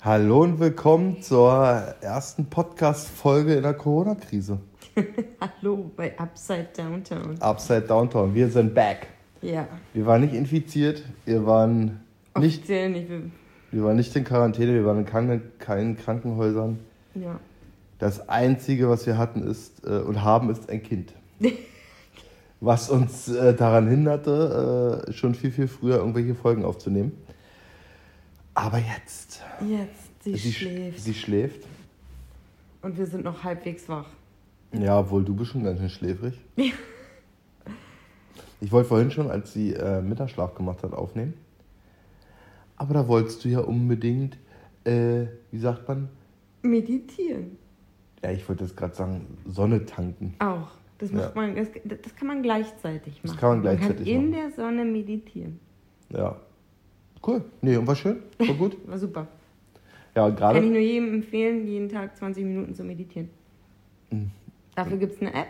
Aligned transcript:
Hallo 0.00 0.42
und 0.42 0.60
willkommen 0.60 1.22
zur 1.22 1.52
ersten 2.00 2.46
Podcast-Folge 2.46 3.54
in 3.54 3.64
der 3.64 3.74
Corona-Krise. 3.74 4.60
Hallo 5.40 5.90
bei 5.96 6.16
Upside 6.16 6.68
Downtown. 6.76 7.36
Upside 7.40 7.80
Downtown. 7.82 8.32
Wir 8.32 8.48
sind 8.48 8.74
back. 8.76 9.08
Ja, 9.42 9.66
Wir 9.94 10.06
waren 10.06 10.20
nicht 10.20 10.34
infiziert, 10.34 11.02
wir 11.24 11.44
waren 11.46 12.00
nicht, 12.38 12.68
nicht. 12.68 13.08
wir 13.72 13.84
waren 13.84 13.96
nicht 13.96 14.14
in 14.14 14.22
Quarantäne, 14.22 14.72
wir 14.72 14.84
waren 14.84 14.98
in 14.98 15.04
keinen, 15.06 15.42
keinen 15.58 15.96
Krankenhäusern. 15.96 16.78
Ja. 17.16 17.40
Das 17.98 18.28
Einzige, 18.28 18.88
was 18.88 19.04
wir 19.04 19.18
hatten 19.18 19.42
ist 19.42 19.84
äh, 19.84 19.98
und 19.98 20.22
haben, 20.22 20.48
ist 20.50 20.70
ein 20.70 20.82
Kind. 20.82 21.12
Was 22.60 22.90
uns 22.90 23.28
äh, 23.28 23.54
daran 23.54 23.86
hinderte, 23.86 25.04
äh, 25.08 25.12
schon 25.12 25.34
viel, 25.36 25.52
viel 25.52 25.68
früher 25.68 25.98
irgendwelche 25.98 26.34
Folgen 26.34 26.64
aufzunehmen. 26.64 27.12
Aber 28.60 28.78
jetzt. 28.78 29.40
Jetzt, 29.68 30.24
sie, 30.24 30.34
sch- 30.34 30.52
schläft. 30.52 31.00
Sie 31.00 31.14
schläft. 31.14 31.66
Und 32.82 32.98
wir 32.98 33.06
sind 33.06 33.22
noch 33.24 33.44
halbwegs 33.44 33.88
wach. 33.88 34.06
Ja, 34.72 34.98
obwohl 34.98 35.24
du 35.24 35.34
bist 35.34 35.52
schon 35.52 35.62
ganz 35.64 35.78
schön 35.80 35.88
schläfrig. 35.90 36.34
Ich 38.60 38.72
wollte 38.72 38.88
vorhin 38.88 39.12
schon, 39.12 39.30
als 39.30 39.52
sie 39.52 39.72
äh, 39.72 40.02
Mittagsschlaf 40.02 40.56
gemacht 40.56 40.82
hat, 40.82 40.92
aufnehmen. 40.92 41.34
Aber 42.76 42.92
da 42.92 43.06
wolltest 43.06 43.44
du 43.44 43.48
ja 43.48 43.60
unbedingt, 43.60 44.36
äh, 44.82 45.26
wie 45.52 45.60
sagt 45.60 45.86
man? 45.86 46.08
Meditieren. 46.62 47.56
Ja, 48.20 48.32
ich 48.32 48.48
wollte 48.48 48.64
jetzt 48.64 48.76
gerade 48.76 48.96
sagen, 48.96 49.38
Sonne 49.46 49.86
tanken. 49.86 50.34
Auch. 50.40 50.70
Das, 50.98 51.12
macht 51.12 51.36
Ja. 51.36 51.40
man, 51.40 51.54
das, 51.54 51.68
das 52.02 52.16
kann 52.16 52.26
man 52.26 52.42
gleichzeitig 52.42 53.14
machen. 53.22 53.26
Das 53.28 53.36
kann 53.36 53.48
man 53.50 53.60
gleichzeitig 53.62 53.98
Man 53.98 54.06
kann 54.06 54.24
in 54.24 54.30
machen. 54.32 54.50
der 54.56 54.64
Sonne 54.64 54.84
meditieren. 54.84 55.60
Ja. 56.10 56.36
Cool. 57.26 57.44
Nee, 57.62 57.76
und 57.76 57.86
war 57.86 57.96
schön? 57.96 58.22
War 58.38 58.54
gut? 58.54 58.76
War 58.86 58.98
super. 58.98 59.26
Ja, 60.14 60.26
und 60.26 60.36
Kann 60.36 60.56
ich 60.56 60.70
nur 60.70 60.78
jedem 60.78 61.14
empfehlen, 61.14 61.66
jeden 61.66 61.88
Tag 61.88 62.16
20 62.16 62.44
Minuten 62.44 62.74
zu 62.74 62.82
meditieren. 62.82 63.30
Mhm. 64.10 64.30
Dafür 64.74 64.96
gibt 64.96 65.14
es 65.14 65.20
eine 65.20 65.34
App. 65.34 65.48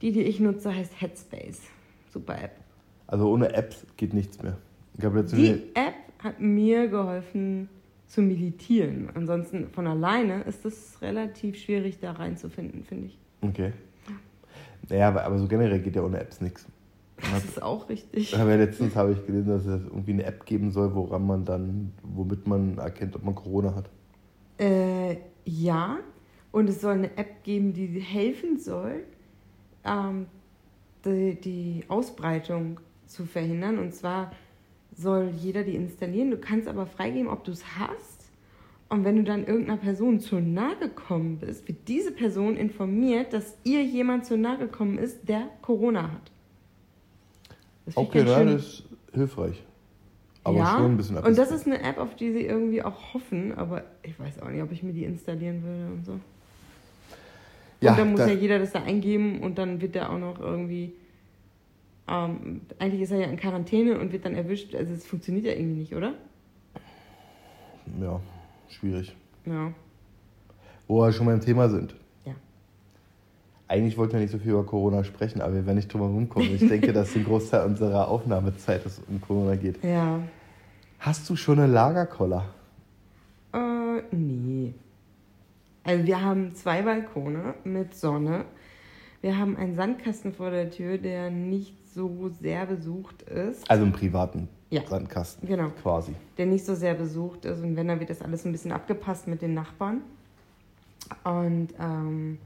Die, 0.00 0.12
die 0.12 0.22
ich 0.22 0.40
nutze, 0.40 0.74
heißt 0.74 1.00
Headspace. 1.00 1.62
Super 2.12 2.42
App. 2.42 2.52
Also 3.06 3.30
ohne 3.30 3.52
Apps 3.52 3.86
geht 3.96 4.14
nichts 4.14 4.42
mehr. 4.42 4.56
Ich 4.98 5.04
habe 5.04 5.20
letztens. 5.20 5.42
Die 5.42 5.74
App 5.74 5.94
hat 6.18 6.40
mir 6.40 6.88
geholfen 6.88 7.68
zu 8.06 8.22
meditieren. 8.22 9.08
Ansonsten 9.14 9.68
von 9.70 9.86
alleine 9.86 10.42
ist 10.42 10.64
es 10.64 11.00
relativ 11.02 11.58
schwierig, 11.58 11.98
da 12.00 12.12
reinzufinden, 12.12 12.84
finde 12.84 13.06
ich. 13.06 13.18
Okay. 13.40 13.72
Naja, 14.88 15.08
aber, 15.08 15.24
aber 15.24 15.38
so 15.38 15.48
generell 15.48 15.80
geht 15.80 15.96
ja 15.96 16.02
ohne 16.02 16.20
Apps 16.20 16.40
nichts. 16.40 16.66
Das 17.16 17.44
ist 17.44 17.62
auch 17.62 17.88
richtig. 17.88 18.36
Aber 18.36 18.56
letztens 18.56 18.96
habe 18.96 19.12
ich 19.12 19.24
gelesen, 19.26 19.48
dass 19.48 19.66
es 19.66 19.84
irgendwie 19.84 20.12
eine 20.12 20.24
App 20.24 20.44
geben 20.46 20.72
soll, 20.72 20.94
woran 20.94 21.26
man 21.26 21.44
dann, 21.44 21.92
womit 22.02 22.46
man 22.46 22.78
erkennt, 22.78 23.14
ob 23.16 23.24
man 23.24 23.34
Corona 23.34 23.74
hat. 23.74 23.88
Äh, 24.58 25.16
ja, 25.44 25.98
und 26.52 26.68
es 26.68 26.80
soll 26.80 26.94
eine 26.94 27.16
App 27.16 27.42
geben, 27.44 27.72
die 27.72 27.86
helfen 28.00 28.58
soll, 28.58 29.04
ähm, 29.84 30.26
die, 31.04 31.40
die 31.40 31.84
Ausbreitung 31.88 32.80
zu 33.06 33.26
verhindern. 33.26 33.78
Und 33.78 33.94
zwar 33.94 34.32
soll 34.96 35.30
jeder 35.36 35.62
die 35.62 35.74
installieren. 35.74 36.30
Du 36.30 36.38
kannst 36.38 36.68
aber 36.68 36.86
freigeben, 36.86 37.28
ob 37.28 37.44
du 37.44 37.52
es 37.52 37.78
hast. 37.78 38.30
Und 38.88 39.04
wenn 39.04 39.16
du 39.16 39.24
dann 39.24 39.46
irgendeiner 39.46 39.78
Person 39.78 40.20
zu 40.20 40.36
nahe 40.36 40.76
gekommen 40.76 41.38
bist, 41.38 41.66
wird 41.66 41.88
diese 41.88 42.12
Person 42.12 42.56
informiert, 42.56 43.32
dass 43.32 43.56
ihr 43.64 43.82
jemand 43.82 44.24
zu 44.24 44.36
nahe 44.36 44.58
gekommen 44.58 44.98
ist, 44.98 45.28
der 45.28 45.48
Corona 45.62 46.12
hat. 46.12 46.30
Das 47.86 47.96
Okay, 47.96 48.26
schön. 48.26 48.46
das 48.46 48.64
ist 48.64 48.82
hilfreich. 49.12 49.62
Aber 50.42 50.58
ja, 50.58 50.72
schon 50.76 50.92
ein 50.92 50.96
bisschen 50.98 51.16
und 51.16 51.38
das 51.38 51.50
ist 51.50 51.66
eine 51.66 51.82
App, 51.82 51.96
auf 51.96 52.16
die 52.16 52.30
sie 52.32 52.44
irgendwie 52.44 52.82
auch 52.82 53.14
hoffen, 53.14 53.54
aber 53.54 53.84
ich 54.02 54.18
weiß 54.20 54.42
auch 54.42 54.50
nicht, 54.50 54.62
ob 54.62 54.72
ich 54.72 54.82
mir 54.82 54.92
die 54.92 55.04
installieren 55.04 55.62
würde 55.62 55.92
und 55.94 56.04
so. 56.04 56.20
ja, 57.80 57.92
und 57.92 57.98
dann 57.98 58.10
muss 58.10 58.20
da, 58.20 58.26
ja 58.26 58.34
jeder 58.34 58.58
das 58.58 58.72
da 58.72 58.82
eingeben 58.82 59.40
und 59.40 59.56
dann 59.56 59.80
wird 59.80 59.94
der 59.94 60.10
auch 60.10 60.18
noch 60.18 60.38
irgendwie. 60.38 60.92
Ähm, 62.06 62.60
eigentlich 62.78 63.00
ist 63.00 63.12
er 63.12 63.20
ja 63.20 63.28
in 63.28 63.38
Quarantäne 63.38 63.98
und 63.98 64.12
wird 64.12 64.26
dann 64.26 64.34
erwischt. 64.34 64.74
Also 64.74 64.92
es 64.92 65.06
funktioniert 65.06 65.46
ja 65.46 65.52
irgendwie 65.52 65.80
nicht, 65.80 65.94
oder? 65.94 66.12
ja, 68.00 68.20
schwierig. 68.68 69.14
Ja. 69.46 69.72
Wo 70.86 71.00
wir 71.00 71.12
schon 71.12 71.26
beim 71.26 71.40
Thema 71.40 71.68
sind. 71.70 71.94
Eigentlich 73.66 73.96
wollten 73.96 74.12
wir 74.14 74.20
nicht 74.20 74.30
so 74.32 74.38
viel 74.38 74.50
über 74.52 74.64
Corona 74.64 75.04
sprechen, 75.04 75.40
aber 75.40 75.54
wir 75.54 75.64
werden 75.66 75.76
nicht 75.76 75.92
drum 75.92 76.02
herum 76.02 76.28
kommen. 76.28 76.54
Ich 76.54 76.66
denke, 76.68 76.92
dass 76.92 77.14
ein 77.16 77.24
Großteil 77.24 77.64
unserer 77.66 78.08
Aufnahmezeit 78.08 78.84
es 78.84 79.00
um 79.08 79.20
Corona 79.20 79.56
geht. 79.56 79.82
Ja. 79.82 80.20
Hast 81.00 81.28
du 81.30 81.36
schon 81.36 81.58
eine 81.58 81.72
Lagerkoller? 81.72 82.44
Äh, 83.52 84.02
nee. 84.14 84.74
Also 85.82 86.06
wir 86.06 86.20
haben 86.22 86.54
zwei 86.54 86.82
Balkone 86.82 87.54
mit 87.64 87.94
Sonne. 87.94 88.44
Wir 89.20 89.38
haben 89.38 89.56
einen 89.56 89.74
Sandkasten 89.74 90.32
vor 90.34 90.50
der 90.50 90.70
Tür, 90.70 90.98
der 90.98 91.30
nicht 91.30 91.74
so 91.94 92.30
sehr 92.40 92.66
besucht 92.66 93.22
ist. 93.22 93.70
Also 93.70 93.84
einen 93.84 93.92
privaten 93.92 94.48
Ja. 94.70 94.82
Sandkasten 94.86 95.48
Genau. 95.48 95.70
quasi. 95.82 96.14
der 96.36 96.46
nicht 96.46 96.64
so 96.66 96.74
sehr 96.74 96.94
besucht 96.94 97.44
ist. 97.44 97.62
Und 97.62 97.76
wenn, 97.76 97.88
dann 97.88 98.00
wird 98.00 98.10
das 98.10 98.20
alles 98.22 98.44
ein 98.44 98.52
bisschen 98.52 98.72
abgepasst 98.72 99.26
mit 99.28 99.40
den 99.42 99.54
Nachbarn. 99.54 100.00
Und 101.22 101.68
ähm, 101.78 102.38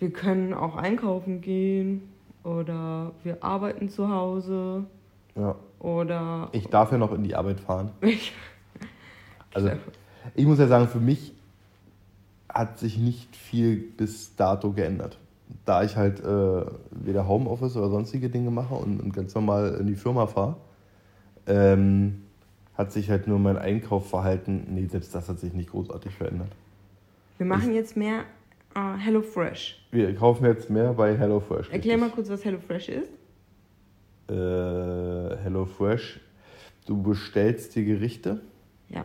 wir 0.00 0.10
können 0.10 0.52
auch 0.54 0.74
einkaufen 0.76 1.40
gehen 1.40 2.02
oder 2.42 3.12
wir 3.22 3.44
arbeiten 3.44 3.88
zu 3.88 4.08
Hause 4.10 4.84
Ja. 5.36 5.54
oder 5.78 6.48
Ich 6.52 6.66
darf 6.68 6.90
ja 6.90 6.98
noch 6.98 7.12
in 7.12 7.22
die 7.22 7.34
Arbeit 7.36 7.60
fahren. 7.60 7.90
Also 9.52 9.68
ich 10.36 10.46
muss 10.46 10.60
ja 10.60 10.68
sagen, 10.68 10.86
für 10.86 11.00
mich 11.00 11.32
hat 12.48 12.78
sich 12.78 12.98
nicht 12.98 13.34
viel 13.34 13.76
bis 13.78 14.36
dato 14.36 14.70
geändert. 14.70 15.18
Da 15.64 15.82
ich 15.82 15.96
halt 15.96 16.20
äh, 16.20 16.64
weder 16.92 17.26
Homeoffice 17.26 17.76
oder 17.76 17.90
sonstige 17.90 18.28
Dinge 18.30 18.52
mache 18.52 18.74
und, 18.74 19.00
und 19.00 19.12
ganz 19.12 19.34
normal 19.34 19.76
in 19.80 19.88
die 19.88 19.96
Firma 19.96 20.28
fahre, 20.28 20.54
ähm, 21.48 22.22
hat 22.78 22.92
sich 22.92 23.10
halt 23.10 23.26
nur 23.26 23.40
mein 23.40 23.58
Einkaufsverhalten, 23.58 24.72
nee, 24.72 24.86
selbst 24.86 25.12
das 25.16 25.28
hat 25.28 25.40
sich 25.40 25.52
nicht 25.52 25.70
großartig 25.70 26.14
verändert. 26.14 26.52
wir 27.38 27.46
machen 27.46 27.74
jetzt 27.74 27.96
mehr 27.96 28.22
äh, 28.74 28.96
HelloFresh. 28.98 29.86
Wir 29.90 30.14
kaufen 30.14 30.44
jetzt 30.46 30.70
mehr 30.70 30.92
bei 30.92 31.16
HelloFresh. 31.16 31.70
Erklär 31.70 31.98
mal 31.98 32.10
kurz, 32.10 32.28
was 32.30 32.44
HelloFresh 32.44 32.88
ist. 32.90 33.08
Äh, 34.28 34.32
HelloFresh, 35.42 36.20
du 36.86 37.02
bestellst 37.02 37.74
die 37.74 37.84
Gerichte, 37.84 38.40
Ja, 38.88 39.04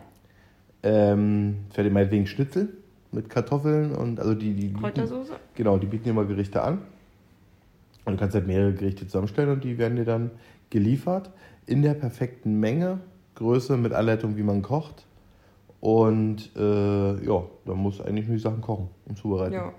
ähm, 0.82 1.56
fertig 1.70 1.92
meinetwegen 1.92 2.26
Schnitzel 2.26 2.68
mit 3.10 3.28
Kartoffeln 3.30 3.94
und 3.94 4.20
also 4.20 4.34
die, 4.34 4.54
die 4.54 4.68
bieten- 4.68 4.80
Kräutersoße. 4.80 5.34
Genau, 5.54 5.78
die 5.78 5.86
bieten 5.86 6.08
immer 6.10 6.24
Gerichte 6.24 6.62
an. 6.62 6.82
Und 8.04 8.12
du 8.14 8.18
kannst 8.20 8.36
halt 8.36 8.46
mehrere 8.46 8.72
Gerichte 8.72 9.06
zusammenstellen 9.06 9.50
und 9.50 9.64
die 9.64 9.78
werden 9.78 9.96
dir 9.96 10.04
dann 10.04 10.30
geliefert 10.70 11.30
in 11.66 11.82
der 11.82 11.94
perfekten 11.94 12.60
Menge, 12.60 13.00
Größe 13.34 13.76
mit 13.76 13.92
Anleitung, 13.92 14.36
wie 14.36 14.42
man 14.44 14.62
kocht. 14.62 15.05
Und 15.86 16.50
äh, 16.56 17.24
ja, 17.24 17.44
da 17.64 17.74
muss 17.74 18.00
eigentlich 18.00 18.26
nur 18.26 18.34
die 18.34 18.42
Sachen 18.42 18.60
kochen 18.60 18.88
und 19.04 19.16
zubereiten. 19.16 19.54
Ja. 19.54 19.72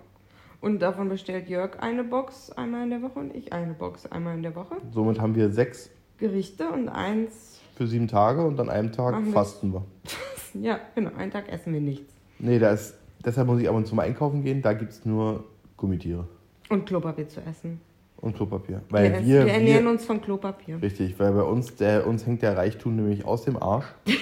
Und 0.61 0.81
davon 0.81 1.09
bestellt 1.09 1.49
Jörg 1.49 1.81
eine 1.81 2.05
Box 2.05 2.49
einmal 2.53 2.85
in 2.85 2.91
der 2.91 3.01
Woche 3.01 3.19
und 3.19 3.35
ich 3.35 3.51
eine 3.51 3.73
Box 3.73 4.05
einmal 4.05 4.35
in 4.35 4.41
der 4.41 4.55
Woche. 4.55 4.77
Somit 4.93 5.19
haben 5.19 5.35
wir 5.35 5.49
sechs 5.49 5.89
Gerichte 6.17 6.69
und 6.69 6.87
eins, 6.87 7.59
für 7.75 7.87
sieben 7.87 8.07
Tage 8.07 8.41
und 8.45 8.57
an 8.57 8.69
einem 8.69 8.93
Tag 8.93 9.21
fasten 9.33 9.73
wir. 9.73 9.83
ja, 10.53 10.79
genau, 10.95 11.11
einen 11.17 11.29
Tag 11.29 11.51
essen 11.51 11.73
wir 11.73 11.81
nichts. 11.81 12.13
Nee, 12.39 12.57
da 12.57 12.71
ist, 12.71 12.95
deshalb 13.25 13.47
muss 13.47 13.59
ich 13.59 13.67
ab 13.67 13.75
und 13.75 13.85
zu 13.85 13.93
mal 13.93 14.03
einkaufen 14.03 14.43
gehen. 14.43 14.61
Da 14.61 14.71
gibt 14.71 14.93
es 14.93 15.03
nur 15.03 15.43
Gummitiere 15.75 16.25
Und 16.69 16.85
Klopapier 16.85 17.27
zu 17.27 17.41
essen. 17.41 17.81
und 18.21 18.33
Klopapier. 18.33 18.81
Weil 18.89 19.11
wir, 19.11 19.19
wir, 19.25 19.45
wir 19.45 19.51
ernähren 19.51 19.83
wir, 19.83 19.91
uns 19.91 20.05
von 20.05 20.21
Klopapier. 20.21 20.81
Richtig, 20.81 21.19
weil 21.19 21.33
bei 21.33 21.43
uns, 21.43 21.75
der, 21.75 22.07
uns 22.07 22.25
hängt 22.25 22.43
der 22.43 22.55
Reichtum 22.55 22.95
nämlich 22.95 23.25
aus 23.25 23.43
dem 23.43 23.61
Arsch. 23.61 23.93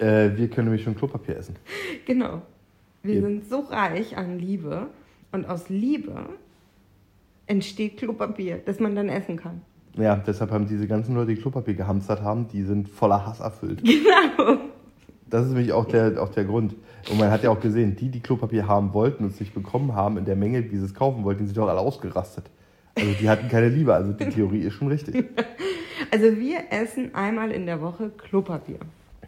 äh, 0.00 0.36
wir 0.36 0.48
können 0.48 0.68
nämlich 0.68 0.84
schon 0.84 0.96
Klopapier 0.96 1.36
essen. 1.36 1.56
Genau. 2.06 2.42
Wir 3.02 3.16
Eben. 3.16 3.26
sind 3.26 3.48
so 3.48 3.60
reich 3.60 4.16
an 4.16 4.38
Liebe 4.38 4.86
und 5.32 5.48
aus 5.48 5.68
Liebe 5.68 6.26
entsteht 7.46 7.96
Klopapier, 7.96 8.60
das 8.64 8.80
man 8.80 8.94
dann 8.94 9.08
essen 9.08 9.36
kann. 9.36 9.62
Ja, 9.96 10.16
deshalb 10.16 10.50
haben 10.50 10.66
diese 10.68 10.86
ganzen 10.86 11.14
Leute, 11.14 11.34
die 11.34 11.40
Klopapier 11.40 11.74
gehamstert 11.74 12.22
haben, 12.22 12.46
die 12.48 12.62
sind 12.62 12.88
voller 12.88 13.26
Hass 13.26 13.40
erfüllt. 13.40 13.82
Genau. 13.82 14.58
Das 15.28 15.46
ist 15.46 15.52
nämlich 15.52 15.72
auch 15.72 15.84
der, 15.84 16.20
auch 16.20 16.30
der 16.30 16.44
Grund. 16.44 16.74
Und 17.08 17.18
man 17.18 17.30
hat 17.30 17.42
ja 17.42 17.50
auch 17.50 17.60
gesehen, 17.60 17.96
die, 17.96 18.08
die 18.08 18.20
Klopapier 18.20 18.66
haben 18.66 18.92
wollten 18.94 19.24
und 19.24 19.30
es 19.30 19.40
nicht 19.40 19.54
bekommen 19.54 19.94
haben, 19.94 20.18
in 20.18 20.24
der 20.24 20.36
Menge, 20.36 20.70
wie 20.70 20.76
sie 20.76 20.84
es 20.84 20.94
kaufen 20.94 21.24
wollten, 21.24 21.46
sind 21.46 21.56
doch 21.56 21.68
alle 21.68 21.78
ausgerastet. 21.80 22.44
Also 22.96 23.12
die 23.12 23.28
hatten 23.28 23.48
keine 23.48 23.68
Liebe, 23.68 23.94
also 23.94 24.12
die 24.12 24.28
Theorie 24.28 24.60
ist 24.60 24.74
schon 24.74 24.88
richtig. 24.88 25.24
Also 26.10 26.36
wir 26.36 26.64
essen 26.70 27.14
einmal 27.14 27.52
in 27.52 27.66
der 27.66 27.80
Woche 27.80 28.10
Klopapier. 28.10 28.78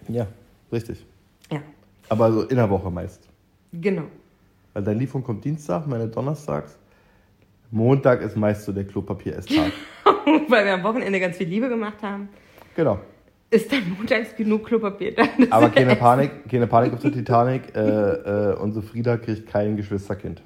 Ja, 0.08 0.26
richtig. 0.72 1.04
Ja, 1.50 1.60
Aber 2.08 2.32
so 2.32 2.42
in 2.42 2.56
der 2.56 2.69
Woche 2.70 2.90
meist. 2.90 3.28
genau. 3.72 4.04
Weil 4.74 4.82
deine 4.84 5.00
Lieferung 5.00 5.22
kommt 5.22 5.44
Dienstag, 5.44 5.86
meine 5.86 6.08
donnerstags. 6.08 6.78
Montag 7.70 8.22
ist 8.22 8.36
meist 8.36 8.64
so 8.64 8.72
der 8.72 8.84
Klopapier-Esstag. 8.84 9.72
Weil 10.48 10.64
wir 10.64 10.74
am 10.74 10.82
Wochenende 10.82 11.20
ganz 11.20 11.36
viel 11.36 11.48
Liebe 11.48 11.69
gemacht 11.69 12.02
haben. 12.02 12.28
genau. 12.74 12.98
ist 13.50 13.70
dann 13.70 13.82
montags 13.96 14.34
genug 14.34 14.64
Klopapier 14.66 15.14
da. 15.14 15.24
Aber 15.50 15.69
keine. 15.69 15.94
Panik, 15.96 16.48
keine 16.50 16.66
Panik 16.66 16.94
auf 16.94 17.00
der 17.00 17.12
Titanic. 17.12 17.75
Äh, 17.76 17.80
äh, 17.80 18.56
unsere 18.56 18.82
Frieda 18.84 19.16
kriegt 19.18 19.46
kein 19.46 19.76
Geschwisterkind. 19.76 20.42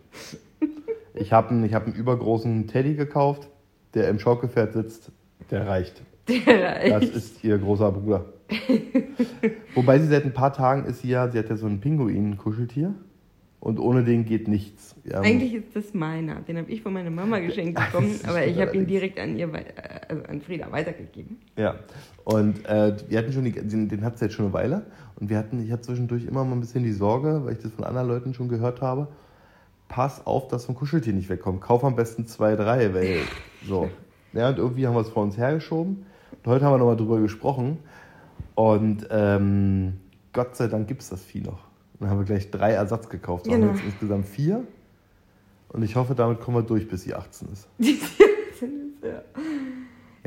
Ich 1.15 1.33
habe 1.33 1.51
einen, 1.51 1.65
ich 1.65 1.73
hab 1.75 1.87
einen 1.87 1.95
übergroßen 1.95 2.67
Teddy 2.67 2.95
gekauft, 2.95 3.49
der 3.95 4.09
im 4.09 4.19
Schaukelpferd 4.19 4.73
sitzt. 4.73 5.13
Der 5.51 5.67
reicht. 5.67 6.03
Das 6.27 7.05
ist 7.05 7.45
ihr 7.45 7.57
großer 7.59 7.93
Bruder. 7.93 8.25
Wobei 9.75 9.99
sie 9.99 10.07
seit 10.09 10.25
ein 10.25 10.33
paar 10.33 10.53
Tagen 10.53 10.85
ist 10.87 11.03
sie 11.03 11.09
ja, 11.09 11.29
sie 11.31 11.39
hat 11.39 11.49
ja 11.49 11.57
so 11.57 11.67
ein 11.67 11.81
Pinguin-Kuscheltier. 11.81 12.95
Und 13.59 13.81
ohne 13.81 14.05
den 14.05 14.25
geht 14.27 14.47
nichts. 14.47 14.95
Haben- 15.13 15.25
Eigentlich 15.25 15.55
ist 15.55 15.75
das 15.75 15.93
meiner. 15.93 16.37
Den 16.43 16.59
habe 16.59 16.71
ich 16.71 16.83
von 16.83 16.93
meiner 16.93 17.11
Mama 17.11 17.39
geschenkt 17.41 17.75
bekommen, 17.75 18.15
aber 18.25 18.47
ich 18.47 18.61
habe 18.61 18.77
ihn 18.77 18.87
direkt 18.87 19.19
an 19.19 19.37
ihr, 19.37 19.53
äh, 19.53 19.65
also 20.09 20.23
an 20.25 20.41
Frieda 20.41 20.71
weitergegeben. 20.71 21.39
Ja, 21.57 21.75
und 22.25 22.65
äh, 22.67 22.95
wir 23.09 23.19
hatten 23.19 23.33
schon, 23.33 23.45
die, 23.45 23.53
den, 23.53 23.89
den 23.89 24.05
hat 24.05 24.17
es 24.17 24.21
jetzt 24.21 24.35
schon 24.35 24.45
eine 24.45 24.55
Weile. 24.55 24.83
Und 25.19 25.31
wir 25.31 25.39
hatten, 25.39 25.61
ich 25.65 25.73
hatte 25.73 25.83
zwischendurch 25.83 26.27
immer 26.27 26.45
mal 26.45 26.53
ein 26.53 26.61
bisschen 26.61 26.85
die 26.85 26.93
Sorge, 26.93 27.41
weil 27.45 27.55
ich 27.55 27.59
das 27.61 27.73
von 27.73 27.85
anderen 27.85 28.07
Leuten 28.07 28.35
schon 28.35 28.49
gehört 28.49 28.83
habe, 28.83 29.09
pass 29.89 30.25
auf, 30.27 30.47
dass 30.49 30.69
ein 30.69 30.75
Kuscheltier 30.77 31.15
nicht 31.15 31.29
wegkommt. 31.29 31.61
Kauf 31.61 31.83
am 31.83 31.97
besten 31.97 32.27
zwei, 32.27 32.55
drei, 32.55 32.95
weil 32.95 33.19
so. 33.67 33.91
Ja, 34.33 34.51
und 34.51 34.59
irgendwie 34.59 34.87
haben 34.87 34.95
wir 34.95 35.01
es 35.01 35.09
vor 35.09 35.25
uns 35.25 35.37
hergeschoben. 35.37 36.05
Und 36.45 36.53
heute 36.53 36.65
haben 36.65 36.75
wir 36.75 36.79
nochmal 36.79 36.97
drüber 36.97 37.19
gesprochen. 37.21 37.79
Und 38.57 39.07
ähm, 39.11 39.93
Gott 40.33 40.57
sei 40.57 40.67
Dank 40.67 40.89
gibt 40.89 41.03
es 41.03 41.11
das 41.11 41.23
Vieh 41.23 41.43
noch. 41.43 41.61
Dann 42.01 42.11
haben 42.11 42.19
wir 42.19 42.25
gleich 42.25 42.51
drei 42.51 42.73
Ersatz 42.73 43.09
gekauft. 43.09 43.47
Wir 43.47 43.55
Genau. 43.55 43.69
haben 43.69 43.77
jetzt 43.77 43.85
insgesamt 43.87 44.27
vier. 44.27 44.65
Und 45.69 45.83
ich 45.83 45.95
hoffe, 45.95 46.15
damit 46.17 46.41
kommen 46.41 46.57
wir 46.57 46.63
durch, 46.63 46.89
bis 46.89 47.03
sie 47.03 47.15
18 47.15 47.49
ist. 47.53 47.69
ja. 47.79 49.23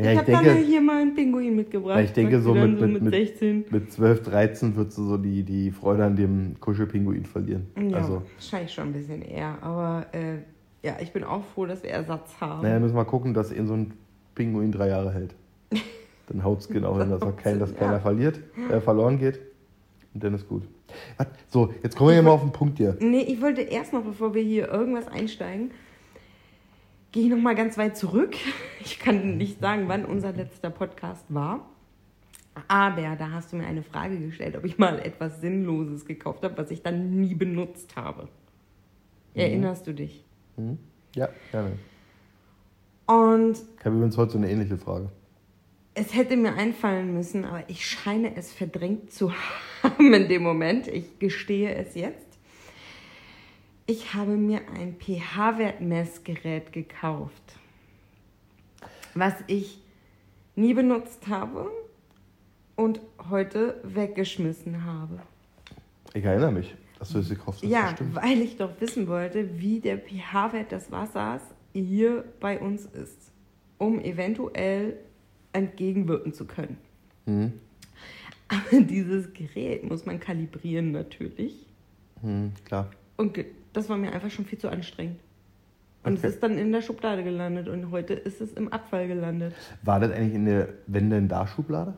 Ja, 0.02 0.14
ich 0.14 0.28
ich 0.30 0.34
habe 0.36 0.46
dann 0.46 0.58
hier 0.64 0.80
mal 0.82 1.02
einen 1.02 1.14
Pinguin 1.14 1.58
mitgebracht. 1.58 2.00
Ich 2.02 2.14
denke, 2.14 2.40
so 2.40 2.54
sie 2.54 2.60
dann 2.60 2.80
mit- 2.80 2.94
mit- 2.94 3.02
mit- 3.04 3.14
16. 3.14 3.66
mit 3.70 3.92
12, 3.92 4.24
13 4.24 4.76
wird 4.78 4.94
sie 4.94 5.06
so 5.06 5.18
die, 5.18 5.44
die 5.44 5.72
Freude 5.72 6.06
an 6.06 6.16
dem 6.16 6.58
Kuschelpinguin 6.62 7.26
verlieren. 7.26 7.68
Ja, 7.78 7.98
Also, 7.98 8.22
wahrscheinlich 8.36 8.74
schon 8.74 8.86
ein 8.86 8.94
bisschen 8.94 9.22
eher. 9.22 9.58
Aber 9.62 10.06
äh, 10.14 10.38
ja, 10.88 10.96
ich 11.02 11.12
bin 11.12 11.26
auch 11.26 11.44
froh, 11.54 11.66
dass 11.66 11.84
wir 11.84 11.90
Ersatz 11.90 12.40
haben. 12.40 12.62
naja, 12.64 12.80
müssen 12.80 12.94
wir 12.94 13.04
mal 13.04 13.10
gucken, 13.10 13.34
dass 13.34 13.52
eben 13.52 13.68
so 13.68 13.74
ein 13.74 13.94
Pinguin 14.36 14.72
drei 14.72 14.88
Jahre 14.88 15.12
hält. 15.12 15.36
Dann 16.30 16.44
haut 16.44 16.60
es 16.60 16.68
genau 16.68 16.98
hin, 17.00 17.10
dass, 17.10 17.22
kein, 17.38 17.60
dass 17.60 17.72
Ja. 17.74 17.78
keiner 17.78 18.00
verliert, 18.00 18.40
äh, 18.72 18.80
verloren 18.80 19.18
geht. 19.20 19.40
Und 20.14 20.24
dann 20.24 20.34
ist 20.34 20.48
gut. 20.48 20.64
So, 21.50 21.74
jetzt 21.84 21.96
kommen 21.96 22.10
wir 22.10 22.14
hier 22.16 22.24
mal 22.24 22.32
auf 22.32 22.42
den 22.42 22.52
Punkt 22.52 22.78
hier. 22.78 22.96
Nee, 23.00 23.22
ich 23.22 23.42
wollte 23.42 23.62
erst 23.62 23.94
noch, 23.94 24.04
bevor 24.04 24.34
wir 24.34 24.42
hier 24.42 24.68
irgendwas 24.70 25.08
einsteigen, 25.08 25.72
gehe 27.12 27.24
ich 27.26 27.30
noch 27.30 27.38
mal 27.38 27.56
ganz 27.56 27.78
weit 27.78 27.98
zurück. 27.98 28.36
Ich 28.82 28.98
kann 28.98 29.36
nicht 29.38 29.60
sagen, 29.60 29.84
wann 29.88 30.06
unser 30.06 30.32
letzter 30.32 30.70
Podcast 30.70 31.26
war. 31.28 31.68
Aber 32.70 33.16
da 33.18 33.32
hast 33.32 33.52
du 33.52 33.58
mir 33.58 33.66
eine 33.66 33.84
Frage 33.84 34.18
gestellt, 34.20 34.56
ob 34.56 34.64
ich 34.64 34.78
mal 34.78 35.00
etwas 35.00 35.42
Sinnloses 35.42 36.06
gekauft 36.06 36.44
habe, 36.44 36.58
was 36.58 36.72
ich 36.72 36.82
dann 36.82 37.20
nie 37.20 37.36
benutzt 37.36 37.96
habe. 37.98 38.30
Erinnerst 39.34 39.86
du 39.86 39.94
dich? 39.94 40.24
Hm? 40.56 40.78
Ja, 41.16 41.28
gerne. 41.52 41.74
Und 43.06 43.58
Ich 43.80 43.86
habe 43.86 43.96
übrigens 43.96 44.18
heute 44.18 44.32
so 44.34 44.38
eine 44.38 44.50
ähnliche 44.50 44.78
Frage. 44.78 45.10
Es 45.94 46.14
hätte 46.14 46.38
mir 46.38 46.54
einfallen 46.54 47.14
müssen, 47.14 47.46
aber 47.46 47.64
ich 47.68 47.86
scheine 47.86 48.36
es 48.36 48.52
verdrängt 48.52 49.12
zu 49.12 49.34
haben 49.84 50.14
in 50.14 50.30
dem 50.30 50.44
Moment. 50.44 50.88
Ich 50.88 51.20
gestehe 51.20 51.74
es 51.76 51.96
jetzt. 51.96 52.28
Ich 53.86 54.14
habe 54.14 54.32
mir 54.32 54.62
ein 54.76 54.96
pH-Wert-Messgerät 55.00 56.72
gekauft, 56.72 57.42
was 59.16 59.34
ich 59.48 59.82
nie 60.56 60.74
benutzt 60.74 61.28
habe 61.28 61.72
und 62.76 63.02
heute 63.30 63.82
weggeschmissen 63.84 64.86
habe. 64.86 65.20
Ich 66.14 66.24
erinnere 66.24 66.52
mich, 66.52 66.76
dass 67.00 67.10
du 67.10 67.20
es 67.20 67.30
gekauft 67.30 67.64
hast. 67.64 67.70
ja, 67.70 67.96
weil 68.14 68.42
ich 68.42 68.58
doch 68.58 68.80
wissen 68.80 69.08
wollte, 69.08 69.60
wie 69.60 69.80
der 69.80 69.98
pH-Wert 69.98 70.72
des 70.72 70.92
Wassers 70.92 71.42
hier 71.74 72.24
bei 72.40 72.60
uns 72.60 72.86
ist, 72.86 73.32
um 73.80 74.00
eventuell 74.00 74.98
entgegenwirken 75.54 76.34
zu 76.34 76.46
können. 76.46 76.78
Hm. 77.26 77.54
Aber 78.48 78.82
dieses 78.82 79.34
Gerät 79.34 79.84
muss 79.88 80.06
man 80.06 80.20
kalibrieren 80.20 80.92
natürlich. 80.92 81.66
Hm, 82.22 82.52
klar. 82.66 82.90
Und 83.18 83.38
das 83.74 83.90
war 83.90 83.98
mir 83.98 84.12
einfach 84.12 84.32
schon 84.32 84.46
viel 84.46 84.58
zu 84.60 84.70
anstrengend. 84.70 85.20
Und 86.04 86.14
Okay. 86.18 86.28
es 86.28 86.34
ist 86.36 86.44
dann 86.44 86.58
in 86.58 86.72
der 86.72 86.82
Schublade 86.82 87.24
gelandet 87.24 87.68
und 87.68 87.92
heute 87.92 88.14
ist 88.14 88.40
es 88.42 88.54
im 88.54 88.72
Abfall 88.72 89.08
gelandet. 89.08 89.54
War 89.84 90.00
das 90.00 90.12
eigentlich 90.12 90.34
in 90.34 90.46
der 90.46 90.70
Wenn 90.88 91.10
denn 91.10 91.28
da 91.28 91.46
Schublade? 91.46 91.94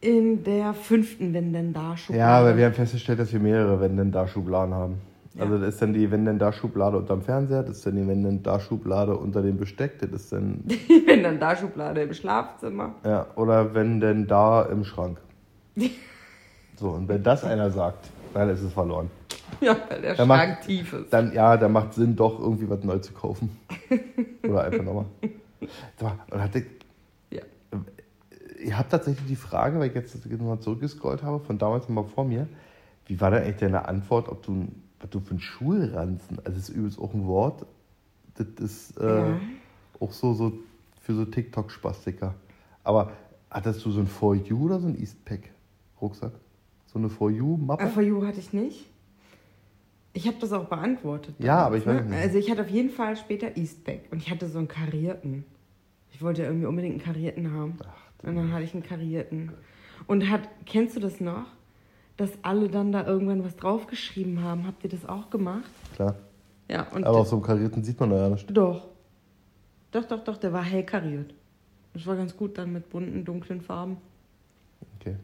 In 0.00 0.44
der 0.44 0.74
fünften, 0.74 1.34
wenn 1.34 1.52
denn 1.52 1.72
da 1.72 1.96
Schublade. 1.96 2.20
Ja, 2.20 2.38
aber 2.38 2.56
wir 2.56 2.66
haben 2.66 2.74
festgestellt, 2.74 3.18
dass 3.18 3.32
wir 3.32 3.40
mehrere 3.40 3.80
Wenn 3.80 3.96
denn 3.96 4.12
da 4.12 4.28
Schubladen 4.28 4.74
haben. 4.74 5.00
Ja. 5.38 5.44
Also 5.44 5.58
das 5.58 5.74
ist 5.74 5.82
dann 5.82 5.94
die 5.94 6.10
Wenn 6.10 6.24
denn 6.24 6.38
da 6.38 6.52
Schublade 6.52 6.96
unterm 6.98 7.22
Fernseher, 7.22 7.62
das 7.62 7.78
ist 7.78 7.86
dann 7.86 7.96
die 7.96 8.06
Wenn 8.06 8.22
denn 8.24 8.42
da 8.42 8.58
Schublade 8.60 9.16
unter 9.16 9.40
dem 9.40 9.56
Besteck, 9.56 9.98
das 10.00 10.10
ist 10.10 10.32
dann 10.32 10.64
wenn 11.06 11.22
dann 11.22 11.38
da 11.40 11.56
Schublade 11.56 12.02
im 12.02 12.12
Schlafzimmer. 12.12 12.94
ja 13.04 13.26
oder 13.36 13.72
wenn 13.74 14.00
denn 14.00 14.26
da 14.26 14.62
im 14.62 14.84
Schrank. 14.84 15.18
So 16.76 16.90
und 16.90 17.08
wenn 17.08 17.24
das 17.24 17.42
einer 17.42 17.70
sagt, 17.72 18.08
dann 18.34 18.48
ist 18.50 18.62
es 18.62 18.72
verloren. 18.72 19.10
Ja, 19.60 19.76
weil 19.88 20.00
der 20.00 20.14
Der 20.14 20.24
Schrank 20.24 20.28
macht- 20.28 20.62
tief 20.66 20.92
ist. 20.92 21.12
Dann 21.12 21.32
ja, 21.32 21.56
da 21.56 21.68
macht 21.68 21.94
Sinn 21.94 22.14
doch 22.14 22.38
irgendwie 22.38 22.70
was 22.70 22.84
neu 22.84 22.98
zu 22.98 23.12
kaufen 23.12 23.56
oder 24.44 24.62
einfach 24.62 24.84
nochmal. 24.84 25.06
Und 26.30 26.40
hatte 26.40 26.64
Ja. 27.32 27.42
Ihr 28.64 28.78
habt 28.78 28.90
tatsächlich 28.92 29.26
die 29.26 29.34
Frage, 29.36 29.80
weil 29.80 29.88
ich 29.88 29.94
jetzt 29.94 30.24
nochmal 30.30 30.60
zurückgescrollt 30.60 31.22
habe, 31.24 31.40
von 31.40 31.58
damals 31.58 31.88
nochmal 31.88 32.04
vor 32.04 32.24
mir. 32.24 32.46
Wie 33.06 33.20
war 33.20 33.32
denn 33.32 33.42
eigentlich 33.42 33.56
deine 33.56 33.88
Antwort, 33.88 34.28
ob 34.28 34.42
du, 34.44 34.52
ein- 34.52 34.82
was 35.00 35.10
du 35.10 35.20
für 35.20 35.30
einen 35.30 35.40
Schulranzen, 35.40 36.38
also 36.38 36.50
das 36.52 36.68
ist 36.68 36.70
übrigens 36.70 36.98
auch 36.98 37.14
ein 37.14 37.26
Wort, 37.26 37.66
das 38.34 38.46
ist 38.60 38.96
äh, 38.98 39.06
Ja. 39.30 39.40
auch 40.00 40.12
so, 40.12 40.34
so 40.34 40.52
für 41.00 41.14
so 41.14 41.24
TikTok-Spastiker. 41.24 42.34
Aber 42.84 43.12
hattest 43.50 43.84
du 43.84 43.90
so 43.90 44.00
ein 44.00 44.06
For 44.06 44.34
You 44.34 44.64
oder 44.66 44.80
so 44.80 44.88
ein 44.88 44.98
Eastpack-Rucksack? 44.98 46.32
So 46.86 46.98
eine 46.98 47.08
For 47.08 47.30
You-Mappe? 47.30 47.84
Äh, 47.84 47.88
For 47.88 48.02
You 48.02 48.24
hatte 48.26 48.38
ich 48.40 48.52
nicht. 48.52 48.86
Ich 50.14 50.26
habe 50.26 50.36
das 50.40 50.52
auch 50.52 50.64
beantwortet. 50.64 51.34
Ja, 51.38 51.58
aber 51.66 51.76
ich 51.76 51.86
weiß 51.86 52.02
ne? 52.04 52.10
nicht. 52.10 52.18
Also 52.22 52.38
ich 52.38 52.50
hatte 52.50 52.62
auf 52.62 52.70
jeden 52.70 52.90
Fall 52.90 53.16
später 53.16 53.56
Eastpack 53.56 54.00
und 54.10 54.18
ich 54.18 54.30
hatte 54.30 54.48
so 54.48 54.58
einen 54.58 54.68
karierten. 54.68 55.44
Ich 56.12 56.22
wollte 56.22 56.42
irgendwie 56.42 56.66
unbedingt 56.66 56.94
einen 56.94 57.02
karierten 57.04 57.52
haben. 57.52 57.78
und 58.22 58.34
dann 58.34 58.52
hatte 58.52 58.64
ich 58.64 58.74
einen 58.74 58.82
karierten. 58.82 59.52
Und 60.06 60.28
hat, 60.30 60.48
kennst 60.66 60.96
du 60.96 61.00
das 61.00 61.20
noch? 61.20 61.46
Dass 62.18 62.32
alle 62.42 62.68
dann 62.68 62.92
da 62.92 63.06
irgendwann 63.06 63.42
was 63.44 63.56
draufgeschrieben 63.56 64.42
haben. 64.42 64.66
Habt 64.66 64.84
ihr 64.84 64.90
das 64.90 65.06
auch 65.06 65.30
gemacht? 65.30 65.70
Klar. 65.94 66.16
Ja, 66.68 66.86
und 66.90 67.04
Aber 67.04 67.20
auf 67.20 67.28
so 67.28 67.36
einem 67.36 67.44
karierten 67.44 67.82
sieht 67.82 67.98
man 67.98 68.10
da 68.10 68.16
ja 68.16 68.28
nicht. 68.28 68.54
doch. 68.54 68.88
Doch, 69.90 70.04
doch, 70.04 70.22
doch, 70.22 70.36
der 70.36 70.52
war 70.52 70.62
hell 70.62 70.84
kariert. 70.84 71.32
Das 71.94 72.06
war 72.06 72.16
ganz 72.16 72.36
gut 72.36 72.58
dann 72.58 72.74
mit 72.74 72.90
bunten, 72.90 73.24
dunklen 73.24 73.62
Farben. 73.62 73.96
Okay. 75.00 75.16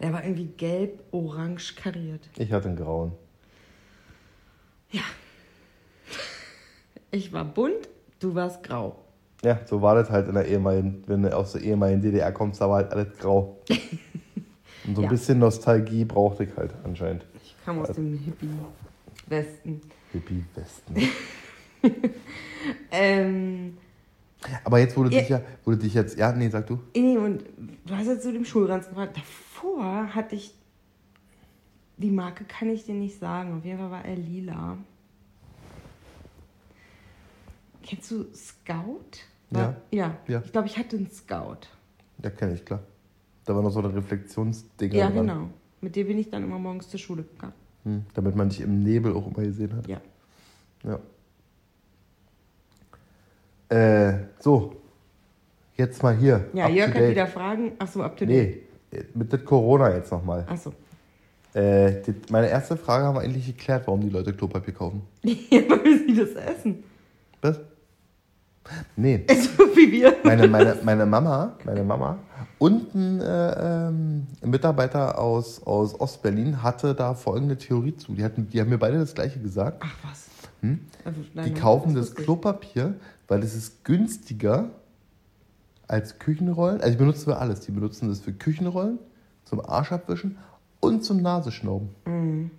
Der 0.00 0.12
war 0.14 0.24
irgendwie 0.24 0.46
gelb, 0.46 1.02
orange 1.10 1.74
kariert. 1.74 2.30
Ich 2.38 2.50
hatte 2.50 2.68
einen 2.68 2.76
grauen. 2.76 3.12
Ich 7.10 7.32
war 7.32 7.44
bunt, 7.44 7.88
du 8.20 8.34
warst 8.34 8.62
grau. 8.62 8.96
Ja, 9.42 9.60
so 9.64 9.80
war 9.80 9.94
das 9.94 10.10
halt 10.10 10.28
in 10.28 10.34
der 10.34 10.46
ehemaligen, 10.46 11.02
wenn 11.06 11.22
du 11.22 11.34
aus 11.34 11.52
der 11.52 11.62
ehemaligen 11.62 12.02
DDR 12.02 12.32
kommst, 12.32 12.60
da 12.60 12.68
war 12.68 12.76
halt 12.76 12.92
alles 12.92 13.16
grau. 13.18 13.58
Und 14.88 14.94
so 14.94 15.02
ein 15.02 15.04
Ja. 15.04 15.10
bisschen 15.10 15.38
Nostalgie 15.38 16.04
brauchte 16.06 16.44
ich 16.44 16.56
halt 16.56 16.74
anscheinend. 16.82 17.26
Ich 17.44 17.54
kam 17.62 17.78
aus 17.78 17.92
dem 17.92 18.14
Hippie-Westen. 18.14 19.82
Hippie-Westen. 20.12 20.94
Ähm, 22.90 23.76
Aber 24.64 24.78
jetzt 24.78 24.96
wurde 24.96 25.10
Ja. 25.14 25.20
dich 25.20 25.28
ja, 25.28 25.40
wurde 25.64 25.78
dich 25.78 25.94
jetzt, 25.94 26.18
ja, 26.18 26.32
nee, 26.32 26.48
sag 26.48 26.66
du. 26.66 26.78
nee, 26.96 27.16
und 27.16 27.44
du 27.86 27.94
hast 27.96 28.06
jetzt 28.06 28.22
zu 28.22 28.32
dem 28.32 28.44
Schulranzen 28.44 28.90
gefragt. 28.90 29.16
Davor 29.16 30.14
hatte 30.14 30.34
ich, 30.36 30.54
die 31.98 32.10
Marke 32.10 32.44
kann 32.44 32.68
ich 32.70 32.84
dir 32.84 32.94
nicht 32.94 33.18
sagen. 33.18 33.58
Auf 33.58 33.64
jeden 33.64 33.78
Fall 33.78 33.90
war 33.90 34.04
er 34.04 34.16
lila. 34.16 34.78
Kennst 37.82 38.10
du 38.10 38.24
Scout? 38.34 39.20
War, 39.50 39.76
ja. 39.90 40.16
Ja. 40.26 40.42
Ich 40.44 40.52
glaube, 40.52 40.66
ich 40.68 40.76
hatte 40.78 40.96
einen 40.96 41.10
Scout. 41.10 41.68
Ja, 42.22 42.30
kenne 42.30 42.54
ich, 42.54 42.64
klar. 42.64 42.80
Da 43.48 43.54
war 43.56 43.62
noch 43.62 43.70
so 43.70 43.78
ein 43.80 43.86
Reflexionsding 43.86 44.92
Ja, 44.92 45.06
dran. 45.06 45.26
genau. 45.26 45.48
Mit 45.80 45.96
dem 45.96 46.06
bin 46.06 46.18
ich 46.18 46.28
dann 46.28 46.44
immer 46.44 46.58
morgens 46.58 46.90
zur 46.90 47.00
Schule 47.00 47.22
gegangen. 47.22 47.54
Hm, 47.84 48.04
damit 48.12 48.36
man 48.36 48.50
dich 48.50 48.60
im 48.60 48.82
Nebel 48.82 49.14
auch 49.14 49.26
immer 49.26 49.42
gesehen 49.42 49.74
hat. 49.74 49.88
Ja. 49.88 50.02
Ja. 50.84 50.98
Äh, 53.74 54.26
so. 54.38 54.76
Jetzt 55.76 56.02
mal 56.02 56.14
hier. 56.14 56.46
Ja, 56.52 56.68
Jörg 56.68 56.94
hat 56.94 57.08
wieder 57.08 57.26
Fragen. 57.26 57.72
Achso, 57.78 58.02
up 58.02 58.18
to 58.18 58.26
date. 58.26 58.64
Nee, 58.92 59.04
mit 59.14 59.32
das 59.32 59.42
Corona 59.46 59.94
jetzt 59.94 60.12
nochmal. 60.12 60.44
Achso. 60.46 60.74
Äh, 61.54 62.02
die, 62.02 62.14
meine 62.30 62.50
erste 62.50 62.76
Frage 62.76 63.06
haben 63.06 63.14
wir 63.14 63.22
eigentlich 63.22 63.46
geklärt, 63.46 63.86
warum 63.86 64.02
die 64.02 64.10
Leute 64.10 64.34
Klopapier 64.34 64.74
kaufen. 64.74 65.00
Ja, 65.22 65.62
weil 65.70 66.00
sie 66.06 66.14
das 66.14 66.32
essen. 66.32 66.84
Was? 67.40 67.58
Nee. 68.94 69.24
So 69.30 69.64
wie 69.74 69.90
wir. 69.90 70.16
Meine, 70.22 70.46
meine, 70.48 70.76
meine 70.84 71.06
Mama, 71.06 71.56
meine 71.64 71.82
Mama 71.82 72.18
Und 72.58 72.94
ein, 72.94 73.20
äh, 73.20 73.86
ähm, 73.88 74.26
ein 74.42 74.50
Mitarbeiter 74.50 75.18
aus, 75.18 75.62
aus 75.64 75.98
Ostberlin 75.98 76.62
hatte 76.62 76.94
da 76.94 77.14
folgende 77.14 77.56
Theorie 77.56 77.96
zu. 77.96 78.14
Die, 78.14 78.24
hatten, 78.24 78.48
die 78.48 78.60
haben 78.60 78.68
mir 78.68 78.78
beide 78.78 78.98
das 78.98 79.14
gleiche 79.14 79.38
gesagt. 79.38 79.82
Ach 79.84 79.94
was. 80.02 80.26
Hm? 80.62 80.80
Also, 81.04 81.20
Die 81.44 81.54
kaufen 81.54 81.94
das 81.94 82.10
ich. 82.10 82.14
Klopapier, 82.16 82.94
weil 83.28 83.42
es 83.44 83.54
ist 83.54 83.84
günstiger 83.84 84.70
als 85.86 86.18
Küchenrollen. 86.18 86.80
Also 86.80 86.92
die 86.92 86.98
benutzen 86.98 87.24
für 87.24 87.36
alles. 87.38 87.60
Die 87.60 87.70
benutzen 87.70 88.08
das 88.08 88.20
für 88.20 88.32
Küchenrollen, 88.32 88.98
zum 89.44 89.64
Arschabwischen 89.64 90.36
und 90.80 91.04
zum 91.04 91.22
Nasenschnauben. 91.22 91.90
Mhm. 92.06 92.50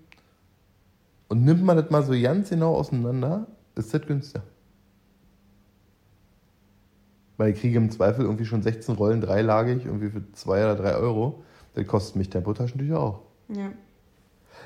Und 1.27 1.43
nimmt 1.43 1.63
man 1.63 1.77
das 1.77 1.89
mal 1.89 2.03
so 2.03 2.13
ganz 2.19 2.49
genau 2.49 2.75
auseinander, 2.75 3.47
ist 3.75 3.93
das 3.93 4.01
günstiger. 4.01 4.43
Weil 7.39 7.53
ich 7.53 7.61
kriege 7.61 7.77
im 7.77 7.89
Zweifel 7.89 8.25
irgendwie 8.25 8.43
schon 8.43 8.61
16 8.61 8.95
Rollen 8.95 9.21
dreilagig, 9.21 9.85
irgendwie 9.85 10.09
für 10.09 10.21
2 10.33 10.65
oder 10.65 10.75
3 10.75 10.95
Euro. 10.97 11.41
Das 11.73 11.87
kostet 11.87 12.17
mich 12.17 12.29
Tempotaschentücher 12.29 12.99
auch. 12.99 13.21
Ja. 13.47 13.71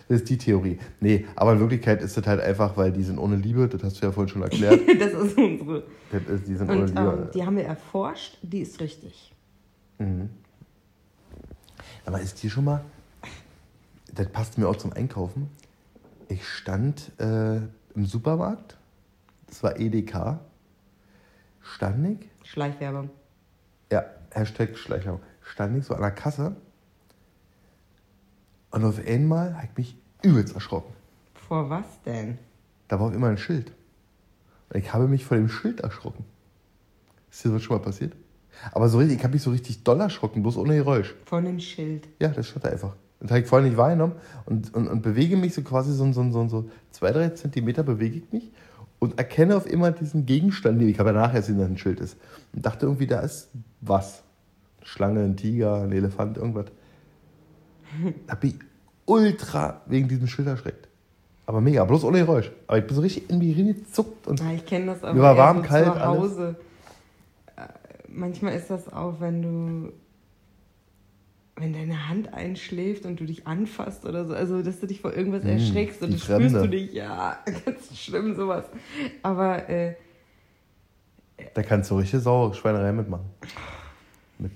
Das 0.08 0.22
ist 0.22 0.30
die 0.32 0.40
Theorie. 0.40 0.80
Nee, 1.00 1.28
aber 1.36 1.54
in 1.54 1.60
Wirklichkeit 1.60 2.02
ist 2.02 2.18
das 2.18 2.26
halt 2.26 2.42
einfach, 2.42 2.76
weil 2.76 2.92
die 2.92 3.04
sind 3.04 3.20
ohne 3.20 3.36
Liebe, 3.36 3.68
das 3.68 3.84
hast 3.84 4.02
du 4.02 4.08
ja 4.08 4.12
vorhin 4.12 4.28
schon 4.28 4.42
erklärt. 4.42 4.82
das 5.00 5.14
ist 5.14 5.38
unsere. 5.38 5.84
das 6.12 6.24
ist, 6.24 6.48
die 6.48 6.56
sind 6.56 6.68
ohne 6.68 6.82
Und 6.82 6.88
Liebe. 6.88 7.20
ähm, 7.26 7.30
die 7.36 7.46
haben 7.46 7.58
wir 7.58 7.66
erforscht, 7.66 8.40
die 8.42 8.62
ist 8.62 8.82
richtig. 8.82 9.32
Mhm. 10.00 10.32
Aber 12.08 12.22
ist 12.22 12.42
dir 12.42 12.50
schon 12.50 12.66
mal, 12.66 12.84
das 14.16 14.28
passt 14.30 14.58
mir 14.58 14.68
auch 14.68 14.78
zum 14.78 14.94
Einkaufen. 14.94 15.48
Ich 16.28 16.48
stand 16.48 17.12
äh, 17.20 17.58
im 17.94 18.06
Supermarkt, 18.08 18.78
das 19.46 19.62
war 19.62 19.80
EDK, 19.80 20.40
stand 21.62 22.20
ich, 22.20 22.30
Schleichwerbung. 22.54 23.10
ja, 23.92 24.06
Hashtag 24.30 24.78
Schleichwerbung, 24.78 25.22
stand 25.42 25.76
ich 25.76 25.86
so 25.86 25.96
an 25.96 26.02
der 26.02 26.12
Kasse 26.12 26.56
und 28.70 28.86
auf 28.86 29.00
einmal 29.04 29.56
habe 29.56 29.70
ich 29.72 29.78
mich 29.78 29.98
übelst 30.22 30.54
erschrocken. 30.54 30.94
Vor 31.34 31.72
was 31.72 31.86
denn? 32.06 32.38
Da 32.90 33.00
war 33.00 33.08
auf 33.08 33.14
einmal 33.14 33.32
ein 33.32 33.40
Schild. 33.40 33.72
Und 34.70 34.80
ich 34.80 34.94
habe 34.94 35.08
mich 35.08 35.26
vor 35.26 35.36
dem 35.36 35.50
Schild 35.50 35.80
erschrocken. 35.80 36.26
Ist 37.32 37.44
dir 37.44 37.50
das 37.50 37.64
schon 37.64 37.76
mal 37.76 37.84
passiert? 37.84 38.14
Aber 38.72 38.88
so 38.88 39.00
richtig, 39.00 39.18
ich 39.18 39.24
habe 39.24 39.34
mich 39.34 39.42
so 39.42 39.50
richtig 39.50 39.84
doll 39.84 40.00
erschrocken, 40.00 40.44
bloß 40.44 40.58
ohne 40.58 40.76
Geräusch. 40.76 41.16
Von 41.26 41.46
dem 41.46 41.60
Schild. 41.60 42.08
Ja, 42.20 42.28
das 42.28 42.50
stand 42.50 42.66
da 42.66 42.70
einfach. 42.70 42.96
Das 43.20 43.32
habe 43.32 43.40
ich 43.40 43.48
vorher 43.48 43.68
nicht 43.68 43.78
wahrgenommen 43.78 44.14
und, 44.46 44.72
und, 44.76 44.88
und 44.88 45.02
bewege 45.02 45.38
mich 45.38 45.56
so 45.56 45.64
quasi 45.64 45.92
so, 45.92 46.12
so, 46.14 46.30
so, 46.30 46.48
so 46.48 46.70
zwei, 46.92 47.12
drei 47.12 47.30
Zentimeter 47.30 47.82
bewege 47.82 48.18
ich 48.18 48.32
mich 48.32 48.52
und 49.04 49.18
erkenne 49.18 49.58
auf 49.58 49.70
immer 49.70 49.92
diesen 49.92 50.26
Gegenstand, 50.26 50.80
den 50.80 50.88
ich 50.88 50.98
habe 50.98 51.10
ja 51.10 51.16
nachher 51.16 51.42
gesehen, 51.42 51.60
dass 51.60 51.68
ein 51.68 51.78
Schild 51.78 52.00
ist. 52.00 52.16
Und 52.54 52.66
dachte 52.66 52.86
irgendwie, 52.86 53.06
da 53.06 53.20
ist 53.20 53.50
was. 53.82 54.24
Eine 54.80 54.88
Schlange, 54.88 55.20
ein 55.24 55.36
Tiger, 55.36 55.82
ein 55.82 55.92
Elefant, 55.92 56.38
irgendwas. 56.38 56.68
Da 58.28 58.36
bin 58.36 58.52
ich 58.52 58.56
ultra 59.06 59.82
wegen 59.88 60.08
diesem 60.08 60.28
Schild 60.28 60.48
erschreckt. 60.48 60.88
Aber 61.46 61.60
mega, 61.60 61.84
bloß 61.84 62.06
ohne 62.06 62.20
Geräusch. 62.20 62.50
Aber 62.66 62.78
ich 62.78 62.88
bin 62.88 62.96
so 62.96 63.02
richtig 63.02 63.30
in 63.30 63.40
mich 63.40 63.58
reingezuckt 63.58 64.26
und 64.26 64.40
Ja, 64.40 64.52
ich 64.54 64.66
kenne 64.66 64.86
das 64.86 65.04
aber 65.04 65.14
Mir 65.14 65.22
war 65.22 65.36
warm, 65.36 65.58
so 65.58 65.64
kalt, 65.64 65.86
zu 65.86 66.06
Hause. 66.06 66.56
Äh, 67.58 67.62
Manchmal 68.08 68.54
ist 68.56 68.70
das 68.70 68.92
auch, 68.92 69.20
wenn 69.20 69.42
du 69.42 69.92
wenn 71.56 71.72
deine 71.74 72.08
Hand 72.10 72.34
einschläft 72.34 73.06
und 73.06 73.20
du 73.20 73.26
dich 73.26 73.46
anfasst 73.46 74.06
oder 74.06 74.26
so, 74.26 74.34
also 74.34 74.62
dass 74.64 74.80
du 74.80 74.88
dich 74.88 75.02
vor 75.02 75.14
irgendwas 75.14 75.44
Mm, 75.44 75.48
erschreckst 75.50 76.02
und 76.02 76.10
die 76.10 76.14
das 76.16 76.24
spürst 76.24 76.40
Fremde. 76.56 76.62
du 76.62 76.68
dich, 76.70 76.94
ja, 76.94 77.38
ganz 77.66 77.98
schlimm 77.98 78.36
sowas. 78.36 78.66
Aber 79.22 79.70
äh, 79.70 79.96
Da 81.54 81.62
kannst 81.64 81.92
du 81.92 81.98
richtig 82.00 82.22
saure 82.22 82.54
Schweinerei 82.56 82.92
mitmachen. 82.92 83.26
Mit 84.40 84.52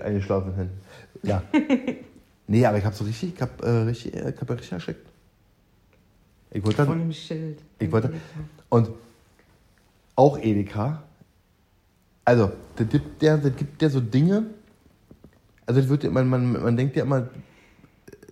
eingeschlafenen 0.00 0.54
Händen. 0.56 0.80
Ja. 1.22 1.42
nee, 2.46 2.66
aber 2.66 2.78
ich 2.78 2.84
hab 2.84 2.94
so 2.94 3.04
richtig, 3.04 3.34
ich 3.34 3.40
hab, 3.40 3.62
äh, 3.62 3.68
richtig, 3.70 4.14
ich 4.14 4.22
hab 4.40 4.50
richtig 4.50 4.72
erschreckt. 4.72 5.06
Ich 6.50 6.62
wollte 6.64 6.84
von 6.84 6.98
dann, 6.98 7.08
dem 7.08 7.12
Schild. 7.12 7.60
ich 7.78 7.90
wollte, 7.90 8.12
und 8.68 8.90
auch 10.16 10.38
Edeka, 10.38 11.02
also, 12.24 12.52
da 12.76 12.84
gibt 12.84 13.22
der, 13.22 13.38
da 13.38 13.48
gibt 13.48 13.80
der 13.80 13.88
so 13.90 14.00
Dinge, 14.00 14.44
also 15.66 15.80
das 15.80 15.88
wird, 15.88 16.10
man, 16.12 16.28
man, 16.28 16.52
man 16.52 16.76
denkt 16.76 16.96
ja 16.96 17.02
immer, 17.02 17.28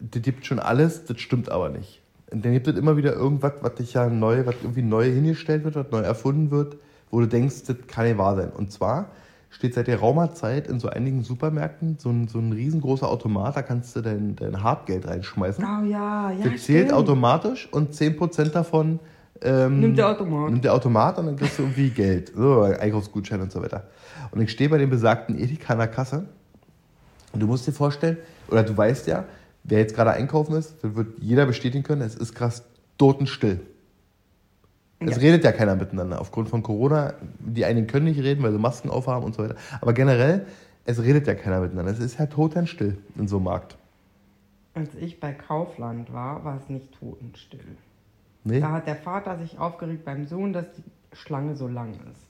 das 0.00 0.22
gibt 0.22 0.46
schon 0.46 0.58
alles, 0.58 1.04
das 1.04 1.20
stimmt 1.20 1.50
aber 1.50 1.68
nicht. 1.68 2.00
Und 2.30 2.44
dann 2.44 2.52
gibt 2.52 2.68
es 2.68 2.76
immer 2.76 2.96
wieder 2.96 3.12
irgendwas, 3.12 3.54
was 3.60 3.74
dich 3.74 3.94
ja 3.94 4.08
neu, 4.08 4.46
was 4.46 4.54
irgendwie 4.62 4.82
neu 4.82 5.04
hingestellt 5.04 5.64
wird, 5.64 5.74
was 5.74 5.90
neu 5.90 6.00
erfunden 6.00 6.50
wird, 6.50 6.76
wo 7.10 7.20
du 7.20 7.26
denkst, 7.26 7.64
das 7.66 7.76
kann 7.88 8.06
nicht 8.06 8.18
wahr 8.18 8.36
sein. 8.36 8.50
Und 8.50 8.70
zwar 8.70 9.10
steht 9.50 9.74
seit 9.74 9.86
geraumer 9.86 10.32
Zeit 10.32 10.68
in 10.68 10.78
so 10.78 10.88
einigen 10.88 11.24
Supermärkten 11.24 11.98
so 11.98 12.10
ein, 12.10 12.28
so 12.28 12.38
ein 12.38 12.52
riesengroßer 12.52 13.08
Automat, 13.08 13.56
da 13.56 13.62
kannst 13.62 13.96
du 13.96 14.00
dein, 14.00 14.36
dein 14.36 14.62
Hartgeld 14.62 15.08
reinschmeißen. 15.08 15.64
Oh 15.64 15.84
ja, 15.84 16.30
ja. 16.30 16.44
das 16.44 16.62
zählt 16.62 16.86
stimmt. 16.86 16.92
automatisch 16.92 17.68
und 17.72 17.92
10% 17.92 18.50
davon 18.50 19.00
ähm, 19.42 19.80
Nimmt 19.80 19.98
der 19.98 20.08
Automat. 20.08 20.50
Nimmt 20.50 20.64
der 20.64 20.74
Automat 20.74 21.18
und 21.18 21.26
dann 21.26 21.36
kriegst 21.36 21.58
du 21.58 21.62
irgendwie 21.62 21.90
Geld. 21.90 22.32
So, 22.36 22.60
Einkaufsgutschein 22.62 23.40
und 23.40 23.50
so 23.50 23.62
weiter. 23.62 23.88
Und 24.30 24.40
ich 24.40 24.50
stehe 24.50 24.68
bei 24.68 24.78
dem 24.78 24.90
besagten 24.90 25.38
Edeka 25.38 25.72
an 25.72 25.78
der 25.78 25.88
Kasse 25.88 26.26
und 27.32 27.40
du 27.40 27.46
musst 27.46 27.66
dir 27.66 27.72
vorstellen, 27.72 28.18
oder 28.48 28.62
du 28.62 28.76
weißt 28.76 29.06
ja, 29.06 29.24
wer 29.64 29.78
jetzt 29.78 29.94
gerade 29.94 30.12
einkaufen 30.12 30.54
ist, 30.54 30.74
das 30.82 30.94
wird 30.94 31.18
jeder 31.20 31.46
bestätigen 31.46 31.84
können, 31.84 32.02
es 32.02 32.14
ist 32.14 32.34
krass 32.34 32.64
totenstill. 32.98 33.60
Es 35.00 35.16
Ja. 35.16 35.22
redet 35.22 35.44
ja 35.44 35.52
keiner 35.52 35.76
miteinander. 35.76 36.20
Aufgrund 36.20 36.48
von 36.50 36.62
Corona, 36.62 37.14
die 37.38 37.64
einen 37.64 37.86
können 37.86 38.04
nicht 38.04 38.20
reden, 38.20 38.42
weil 38.42 38.52
sie 38.52 38.58
Masken 38.58 38.90
aufhaben 38.90 39.24
und 39.24 39.34
so 39.34 39.42
weiter. 39.42 39.56
Aber 39.80 39.94
generell, 39.94 40.46
es 40.84 41.00
redet 41.02 41.26
ja 41.26 41.34
keiner 41.34 41.60
miteinander. 41.60 41.90
Es 41.92 41.98
ist 42.00 42.18
ja 42.18 42.26
totenstill 42.26 42.98
in 43.16 43.26
so 43.26 43.36
einem 43.36 43.44
Markt. 43.44 43.76
Als 44.74 44.94
ich 44.96 45.18
bei 45.18 45.32
Kaufland 45.32 46.12
war, 46.12 46.44
war 46.44 46.58
es 46.58 46.68
nicht 46.68 46.92
totenstill. 46.98 47.64
Nee? 48.44 48.60
Da 48.60 48.72
hat 48.72 48.86
der 48.86 48.96
Vater 48.96 49.38
sich 49.38 49.58
aufgeregt 49.58 50.04
beim 50.04 50.26
Sohn, 50.26 50.52
dass 50.52 50.66
die 50.76 50.82
Schlange 51.16 51.56
so 51.56 51.66
lang 51.66 51.92
ist. 51.94 52.26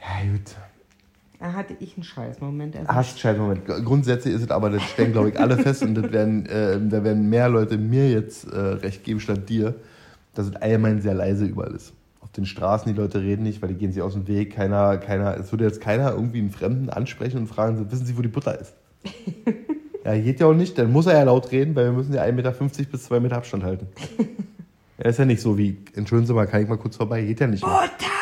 Ja, 0.00 0.30
gut. 0.30 0.56
Da 1.38 1.52
hatte 1.52 1.76
ich 1.78 1.94
einen 1.96 2.02
Scheißmoment. 2.02 2.74
erwischt. 2.74 2.92
Hast 2.92 3.20
scheiß 3.20 3.38
Moment. 3.38 3.64
Grundsätzlich 3.64 4.34
ist 4.34 4.42
es 4.42 4.50
aber, 4.50 4.70
das 4.70 4.82
stellen 4.82 5.12
glaube 5.12 5.30
ich 5.30 5.38
alle 5.38 5.56
fest 5.56 5.82
und 5.82 5.94
das 5.94 6.10
werden, 6.10 6.46
äh, 6.46 6.80
da 6.80 7.04
werden 7.04 7.28
mehr 7.28 7.48
Leute 7.48 7.78
mir 7.78 8.10
jetzt 8.10 8.50
äh, 8.52 8.58
recht 8.58 9.04
geben 9.04 9.20
statt 9.20 9.48
dir, 9.48 9.76
dass 10.34 10.48
es 10.48 10.56
allgemein 10.56 11.00
sehr 11.00 11.14
leise 11.14 11.44
überall 11.44 11.74
ist. 11.74 11.92
Auf 12.20 12.32
den 12.32 12.44
Straßen, 12.44 12.92
die 12.92 12.98
Leute 12.98 13.20
reden 13.20 13.44
nicht, 13.44 13.62
weil 13.62 13.68
die 13.68 13.76
gehen 13.76 13.92
sich 13.92 14.02
aus 14.02 14.14
dem 14.14 14.26
Weg. 14.26 14.54
Keiner, 14.54 14.98
keiner, 14.98 15.36
es 15.36 15.52
würde 15.52 15.64
jetzt 15.64 15.80
keiner 15.80 16.10
irgendwie 16.10 16.40
einen 16.40 16.50
Fremden 16.50 16.90
ansprechen 16.90 17.38
und 17.38 17.46
fragen, 17.46 17.88
wissen 17.90 18.04
Sie, 18.04 18.18
wo 18.18 18.22
die 18.22 18.28
Butter 18.28 18.60
ist? 18.60 18.74
ja, 20.04 20.18
geht 20.18 20.40
ja 20.40 20.46
auch 20.46 20.54
nicht, 20.54 20.76
dann 20.76 20.90
muss 20.90 21.06
er 21.06 21.14
ja 21.14 21.22
laut 21.22 21.52
reden, 21.52 21.76
weil 21.76 21.84
wir 21.84 21.92
müssen 21.92 22.14
ja 22.14 22.22
1,50 22.22 22.32
Meter 22.32 22.52
bis 22.90 23.04
2 23.04 23.20
Meter 23.20 23.36
Abstand 23.36 23.62
halten. 23.62 23.86
ja, 24.98 25.04
ist 25.04 25.20
ja 25.20 25.24
nicht 25.24 25.40
so 25.40 25.56
wie, 25.56 25.78
entschuldigen 25.94 26.26
Sie 26.26 26.34
mal, 26.34 26.48
kann 26.48 26.62
ich 26.62 26.68
mal 26.68 26.78
kurz 26.78 26.96
vorbei? 26.96 27.22
Geht 27.22 27.38
ja 27.38 27.46
nicht 27.46 27.64
mehr. 27.64 27.72
Butter! 27.72 28.12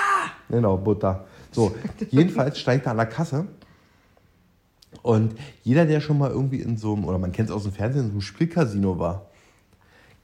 Genau, 0.50 0.76
Butter. 0.76 1.24
So, 1.52 1.74
jedenfalls 2.10 2.58
steigt 2.58 2.86
er 2.86 2.92
an 2.92 2.98
der 2.98 3.06
Kasse. 3.06 3.46
Und 5.02 5.34
jeder, 5.62 5.86
der 5.86 6.00
schon 6.00 6.18
mal 6.18 6.30
irgendwie 6.30 6.60
in 6.60 6.76
so 6.76 6.94
einem, 6.94 7.04
oder 7.04 7.18
man 7.18 7.32
kennt 7.32 7.48
es 7.48 7.54
aus 7.54 7.64
dem 7.64 7.72
Fernsehen, 7.72 8.02
in 8.02 8.06
so 8.08 8.12
einem 8.12 8.20
Spielcasino 8.20 8.98
war, 8.98 9.26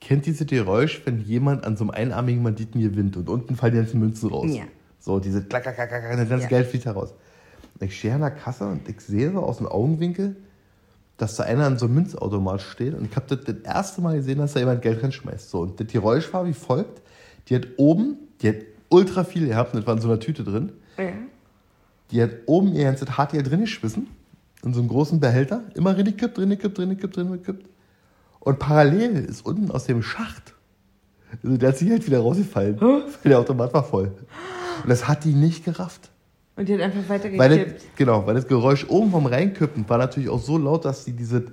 kennt 0.00 0.26
diese 0.26 0.44
Geräusch, 0.44 1.02
wenn 1.04 1.20
jemand 1.20 1.64
an 1.64 1.76
so 1.76 1.84
einem 1.84 1.90
einarmigen 1.90 2.42
Banditen 2.42 2.80
gewinnt 2.80 3.16
und 3.16 3.28
unten 3.28 3.56
fallen 3.56 3.72
die 3.72 3.78
ganzen 3.78 4.00
Münzen 4.00 4.30
raus. 4.30 4.50
Ja. 4.52 4.64
So, 4.98 5.20
diese 5.20 5.42
klack, 5.42 5.62
klack, 5.62 5.76
klack, 5.76 5.88
klack, 5.88 6.16
das 6.16 6.28
ganze 6.28 6.44
Ja. 6.44 6.48
Geld 6.48 6.66
fliegt 6.66 6.86
heraus. 6.86 7.14
Und 7.78 7.86
ich 7.86 7.96
stehe 7.98 8.14
an 8.14 8.20
der 8.20 8.30
Kasse 8.30 8.66
und 8.66 8.88
ich 8.88 9.00
sehe 9.00 9.30
so 9.32 9.40
aus 9.40 9.58
dem 9.58 9.66
Augenwinkel, 9.66 10.36
dass 11.16 11.36
da 11.36 11.44
einer 11.44 11.66
an 11.66 11.78
so 11.78 11.86
einem 11.86 11.94
Münzautomat 11.96 12.60
steht 12.60 12.94
und 12.94 13.04
ich 13.04 13.14
habe 13.14 13.36
das 13.36 13.44
das 13.44 13.62
erste 13.64 14.00
Mal 14.00 14.16
gesehen, 14.16 14.38
dass 14.38 14.54
da 14.54 14.60
jemand 14.60 14.82
Geld 14.82 15.02
reinschmeißt. 15.02 15.50
So, 15.50 15.60
und 15.60 15.78
das 15.78 15.86
Geräusch 15.86 16.32
war 16.32 16.46
wie 16.46 16.52
folgt. 16.52 17.00
Die 17.48 17.54
hat 17.54 17.66
oben, 17.76 18.16
die 18.40 18.48
hat 18.48 18.56
ultra 18.88 19.22
viel 19.22 19.46
gehabt 19.46 19.74
und 19.74 19.80
das 19.80 19.86
war 19.86 19.94
in 19.94 20.00
so 20.00 20.08
einer 20.08 20.18
Tüte 20.20 20.42
drin. 20.42 20.72
Ja. 20.98 21.12
Die 22.10 22.22
hat 22.22 22.30
oben 22.46 22.74
ihr 22.74 22.84
ganzes 22.84 23.16
Hartgeld 23.16 23.50
drin 23.50 23.60
geschmissen. 23.60 24.08
In 24.64 24.72
so 24.74 24.80
einem 24.80 24.88
großen 24.88 25.18
Behälter. 25.18 25.62
Immer 25.74 25.96
reingekippt, 25.96 26.38
reingekippt, 26.38 26.78
reingekippt, 26.78 27.18
reingekippt. 27.18 27.66
Und 28.40 28.58
parallel 28.58 29.24
ist 29.24 29.44
unten 29.46 29.70
aus 29.70 29.84
dem 29.84 30.02
Schacht, 30.02 30.54
also 31.42 31.56
der 31.56 31.70
hat 31.70 31.78
sich 31.78 31.88
halt 31.90 32.04
wieder 32.06 32.18
rausgefallen. 32.20 32.78
Weil 32.80 33.04
der 33.24 33.38
Automat 33.38 33.72
war 33.72 33.84
voll. 33.84 34.12
Und 34.82 34.88
das 34.90 35.08
hat 35.08 35.24
die 35.24 35.32
nicht 35.32 35.64
gerafft. 35.64 36.10
Und 36.56 36.68
die 36.68 36.74
hat 36.74 36.80
einfach 36.82 37.08
Weil 37.08 37.18
das, 37.20 37.38
weitergekippt. 37.38 37.96
genau, 37.96 38.26
weil 38.26 38.34
das 38.34 38.46
Geräusch 38.46 38.84
oben 38.88 39.10
vom 39.10 39.24
Reinkippen 39.26 39.88
war 39.88 39.96
natürlich 39.98 40.28
auch 40.28 40.40
so 40.40 40.58
laut, 40.58 40.84
dass 40.84 41.04
sie 41.04 41.12
diese 41.12 41.44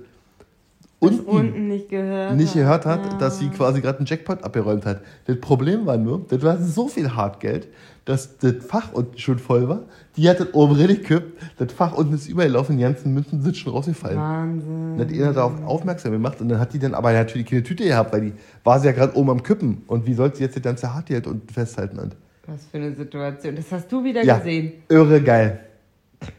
unten 0.98 1.20
unten 1.24 1.68
nicht 1.68 1.88
gehört 1.88 2.36
nicht 2.36 2.48
hat. 2.50 2.54
gehört 2.54 2.86
hat, 2.86 3.06
Ja. 3.12 3.18
dass 3.18 3.38
sie 3.38 3.48
quasi 3.48 3.80
gerade 3.80 3.98
einen 3.98 4.06
Jackpot 4.06 4.44
abgeräumt 4.44 4.84
hat. 4.84 5.00
Das 5.24 5.40
Problem 5.40 5.86
war 5.86 5.96
nur, 5.96 6.26
das 6.28 6.42
war 6.42 6.58
so 6.58 6.88
viel 6.88 7.14
Hartgeld, 7.14 7.68
dass 8.10 8.36
das 8.38 8.56
Fach 8.66 8.92
unten 8.92 9.16
schon 9.18 9.38
voll 9.38 9.68
war. 9.68 9.82
Die 10.16 10.28
hat 10.28 10.40
das 10.40 10.52
oben 10.52 10.74
reingekippt, 10.74 11.40
das 11.58 11.72
Fach 11.72 11.92
unten 11.96 12.14
ist 12.14 12.28
übergelaufen, 12.28 12.76
die 12.76 12.82
ganzen 12.82 13.14
Münzen 13.14 13.40
sind 13.40 13.56
schon 13.56 13.72
rausgefallen. 13.72 14.18
Wahnsinn. 14.18 14.98
Dann 14.98 15.08
hat 15.08 15.14
einer 15.14 15.32
darauf 15.32 15.64
aufmerksam 15.64 16.10
gemacht 16.12 16.40
und 16.40 16.48
dann 16.48 16.58
hat 16.58 16.72
die 16.72 16.80
dann 16.80 16.94
aber 16.94 17.12
natürlich 17.12 17.46
keine 17.46 17.62
Tüte 17.62 17.84
gehabt, 17.84 18.12
weil 18.12 18.20
die 18.20 18.32
war 18.64 18.80
sie 18.80 18.86
ja 18.86 18.92
gerade 18.92 19.16
oben 19.16 19.30
am 19.30 19.42
Kippen. 19.44 19.82
Und 19.86 20.06
wie 20.06 20.14
soll 20.14 20.34
sie 20.34 20.42
jetzt 20.42 20.56
das 20.56 20.62
ganze 20.62 20.92
Hartgeld 20.92 21.28
unten 21.28 21.48
festhalten? 21.52 22.00
Und 22.00 22.16
Was 22.48 22.66
für 22.66 22.78
eine 22.78 22.94
Situation. 22.96 23.54
Das 23.54 23.70
hast 23.70 23.92
du 23.92 24.02
wieder 24.02 24.24
ja, 24.24 24.38
gesehen. 24.38 24.72
irre 24.88 25.22
geil. 25.22 25.60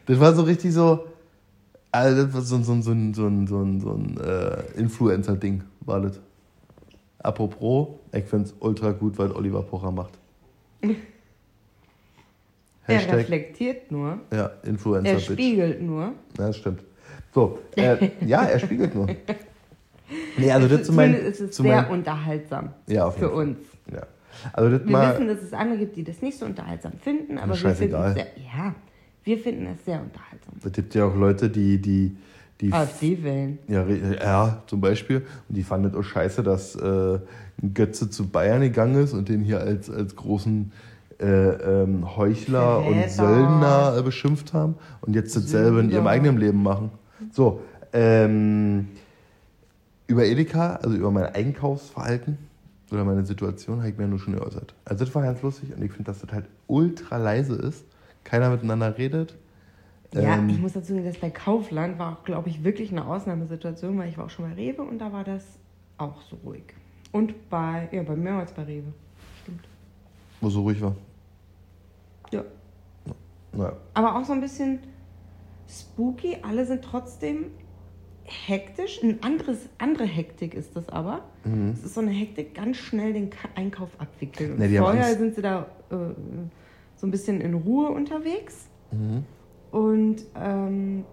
Das 0.04 0.20
war 0.20 0.34
so 0.34 0.42
richtig 0.42 0.74
so, 0.74 1.06
Also 1.90 2.26
das 2.26 2.34
war 2.34 2.42
so, 2.42 2.58
so, 2.58 2.82
so, 2.82 2.82
so, 2.82 3.12
so, 3.14 3.46
so 3.46 3.62
ein, 3.62 3.80
so 3.80 3.92
ein 3.94 4.20
äh, 4.20 4.78
Influencer-Ding, 4.78 5.64
war 5.80 6.02
das. 6.02 6.20
Apropos, 7.18 7.88
ich 8.12 8.24
finde 8.24 8.48
es 8.48 8.54
ultra 8.60 8.90
gut, 8.92 9.16
was 9.16 9.34
Oliver 9.34 9.62
Pocher 9.62 9.90
macht. 9.90 10.18
er 12.86 13.12
reflektiert 13.12 13.90
nur. 13.90 14.18
Ja, 14.32 14.50
Influencer. 14.64 15.12
Er 15.12 15.20
spiegelt 15.20 15.82
nur. 15.82 16.12
Ja, 16.38 16.46
das 16.46 16.56
stimmt. 16.56 16.82
So, 17.34 17.58
äh, 17.76 18.10
ja, 18.26 18.44
er 18.44 18.58
spiegelt 18.58 18.94
nur. 18.94 19.08
Nee, 20.36 20.50
also 20.50 20.68
das 20.68 20.86
zu 20.86 20.92
mein, 20.92 21.14
ist 21.14 21.40
es 21.40 21.56
sehr 21.56 21.82
mein, 21.82 21.90
unterhaltsam 21.90 22.70
ja, 22.86 23.10
für 23.10 23.30
Fall. 23.30 23.46
uns. 23.46 23.58
Ja. 23.92 24.02
Also 24.52 24.78
das 24.78 24.86
wir 24.86 24.92
mal, 24.92 25.14
wissen, 25.14 25.28
dass 25.28 25.42
es 25.42 25.52
andere 25.52 25.78
gibt, 25.78 25.96
die 25.96 26.04
das 26.04 26.20
nicht 26.20 26.38
so 26.38 26.44
unterhaltsam 26.44 26.92
finden, 27.00 27.38
aber 27.38 27.60
wir 27.60 27.74
finden, 27.74 27.94
es 27.94 28.14
sehr, 28.14 28.26
ja, 28.36 28.74
wir 29.24 29.38
finden 29.38 29.66
es 29.66 29.84
sehr 29.84 30.00
unterhaltsam. 30.00 30.54
Es 30.64 30.72
gibt 30.72 30.94
ja 30.94 31.04
auch 31.04 31.14
Leute, 31.14 31.48
die, 31.48 31.80
die, 31.80 32.16
die 32.60 32.72
AfD 32.72 33.22
wählen. 33.22 33.58
Ja, 33.68 33.86
ja, 33.86 34.62
zum 34.66 34.80
Beispiel. 34.80 35.18
Und 35.48 35.56
die 35.56 35.62
fanden 35.62 35.88
es 35.88 35.94
auch 35.94 36.02
scheiße, 36.02 36.42
dass 36.42 36.74
äh, 36.76 37.18
Götze 37.74 38.10
zu 38.10 38.28
Bayern 38.28 38.62
gegangen 38.62 39.02
ist 39.02 39.12
und 39.12 39.28
den 39.28 39.42
hier 39.42 39.60
als, 39.60 39.88
als 39.90 40.16
großen 40.16 40.72
äh, 41.22 41.82
ähm, 41.82 42.16
Heuchler 42.16 42.82
Verräter. 42.82 43.02
und 43.02 43.10
Söldner 43.10 43.96
äh, 43.98 44.02
beschimpft 44.02 44.52
haben 44.52 44.74
und 45.00 45.14
jetzt 45.14 45.36
dasselbe 45.36 45.80
in 45.80 45.90
ihrem 45.90 46.06
eigenen 46.06 46.36
Leben 46.36 46.62
machen. 46.62 46.90
So, 47.30 47.60
ähm, 47.92 48.88
über 50.06 50.24
Edeka, 50.24 50.76
also 50.76 50.96
über 50.96 51.10
mein 51.10 51.26
Einkaufsverhalten 51.26 52.38
oder 52.90 53.04
meine 53.04 53.24
Situation, 53.24 53.78
habe 53.78 53.90
ich 53.90 53.96
mir 53.96 54.08
nur 54.08 54.18
schon 54.18 54.34
geäußert. 54.34 54.74
Also 54.84 55.04
das 55.04 55.14
war 55.14 55.22
ganz 55.22 55.40
lustig 55.42 55.74
und 55.74 55.82
ich 55.82 55.92
finde, 55.92 56.10
dass 56.10 56.20
das 56.20 56.32
halt 56.32 56.46
ultra 56.66 57.16
leise 57.16 57.54
ist, 57.54 57.84
keiner 58.24 58.50
miteinander 58.50 58.98
redet. 58.98 59.34
Ja, 60.12 60.34
ähm, 60.34 60.48
ich 60.50 60.58
muss 60.58 60.74
dazu 60.74 60.92
sagen, 60.92 61.04
dass 61.04 61.16
bei 61.16 61.30
Kaufland 61.30 61.98
war 61.98 62.12
auch, 62.12 62.24
glaube 62.24 62.50
ich, 62.50 62.64
wirklich 62.64 62.90
eine 62.90 63.06
Ausnahmesituation, 63.06 63.96
weil 63.98 64.10
ich 64.10 64.18
war 64.18 64.26
auch 64.26 64.30
schon 64.30 64.46
bei 64.46 64.54
Rewe 64.54 64.82
und 64.82 64.98
da 64.98 65.12
war 65.12 65.24
das 65.24 65.44
auch 65.96 66.20
so 66.28 66.36
ruhig. 66.44 66.64
Und 67.12 67.48
bei, 67.48 67.88
ja, 67.92 68.02
bei 68.02 68.16
mehr 68.16 68.34
als 68.34 68.52
bei 68.52 68.64
Rewe. 68.64 68.92
Stimmt. 69.42 69.64
Wo 70.40 70.50
so 70.50 70.62
ruhig 70.62 70.80
war. 70.82 70.94
Ja. 72.32 72.44
Naja. 73.52 73.76
Aber 73.94 74.16
auch 74.16 74.24
so 74.24 74.32
ein 74.32 74.40
bisschen 74.40 74.80
spooky. 75.68 76.38
Alle 76.42 76.66
sind 76.66 76.82
trotzdem 76.82 77.46
hektisch. 78.24 79.02
Ein 79.02 79.22
anderes, 79.22 79.68
andere 79.78 80.04
Hektik 80.04 80.54
ist 80.54 80.76
das 80.76 80.88
aber. 80.88 81.22
Mhm. 81.44 81.70
Es 81.70 81.84
ist 81.84 81.94
so 81.94 82.00
eine 82.00 82.10
Hektik, 82.10 82.54
ganz 82.54 82.76
schnell 82.78 83.12
den 83.12 83.30
Einkauf 83.54 83.90
abwickeln. 83.98 84.56
Nee, 84.58 84.78
vorher 84.78 85.16
sind 85.16 85.34
sie 85.34 85.42
da 85.42 85.66
äh, 85.90 85.96
so 86.96 87.06
ein 87.06 87.10
bisschen 87.10 87.40
in 87.40 87.54
Ruhe 87.54 87.90
unterwegs. 87.90 88.68
Mhm. 88.90 89.24
Und 89.70 90.24
ähm, 90.36 91.04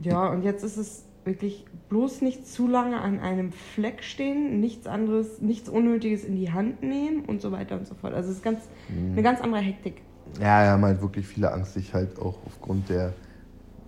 ja, 0.00 0.28
und 0.28 0.42
jetzt 0.42 0.62
ist 0.62 0.76
es 0.76 1.04
wirklich 1.24 1.64
bloß 1.88 2.22
nicht 2.22 2.46
zu 2.46 2.68
lange 2.68 3.00
an 3.00 3.18
einem 3.18 3.50
Fleck 3.52 4.04
stehen, 4.04 4.60
nichts 4.60 4.86
anderes, 4.86 5.40
nichts 5.40 5.68
Unnötiges 5.68 6.24
in 6.24 6.36
die 6.36 6.52
Hand 6.52 6.82
nehmen 6.82 7.24
und 7.24 7.42
so 7.42 7.50
weiter 7.50 7.76
und 7.76 7.86
so 7.86 7.94
fort. 7.94 8.14
Also 8.14 8.30
es 8.30 8.36
ist 8.36 8.44
ganz, 8.44 8.68
mhm. 8.88 9.12
eine 9.12 9.22
ganz 9.22 9.40
andere 9.40 9.60
Hektik. 9.60 10.02
Ja, 10.40 10.64
ja, 10.64 10.76
man 10.76 10.94
hat 10.94 11.02
wirklich 11.02 11.26
viele 11.26 11.52
Angst, 11.52 11.74
sich 11.74 11.94
halt 11.94 12.18
auch 12.18 12.38
aufgrund 12.46 12.88
der 12.88 13.12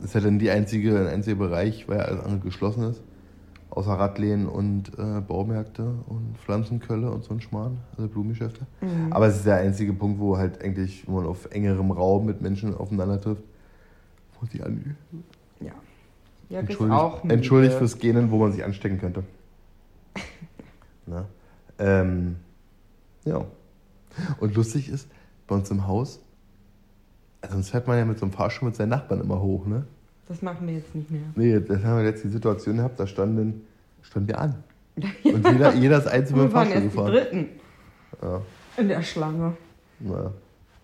ist 0.02 0.14
ja 0.14 0.20
dann 0.20 0.38
die 0.38 0.50
einzige, 0.50 0.92
der 0.92 1.08
einzige 1.08 1.36
Bereich, 1.36 1.88
weil 1.88 2.00
alles 2.00 2.24
andere 2.24 2.40
geschlossen 2.40 2.84
ist. 2.84 3.02
Außer 3.70 3.92
Radlehnen 3.92 4.48
und 4.48 4.98
äh, 4.98 5.20
Baumärkte 5.20 5.84
und 6.06 6.36
Pflanzenkölle 6.38 7.10
und 7.10 7.24
so 7.24 7.34
ein 7.34 7.40
Schmarrn, 7.40 7.78
also 7.96 8.08
Blumengeschäfte. 8.08 8.66
Mhm. 8.80 9.12
Aber 9.12 9.26
es 9.26 9.36
ist 9.36 9.46
der 9.46 9.56
einzige 9.56 9.92
Punkt, 9.92 10.18
wo 10.18 10.38
halt 10.38 10.62
eigentlich, 10.62 11.06
wo 11.06 11.16
man 11.16 11.26
auf 11.26 11.50
engerem 11.52 11.90
Raum 11.90 12.26
mit 12.26 12.40
Menschen 12.40 12.74
aufeinander 12.74 13.20
trifft. 13.20 13.42
Muss 14.40 14.54
ich 14.54 14.64
an. 14.64 14.96
Ja. 15.60 15.72
ja 16.48 16.60
entschuldigt, 16.60 16.98
auch 16.98 17.24
entschuldigt 17.24 17.74
fürs 17.74 17.98
Genen, 17.98 18.30
wo 18.30 18.38
man 18.38 18.52
sich 18.52 18.64
anstecken 18.64 18.98
könnte. 18.98 19.24
Na? 21.06 21.26
Ähm, 21.78 22.36
ja. 23.24 23.44
Und 24.40 24.54
lustig 24.54 24.88
ist, 24.88 25.08
bei 25.46 25.54
uns 25.54 25.70
im 25.70 25.86
Haus 25.86 26.20
sonst 27.48 27.70
fährt 27.70 27.86
man 27.86 27.98
ja 27.98 28.04
mit 28.04 28.18
so 28.18 28.26
einem 28.26 28.32
Fahrstuhl 28.32 28.68
mit 28.68 28.76
seinen 28.76 28.90
Nachbarn 28.90 29.20
immer 29.20 29.40
hoch, 29.40 29.66
ne? 29.66 29.84
Das 30.26 30.42
machen 30.42 30.66
wir 30.66 30.74
jetzt 30.74 30.94
nicht 30.94 31.10
mehr. 31.10 31.22
Nee, 31.36 31.60
das 31.60 31.82
haben 31.84 31.98
wir 31.98 32.04
jetzt 32.04 32.22
die 32.22 32.28
Situation 32.28 32.76
gehabt, 32.76 33.00
da 33.00 33.06
standen, 33.06 33.66
standen 34.02 34.28
wir 34.28 34.38
an. 34.38 34.54
Und 34.96 35.48
jeder, 35.48 35.74
jeder 35.74 35.98
ist 35.98 36.06
einzeln 36.06 36.36
mit 36.38 36.50
dem 36.50 36.52
Fahrstuhl 36.52 36.82
gefahren. 36.82 37.12
Wir 37.12 37.20
dritten. 37.20 37.48
Ja. 38.20 38.42
In 38.76 38.88
der 38.88 39.02
Schlange. 39.02 39.56
Ja. 40.00 40.32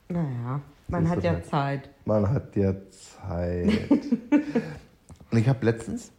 Naja, 0.09 0.61
man 0.89 1.09
hat 1.09 1.23
ja. 1.23 1.43
Zeit. 1.43 1.91
Man 2.05 2.31
hat 2.31 2.57
ja 2.57 2.75
Zeit. 2.91 3.91
Und 5.31 5.39
ich 5.39 5.49
habe 5.49 5.65
letztens, 5.65 6.13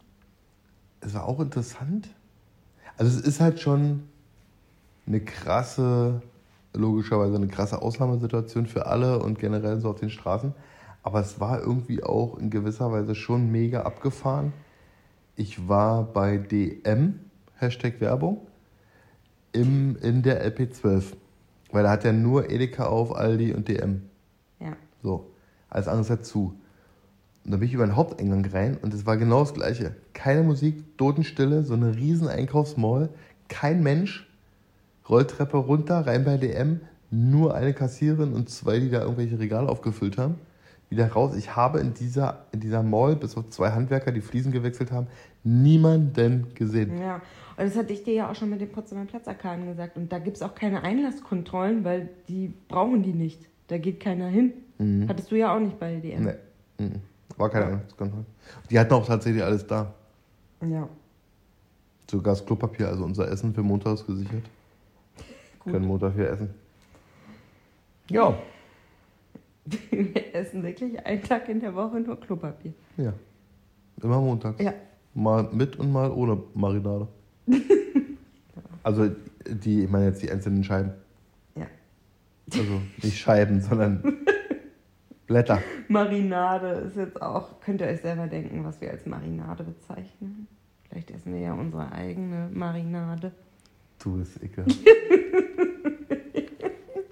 es 1.00 1.14
war 1.14 1.26
auch 1.26 1.40
interessant, 1.40 2.08
also 2.98 3.18
es 3.18 3.26
ist 3.26 3.40
halt 3.40 3.60
schon 3.60 4.02
eine 5.06 5.20
krasse 5.20 6.22
logischerweise 6.76 7.36
eine 7.36 7.48
krasse 7.48 7.82
Ausnahmesituation 7.82 8.66
für 8.66 8.86
alle 8.86 9.18
und 9.18 9.38
generell 9.38 9.80
so 9.80 9.90
auf 9.90 10.00
den 10.00 10.10
Straßen. 10.10 10.54
Aber 11.02 11.20
es 11.20 11.40
war 11.40 11.60
irgendwie 11.60 12.02
auch 12.02 12.38
in 12.38 12.50
gewisser 12.50 12.90
Weise 12.90 13.14
schon 13.14 13.50
mega 13.50 13.82
abgefahren. 13.82 14.52
Ich 15.36 15.68
war 15.68 16.04
bei 16.04 16.38
DM, 16.38 17.20
Hashtag 17.56 18.00
Werbung, 18.00 18.46
im, 19.52 19.96
in 20.02 20.22
der 20.22 20.44
LP12. 20.50 21.12
Weil 21.72 21.82
da 21.82 21.90
hat 21.90 22.04
ja 22.04 22.12
nur 22.12 22.50
Edeka 22.50 22.86
auf, 22.86 23.14
Aldi 23.14 23.52
und 23.52 23.68
DM. 23.68 24.02
Ja. 24.60 24.76
So, 25.02 25.30
alles 25.68 25.88
andere 25.88 26.14
hat 26.14 26.24
zu. 26.24 26.58
Und 27.44 27.52
da 27.52 27.58
bin 27.58 27.68
ich 27.68 27.74
über 27.74 27.86
den 27.86 27.94
Haupteingang 27.94 28.44
rein 28.46 28.76
und 28.82 28.92
es 28.92 29.06
war 29.06 29.16
genau 29.16 29.40
das 29.40 29.54
Gleiche. 29.54 29.94
Keine 30.12 30.42
Musik, 30.42 30.98
Totenstille, 30.98 31.62
so 31.62 31.74
eine 31.74 31.94
riesen 31.94 32.26
Einkaufsmall, 32.26 33.10
kein 33.48 33.82
Mensch, 33.84 34.25
Rolltreppe 35.08 35.56
runter, 35.56 36.06
rein 36.06 36.24
bei 36.24 36.36
DM, 36.36 36.80
nur 37.10 37.54
eine 37.54 37.72
Kassiererin 37.72 38.32
und 38.32 38.50
zwei, 38.50 38.80
die 38.80 38.90
da 38.90 39.02
irgendwelche 39.02 39.38
Regale 39.38 39.68
aufgefüllt 39.68 40.18
haben. 40.18 40.36
Wieder 40.88 41.10
raus. 41.12 41.36
Ich 41.36 41.56
habe 41.56 41.80
in 41.80 41.94
dieser, 41.94 42.46
in 42.52 42.60
dieser 42.60 42.82
Mall, 42.82 43.16
bis 43.16 43.36
auf 43.36 43.48
zwei 43.50 43.70
Handwerker, 43.70 44.12
die 44.12 44.20
Fliesen 44.20 44.52
gewechselt 44.52 44.92
haben, 44.92 45.08
niemanden 45.42 46.54
gesehen. 46.54 46.98
Ja, 47.00 47.16
und 47.56 47.64
das 47.64 47.76
hatte 47.76 47.92
ich 47.92 48.04
dir 48.04 48.14
ja 48.14 48.30
auch 48.30 48.34
schon 48.34 48.50
mit 48.50 48.60
den 48.60 48.70
Potsdamer 48.70 49.06
Platzarkaden 49.06 49.66
gesagt. 49.66 49.96
Und 49.96 50.12
da 50.12 50.18
gibt 50.18 50.36
es 50.36 50.42
auch 50.42 50.54
keine 50.54 50.82
Einlasskontrollen, 50.82 51.84
weil 51.84 52.10
die 52.28 52.52
brauchen 52.68 53.02
die 53.02 53.12
nicht. 53.12 53.40
Da 53.68 53.78
geht 53.78 53.98
keiner 53.98 54.28
hin. 54.28 54.52
Mhm. 54.78 55.08
Hattest 55.08 55.30
du 55.30 55.36
ja 55.36 55.54
auch 55.54 55.60
nicht 55.60 55.78
bei 55.78 55.96
DM. 55.96 56.24
Nee, 56.24 56.34
mhm. 56.78 57.00
war 57.36 57.48
keine 57.50 57.66
Einlasskontrolle. 57.66 58.26
Die 58.70 58.78
hatten 58.78 58.92
auch 58.92 59.06
tatsächlich 59.06 59.42
alles 59.42 59.66
da. 59.66 59.92
Ja. 60.60 60.88
Sogar 62.08 62.34
das 62.34 62.44
Klopapier, 62.44 62.88
also 62.88 63.04
unser 63.04 63.28
Essen 63.28 63.52
für 63.54 63.62
Montag 63.62 63.94
ist 63.94 64.06
gesichert. 64.06 64.44
Gut. 65.66 65.72
Können 65.72 65.86
Montag 65.86 66.14
hier 66.14 66.30
essen. 66.30 66.50
Ja. 68.08 68.38
Wir 69.90 70.34
essen 70.34 70.62
wirklich 70.62 71.04
einen 71.04 71.24
Tag 71.24 71.48
in 71.48 71.58
der 71.58 71.74
Woche 71.74 71.98
nur 71.98 72.20
Klopapier. 72.20 72.72
Ja. 72.96 73.12
Immer 74.00 74.20
montags. 74.20 74.62
Ja. 74.62 74.74
Mal 75.12 75.48
mit 75.50 75.74
und 75.76 75.90
mal 75.90 76.12
ohne 76.12 76.40
Marinade. 76.54 77.08
also 78.84 79.10
die, 79.44 79.82
ich 79.82 79.90
meine 79.90 80.06
jetzt 80.06 80.22
die 80.22 80.30
einzelnen 80.30 80.62
Scheiben. 80.62 80.92
Ja. 81.56 81.66
Also 82.52 82.80
nicht 83.02 83.18
Scheiben, 83.18 83.60
sondern 83.60 84.18
Blätter. 85.26 85.60
Marinade 85.88 86.68
ist 86.86 86.96
jetzt 86.96 87.20
auch, 87.20 87.60
könnt 87.60 87.80
ihr 87.80 87.88
euch 87.88 88.02
selber 88.02 88.28
denken, 88.28 88.64
was 88.64 88.80
wir 88.80 88.92
als 88.92 89.04
Marinade 89.04 89.64
bezeichnen. 89.64 90.46
Vielleicht 90.88 91.10
essen 91.10 91.34
wir 91.34 91.40
ja 91.40 91.54
unsere 91.54 91.90
eigene 91.90 92.50
Marinade. 92.52 93.32
Du 94.06 94.18
bist 94.18 94.40
ekelhaft. 94.40 94.78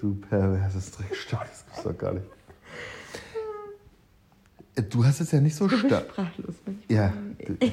du 0.00 0.14
perverses 0.14 0.92
Dreckstück, 0.92 1.40
das 1.40 1.64
gibt's 1.66 1.82
doch 1.82 1.98
gar 1.98 2.14
nicht. 2.14 2.26
Du 4.90 5.04
hast 5.04 5.20
es 5.20 5.32
ja 5.32 5.40
nicht 5.40 5.56
so 5.56 5.68
stark. 5.68 6.04
sprachlos. 6.04 6.54
Ja, 6.88 7.12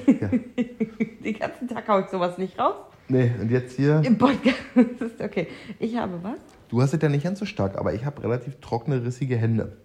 ja. 0.08 0.28
Den 1.24 1.38
ganzen 1.38 1.68
Tag 1.68 1.88
hau 1.88 2.00
ich 2.00 2.08
sowas 2.08 2.40
nicht 2.40 2.58
raus. 2.58 2.74
Nee, 3.10 3.32
und 3.40 3.52
jetzt 3.52 3.76
hier. 3.76 4.02
Im 4.04 4.18
Podcast. 4.18 4.58
okay. 5.20 5.50
Ich 5.78 5.96
habe 5.98 6.18
was? 6.24 6.40
Du 6.70 6.82
hast 6.82 6.96
es 6.96 7.00
ja 7.00 7.08
nicht 7.08 7.24
ganz 7.24 7.38
so 7.38 7.46
stark, 7.46 7.78
aber 7.78 7.94
ich 7.94 8.06
habe 8.06 8.24
relativ 8.24 8.60
trockene, 8.60 9.06
rissige 9.06 9.38
Hände. 9.38 9.78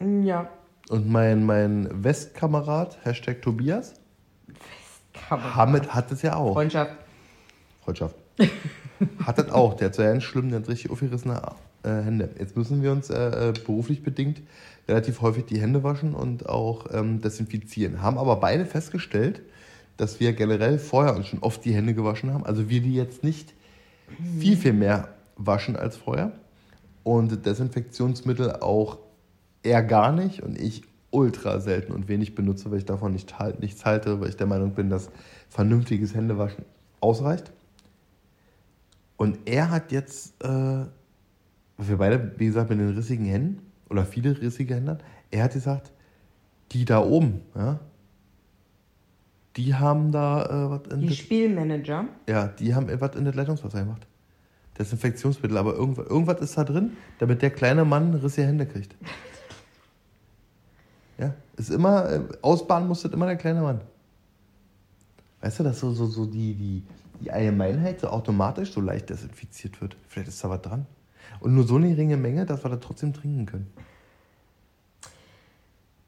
Ja. 0.00 0.50
Und 0.90 1.08
mein, 1.08 1.46
mein 1.46 2.04
Westkamerad, 2.04 2.98
Hashtag 3.06 3.40
Tobias, 3.40 3.94
Westkamerad. 5.14 5.56
Hamid 5.56 5.94
hat 5.94 6.12
es 6.12 6.20
ja 6.20 6.36
auch. 6.36 6.52
Freundschaft. 6.52 7.07
Freundschaft. 7.88 8.16
Hat 9.24 9.38
das 9.38 9.50
auch. 9.50 9.74
Der 9.74 9.88
hat 9.88 9.94
so 9.94 10.02
ganz 10.02 10.24
schlimm, 10.24 10.50
der 10.50 10.60
hat 10.60 10.68
richtig 10.68 10.90
aufgerissene 10.90 11.40
äh, 11.84 11.88
Hände. 11.88 12.30
Jetzt 12.38 12.56
müssen 12.56 12.82
wir 12.82 12.92
uns 12.92 13.10
äh, 13.10 13.48
äh, 13.48 13.52
beruflich 13.52 14.02
bedingt 14.02 14.42
relativ 14.88 15.20
häufig 15.20 15.44
die 15.44 15.60
Hände 15.60 15.84
waschen 15.84 16.14
und 16.14 16.48
auch 16.48 16.86
ähm, 16.92 17.20
desinfizieren. 17.20 18.02
Haben 18.02 18.18
aber 18.18 18.36
beide 18.36 18.66
festgestellt, 18.66 19.40
dass 19.96 20.18
wir 20.18 20.32
generell 20.32 20.78
vorher 20.78 21.14
uns 21.14 21.28
schon 21.28 21.40
oft 21.40 21.64
die 21.64 21.74
Hände 21.74 21.94
gewaschen 21.94 22.32
haben. 22.32 22.44
Also 22.44 22.68
wir 22.68 22.80
die 22.80 22.94
jetzt 22.94 23.22
nicht 23.22 23.54
viel, 24.38 24.56
viel 24.56 24.72
mehr 24.72 25.08
waschen 25.36 25.76
als 25.76 25.96
vorher. 25.96 26.32
Und 27.04 27.46
Desinfektionsmittel 27.46 28.56
auch 28.56 28.98
eher 29.62 29.82
gar 29.82 30.12
nicht 30.12 30.42
und 30.42 30.58
ich 30.58 30.82
ultra 31.10 31.60
selten 31.60 31.92
und 31.92 32.08
wenig 32.08 32.34
benutze, 32.34 32.70
weil 32.70 32.78
ich 32.78 32.84
davon 32.84 33.12
nicht, 33.12 33.34
nichts 33.60 33.84
halte, 33.84 34.20
weil 34.20 34.28
ich 34.28 34.36
der 34.36 34.46
Meinung 34.46 34.72
bin, 34.72 34.90
dass 34.90 35.10
vernünftiges 35.48 36.14
Händewaschen 36.14 36.64
ausreicht. 37.00 37.52
Und 39.18 39.40
er 39.46 39.70
hat 39.70 39.92
jetzt, 39.92 40.42
äh, 40.42 40.46
wir 41.76 41.96
beide, 41.98 42.32
wie 42.38 42.46
gesagt, 42.46 42.70
mit 42.70 42.78
den 42.78 42.94
rissigen 42.94 43.26
Händen 43.26 43.60
oder 43.90 44.06
viele 44.06 44.40
rissige 44.40 44.76
Hände, 44.76 44.98
er 45.30 45.44
hat 45.44 45.52
gesagt, 45.52 45.92
die 46.72 46.84
da 46.84 47.02
oben, 47.02 47.42
ja, 47.54 47.80
die 49.56 49.74
haben 49.74 50.12
da 50.12 50.44
äh, 50.44 50.70
was 50.70 50.92
in 50.92 51.00
Die 51.00 51.14
Spielmanager? 51.14 52.04
Ja, 52.28 52.46
die 52.46 52.74
haben 52.74 52.88
was 53.00 53.16
in 53.16 53.24
das 53.24 53.34
Leitungswasser 53.34 53.80
gemacht. 53.80 54.06
Desinfektionsmittel, 54.78 55.58
aber 55.58 55.74
irgendwas, 55.74 56.06
irgendwas 56.06 56.40
ist 56.40 56.56
da 56.56 56.62
drin, 56.62 56.92
damit 57.18 57.42
der 57.42 57.50
kleine 57.50 57.84
Mann 57.84 58.14
rissige 58.14 58.46
Hände 58.46 58.66
kriegt. 58.66 58.94
Ja, 61.18 61.34
ist 61.56 61.70
immer, 61.70 62.08
äh, 62.08 62.20
ausbaden 62.42 62.86
muss 62.86 63.02
das 63.02 63.12
immer 63.12 63.26
der 63.26 63.34
kleine 63.34 63.62
Mann. 63.62 63.80
Weißt 65.40 65.58
du, 65.58 65.64
dass 65.64 65.80
so, 65.80 65.90
so, 65.90 66.06
so 66.06 66.26
die, 66.26 66.54
die, 66.54 66.82
die 67.20 67.30
Allgemeinheit 67.30 68.00
so 68.00 68.08
automatisch 68.08 68.72
so 68.72 68.80
leicht 68.80 69.10
desinfiziert 69.10 69.80
wird. 69.80 69.96
Vielleicht 70.06 70.28
ist 70.28 70.42
da 70.42 70.50
was 70.50 70.62
dran. 70.62 70.86
Und 71.40 71.54
nur 71.54 71.64
so 71.64 71.76
eine 71.76 71.88
geringe 71.90 72.16
Menge, 72.16 72.46
dass 72.46 72.64
wir 72.64 72.70
da 72.70 72.76
trotzdem 72.76 73.12
trinken 73.12 73.46
können. 73.46 73.72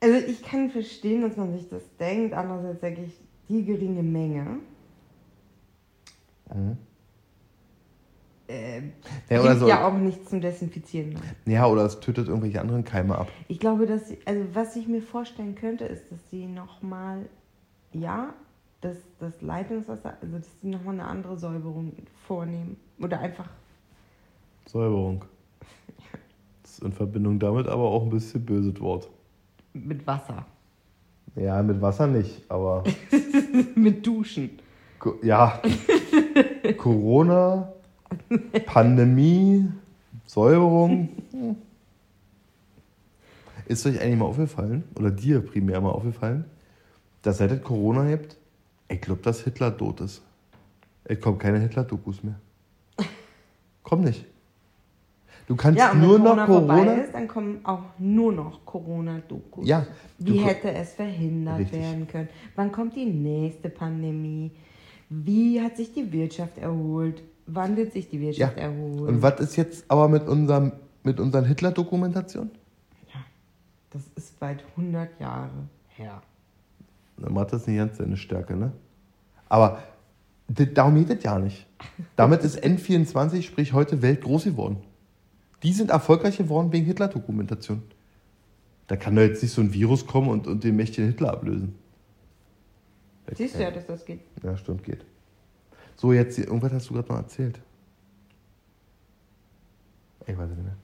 Also 0.00 0.16
ich 0.26 0.42
kann 0.42 0.70
verstehen, 0.70 1.22
dass 1.22 1.36
man 1.36 1.52
sich 1.52 1.68
das 1.68 1.82
denkt. 1.98 2.34
Andererseits 2.34 2.80
denke 2.80 3.02
ich, 3.02 3.12
die 3.48 3.64
geringe 3.64 4.02
Menge 4.02 4.60
mhm. 6.54 6.78
äh, 8.48 8.82
ja, 9.28 9.40
oder 9.42 9.56
so. 9.56 9.68
ja 9.68 9.86
auch 9.86 9.92
nichts 9.92 10.30
zum 10.30 10.40
Desinfizieren. 10.40 11.10
Ne? 11.10 11.20
Ja, 11.46 11.66
oder 11.66 11.84
es 11.84 12.00
tötet 12.00 12.28
irgendwelche 12.28 12.60
anderen 12.60 12.84
Keime 12.84 13.18
ab. 13.18 13.28
Ich 13.48 13.58
glaube, 13.58 13.86
dass, 13.86 14.08
sie, 14.08 14.18
also 14.24 14.42
was 14.54 14.76
ich 14.76 14.88
mir 14.88 15.02
vorstellen 15.02 15.54
könnte, 15.54 15.84
ist, 15.84 16.10
dass 16.10 16.30
sie 16.30 16.46
nochmal, 16.46 17.28
ja, 17.92 18.32
das, 18.80 18.96
das 19.18 19.40
Leitungswasser, 19.42 20.16
also 20.20 20.38
dass 20.38 20.60
sie 20.60 20.68
nochmal 20.68 20.94
eine 20.94 21.04
andere 21.04 21.36
Säuberung 21.36 21.92
vornehmen. 22.26 22.76
Oder 22.98 23.20
einfach. 23.20 23.48
Säuberung. 24.66 25.24
Das 26.62 26.72
ist 26.72 26.82
in 26.82 26.92
Verbindung 26.92 27.38
damit 27.38 27.66
aber 27.66 27.84
auch 27.84 28.04
ein 28.04 28.10
bisschen 28.10 28.44
böses 28.44 28.80
Wort. 28.80 29.08
Mit 29.72 30.06
Wasser. 30.06 30.46
Ja, 31.36 31.62
mit 31.62 31.80
Wasser 31.80 32.06
nicht, 32.06 32.50
aber. 32.50 32.84
mit 33.74 34.06
Duschen. 34.06 34.58
Ja. 35.22 35.60
Corona, 36.76 37.72
Pandemie, 38.66 39.68
Säuberung. 40.26 41.08
Ist 43.66 43.86
euch 43.86 44.00
eigentlich 44.00 44.18
mal 44.18 44.26
aufgefallen, 44.26 44.84
oder 44.96 45.10
dir 45.10 45.40
primär 45.40 45.80
mal 45.80 45.90
aufgefallen, 45.90 46.44
dass 47.22 47.38
seit 47.38 47.52
es 47.52 47.62
Corona 47.62 48.08
gibt, 48.08 48.36
ich 48.90 49.00
glaube, 49.00 49.22
dass 49.22 49.42
Hitler 49.42 49.76
tot 49.76 50.00
ist. 50.00 50.22
Es 51.04 51.20
kommen 51.20 51.38
keine 51.38 51.58
Hitler-Dokus 51.60 52.22
mehr. 52.22 52.38
Komm 53.82 54.02
nicht. 54.02 54.26
Du 55.46 55.56
kannst 55.56 55.80
ja, 55.80 55.90
und 55.90 56.00
nur 56.00 56.14
wenn 56.14 56.22
Corona 56.22 56.36
noch 56.36 56.46
Corona. 56.46 56.74
Vorbei 56.76 57.02
ist, 57.02 57.14
dann 57.14 57.26
kommen 57.26 57.60
auch 57.64 57.82
nur 57.98 58.32
noch 58.32 58.64
Corona-Dokus. 58.64 59.66
Ja. 59.66 59.86
Wie 60.18 60.38
hätte 60.38 60.70
es 60.72 60.92
verhindert 60.92 61.58
richtig. 61.58 61.80
werden 61.80 62.06
können? 62.06 62.28
Wann 62.54 62.70
kommt 62.70 62.94
die 62.94 63.06
nächste 63.06 63.68
Pandemie? 63.68 64.52
Wie 65.08 65.60
hat 65.60 65.76
sich 65.76 65.92
die 65.92 66.12
Wirtschaft 66.12 66.58
erholt? 66.58 67.22
Wann 67.46 67.76
wird 67.76 67.92
sich 67.92 68.08
die 68.08 68.20
Wirtschaft 68.20 68.58
ja. 68.58 68.64
erholen? 68.64 69.16
Und 69.16 69.22
was 69.22 69.40
ist 69.40 69.56
jetzt 69.56 69.84
aber 69.88 70.08
mit, 70.08 70.28
unserem, 70.28 70.72
mit 71.02 71.18
unseren 71.18 71.44
Hitler-Dokumentationen? 71.46 72.52
Ja, 73.12 73.20
das 73.90 74.02
ist 74.14 74.38
bald 74.38 74.62
100 74.76 75.18
Jahre 75.18 75.68
her. 75.88 76.22
Mathe 77.28 77.56
ist 77.56 77.68
nicht 77.68 77.76
ganz 77.76 77.98
seine 77.98 78.16
Stärke, 78.16 78.56
ne? 78.56 78.72
Aber 79.48 79.82
darum 80.48 80.94
geht 80.94 81.18
es 81.18 81.22
ja 81.24 81.38
nicht. 81.38 81.66
Damit 82.16 82.42
ist 82.42 82.62
N24, 82.62 83.42
sprich 83.42 83.72
heute 83.72 84.00
Welt 84.02 84.22
groß 84.22 84.44
geworden. 84.44 84.78
Die 85.62 85.72
sind 85.72 85.90
erfolgreich 85.90 86.38
geworden 86.38 86.72
wegen 86.72 86.86
Hitler-Dokumentation. 86.86 87.82
Da 88.86 88.96
kann 88.96 89.14
doch 89.14 89.22
jetzt 89.22 89.42
nicht 89.42 89.52
so 89.52 89.60
ein 89.60 89.72
Virus 89.72 90.06
kommen 90.06 90.28
und, 90.28 90.46
und 90.46 90.64
den 90.64 90.76
mächtigen 90.76 91.06
Hitler 91.08 91.32
ablösen. 91.32 91.74
Siehst 93.32 93.56
du 93.56 93.62
ja, 93.62 93.70
dass 93.70 93.86
das 93.86 94.04
geht. 94.04 94.20
Ja, 94.42 94.56
stimmt, 94.56 94.82
geht. 94.82 95.04
So, 95.96 96.12
jetzt, 96.12 96.38
irgendwas 96.38 96.72
hast 96.72 96.88
du 96.88 96.94
gerade 96.94 97.08
noch 97.08 97.18
erzählt. 97.18 97.60
Ich 100.26 100.36
weiß 100.36 100.48
nicht 100.48 100.62
mehr. 100.62 100.76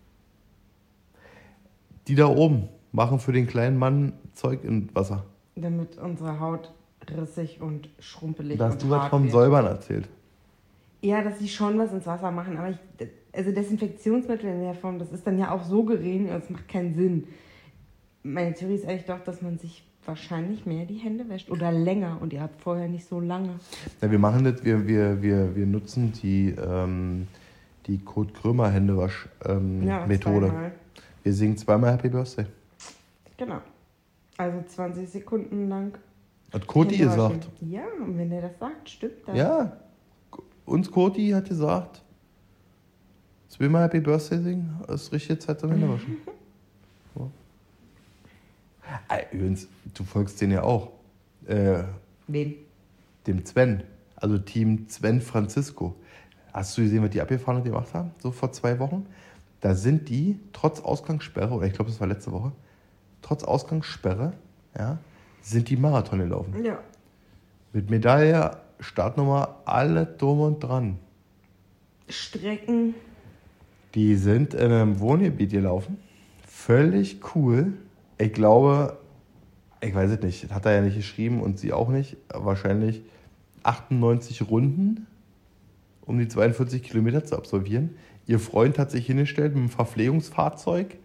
Die 2.06 2.14
da 2.14 2.26
oben 2.26 2.68
machen 2.92 3.18
für 3.18 3.32
den 3.32 3.46
kleinen 3.46 3.78
Mann 3.78 4.12
Zeug 4.34 4.62
in 4.62 4.94
Wasser. 4.94 5.24
Damit 5.56 5.96
unsere 5.98 6.38
Haut 6.38 6.70
rissig 7.10 7.60
und 7.60 7.88
schrumpelig 7.98 8.58
Da 8.58 8.68
hast 8.68 8.82
du 8.82 8.90
was 8.90 9.08
vom 9.08 9.28
Säubern 9.30 9.66
erzählt. 9.66 10.08
Ja, 11.02 11.22
dass 11.22 11.38
sie 11.38 11.48
schon 11.48 11.78
was 11.78 11.92
ins 11.92 12.06
Wasser 12.06 12.30
machen, 12.30 12.56
aber 12.56 12.70
ich, 12.70 13.08
also 13.32 13.52
Desinfektionsmittel 13.52 14.50
in 14.50 14.62
der 14.62 14.74
Form, 14.74 14.98
das 14.98 15.12
ist 15.12 15.26
dann 15.26 15.38
ja 15.38 15.50
auch 15.50 15.62
so 15.62 15.84
gering, 15.84 16.28
das 16.28 16.50
macht 16.50 16.68
keinen 16.68 16.94
Sinn. 16.94 17.28
Meine 18.22 18.54
Theorie 18.54 18.74
ist 18.74 18.86
eigentlich 18.86 19.04
doch, 19.04 19.20
dass 19.20 19.40
man 19.42 19.58
sich 19.58 19.84
wahrscheinlich 20.04 20.66
mehr 20.66 20.84
die 20.84 20.96
Hände 20.96 21.28
wäscht 21.28 21.50
oder 21.50 21.72
länger 21.72 22.18
und 22.20 22.32
ihr 22.32 22.40
habt 22.40 22.60
vorher 22.60 22.88
nicht 22.88 23.06
so 23.06 23.20
lange. 23.20 23.58
Ja, 24.00 24.10
wir 24.10 24.18
machen 24.18 24.44
das, 24.44 24.64
wir, 24.64 24.86
wir, 24.86 25.22
wir, 25.22 25.54
wir 25.54 25.66
nutzen 25.66 26.12
die, 26.12 26.50
ähm, 26.50 27.26
die 27.86 27.98
Kurt 27.98 28.34
Krömer 28.34 28.70
Händewasch-Methode. 28.70 30.46
Ähm, 30.46 30.52
ja, 30.52 30.72
wir 31.22 31.32
singen 31.32 31.56
zweimal 31.56 31.92
Happy 31.92 32.08
Birthday. 32.08 32.46
Genau. 33.36 33.60
Also 34.38 34.62
20 34.66 35.08
Sekunden 35.08 35.68
lang. 35.68 35.98
Hat 36.52 36.66
Koti 36.66 36.98
gesagt. 36.98 37.48
Ja, 37.60 37.84
und 38.00 38.18
wenn 38.18 38.30
er 38.30 38.42
das 38.42 38.58
sagt, 38.58 38.88
stimmt 38.88 39.26
das. 39.26 39.36
Ja, 39.36 39.76
uns 40.64 40.90
Koti 40.90 41.30
hat 41.30 41.48
gesagt, 41.48 42.02
zweimal 43.48 43.84
Happy 43.84 44.00
Birthday 44.00 44.38
singen, 44.38 44.80
ist 44.88 45.12
richtige 45.12 45.38
Zeit 45.38 45.60
zum 45.60 45.70
Händewaschen. 45.70 46.18
so. 47.14 47.30
Ah, 49.08 49.18
übrigens, 49.32 49.68
du 49.94 50.04
folgst 50.04 50.40
den 50.40 50.52
ja 50.52 50.62
auch. 50.62 50.92
Äh, 51.46 51.84
Wem? 52.28 52.54
Dem 53.26 53.44
Sven. 53.44 53.82
Also 54.16 54.38
Team 54.38 54.86
Sven 54.88 55.20
Francisco. 55.20 55.94
Hast 56.52 56.76
du 56.78 56.82
gesehen, 56.82 57.02
was 57.02 57.10
die 57.10 57.20
abgefahren 57.20 57.58
und 57.58 57.64
gemacht 57.64 57.92
haben? 57.92 58.12
So 58.22 58.30
vor 58.30 58.52
zwei 58.52 58.78
Wochen? 58.78 59.06
Da 59.60 59.74
sind 59.74 60.08
die 60.08 60.38
trotz 60.52 60.80
Ausgangssperre, 60.80 61.52
oder 61.52 61.66
ich 61.66 61.72
glaube, 61.72 61.90
das 61.90 62.00
war 62.00 62.06
letzte 62.06 62.32
Woche, 62.32 62.52
trotz 63.22 63.44
Ausgangssperre, 63.44 64.32
ja, 64.76 64.98
sind 65.42 65.68
die 65.68 65.76
Marathon 65.76 66.18
gelaufen. 66.18 66.64
Ja. 66.64 66.78
Mit 67.72 67.90
Medaille, 67.90 68.56
Startnummer, 68.80 69.56
alle 69.64 70.06
drum 70.06 70.40
und 70.40 70.60
dran. 70.60 70.98
Strecken. 72.08 72.94
Die 73.94 74.16
sind 74.16 74.54
in 74.54 74.72
einem 74.72 75.00
Wohngebiet 75.00 75.50
gelaufen. 75.50 75.98
Völlig 76.46 77.20
cool. 77.34 77.72
Ich 78.18 78.32
glaube, 78.32 78.98
ich 79.80 79.94
weiß 79.94 80.10
es 80.10 80.22
nicht, 80.22 80.50
hat 80.52 80.66
er 80.66 80.72
ja 80.72 80.80
nicht 80.82 80.96
geschrieben 80.96 81.40
und 81.40 81.58
sie 81.58 81.72
auch 81.72 81.88
nicht. 81.88 82.16
Wahrscheinlich 82.28 83.02
98 83.62 84.48
Runden, 84.48 85.06
um 86.04 86.18
die 86.18 86.28
42 86.28 86.82
Kilometer 86.82 87.24
zu 87.24 87.36
absolvieren. 87.36 87.96
Ihr 88.26 88.40
Freund 88.40 88.78
hat 88.78 88.90
sich 88.90 89.06
hingestellt 89.06 89.54
mit 89.54 89.60
einem 89.60 89.70
Verpflegungsfahrzeug, 89.70 90.96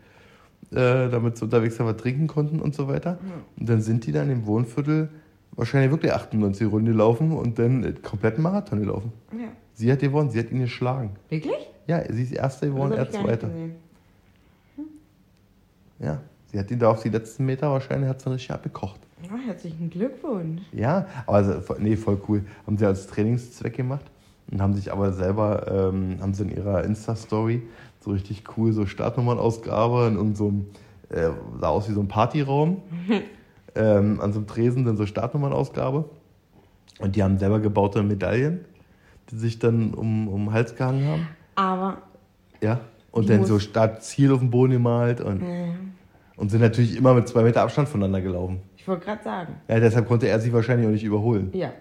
äh, 0.71 1.09
damit 1.09 1.37
sie 1.37 1.43
unterwegs 1.43 1.79
was 1.79 1.97
trinken 1.97 2.27
konnten 2.27 2.59
und 2.59 2.75
so 2.75 2.87
weiter. 2.87 3.19
Ja. 3.21 3.33
Und 3.59 3.69
dann 3.69 3.81
sind 3.81 4.05
die 4.05 4.11
dann 4.11 4.29
im 4.29 4.45
Wohnviertel 4.45 5.09
wahrscheinlich 5.55 5.91
wirklich 5.91 6.13
98 6.13 6.71
Runden 6.71 6.87
gelaufen 6.87 7.33
und 7.33 7.59
dann 7.59 7.81
den 7.81 8.01
kompletten 8.01 8.41
Marathon 8.41 8.79
gelaufen. 8.79 9.11
Ja. 9.33 9.49
Sie 9.73 9.91
hat 9.91 9.99
gewonnen, 9.99 10.29
sie 10.29 10.39
hat 10.39 10.51
ihn 10.51 10.59
geschlagen. 10.59 11.11
Wirklich? 11.29 11.69
Ja, 11.87 12.01
sie 12.11 12.23
ist 12.23 12.31
Erste 12.31 12.67
geworden, 12.67 12.93
er 12.93 13.09
Zweiter. 13.09 13.47
Hm. 13.47 13.75
Ja, 15.99 16.21
sie 16.45 16.59
hat 16.59 16.71
ihn 16.71 16.79
da 16.79 16.89
auf 16.89 17.03
die 17.03 17.09
letzten 17.09 17.45
Meter 17.45 17.69
wahrscheinlich 17.71 18.09
hat 18.09 18.21
sie 18.21 18.31
richtig 18.31 18.51
abgekocht. 18.51 18.99
Ja, 19.23 19.37
herzlichen 19.45 19.89
Glückwunsch. 19.89 20.61
Ja, 20.71 21.05
aber 21.27 21.37
also, 21.37 21.75
nee, 21.79 21.95
voll 21.95 22.19
cool. 22.27 22.43
Haben 22.65 22.77
sie 22.77 22.85
als 22.85 23.07
Trainingszweck 23.07 23.75
gemacht 23.75 24.05
und 24.49 24.61
haben 24.61 24.73
sich 24.73 24.91
aber 24.91 25.11
selber, 25.13 25.91
ähm, 25.93 26.17
haben 26.21 26.33
sie 26.33 26.43
in 26.43 26.55
ihrer 26.55 26.83
Insta-Story 26.83 27.61
so 28.01 28.11
richtig 28.11 28.43
cool 28.57 28.73
so 28.73 28.85
Startnummernausgabe 28.85 30.07
in 30.19 30.35
so 30.35 30.47
einem, 30.47 30.65
äh, 31.09 31.29
sah 31.59 31.69
aus 31.69 31.87
wie 31.87 31.93
so 31.93 32.01
ein 32.01 32.07
Partyraum. 32.07 32.81
ähm, 33.75 34.19
an 34.19 34.33
so 34.33 34.39
einem 34.39 34.47
Tresen 34.47 34.85
dann 34.85 34.97
so 34.97 35.05
Startnummernausgabe. 35.05 36.09
Und 36.99 37.15
die 37.15 37.23
haben 37.23 37.37
selber 37.37 37.59
gebaute 37.59 38.03
Medaillen, 38.03 38.65
die 39.29 39.37
sich 39.37 39.59
dann 39.59 39.93
um, 39.93 40.27
um 40.27 40.45
den 40.45 40.53
Hals 40.53 40.75
gehangen 40.75 41.07
haben. 41.07 41.27
Aber. 41.55 41.97
Ja. 42.61 42.81
Und 43.11 43.29
dann 43.29 43.45
so 43.45 43.59
Startziel 43.59 44.31
auf 44.31 44.39
dem 44.39 44.51
Boden 44.51 44.71
gemalt 44.71 45.19
und, 45.19 45.41
ja. 45.41 45.73
und 46.37 46.49
sind 46.49 46.61
natürlich 46.61 46.95
immer 46.95 47.13
mit 47.13 47.27
zwei 47.27 47.43
Meter 47.43 47.61
Abstand 47.61 47.89
voneinander 47.89 48.21
gelaufen. 48.21 48.61
Ich 48.77 48.87
wollte 48.87 49.05
gerade 49.05 49.21
sagen. 49.21 49.55
Ja, 49.67 49.81
deshalb 49.81 50.07
konnte 50.07 50.29
er 50.29 50.39
sich 50.39 50.53
wahrscheinlich 50.53 50.87
auch 50.87 50.91
nicht 50.91 51.03
überholen. 51.03 51.49
Ja. 51.53 51.73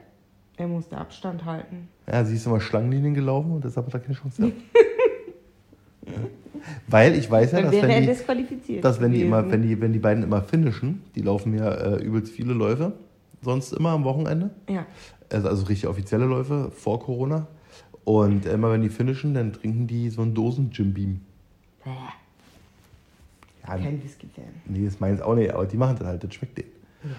Er 0.57 0.67
musste 0.67 0.99
Abstand 0.99 1.45
halten. 1.45 1.89
Ja, 2.11 2.25
sie 2.25 2.35
ist 2.35 2.47
immer 2.47 2.61
Schlangenlinien 2.61 3.15
gelaufen 3.15 3.53
und 3.53 3.65
deshalb 3.65 3.87
hat 3.87 3.95
er 3.95 4.01
keine 4.01 4.15
Chance 4.15 4.43
gehabt. 4.43 4.57
Weil 6.91 7.15
ich 7.15 7.31
weiß 7.31 7.53
ja, 7.53 7.63
dass 7.63 7.73
wenn 7.73 8.07
die, 8.67 8.81
dass 8.81 9.01
wenn 9.01 9.13
die 9.13 9.23
immer, 9.23 9.49
wenn 9.51 9.63
die, 9.63 9.81
wenn 9.81 9.93
die 9.93 9.99
beiden 9.99 10.25
immer 10.25 10.43
finishen, 10.43 11.03
die 11.15 11.23
laufen 11.23 11.57
ja 11.57 11.71
äh, 11.73 12.03
übelst 12.03 12.33
viele 12.33 12.53
Läufe, 12.53 12.93
sonst 13.43 13.73
immer 13.73 13.91
am 13.91 14.05
Wochenende. 14.05 14.51
Ja. 14.69 14.87
Also, 15.31 15.49
also 15.49 15.67
richtig 15.67 15.89
offizielle 15.89 16.25
Läufe 16.25 16.71
vor 16.73 17.01
Corona. 17.01 17.47
Und 18.05 18.47
immer 18.47 18.73
wenn 18.73 18.83
die 18.83 18.89
finishen, 18.89 19.35
dann 19.35 19.53
trinken 19.53 19.87
die 19.87 20.11
so 20.11 20.23
einen 20.23 20.35
Dosen 20.35 20.71
Jim 20.73 20.93
Beam. 20.93 21.21
Bäh, 21.85 21.91
Ja, 23.63 23.77
Kein 23.77 24.03
Whisky-Fan. 24.03 24.45
nee, 24.67 24.85
das 24.85 24.99
meins 24.99 25.21
auch 25.21 25.35
nicht, 25.35 25.53
aber 25.53 25.67
die 25.67 25.77
machen 25.77 25.97
das 25.99 26.09
halt, 26.09 26.25
das 26.25 26.35
schmeckt 26.35 26.59
denen. 26.59 26.71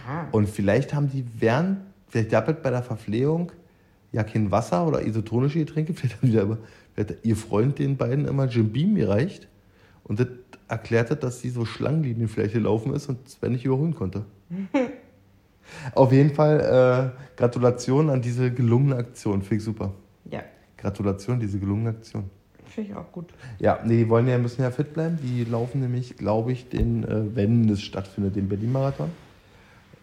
Ja. 0.08 0.28
Und 0.32 0.50
vielleicht 0.50 0.94
haben 0.94 1.10
die 1.10 1.26
während, 1.40 1.78
vielleicht 2.10 2.34
doppelt 2.34 2.62
bei 2.62 2.72
der 2.72 2.84
Verpflegung 2.84 3.52
ja 4.12 4.24
kein 4.24 4.52
Wasser 4.52 4.86
oder 4.86 5.06
isotonische 5.06 5.60
Getränke, 5.60 5.94
vielleicht 5.96 6.18
haben 6.18 6.30
die 6.30 6.36
da 6.36 6.42
immer, 6.44 6.58
vielleicht 6.94 7.10
hat 7.12 7.26
ihr 7.26 7.38
Freund 7.38 7.80
den 7.80 7.96
beiden 7.96 8.26
immer 8.26 8.46
Jim 8.46 8.74
Beam 8.74 8.96
gereicht 8.96 9.48
und 10.04 10.20
das 10.20 10.28
erklärte, 10.68 11.16
dass 11.16 11.42
sie 11.42 11.50
so 11.50 11.66
Schlangenlinien 11.66 12.28
vielleicht 12.28 12.54
gelaufen 12.54 12.94
ist 12.94 13.10
und 13.10 13.28
Sven 13.28 13.52
nicht 13.52 13.66
überholen 13.66 13.94
konnte. 13.94 14.26
Auf 15.96 16.12
jeden 16.12 16.34
Fall 16.34 17.14
äh, 17.16 17.38
Gratulation 17.38 18.10
an 18.10 18.22
diese 18.22 18.52
gelungene 18.52 18.96
Aktion, 18.96 19.42
finde 19.42 19.56
ich 19.56 19.64
super. 19.64 19.94
ja, 20.30 20.44
Gratulation, 20.78 21.40
diese 21.40 21.60
gelungene 21.60 21.90
Aktion. 21.92 22.30
finde 22.66 22.90
ich 22.90 22.96
auch 22.96 23.12
gut. 23.12 23.34
Ja, 23.60 23.80
nee, 23.86 23.98
die 23.98 24.10
wollen 24.10 24.28
ja, 24.28 24.38
müssen 24.38 24.62
ja 24.62 24.72
fit 24.72 24.94
bleiben. 24.94 25.20
Die 25.22 25.44
laufen 25.44 25.82
nämlich, 25.82 26.18
glaube 26.18 26.52
ich, 26.52 26.70
den, 26.70 27.04
äh, 27.04 27.36
wenn 27.36 27.70
es 27.70 27.82
stattfindet, 27.82 28.36
den 28.36 28.50
Berlin-Marathon. 28.50 29.10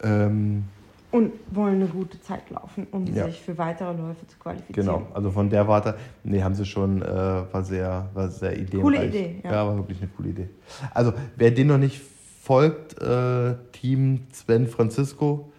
Ähm, 0.02 0.64
Und 1.10 1.32
wollen 1.50 1.76
eine 1.76 1.86
gute 1.86 2.20
Zeit 2.20 2.50
laufen, 2.50 2.86
um 2.90 3.06
Ja. 3.06 3.24
sich 3.26 3.40
für 3.40 3.56
weitere 3.56 3.96
Läufe 3.96 4.26
zu 4.26 4.36
qualifizieren. 4.38 4.86
genau, 4.86 5.06
also 5.14 5.30
von 5.30 5.48
der 5.48 5.66
Warte, 5.66 5.96
nee, 6.22 6.42
haben 6.42 6.54
sie 6.54 6.66
schon, 6.66 7.00
äh, 7.00 7.06
war 7.06 7.64
sehr, 7.64 8.10
war 8.12 8.28
sehr 8.28 8.52
ideenreich. 8.58 8.82
Coole 8.82 9.06
Idee, 9.06 9.40
ja. 9.42 9.52
ja. 9.52 9.66
war 9.66 9.76
wirklich 9.76 10.02
eine 10.02 10.10
coole 10.10 10.28
Idee. 10.30 10.48
Also, 10.92 11.14
wer 11.36 11.50
den 11.50 11.68
noch 11.68 11.78
nicht 11.78 12.00
folgt, 12.42 13.00
äh, 13.00 13.54
Team 13.72 14.26
Sven 14.32 14.66
Francisco, 14.66 15.50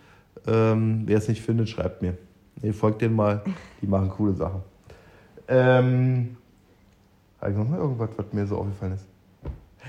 ähm, 0.46 1.04
wer 1.06 1.18
es 1.18 1.28
nicht 1.28 1.42
findet, 1.42 1.68
schreibt 1.70 2.02
mir. 2.04 2.16
Nee, 2.62 2.72
folgt 2.74 3.02
denen 3.02 3.16
mal, 3.16 3.42
die 3.82 3.88
machen 3.88 4.10
coole 4.10 4.34
Sachen. 4.34 4.62
Ähm, 5.48 6.38
habe 7.42 7.52
ich 7.52 7.58
noch 7.58 7.68
mal 7.68 7.80
irgendwas, 7.80 8.10
was 8.18 8.26
mir 8.34 8.46
so 8.46 8.58
aufgefallen 8.58 8.94
ist? 8.94 9.08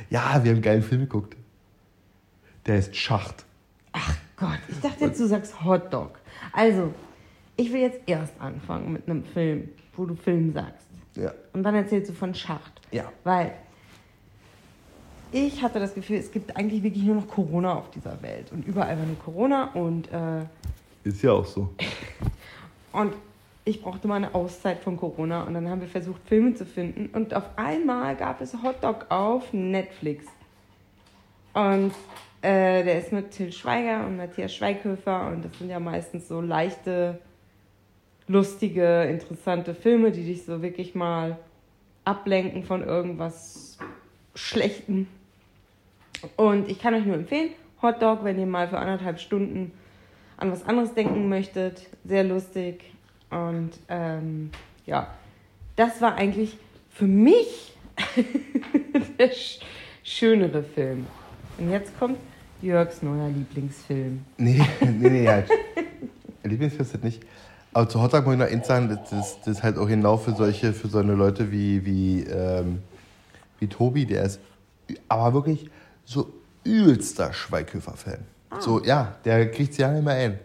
Ja, 0.08 0.20
wir 0.42 0.50
haben 0.50 0.56
einen 0.56 0.62
geilen 0.62 0.82
Film 0.82 1.02
geguckt. 1.02 1.36
Der 2.66 2.78
ist 2.78 2.96
Schacht. 2.96 3.44
Gott, 4.40 4.58
ich 4.68 4.80
dachte 4.80 5.04
jetzt, 5.04 5.20
du 5.20 5.26
sagst 5.26 5.62
Hotdog. 5.62 6.18
Also, 6.52 6.94
ich 7.56 7.70
will 7.70 7.82
jetzt 7.82 8.00
erst 8.06 8.32
anfangen 8.40 8.90
mit 8.94 9.06
einem 9.06 9.22
Film, 9.22 9.68
wo 9.94 10.06
du 10.06 10.14
Film 10.14 10.54
sagst. 10.54 10.86
Ja. 11.14 11.32
Und 11.52 11.62
dann 11.62 11.74
erzählst 11.74 12.08
du 12.08 12.14
von 12.14 12.34
Schacht. 12.34 12.80
Ja. 12.90 13.12
Weil 13.22 13.52
ich 15.30 15.62
hatte 15.62 15.78
das 15.78 15.94
Gefühl, 15.94 16.16
es 16.16 16.32
gibt 16.32 16.56
eigentlich 16.56 16.82
wirklich 16.82 17.04
nur 17.04 17.16
noch 17.16 17.28
Corona 17.28 17.74
auf 17.74 17.90
dieser 17.90 18.20
Welt. 18.22 18.50
Und 18.50 18.66
überall 18.66 18.98
war 18.98 19.04
nur 19.04 19.18
Corona 19.18 19.72
und, 19.74 20.10
äh, 20.10 20.46
Ist 21.04 21.22
ja 21.22 21.32
auch 21.32 21.44
so. 21.44 21.68
und 22.92 23.12
ich 23.66 23.82
brauchte 23.82 24.08
mal 24.08 24.16
eine 24.16 24.34
Auszeit 24.34 24.80
von 24.80 24.96
Corona. 24.96 25.42
Und 25.42 25.52
dann 25.52 25.68
haben 25.68 25.82
wir 25.82 25.88
versucht, 25.88 26.22
Filme 26.26 26.54
zu 26.54 26.64
finden. 26.64 27.10
Und 27.14 27.34
auf 27.34 27.44
einmal 27.56 28.16
gab 28.16 28.40
es 28.40 28.54
Hotdog 28.62 29.06
auf 29.10 29.52
Netflix. 29.52 30.24
Und 31.52 31.92
äh, 32.42 32.84
der 32.84 32.98
ist 32.98 33.12
mit 33.12 33.32
Till 33.32 33.52
Schweiger 33.52 34.06
und 34.06 34.16
Matthias 34.16 34.54
Schweighöfer. 34.54 35.28
Und 35.28 35.44
das 35.44 35.58
sind 35.58 35.70
ja 35.70 35.78
meistens 35.78 36.28
so 36.28 36.40
leichte, 36.40 37.18
lustige, 38.26 39.04
interessante 39.04 39.74
Filme, 39.74 40.10
die 40.10 40.24
dich 40.24 40.44
so 40.44 40.62
wirklich 40.62 40.94
mal 40.94 41.38
ablenken 42.04 42.64
von 42.64 42.82
irgendwas 42.82 43.78
Schlechtem. 44.34 45.06
Und 46.36 46.70
ich 46.70 46.78
kann 46.78 46.94
euch 46.94 47.04
nur 47.04 47.16
empfehlen, 47.16 47.50
Hotdog, 47.82 48.24
wenn 48.24 48.38
ihr 48.38 48.46
mal 48.46 48.68
für 48.68 48.78
anderthalb 48.78 49.20
Stunden 49.20 49.72
an 50.36 50.50
was 50.50 50.64
anderes 50.64 50.94
denken 50.94 51.28
möchtet. 51.28 51.88
Sehr 52.04 52.24
lustig. 52.24 52.84
Und 53.30 53.72
ähm, 53.88 54.50
ja, 54.86 55.14
das 55.76 56.00
war 56.00 56.14
eigentlich 56.14 56.56
für 56.90 57.06
mich 57.06 57.72
der 59.18 59.30
sch 59.30 59.60
schönere 60.02 60.62
Film. 60.62 61.06
Und 61.60 61.70
jetzt 61.70 61.96
kommt 61.98 62.18
Jörgs 62.62 63.02
neuer 63.02 63.28
Lieblingsfilm. 63.28 64.24
Nee, 64.38 64.62
nee, 64.80 65.08
nee, 65.10 65.28
halt. 65.28 65.48
Lieblingsfilm 66.42 66.82
ist 66.82 66.94
das 66.94 67.02
nicht. 67.02 67.22
Aber 67.72 67.88
zu 67.88 68.02
Hotdog 68.02 68.24
muss 68.24 68.34
ich 68.34 68.40
noch 68.40 68.46
eins 68.46 68.66
sagen, 68.66 68.88
das 68.88 69.12
ist, 69.12 69.38
das 69.44 69.58
ist 69.58 69.62
halt 69.62 69.76
auch 69.76 69.86
genau 69.86 70.16
für 70.16 70.34
solche, 70.34 70.72
für 70.72 70.88
so 70.88 70.98
eine 70.98 71.12
Leute 71.14 71.52
wie, 71.52 71.84
wie, 71.84 72.22
ähm, 72.24 72.80
wie 73.58 73.68
Tobi, 73.68 74.06
der 74.06 74.24
ist 74.24 74.40
aber 75.08 75.34
wirklich 75.34 75.70
so 76.04 76.32
übelster 76.64 77.32
Schweighöfer-Fan. 77.32 78.18
So, 78.58 78.82
ja, 78.82 79.14
der 79.24 79.50
kriegt 79.52 79.74
sie 79.74 79.82
ja 79.82 79.92
nicht 79.92 80.04
mehr 80.04 80.14
ein. 80.14 80.38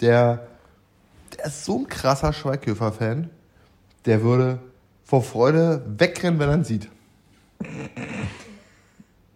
Der, 0.00 0.48
der 1.36 1.44
ist 1.44 1.64
so 1.64 1.78
ein 1.78 1.86
krasser 1.86 2.32
Schweighöfer-Fan, 2.32 3.30
der 4.06 4.22
würde 4.22 4.58
vor 5.04 5.22
Freude 5.22 5.84
wegrennen, 5.98 6.40
wenn 6.40 6.48
er 6.48 6.54
ihn 6.56 6.64
sieht. 6.64 6.88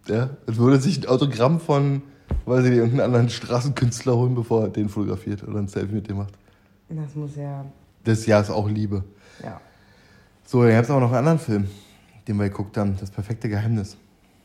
Ja, 0.07 0.29
es 0.47 0.57
würde 0.57 0.79
sich 0.79 1.01
ein 1.03 1.07
Autogramm 1.09 1.59
von, 1.59 2.01
weiß 2.45 2.63
ich 2.65 2.71
nicht, 2.71 2.79
irgendeinem 2.79 3.05
anderen 3.05 3.29
Straßenkünstler 3.29 4.15
holen, 4.15 4.35
bevor 4.35 4.63
er 4.63 4.69
den 4.69 4.89
fotografiert 4.89 5.43
oder 5.47 5.59
ein 5.59 5.67
Selfie 5.67 5.95
mit 5.95 6.09
dem 6.09 6.17
macht. 6.17 6.33
Das 6.89 7.15
muss 7.15 7.35
ja, 7.35 7.65
Das 8.03 8.25
Jahr 8.25 8.41
ist 8.41 8.49
auch 8.49 8.69
Liebe. 8.69 9.03
ja. 9.43 9.59
So, 10.45 10.61
dann 10.61 10.71
gab 10.73 10.83
es 10.83 10.89
aber 10.91 10.99
noch 10.99 11.07
einen 11.07 11.19
anderen 11.19 11.39
Film, 11.39 11.67
den 12.27 12.35
wir 12.37 12.49
geguckt 12.49 12.77
haben, 12.77 12.97
Das 12.99 13.09
perfekte 13.09 13.47
Geheimnis. 13.49 13.95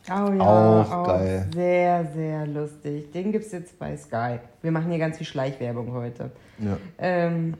Oh 0.09 0.33
ja, 0.33 0.41
Auch 0.41 1.07
geil. 1.07 1.49
Sehr, 1.53 2.07
sehr 2.15 2.47
lustig. 2.47 3.11
Den 3.13 3.33
gibt 3.33 3.45
es 3.45 3.53
jetzt 3.53 3.79
bei 3.79 3.95
Sky. 3.97 4.39
Wir 4.63 4.71
machen 4.73 4.89
hier 4.91 4.99
ganz 5.01 5.19
viel 5.19 5.27
Schleichwerbung 5.27 5.93
heute. 5.93 6.31
Ja, 6.61 6.79
Ähm, 6.99 7.55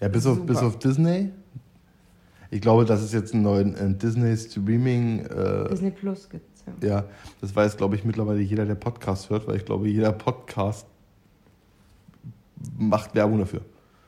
ja 0.00 0.08
bis, 0.08 0.26
auf, 0.26 0.34
Super. 0.34 0.46
bis 0.48 0.58
auf 0.62 0.78
Disney. 0.78 1.30
Ich 2.50 2.60
glaube, 2.60 2.84
das 2.84 3.02
ist 3.02 3.12
jetzt 3.12 3.32
ein 3.32 3.42
neues 3.42 3.80
ein 3.80 3.98
Disney 3.98 4.36
Streaming. 4.36 5.24
Äh, 5.26 5.68
Disney 5.68 5.90
Plus 5.90 6.28
gibt's 6.28 6.64
ja. 6.82 6.88
ja, 6.88 7.04
das 7.40 7.54
weiß, 7.54 7.76
glaube 7.76 7.96
ich, 7.96 8.04
mittlerweile 8.04 8.40
jeder, 8.40 8.64
der 8.66 8.74
Podcast 8.74 9.30
hört, 9.30 9.46
weil 9.46 9.56
ich 9.56 9.64
glaube, 9.64 9.88
jeder 9.88 10.12
Podcast 10.12 10.86
macht 12.76 13.14
Werbung 13.14 13.38
dafür, 13.38 13.60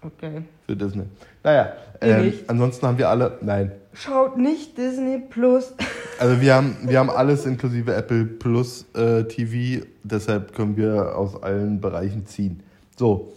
Okay. 0.02 0.42
für 0.66 0.76
Disney. 0.76 1.04
Naja, 1.42 1.72
ähm, 2.00 2.32
ansonsten 2.48 2.86
haben 2.86 2.98
wir 2.98 3.08
alle, 3.08 3.38
nein, 3.40 3.72
Schaut 3.94 4.38
nicht 4.38 4.78
Disney 4.78 5.18
Plus. 5.18 5.74
Also 6.18 6.40
wir 6.40 6.54
haben, 6.54 6.76
wir 6.82 7.00
haben 7.00 7.10
alles 7.10 7.46
inklusive 7.46 7.92
Apple 7.94 8.24
Plus 8.24 8.84
äh, 8.94 9.24
TV, 9.24 9.84
deshalb 10.04 10.54
können 10.54 10.76
wir 10.76 11.16
aus 11.16 11.42
allen 11.42 11.80
Bereichen 11.80 12.26
ziehen. 12.26 12.62
So, 12.96 13.32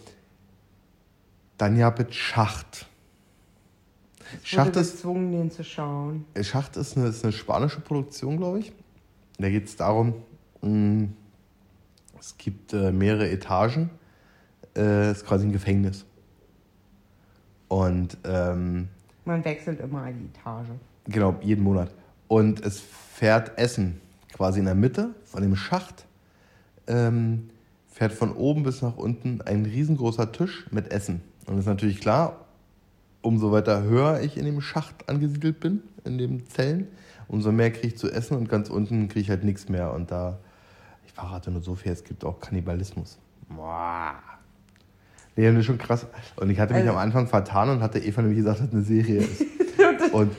dann 1.58 1.76
ja 1.76 1.92
mit 1.98 2.14
Schacht. 2.14 2.86
Schacht 4.42 4.76
ist, 4.76 4.92
gezwungen, 4.92 5.32
den 5.32 5.50
zu 5.50 5.64
schauen. 5.64 6.24
Schacht 6.42 6.76
ist 6.76 6.96
eine, 6.96 7.08
ist 7.08 7.24
eine 7.24 7.32
spanische 7.32 7.80
Produktion, 7.80 8.36
glaube 8.36 8.60
ich. 8.60 8.72
Da 9.38 9.48
geht 9.50 9.66
es 9.66 9.76
darum, 9.76 10.14
mh, 10.62 11.08
es 12.18 12.36
gibt 12.38 12.72
äh, 12.72 12.90
mehrere 12.92 13.30
Etagen. 13.30 13.90
Äh, 14.76 15.10
ist 15.12 15.24
quasi 15.24 15.46
ein 15.46 15.52
Gefängnis. 15.52 16.04
Und 17.68 18.16
ähm, 18.24 18.88
Man 19.24 19.44
wechselt 19.44 19.80
immer 19.80 20.06
die 20.12 20.26
Etage. 20.26 20.68
Genau, 21.06 21.36
jeden 21.40 21.64
Monat. 21.64 21.92
Und 22.28 22.64
es 22.64 22.80
fährt 22.80 23.58
Essen 23.58 24.00
quasi 24.32 24.58
in 24.58 24.66
der 24.66 24.74
Mitte 24.74 25.10
von 25.24 25.42
dem 25.42 25.56
Schacht. 25.56 26.06
Ähm, 26.86 27.50
fährt 27.88 28.12
von 28.12 28.32
oben 28.32 28.62
bis 28.62 28.82
nach 28.82 28.96
unten 28.96 29.40
ein 29.42 29.64
riesengroßer 29.64 30.30
Tisch 30.32 30.66
mit 30.70 30.92
Essen. 30.92 31.22
Und 31.46 31.54
das 31.54 31.60
ist 31.60 31.66
natürlich 31.66 32.00
klar, 32.00 32.45
umso 33.26 33.52
weiter 33.52 33.82
höher 33.82 34.20
ich 34.22 34.36
in 34.36 34.44
dem 34.44 34.60
Schacht 34.60 35.08
angesiedelt 35.08 35.60
bin, 35.60 35.82
in 36.04 36.16
den 36.18 36.46
Zellen, 36.48 36.86
umso 37.28 37.52
mehr 37.52 37.70
kriege 37.72 37.88
ich 37.88 37.98
zu 37.98 38.10
essen 38.10 38.36
und 38.36 38.48
ganz 38.48 38.70
unten 38.70 39.08
kriege 39.08 39.20
ich 39.20 39.30
halt 39.30 39.44
nichts 39.44 39.68
mehr. 39.68 39.92
Und 39.92 40.10
da, 40.10 40.38
ich 41.06 41.12
verrate 41.12 41.50
nur 41.50 41.62
so 41.62 41.74
viel, 41.74 41.92
es 41.92 42.04
gibt 42.04 42.24
auch 42.24 42.40
Kannibalismus. 42.40 43.18
Boah. 43.48 44.14
Nee, 45.34 45.46
das 45.50 45.56
ist 45.58 45.66
schon 45.66 45.78
krass. 45.78 46.06
Und 46.36 46.48
ich 46.50 46.58
hatte 46.58 46.72
mich 46.72 46.82
Also- 46.82 46.92
am 46.94 46.98
Anfang 46.98 47.26
vertan 47.26 47.68
und 47.68 47.80
hatte 47.80 47.98
Eva 47.98 48.22
nämlich 48.22 48.38
gesagt, 48.38 48.60
dass 48.60 48.72
eine 48.72 48.82
Serie 48.82 49.18
ist. 49.18 49.42
und 50.12 50.32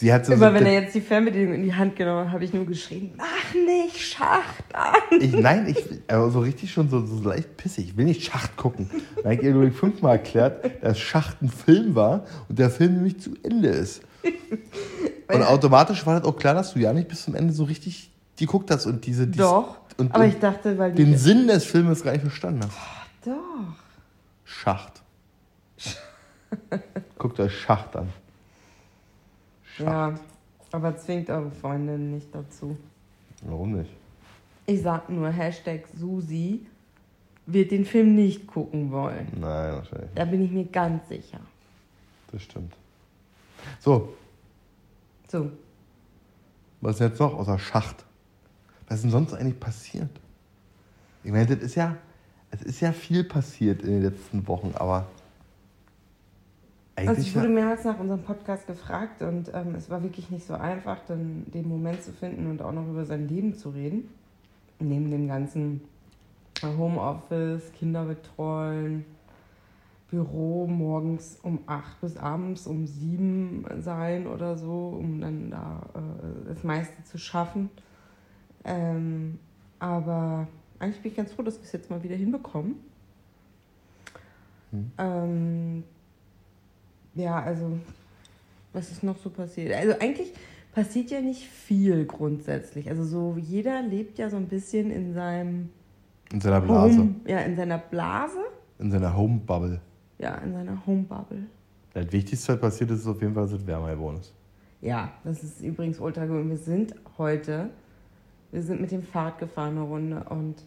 sie 0.00 0.12
hat 0.12 0.26
so. 0.26 0.32
Immer 0.32 0.48
so 0.48 0.54
wenn 0.54 0.66
er 0.66 0.72
jetzt 0.82 0.94
die 0.94 1.00
Fernbedienung 1.00 1.54
in 1.54 1.62
die 1.62 1.74
Hand 1.74 1.94
genommen 1.96 2.26
hat, 2.26 2.32
habe 2.32 2.44
ich 2.44 2.52
nur 2.52 2.64
geschrien, 2.66 3.12
mach 3.16 3.54
nicht 3.54 3.98
Schacht 4.00 4.64
an. 4.74 4.94
ich, 5.20 5.32
nein, 5.32 5.68
ich 5.68 5.84
also 6.08 6.30
so 6.30 6.40
richtig 6.40 6.72
schon 6.72 6.88
so, 6.88 7.04
so 7.04 7.22
leicht 7.28 7.56
pissig. 7.56 7.88
Ich 7.90 7.96
will 7.96 8.06
nicht 8.06 8.24
Schacht 8.24 8.56
gucken. 8.56 8.90
Dann 9.16 9.24
habe 9.24 9.34
ich 9.34 9.42
ihr 9.42 9.60
ich, 9.62 9.74
fünfmal 9.74 10.12
erklärt, 10.16 10.82
dass 10.82 10.98
Schacht 10.98 11.42
ein 11.42 11.48
Film 11.50 11.94
war 11.94 12.24
und 12.48 12.58
der 12.58 12.70
Film 12.70 12.94
nämlich 12.94 13.20
zu 13.20 13.34
Ende 13.42 13.68
ist. 13.68 14.02
Und 15.32 15.42
automatisch 15.42 16.04
war 16.06 16.18
das 16.18 16.28
auch 16.28 16.36
klar, 16.36 16.54
dass 16.54 16.72
du 16.74 16.80
ja 16.80 16.92
nicht 16.92 17.08
bis 17.08 17.24
zum 17.24 17.34
Ende 17.34 17.52
so 17.52 17.64
richtig 17.64 18.10
geguckt 18.38 18.70
hast 18.70 18.86
und 18.86 19.04
diese. 19.06 19.26
dies- 19.26 19.36
Doch, 19.36 19.78
Und, 19.98 20.14
aber 20.14 20.24
ich 20.26 20.38
dachte, 20.38 20.76
weil 20.78 20.92
den 20.92 21.16
Sinn 21.18 21.46
des 21.46 21.64
Filmes 21.64 22.02
gar 22.02 22.12
nicht 22.12 22.22
verstanden 22.22 22.60
hast. 22.64 22.76
Doch. 23.26 23.34
Schacht. 24.44 25.02
Guckt 27.18 27.38
euch 27.38 27.56
Schacht 27.60 27.94
an. 27.96 28.08
Ja, 29.84 30.14
Aber 30.72 30.96
zwingt 30.96 31.28
eure 31.30 31.50
Freundin 31.50 32.12
nicht 32.12 32.34
dazu. 32.34 32.76
Warum 33.42 33.72
nicht? 33.72 33.90
Ich 34.66 34.82
sag 34.82 35.08
nur, 35.08 35.28
Hashtag 35.30 35.86
Susi 35.96 36.66
wird 37.46 37.70
den 37.72 37.84
Film 37.84 38.14
nicht 38.14 38.46
gucken 38.46 38.92
wollen. 38.92 39.26
Nein, 39.32 39.72
wahrscheinlich. 39.72 40.10
Da 40.14 40.24
bin 40.24 40.42
ich 40.42 40.50
mir 40.50 40.64
ganz 40.66 41.08
sicher. 41.08 41.40
Das 42.30 42.42
stimmt. 42.42 42.72
So, 43.80 44.14
So, 45.28 45.50
was 46.80 46.94
ist 46.96 47.00
jetzt 47.00 47.20
noch 47.20 47.34
außer 47.34 47.58
Schacht? 47.58 48.04
Was 48.88 48.96
ist 48.96 49.02
denn 49.02 49.10
sonst 49.10 49.34
eigentlich 49.34 49.58
passiert? 49.60 50.10
Ich 51.22 51.30
meine, 51.30 51.46
das 51.46 51.58
ist 51.64 51.74
ja, 51.74 51.96
es 52.50 52.62
ist 52.62 52.80
ja 52.80 52.92
viel 52.92 53.24
passiert 53.24 53.82
in 53.82 53.90
den 53.90 54.02
letzten 54.02 54.46
Wochen, 54.48 54.72
aber 54.74 55.06
also 57.08 57.20
ich 57.20 57.34
wurde 57.34 57.48
mehrmals 57.48 57.84
nach 57.84 57.98
unserem 57.98 58.22
Podcast 58.22 58.66
gefragt 58.66 59.22
und 59.22 59.50
ähm, 59.54 59.74
es 59.74 59.90
war 59.90 60.02
wirklich 60.02 60.30
nicht 60.30 60.46
so 60.46 60.54
einfach, 60.54 60.98
dann 61.06 61.46
den 61.52 61.68
Moment 61.68 62.02
zu 62.02 62.12
finden 62.12 62.46
und 62.48 62.62
auch 62.62 62.72
noch 62.72 62.88
über 62.88 63.04
sein 63.04 63.28
Leben 63.28 63.54
zu 63.54 63.70
reden. 63.70 64.08
Neben 64.78 65.10
dem 65.10 65.28
ganzen 65.28 65.82
Homeoffice, 66.62 67.72
Kinder 67.78 68.04
betreuen, 68.04 69.04
Büro 70.10 70.66
morgens 70.66 71.38
um 71.42 71.60
8 71.66 72.00
bis 72.00 72.16
abends 72.16 72.66
um 72.66 72.86
7 72.86 73.64
sein 73.78 74.26
oder 74.26 74.56
so, 74.56 74.96
um 74.98 75.20
dann 75.20 75.50
da 75.50 75.82
äh, 75.94 76.48
das 76.48 76.64
meiste 76.64 77.04
zu 77.04 77.18
schaffen. 77.18 77.70
Ähm, 78.64 79.38
aber 79.78 80.48
eigentlich 80.78 81.02
bin 81.02 81.12
ich 81.12 81.16
ganz 81.16 81.32
froh, 81.32 81.42
dass 81.42 81.58
wir 81.58 81.64
es 81.64 81.72
jetzt 81.72 81.90
mal 81.90 82.02
wieder 82.02 82.16
hinbekommen. 82.16 82.76
Hm. 84.72 84.92
Ähm, 84.98 85.84
ja, 87.14 87.40
also, 87.40 87.78
was 88.72 88.90
ist 88.90 89.02
noch 89.02 89.16
so 89.18 89.30
passiert? 89.30 89.74
Also 89.74 89.94
eigentlich 89.98 90.32
passiert 90.72 91.10
ja 91.10 91.20
nicht 91.20 91.42
viel 91.42 92.04
grundsätzlich. 92.04 92.88
Also 92.88 93.04
so 93.04 93.36
jeder 93.38 93.82
lebt 93.82 94.18
ja 94.18 94.30
so 94.30 94.36
ein 94.36 94.46
bisschen 94.46 94.90
in 94.90 95.12
seinem 95.14 95.70
in 96.32 96.40
seiner 96.40 96.60
Blase, 96.60 96.98
Home, 96.98 97.14
ja, 97.26 97.40
in 97.40 97.56
seiner 97.56 97.78
Blase, 97.78 98.38
in 98.78 98.90
seiner 98.90 99.16
Home-Bubble. 99.16 99.80
ja, 100.18 100.36
in 100.36 100.52
seiner 100.52 100.86
Home-Bubble. 100.86 101.42
Das 101.92 102.12
Wichtigste, 102.12 102.52
was 102.52 102.60
passiert 102.60 102.90
ist, 102.92 103.00
ist 103.00 103.06
auf 103.08 103.20
jeden 103.20 103.34
Fall, 103.34 103.48
wärmer 103.66 103.90
geworden 103.90 104.18
ist. 104.20 104.32
Ja, 104.80 105.12
das 105.24 105.42
ist 105.42 105.60
übrigens 105.60 105.98
ultra 105.98 106.24
gut. 106.24 106.48
Wir 106.48 106.56
sind 106.56 106.94
heute, 107.18 107.70
wir 108.52 108.62
sind 108.62 108.80
mit 108.80 108.92
dem 108.92 109.02
Fahrrad 109.02 109.38
gefahren 109.38 109.76
eine 109.76 109.82
Runde 109.82 110.24
und 110.30 110.64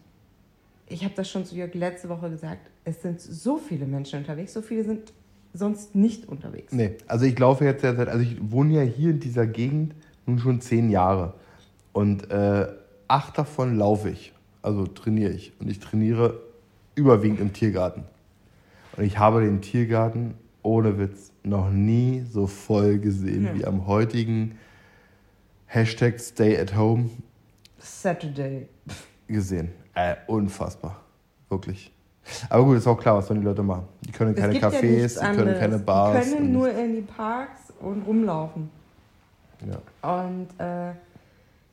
ich 0.86 1.02
habe 1.02 1.14
das 1.14 1.30
schon 1.30 1.46
zu 1.46 1.56
Jörg 1.56 1.74
letzte 1.74 2.10
Woche 2.10 2.28
gesagt, 2.28 2.70
es 2.84 3.00
sind 3.00 3.20
so 3.20 3.56
viele 3.56 3.86
Menschen 3.86 4.18
unterwegs, 4.18 4.52
so 4.52 4.60
viele 4.60 4.84
sind 4.84 5.14
sonst 5.54 5.94
nicht 5.94 6.28
unterwegs. 6.28 6.72
Nee, 6.72 6.96
also 7.06 7.24
ich 7.24 7.38
laufe 7.38 7.64
jetzt 7.64 7.82
seit, 7.82 7.96
also 8.08 8.20
ich 8.20 8.36
wohne 8.50 8.74
ja 8.74 8.82
hier 8.82 9.10
in 9.10 9.20
dieser 9.20 9.46
Gegend 9.46 9.94
nun 10.26 10.38
schon 10.38 10.60
zehn 10.60 10.90
Jahre. 10.90 11.34
Und 11.92 12.30
äh, 12.30 12.66
acht 13.08 13.38
davon 13.38 13.76
laufe 13.78 14.10
ich, 14.10 14.32
also 14.62 14.86
trainiere 14.86 15.30
ich. 15.32 15.52
Und 15.60 15.70
ich 15.70 15.78
trainiere 15.80 16.40
überwiegend 16.96 17.40
im 17.40 17.52
Tiergarten. 17.52 18.02
Und 18.96 19.04
ich 19.04 19.18
habe 19.18 19.40
den 19.42 19.60
Tiergarten 19.62 20.34
ohne 20.62 20.98
Witz 20.98 21.30
noch 21.44 21.70
nie 21.70 22.24
so 22.30 22.46
voll 22.46 22.98
gesehen 22.98 23.44
Ja. 23.44 23.54
wie 23.54 23.64
am 23.64 23.86
heutigen 23.86 24.58
Hashtag 25.66 26.20
Stay 26.20 26.58
at 26.58 26.76
Home 26.76 27.10
Saturday. 27.78 28.66
gesehen. 29.28 29.70
Äh, 29.94 30.16
unfassbar. 30.26 31.00
Wirklich. 31.48 31.92
Aber 32.48 32.64
gut, 32.64 32.78
ist 32.78 32.86
auch 32.86 32.98
klar, 32.98 33.16
was 33.16 33.26
sollen 33.26 33.40
die 33.40 33.46
Leute 33.46 33.62
machen. 33.62 33.84
Die 34.02 34.12
können 34.12 34.34
keine 34.34 34.58
ja 34.58 34.68
Cafés, 34.68 34.82
nichts 34.82 35.20
die 35.20 35.26
können 35.26 35.58
keine 35.58 35.78
Bars. 35.78 36.24
Die 36.24 36.32
können 36.32 36.52
nur 36.52 36.70
in 36.70 36.94
die 36.94 37.02
Parks 37.02 37.72
und 37.80 38.02
rumlaufen. 38.02 38.70
ja. 39.60 40.18
Und 40.18 40.48
äh, 40.58 40.94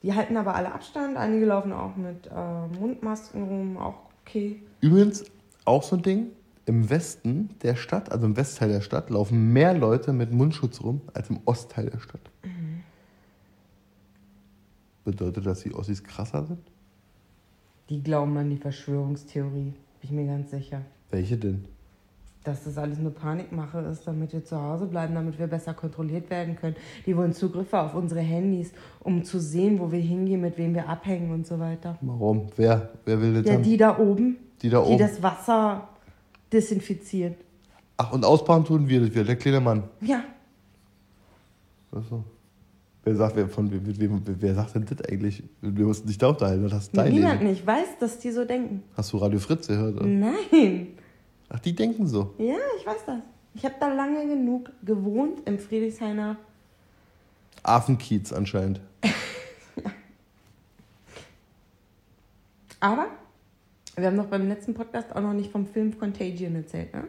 die 0.03 0.13
halten 0.13 0.35
aber 0.35 0.55
alle 0.55 0.73
Abstand. 0.73 1.15
Einige 1.15 1.45
laufen 1.45 1.71
auch 1.71 1.95
mit 1.95 2.27
äh, 2.27 2.79
Mundmasken 2.79 3.43
rum, 3.43 3.77
auch 3.77 3.95
okay. 4.25 4.61
Übrigens, 4.81 5.23
auch 5.65 5.83
so 5.83 5.95
ein 5.95 6.01
Ding, 6.01 6.27
im 6.65 6.89
Westen 6.89 7.49
der 7.61 7.75
Stadt, 7.75 8.11
also 8.11 8.25
im 8.25 8.35
Westteil 8.37 8.69
der 8.69 8.81
Stadt, 8.81 9.09
laufen 9.09 9.53
mehr 9.53 9.73
Leute 9.73 10.13
mit 10.13 10.31
Mundschutz 10.31 10.81
rum 10.81 11.01
als 11.13 11.29
im 11.29 11.39
Ostteil 11.45 11.89
der 11.89 11.99
Stadt. 11.99 12.21
Bedeutet 15.03 15.45
das, 15.45 15.61
die 15.61 15.73
Ossis 15.73 16.03
krasser 16.03 16.45
sind? 16.45 16.59
Die 17.89 18.01
glauben 18.01 18.37
an 18.37 18.49
die 18.49 18.57
Verschwörungstheorie, 18.57 19.73
bin 20.01 20.09
ich 20.09 20.11
mir 20.11 20.25
ganz 20.27 20.51
sicher. 20.51 20.81
Welche 21.09 21.37
denn? 21.37 21.65
Dass 22.43 22.63
das 22.63 22.77
alles 22.79 22.97
nur 22.97 23.11
Panikmache 23.13 23.79
ist, 23.81 24.07
damit 24.07 24.33
wir 24.33 24.43
zu 24.43 24.59
Hause 24.59 24.87
bleiben, 24.87 25.13
damit 25.13 25.37
wir 25.37 25.45
besser 25.45 25.75
kontrolliert 25.75 26.29
werden 26.31 26.55
können. 26.55 26.75
Die 27.05 27.15
wollen 27.15 27.33
Zugriffe 27.33 27.79
auf 27.79 27.93
unsere 27.93 28.21
Handys, 28.21 28.71
um 29.01 29.23
zu 29.23 29.39
sehen, 29.39 29.79
wo 29.79 29.91
wir 29.91 29.99
hingehen, 29.99 30.41
mit 30.41 30.57
wem 30.57 30.73
wir 30.73 30.89
abhängen 30.89 31.31
und 31.31 31.45
so 31.45 31.59
weiter. 31.59 31.99
Warum? 32.01 32.47
Wer? 32.55 32.89
Wer 33.05 33.21
will 33.21 33.33
das 33.35 33.45
Ja, 33.45 33.53
haben? 33.53 33.63
die 33.63 33.77
da 33.77 33.97
oben, 33.99 34.37
Die 34.63 34.69
da 34.69 34.81
die 34.81 34.87
oben. 34.89 34.97
das 34.97 35.21
Wasser 35.21 35.87
desinfizieren. 36.51 37.35
Ach, 37.97 38.11
und 38.11 38.25
ausbauen 38.25 38.65
tun 38.65 38.87
wir 38.89 39.01
das, 39.01 39.13
wir, 39.13 39.23
der 39.23 39.35
kleine 39.35 39.59
Mann. 39.61 39.83
Ja, 40.01 40.23
Achso. 41.91 42.23
Wer 43.03 43.15
sagt, 43.15 43.35
wer, 43.35 43.49
von, 43.49 43.71
wer, 43.71 43.79
wer, 43.83 44.09
wer 44.25 44.55
sagt 44.55 44.75
denn 44.75 44.85
das 44.85 45.01
eigentlich? 45.09 45.43
Wir 45.61 45.85
mussten 45.85 46.07
dich 46.07 46.19
da 46.19 46.27
unterhalten. 46.29 46.69
Das 46.69 46.91
dein 46.91 47.11
niemand 47.11 47.39
Leben. 47.41 47.51
nicht 47.51 47.65
weiß, 47.65 47.97
dass 47.99 48.19
die 48.19 48.31
so 48.31 48.45
denken. 48.45 48.83
Hast 48.95 49.11
du 49.11 49.17
Radio 49.17 49.39
Fritz 49.39 49.67
gehört? 49.67 49.95
Oder? 49.95 50.05
Nein. 50.05 50.89
Ach, 51.49 51.59
die 51.59 51.73
denken 51.75 52.05
so. 52.05 52.35
Ja, 52.37 52.57
ich 52.79 52.85
weiß 52.85 53.05
das. 53.07 53.19
Ich 53.55 53.65
habe 53.65 53.75
da 53.79 53.91
lange 53.91 54.27
genug 54.27 54.69
gewohnt 54.85 55.39
im 55.45 55.57
Friedrichshainer. 55.57 56.37
Affenkiez 57.63 58.31
anscheinend. 58.31 58.81
Aber 62.79 63.07
wir 63.95 64.07
haben 64.07 64.17
doch 64.17 64.27
beim 64.27 64.47
letzten 64.47 64.73
Podcast 64.73 65.15
auch 65.15 65.21
noch 65.21 65.33
nicht 65.33 65.51
vom 65.51 65.65
Film 65.65 65.97
Contagion 65.97 66.55
erzählt, 66.55 66.93
ne? 66.93 67.05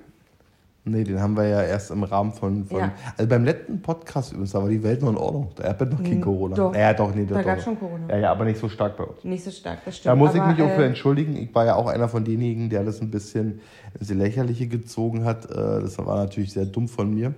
Nee, 0.84 1.04
den 1.04 1.20
haben 1.20 1.36
wir 1.36 1.46
ja 1.46 1.62
erst 1.62 1.92
im 1.92 2.02
Rahmen 2.02 2.32
von. 2.32 2.64
von 2.64 2.78
Ja. 2.80 2.92
Also 3.16 3.28
beim 3.28 3.44
letzten 3.44 3.80
Podcast 3.82 4.32
übrigens, 4.32 4.50
da 4.50 4.60
war 4.60 4.68
die 4.68 4.82
Welt 4.82 5.00
noch 5.00 5.10
in 5.10 5.16
Ordnung. 5.16 5.50
Da 5.54 5.68
hat 5.68 5.80
noch 5.80 6.02
kein 6.02 6.18
Mm, 6.18 6.22
Corona. 6.22 6.56
doch. 6.56 6.74
Ja, 6.74 6.92
doch, 6.92 7.14
nee, 7.14 7.24
Da 7.24 7.36
doch, 7.38 7.44
gab 7.44 7.58
es 7.58 7.64
schon 7.64 7.78
Corona. 7.78 8.08
Ja, 8.08 8.18
ja, 8.18 8.30
aber 8.32 8.44
nicht 8.44 8.58
so 8.58 8.68
stark 8.68 8.96
bei 8.96 9.04
uns. 9.04 9.22
Nicht 9.22 9.44
so 9.44 9.52
stark, 9.52 9.84
das 9.84 9.98
stimmt. 9.98 10.10
Da 10.10 10.16
muss 10.16 10.34
ich 10.34 10.40
aber, 10.40 10.50
mich 10.52 10.60
auch 10.62 10.74
für 10.74 10.82
äh, 10.82 10.86
entschuldigen. 10.88 11.36
Ich 11.36 11.54
war 11.54 11.66
ja 11.66 11.76
auch 11.76 11.86
einer 11.86 12.08
von 12.08 12.24
denjenigen, 12.24 12.68
der 12.68 12.82
das 12.82 13.00
ein 13.00 13.12
bisschen 13.12 13.60
ins 13.98 14.10
Lächerliche 14.10 14.66
gezogen 14.66 15.24
hat. 15.24 15.44
Äh, 15.44 15.54
Das 15.82 15.98
war 15.98 16.16
natürlich 16.16 16.52
sehr 16.52 16.66
dumm 16.66 16.88
von 16.88 17.14
mir, 17.14 17.32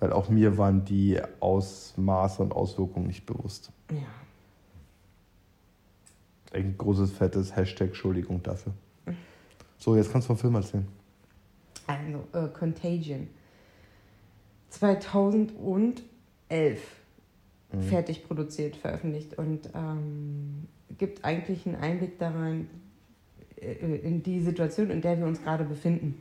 weil 0.00 0.12
auch 0.12 0.28
mir 0.28 0.58
waren 0.58 0.84
die 0.84 1.20
Ausmaße 1.38 2.42
und 2.42 2.52
Auswirkungen 2.52 3.06
nicht 3.06 3.24
bewusst. 3.24 3.70
Ja. 3.92 3.98
Ein 6.52 6.74
großes, 6.76 7.12
fettes 7.12 7.54
Hashtag 7.54 7.88
Entschuldigung 7.88 8.42
dafür. 8.42 8.72
So, 9.78 9.94
jetzt 9.94 10.10
kannst 10.10 10.26
du 10.28 10.34
vom 10.34 10.38
Film 10.38 10.56
erzählen. 10.56 10.86
Also, 11.86 12.24
äh, 12.32 12.48
Contagion. 12.52 13.28
2011 14.70 16.80
Mhm. 17.72 17.82
fertig 17.82 18.26
produziert, 18.26 18.76
veröffentlicht 18.76 19.38
und 19.38 19.70
ähm, 19.74 20.66
gibt 20.98 21.24
eigentlich 21.24 21.66
einen 21.66 21.76
Einblick 21.76 22.18
daran, 22.18 22.68
äh, 23.60 23.96
in 23.98 24.22
die 24.22 24.40
Situation, 24.40 24.90
in 24.90 25.00
der 25.00 25.18
wir 25.18 25.26
uns 25.26 25.42
gerade 25.42 25.64
befinden. 25.64 26.20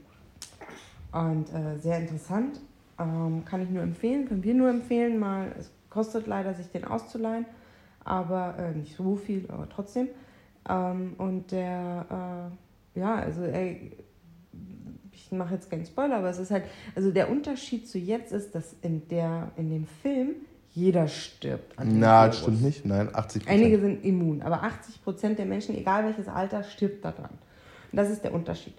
Und 1.12 1.52
äh, 1.52 1.78
sehr 1.80 2.00
interessant. 2.00 2.60
Ähm, 3.00 3.44
kann 3.46 3.64
ich 3.64 3.70
nur 3.70 3.82
empfehlen, 3.82 4.28
können 4.28 4.44
wir 4.44 4.54
nur 4.54 4.70
empfehlen, 4.70 5.18
mal. 5.18 5.56
Es 5.58 5.72
kostet 5.90 6.28
leider, 6.28 6.54
sich 6.54 6.70
den 6.70 6.86
auszuleihen, 6.86 7.46
aber 8.04 8.56
äh, 8.60 8.78
nicht 8.78 8.96
so 8.96 9.16
viel, 9.16 9.46
aber 9.50 9.68
trotzdem. 9.70 10.10
Ähm, 10.70 11.14
und 11.18 11.52
der, 11.52 12.52
äh, 12.96 13.00
ja, 13.00 13.16
also 13.16 13.42
ey, 13.44 13.92
ich 15.26 15.32
mache 15.32 15.56
jetzt 15.56 15.70
keinen 15.70 15.86
Spoiler, 15.86 16.18
aber 16.18 16.30
es 16.30 16.40
ist 16.40 16.52
halt, 16.52 16.64
also 16.96 17.12
der 17.12 17.30
Unterschied 17.30 17.88
zu 17.88 17.98
jetzt 17.98 18.32
ist, 18.32 18.56
dass 18.56 18.76
in, 18.82 19.08
der, 19.08 19.52
in 19.58 19.70
dem 19.70 19.86
Film 20.02 20.36
jeder 20.74 21.08
stirbt. 21.08 21.78
an 21.78 21.90
dem 21.90 22.00
Na, 22.00 22.28
das 22.28 22.38
Virus. 22.38 22.44
stimmt 22.44 22.62
nicht. 22.64 22.86
Nein, 22.86 23.10
80 23.14 23.48
Einige 23.48 23.80
sind 23.80 24.04
immun, 24.04 24.42
aber 24.42 24.64
80 24.64 25.04
Prozent 25.04 25.40
der 25.40 25.46
Menschen, 25.46 25.76
egal 25.76 26.06
welches 26.06 26.28
Alter, 26.28 26.64
stirbt 26.64 27.04
daran. 27.04 27.32
Und 27.92 27.98
das 27.98 28.10
ist 28.10 28.24
der 28.24 28.34
Unterschied. 28.34 28.76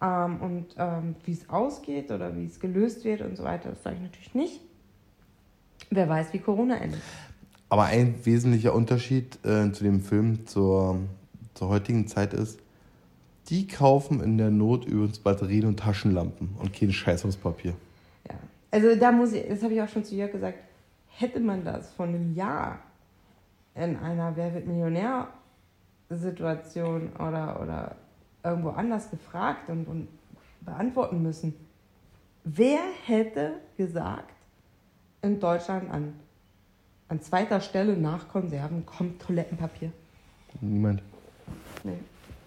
Ähm, 0.00 0.40
und 0.40 0.66
ähm, 0.78 1.16
wie 1.24 1.32
es 1.32 1.48
ausgeht 1.48 2.10
oder 2.10 2.36
wie 2.36 2.46
es 2.46 2.60
gelöst 2.60 3.04
wird 3.04 3.20
und 3.20 3.36
so 3.36 3.44
weiter, 3.44 3.70
das 3.70 3.82
sage 3.82 3.96
ich 3.96 4.02
natürlich 4.02 4.34
nicht. 4.34 4.60
Wer 5.90 6.08
weiß, 6.08 6.32
wie 6.32 6.38
Corona 6.38 6.76
endet. 6.76 7.00
Aber 7.68 7.84
ein 7.84 8.14
wesentlicher 8.24 8.74
Unterschied 8.74 9.38
äh, 9.44 9.70
zu 9.72 9.84
dem 9.84 10.00
Film 10.00 10.46
zur, 10.46 11.00
zur 11.54 11.68
heutigen 11.68 12.06
Zeit 12.06 12.32
ist, 12.32 12.60
die 13.48 13.66
kaufen 13.66 14.22
in 14.22 14.38
der 14.38 14.50
Not 14.50 14.84
übrigens 14.84 15.18
Batterien 15.18 15.66
und 15.66 15.78
Taschenlampen 15.78 16.56
und 16.58 16.72
kein 16.72 16.92
Scheiß 16.92 17.24
aus 17.24 17.36
Papier. 17.36 17.74
Ja. 18.28 18.34
Also 18.70 18.94
da 18.96 19.12
muss 19.12 19.32
ich, 19.32 19.46
das 19.46 19.62
habe 19.62 19.74
ich 19.74 19.82
auch 19.82 19.88
schon 19.88 20.04
zu 20.04 20.14
Jörg 20.14 20.32
gesagt, 20.32 20.58
hätte 21.08 21.40
man 21.40 21.64
das 21.64 21.92
vor 21.92 22.06
einem 22.06 22.34
Jahr 22.34 22.78
in 23.74 23.96
einer 23.96 24.36
Wer 24.36 24.54
wird 24.54 24.66
Millionär 24.66 25.28
Situation 26.08 27.10
oder, 27.16 27.60
oder 27.60 27.96
irgendwo 28.42 28.70
anders 28.70 29.10
gefragt 29.10 29.68
und, 29.68 29.86
und 29.86 30.08
beantworten 30.60 31.22
müssen. 31.22 31.54
Wer 32.44 32.80
hätte 33.06 33.54
gesagt, 33.76 34.32
in 35.22 35.40
Deutschland 35.40 35.90
an 35.90 36.14
an 37.08 37.20
zweiter 37.20 37.60
Stelle 37.60 37.96
nach 37.96 38.28
Konserven 38.28 38.84
kommt 38.86 39.20
Toilettenpapier. 39.22 39.92
Niemand. 40.60 41.02
Nee. 41.82 41.98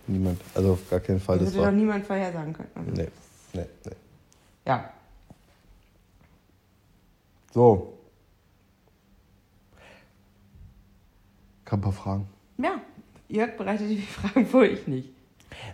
Niemand. 0.07 0.39
Also 0.55 0.73
auf 0.73 0.89
gar 0.89 0.99
keinen 0.99 1.19
Fall. 1.19 1.37
Das 1.37 1.47
Das 1.47 1.53
hätte 1.55 1.63
war. 1.65 1.71
doch 1.71 1.77
niemand 1.77 2.05
vorhersagen 2.05 2.53
können. 2.53 2.69
Also, 2.75 2.91
Nee, 2.91 3.07
nee, 3.53 3.65
nee. 3.85 3.91
Ja. 4.65 4.89
So. 7.53 7.93
Ich 11.65 11.71
hab 11.71 11.79
ein 11.79 11.81
paar 11.81 11.91
Fragen. 11.91 12.27
Ja, 12.57 12.79
Jörg 13.27 13.57
bereitet 13.57 13.89
die 13.89 13.97
Fragen 14.01 14.45
vor, 14.45 14.63
ich 14.63 14.87
nicht. 14.87 15.09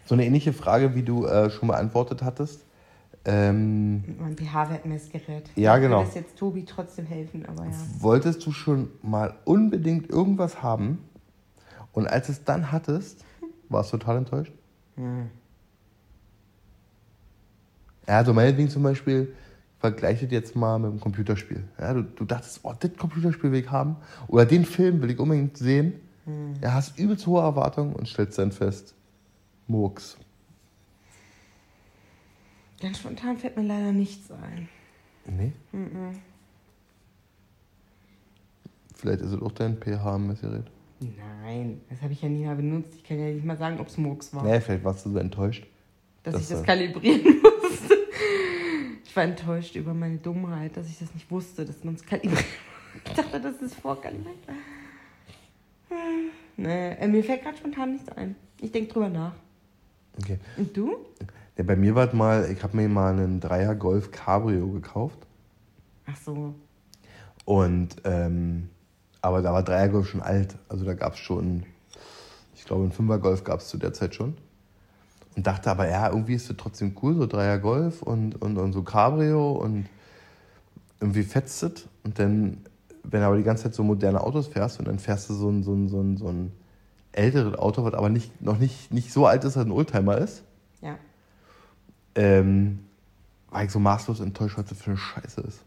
So 0.06 0.16
eine 0.16 0.26
ähnliche 0.26 0.54
Frage, 0.54 0.96
wie 0.96 1.04
du 1.04 1.26
äh, 1.26 1.50
schon 1.50 1.68
beantwortet 1.68 2.24
hattest. 2.24 2.62
Ähm, 3.26 4.04
Mein 4.20 4.36
pH-Wertmessgerät. 4.36 5.50
Ja, 5.56 5.76
Ich 5.78 5.82
genau. 5.84 6.04
das 6.04 6.16
jetzt 6.16 6.38
Tobi 6.38 6.66
trotzdem 6.66 7.06
helfen, 7.06 7.46
aber 7.46 7.66
ja. 7.66 7.72
wolltest 8.00 8.46
du 8.46 8.52
schon 8.52 8.90
mal 9.02 9.36
unbedingt 9.46 10.10
irgendwas 10.10 10.62
haben 10.62 11.00
und 11.94 12.08
als 12.08 12.28
es 12.30 12.44
dann 12.44 12.72
hattest, 12.72 13.24
warst 13.74 13.92
du 13.92 13.98
total 13.98 14.18
enttäuscht? 14.18 14.54
Hm. 14.96 15.30
Ja, 18.08 18.18
also 18.18 18.34
meinetwegen 18.34 18.70
zum 18.70 18.84
Beispiel, 18.84 19.34
vergleiche 19.80 20.26
das 20.26 20.32
jetzt 20.32 20.56
mal 20.56 20.80
mit 20.80 20.92
einem 20.92 21.00
Computerspiel. 21.02 21.64
Ja, 21.80 21.94
du, 21.94 22.04
du 22.04 22.24
dachtest, 22.26 22.62
oh, 22.64 22.74
das 22.80 22.92
Computerspiel 22.98 23.52
will 23.52 23.60
ich 23.60 23.72
haben 23.72 23.98
oder 24.28 24.46
den 24.46 24.66
Film 24.66 25.02
will 25.02 25.12
ich 25.12 25.20
unbedingt 25.20 25.58
sehen. 25.58 25.94
Ja, 26.62 26.74
hast 26.74 26.98
übelst 26.98 27.28
hohe 27.28 27.42
Erwartungen 27.42 27.94
und 27.94 28.08
stellst 28.08 28.38
dann 28.38 28.54
fest, 28.54 28.96
Murks. 29.68 30.16
Ganz 32.80 33.00
spontan 33.00 33.38
fällt 33.38 33.58
mir 33.58 33.64
leider 33.64 33.92
nichts 33.92 34.32
ein. 34.32 34.70
Nee? 35.26 35.52
Vielleicht 38.96 39.20
ist 39.20 39.34
es 39.34 39.42
auch 39.42 39.52
dein 39.52 39.78
pH-Messgerät. 39.78 40.66
Nein, 41.44 41.82
das 41.90 42.02
habe 42.02 42.14
ich 42.14 42.22
ja 42.22 42.30
nie 42.30 42.46
mal 42.46 42.56
benutzt. 42.56 42.94
Ich 42.96 43.04
kann 43.04 43.20
ja 43.20 43.26
nicht 43.32 43.46
mal 43.46 43.58
sagen, 43.58 43.80
ob 43.80 43.88
es 43.88 43.98
Murks 43.98 44.34
war. 44.34 44.44
Nee, 44.44 44.60
vielleicht 44.62 44.84
warst 44.84 45.06
du 45.06 45.12
so 45.12 45.18
enttäuscht. 45.20 45.66
dass 46.24 46.34
das 46.34 46.44
ich 46.44 46.50
das 46.50 46.58
war- 46.60 46.66
kalibrieren 46.66 47.22
musste. 47.62 47.98
Ich 49.04 49.16
war 49.16 49.24
enttäuscht 49.24 49.76
über 49.76 49.94
meine 49.94 50.18
Dummheit, 50.18 50.76
dass 50.78 50.88
ich 50.88 50.98
das 51.00 51.14
nicht 51.14 51.30
wusste, 51.30 51.66
dass 51.66 51.84
man 51.84 51.96
es 51.96 52.06
kalibriert. 52.06 52.46
Ich 53.06 53.14
dachte, 53.14 53.42
das 53.42 53.56
ist 53.60 53.74
vorkalibriert. 53.76 54.38
Hm, 55.90 55.96
Nee, 56.58 56.92
äh, 56.94 57.08
mir 57.08 57.24
fällt 57.24 57.42
gerade 57.42 57.58
spontan 57.58 57.94
nichts 57.94 58.08
ein. 58.10 58.36
Ich 58.62 58.72
denke 58.72 58.94
drüber 58.94 59.10
nach. 59.10 59.34
Okay. 60.22 60.38
Und 60.58 60.78
du? 60.78 60.98
Ja, 61.58 61.64
bei 61.64 61.76
mir 61.76 61.96
war 61.96 62.08
es 62.08 62.14
mal, 62.14 62.52
ich 62.52 62.62
habe 62.62 62.78
mir 62.78 62.88
mal 62.88 63.14
einen 63.14 63.40
Dreier 63.40 63.74
Golf 63.74 64.12
Cabrio 64.12 64.68
gekauft. 64.68 65.18
Ach 66.06 66.16
so. 66.18 66.54
Und, 67.46 67.96
ähm, 68.04 68.70
aber 69.24 69.42
da 69.42 69.54
war 69.54 69.64
Dreier 69.64 69.88
Golf 69.90 70.10
schon 70.10 70.22
alt. 70.22 70.56
Also 70.68 70.84
da 70.86 70.94
gab 70.94 71.14
es 71.14 71.20
schon, 71.20 71.64
ich 72.56 72.66
glaube, 72.66 72.84
ein 72.84 72.92
Fünfer 72.92 73.18
Golf 73.20 73.44
gab 73.44 73.62
es 73.62 73.70
zu 73.70 73.78
der 73.78 73.94
Zeit 73.94 74.14
schon. 74.14 74.36
Und 75.36 75.48
dachte 75.48 75.72
aber, 75.72 75.90
ja, 75.90 76.10
irgendwie 76.10 76.36
ist 76.36 76.50
es 76.52 76.58
trotzdem 76.58 76.96
cool, 77.02 77.16
so 77.16 77.26
Dreier 77.26 77.58
Golf 77.58 78.04
und, 78.04 78.40
und, 78.42 78.58
und 78.58 78.74
so 78.74 78.84
Cabrio 78.84 79.54
und 79.54 79.88
irgendwie 81.00 81.24
fetzt 81.24 81.64
es. 81.64 81.88
Und 82.04 82.20
dann, 82.20 82.58
wenn 83.04 83.22
du 83.22 83.26
aber 83.28 83.38
die 83.38 83.44
ganze 83.44 83.64
Zeit 83.64 83.74
so 83.76 83.84
moderne 83.84 84.22
Autos 84.22 84.48
fährst 84.48 84.78
und 84.80 84.88
dann 84.90 85.00
fährst 85.00 85.30
du 85.30 85.34
so 85.34 85.50
ein, 85.50 85.64
so 85.64 85.74
ein, 85.74 85.88
so 85.88 86.02
ein, 86.02 86.18
so 86.18 86.28
ein 86.28 86.52
älteres 87.14 87.58
Auto, 87.58 87.86
was 87.86 87.94
aber 87.94 88.10
nicht, 88.10 88.42
noch 88.42 88.60
nicht, 88.60 88.92
nicht 88.94 89.14
so 89.14 89.26
alt 89.26 89.46
ist, 89.46 89.56
dass 89.56 89.66
ein 89.66 89.72
Oldtimer 89.72 90.18
ist, 90.18 90.44
Ja. 90.82 90.98
ähm, 92.16 92.80
war 93.50 93.64
ich 93.64 93.72
so 93.72 93.80
maßlos 93.80 94.20
enttäuscht, 94.20 94.58
was 94.58 94.66
das 94.66 94.80
für 94.82 94.92
eine 94.92 94.98
Scheiße 94.98 95.42
ist. 95.42 95.62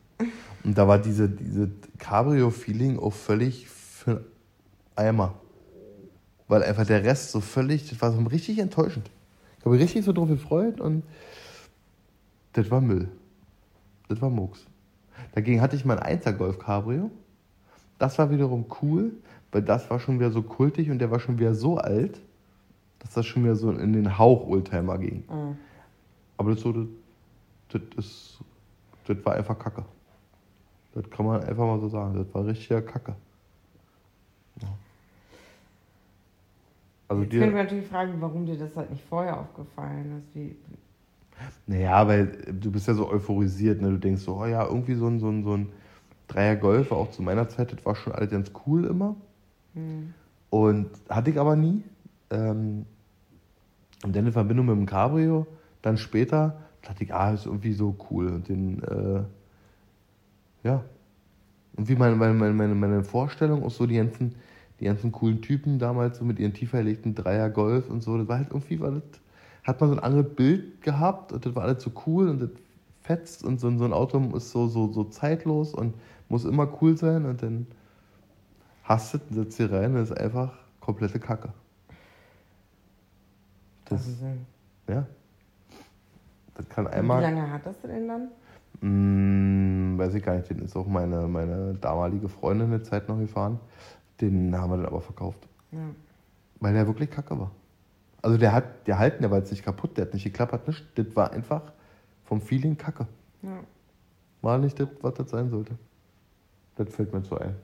Und 0.64 0.76
da 0.76 0.88
war 0.88 0.98
diese, 0.98 1.28
diese 1.28 1.70
Cabrio-Feeling 1.98 2.98
auch 2.98 3.12
völlig 3.12 3.68
für 3.68 4.24
Eimer. 4.94 5.34
Weil 6.48 6.62
einfach 6.62 6.86
der 6.86 7.04
Rest 7.04 7.32
so 7.32 7.40
völlig, 7.40 7.88
das 7.88 8.00
war 8.00 8.12
so 8.12 8.20
richtig 8.22 8.58
enttäuschend. 8.58 9.10
Ich 9.58 9.64
habe 9.64 9.74
mich 9.74 9.82
richtig 9.82 10.04
so 10.04 10.12
drauf 10.12 10.28
gefreut 10.28 10.80
und 10.80 11.02
das 12.52 12.70
war 12.70 12.80
Müll. 12.80 13.08
Das 14.08 14.20
war 14.20 14.30
Murks. 14.30 14.64
Dagegen 15.32 15.60
hatte 15.60 15.76
ich 15.76 15.84
mein 15.84 15.98
1er 15.98 16.32
Golf 16.32 16.58
Cabrio. 16.58 17.10
Das 17.98 18.18
war 18.18 18.30
wiederum 18.30 18.66
cool, 18.82 19.12
weil 19.52 19.62
das 19.62 19.90
war 19.90 19.98
schon 20.00 20.18
wieder 20.18 20.30
so 20.30 20.42
kultig 20.42 20.90
und 20.90 20.98
der 20.98 21.10
war 21.10 21.20
schon 21.20 21.38
wieder 21.38 21.54
so 21.54 21.78
alt, 21.78 22.20
dass 23.00 23.14
das 23.14 23.26
schon 23.26 23.44
wieder 23.44 23.56
so 23.56 23.70
in 23.70 23.92
den 23.92 24.18
Hauch 24.18 24.46
Oldtimer 24.46 24.98
ging. 24.98 25.24
Mhm. 25.28 25.56
Aber 26.36 26.52
das, 26.52 26.60
so, 26.60 26.72
das, 26.72 26.86
das, 27.96 28.04
ist, 28.04 28.38
das 29.06 29.24
war 29.24 29.34
einfach 29.34 29.58
Kacke. 29.58 29.84
Das 30.96 31.10
kann 31.10 31.26
man 31.26 31.44
einfach 31.44 31.66
mal 31.66 31.78
so 31.78 31.88
sagen. 31.88 32.16
Das 32.16 32.34
war 32.34 32.46
richtiger 32.46 32.80
Kacke. 32.80 33.14
Ja. 34.62 34.68
Also 37.08 37.22
Jetzt 37.22 37.32
können 37.32 37.42
wir 37.42 37.50
dir, 37.50 37.64
natürlich 37.64 37.86
fragen, 37.86 38.14
warum 38.20 38.46
dir 38.46 38.56
das 38.56 38.74
halt 38.74 38.90
nicht 38.90 39.04
vorher 39.04 39.38
aufgefallen 39.38 40.22
ist. 40.22 40.34
Wie, 40.34 40.56
naja, 41.66 42.08
weil 42.08 42.28
du 42.50 42.72
bist 42.72 42.88
ja 42.88 42.94
so 42.94 43.10
euphorisiert, 43.10 43.82
ne? 43.82 43.90
Du 43.90 43.98
denkst 43.98 44.22
so, 44.22 44.40
oh 44.40 44.46
ja, 44.46 44.64
irgendwie 44.66 44.94
so 44.94 45.06
ein, 45.06 45.20
so 45.20 45.28
ein, 45.28 45.44
so 45.44 45.54
ein 45.54 45.68
Dreier 46.28 46.56
Golf, 46.56 46.90
auch 46.92 47.10
zu 47.10 47.22
meiner 47.22 47.46
Zeit, 47.50 47.72
das 47.72 47.84
war 47.84 47.94
schon 47.94 48.14
alles 48.14 48.30
ganz 48.30 48.50
cool 48.66 48.86
immer. 48.86 49.16
hm. 49.74 50.14
Und 50.48 50.88
hatte 51.10 51.30
ich 51.30 51.38
aber 51.38 51.56
nie. 51.56 51.82
Ähm, 52.30 52.86
und 54.02 54.16
dann 54.16 54.24
in 54.24 54.32
Verbindung 54.32 54.66
mit 54.66 54.76
dem 54.76 54.86
Cabrio, 54.86 55.46
dann 55.82 55.98
später, 55.98 56.62
dachte 56.80 57.04
ich, 57.04 57.12
ah, 57.12 57.32
ist 57.32 57.44
irgendwie 57.44 57.74
so 57.74 57.94
cool. 58.10 58.28
Und 58.28 58.48
den, 58.48 58.82
äh, 58.82 59.24
ja. 60.66 60.84
Und 61.76 61.88
wie 61.88 61.94
meine, 61.94 62.16
meine, 62.16 62.34
meine, 62.34 62.74
meine, 62.74 63.04
Vorstellung, 63.04 63.62
auch 63.62 63.70
so 63.70 63.86
die 63.86 63.96
ganzen, 63.96 64.34
die 64.80 64.86
ganzen 64.86 65.12
coolen 65.12 65.40
Typen 65.42 65.78
damals, 65.78 66.18
so 66.18 66.24
mit 66.24 66.38
ihren 66.38 66.54
tiefer 66.54 66.78
erlegten 66.78 67.14
Dreier 67.14 67.50
Golf 67.50 67.88
und 67.88 68.02
so, 68.02 68.18
das 68.18 68.28
war 68.28 68.38
halt 68.38 68.48
irgendwie, 68.50 68.80
war 68.80 68.90
das, 68.90 69.02
hat 69.62 69.80
man 69.80 69.90
so 69.90 69.96
ein 69.96 70.02
anderes 70.02 70.34
Bild 70.34 70.82
gehabt 70.82 71.32
und 71.32 71.44
das 71.44 71.54
war 71.54 71.64
alles 71.64 71.82
so 71.82 71.92
cool 72.06 72.28
und 72.28 72.40
das 72.40 72.50
fetzt 73.02 73.44
und 73.44 73.60
so, 73.60 73.76
so 73.76 73.84
ein 73.84 73.92
Auto 73.92 74.18
ist 74.36 74.50
so, 74.50 74.66
so, 74.66 74.92
so 74.92 75.04
zeitlos 75.04 75.74
und 75.74 75.94
muss 76.28 76.44
immer 76.44 76.68
cool 76.80 76.96
sein 76.96 77.24
und 77.26 77.42
dann 77.42 77.66
hast 78.82 79.14
du, 79.14 79.18
setzt 79.30 79.58
hier 79.58 79.70
rein 79.70 79.94
und 79.94 80.02
ist 80.02 80.18
einfach 80.18 80.58
komplette 80.80 81.20
Kacke. 81.20 81.50
Das, 83.84 84.06
also, 84.06 84.26
ja. 84.88 85.06
Das 86.54 86.68
kann 86.68 86.86
wie 86.86 86.90
einmal. 86.90 87.22
lange 87.22 87.50
hattest 87.50 87.84
du 87.84 87.88
denn 87.88 88.08
dann? 88.08 88.28
Hm, 88.80 89.94
weiß 89.98 90.14
ich 90.14 90.22
gar 90.22 90.36
nicht, 90.36 90.50
den 90.50 90.60
ist 90.60 90.76
auch 90.76 90.86
meine, 90.86 91.26
meine 91.28 91.74
damalige 91.74 92.28
Freundin 92.28 92.68
eine 92.68 92.82
Zeit 92.82 93.08
noch 93.08 93.18
gefahren. 93.18 93.58
Den 94.20 94.56
haben 94.56 94.70
wir 94.70 94.76
dann 94.76 94.86
aber 94.86 95.00
verkauft. 95.00 95.46
Ja. 95.72 95.78
Weil 96.60 96.74
der 96.74 96.86
wirklich 96.86 97.10
kacke 97.10 97.38
war. 97.38 97.50
Also 98.22 98.38
der 98.38 98.52
hat, 98.52 98.86
der 98.86 98.98
halten, 98.98 99.22
der 99.22 99.30
war 99.30 99.38
jetzt 99.38 99.50
nicht 99.50 99.64
kaputt, 99.64 99.96
der 99.96 100.06
hat 100.06 100.14
nicht 100.14 100.24
geklappt, 100.24 100.52
hat 100.52 100.66
nicht. 100.66 100.84
Das 100.96 101.06
war 101.14 101.32
einfach 101.32 101.72
vom 102.24 102.40
Feeling 102.40 102.76
kacke. 102.76 103.06
ja. 103.42 103.60
War 104.42 104.58
nicht 104.58 104.78
das, 104.78 104.88
was 105.00 105.14
das 105.14 105.30
sein 105.30 105.50
sollte. 105.50 105.76
Das 106.76 106.94
fällt 106.94 107.12
mir 107.12 107.22
so 107.22 107.36
ein. 107.36 107.56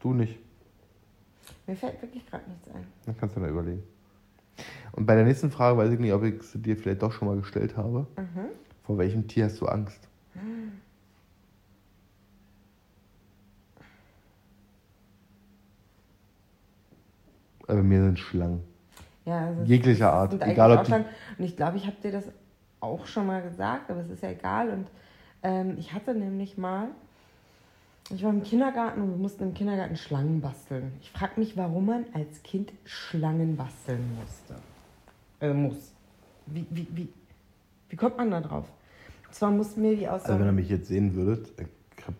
Du 0.00 0.12
nicht. 0.12 0.38
Mir 1.66 1.74
fällt 1.74 2.00
wirklich 2.02 2.24
gerade 2.26 2.48
nichts 2.48 2.68
ein. 2.68 2.86
Dann 3.04 3.16
kannst 3.16 3.36
du 3.36 3.40
da 3.40 3.48
überlegen. 3.48 3.82
Und 4.92 5.06
bei 5.06 5.14
der 5.14 5.24
nächsten 5.24 5.50
Frage 5.50 5.76
weiß 5.76 5.90
ich 5.92 5.98
nicht, 5.98 6.12
ob 6.12 6.22
ich 6.22 6.42
sie 6.42 6.58
dir 6.58 6.76
vielleicht 6.76 7.02
doch 7.02 7.10
schon 7.10 7.26
mal 7.28 7.36
gestellt 7.36 7.76
habe. 7.76 8.06
Mhm. 8.16 8.48
Vor 8.86 8.98
welchem 8.98 9.26
Tier 9.26 9.46
hast 9.46 9.60
du 9.60 9.66
Angst? 9.66 10.08
Bei 17.66 17.74
mir 17.74 18.02
sind 18.02 18.18
Schlangen. 18.18 18.62
Ja, 19.24 19.46
also 19.46 19.62
Jeglicher 19.64 20.12
Art, 20.12 20.40
egal 20.40 20.78
ob 20.78 20.84
die- 20.84 20.92
Und 20.92 21.04
ich 21.38 21.56
glaube, 21.56 21.76
ich 21.78 21.86
habe 21.86 21.96
dir 22.02 22.12
das 22.12 22.24
auch 22.80 23.06
schon 23.06 23.26
mal 23.26 23.42
gesagt, 23.42 23.90
aber 23.90 24.00
es 24.00 24.08
ist 24.08 24.22
ja 24.22 24.30
egal. 24.30 24.70
Und 24.70 24.86
ähm, 25.42 25.76
ich 25.78 25.92
hatte 25.92 26.14
nämlich 26.14 26.56
mal, 26.56 26.88
ich 28.10 28.22
war 28.22 28.30
im 28.30 28.44
Kindergarten 28.44 29.00
und 29.02 29.10
wir 29.10 29.16
mussten 29.16 29.42
im 29.42 29.54
Kindergarten 29.54 29.96
Schlangen 29.96 30.40
basteln. 30.40 30.92
Ich 31.00 31.10
frage 31.10 31.40
mich, 31.40 31.56
warum 31.56 31.86
man 31.86 32.04
als 32.14 32.40
Kind 32.44 32.72
Schlangen 32.84 33.56
basteln 33.56 34.16
musste. 34.20 34.54
Äh, 35.40 35.52
muss. 35.52 35.92
Wie, 36.46 36.64
wie, 36.70 36.86
wie, 36.92 37.08
wie 37.88 37.96
kommt 37.96 38.16
man 38.16 38.30
da 38.30 38.40
drauf? 38.40 38.66
Und 39.26 39.34
zwar 39.34 39.50
mussten 39.50 39.82
wir 39.82 39.96
die 39.96 40.08
aus 40.08 40.22
so 40.22 40.28
Also 40.28 40.40
wenn 40.40 40.48
ihr 40.48 40.52
mich 40.52 40.68
jetzt 40.68 40.88
sehen 40.88 41.14
würdet, 41.14 41.52
ich 41.58 42.06
habe 42.06 42.16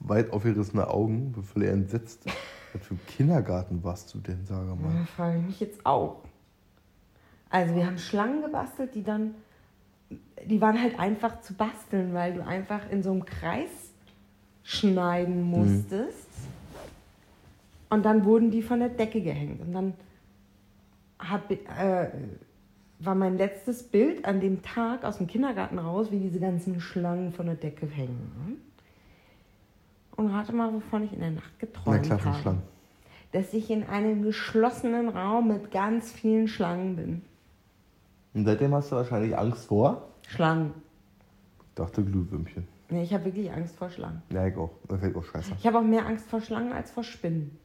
weit 0.00 0.32
aufgerissene 0.32 0.88
Augen, 0.88 1.32
bin 1.32 1.42
völlig 1.42 1.70
entsetzt. 1.70 2.24
Was 2.72 2.86
für 2.86 2.94
ein 2.94 3.00
Kindergarten 3.06 3.82
warst 3.82 4.12
du 4.14 4.18
denn, 4.18 4.44
sage 4.44 4.74
mal? 4.74 4.94
Ja, 4.94 5.06
frage 5.06 5.38
ich 5.38 5.46
mich 5.46 5.60
jetzt 5.60 5.86
auch. 5.86 6.22
Also 7.48 7.74
wir 7.74 7.86
haben 7.86 7.98
Schlangen 7.98 8.42
gebastelt, 8.42 8.94
die 8.94 9.02
dann, 9.02 9.34
die 10.44 10.60
waren 10.60 10.80
halt 10.80 10.98
einfach 10.98 11.40
zu 11.40 11.54
basteln, 11.54 12.12
weil 12.12 12.34
du 12.34 12.44
einfach 12.44 12.90
in 12.90 13.02
so 13.02 13.12
einem 13.12 13.24
Kreis 13.24 13.70
schneiden 14.62 15.42
musstest. 15.42 16.28
Und 17.88 18.04
dann 18.04 18.24
wurden 18.24 18.50
die 18.50 18.62
von 18.62 18.80
der 18.80 18.88
Decke 18.88 19.22
gehängt. 19.22 19.60
Und 19.60 19.72
dann 19.72 19.94
hab, 21.18 21.50
äh, 21.50 22.10
war 22.98 23.14
mein 23.14 23.36
letztes 23.36 23.82
Bild 23.82 24.24
an 24.24 24.40
dem 24.40 24.62
Tag 24.62 25.04
aus 25.04 25.18
dem 25.18 25.26
Kindergarten 25.26 25.78
raus, 25.78 26.10
wie 26.10 26.18
diese 26.18 26.40
ganzen 26.40 26.80
Schlangen 26.80 27.32
von 27.32 27.46
der 27.46 27.56
Decke 27.56 27.86
hängen. 27.86 28.60
Und 30.16 30.28
rate 30.28 30.52
mal, 30.54 30.72
wovon 30.72 31.04
ich 31.04 31.12
in 31.12 31.20
der 31.20 31.32
Nacht 31.32 31.58
geträumt 31.58 32.06
Na 32.08 32.16
klar, 32.16 32.24
habe. 32.24 32.38
Schlangen. 32.40 32.62
Dass 33.32 33.52
ich 33.52 33.70
in 33.70 33.84
einem 33.84 34.22
geschlossenen 34.22 35.10
Raum 35.10 35.48
mit 35.48 35.70
ganz 35.70 36.10
vielen 36.10 36.48
Schlangen 36.48 36.96
bin. 36.96 37.22
Und 38.32 38.46
seitdem 38.46 38.74
hast 38.74 38.92
du 38.92 38.96
wahrscheinlich 38.96 39.36
Angst 39.36 39.66
vor? 39.66 40.08
Schlangen. 40.26 40.72
Ich 41.68 41.74
dachte 41.74 42.02
Glühwürmchen. 42.02 42.66
Nee, 42.88 43.02
ich 43.02 43.12
habe 43.12 43.26
wirklich 43.26 43.52
Angst 43.52 43.76
vor 43.76 43.90
Schlangen. 43.90 44.22
Ja, 44.30 44.46
ich 44.46 44.56
auch. 44.56 44.70
Das 44.88 45.00
fällt 45.00 45.16
auch 45.16 45.24
scheiße. 45.24 45.52
Ich 45.58 45.66
habe 45.66 45.78
auch 45.78 45.82
mehr 45.82 46.06
Angst 46.06 46.28
vor 46.30 46.40
Schlangen 46.40 46.72
als 46.72 46.90
vor 46.90 47.02
Spinnen. 47.02 47.58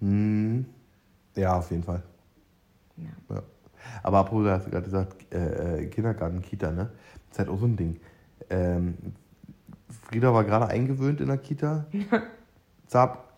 Hm. 0.00 0.66
Ja, 1.36 1.58
auf 1.58 1.70
jeden 1.70 1.82
Fall. 1.82 2.02
Ja. 2.98 3.42
Aber 4.02 4.18
apropos, 4.18 4.44
du 4.44 4.50
hast 4.50 4.70
gerade 4.70 4.84
gesagt, 4.84 5.32
äh, 5.32 5.82
äh, 5.82 5.86
Kindergarten, 5.86 6.42
Kita, 6.42 6.70
ne? 6.70 6.90
Das 7.28 7.32
ist 7.32 7.38
halt 7.38 7.48
auch 7.48 7.58
so 7.58 7.66
ein 7.66 7.76
Ding. 7.76 8.00
Ähm, 8.50 8.94
Frieda 10.02 10.32
war 10.32 10.44
gerade 10.44 10.68
eingewöhnt 10.68 11.20
in 11.20 11.28
der 11.28 11.38
Kita. 11.38 11.86
Zap, 12.86 13.32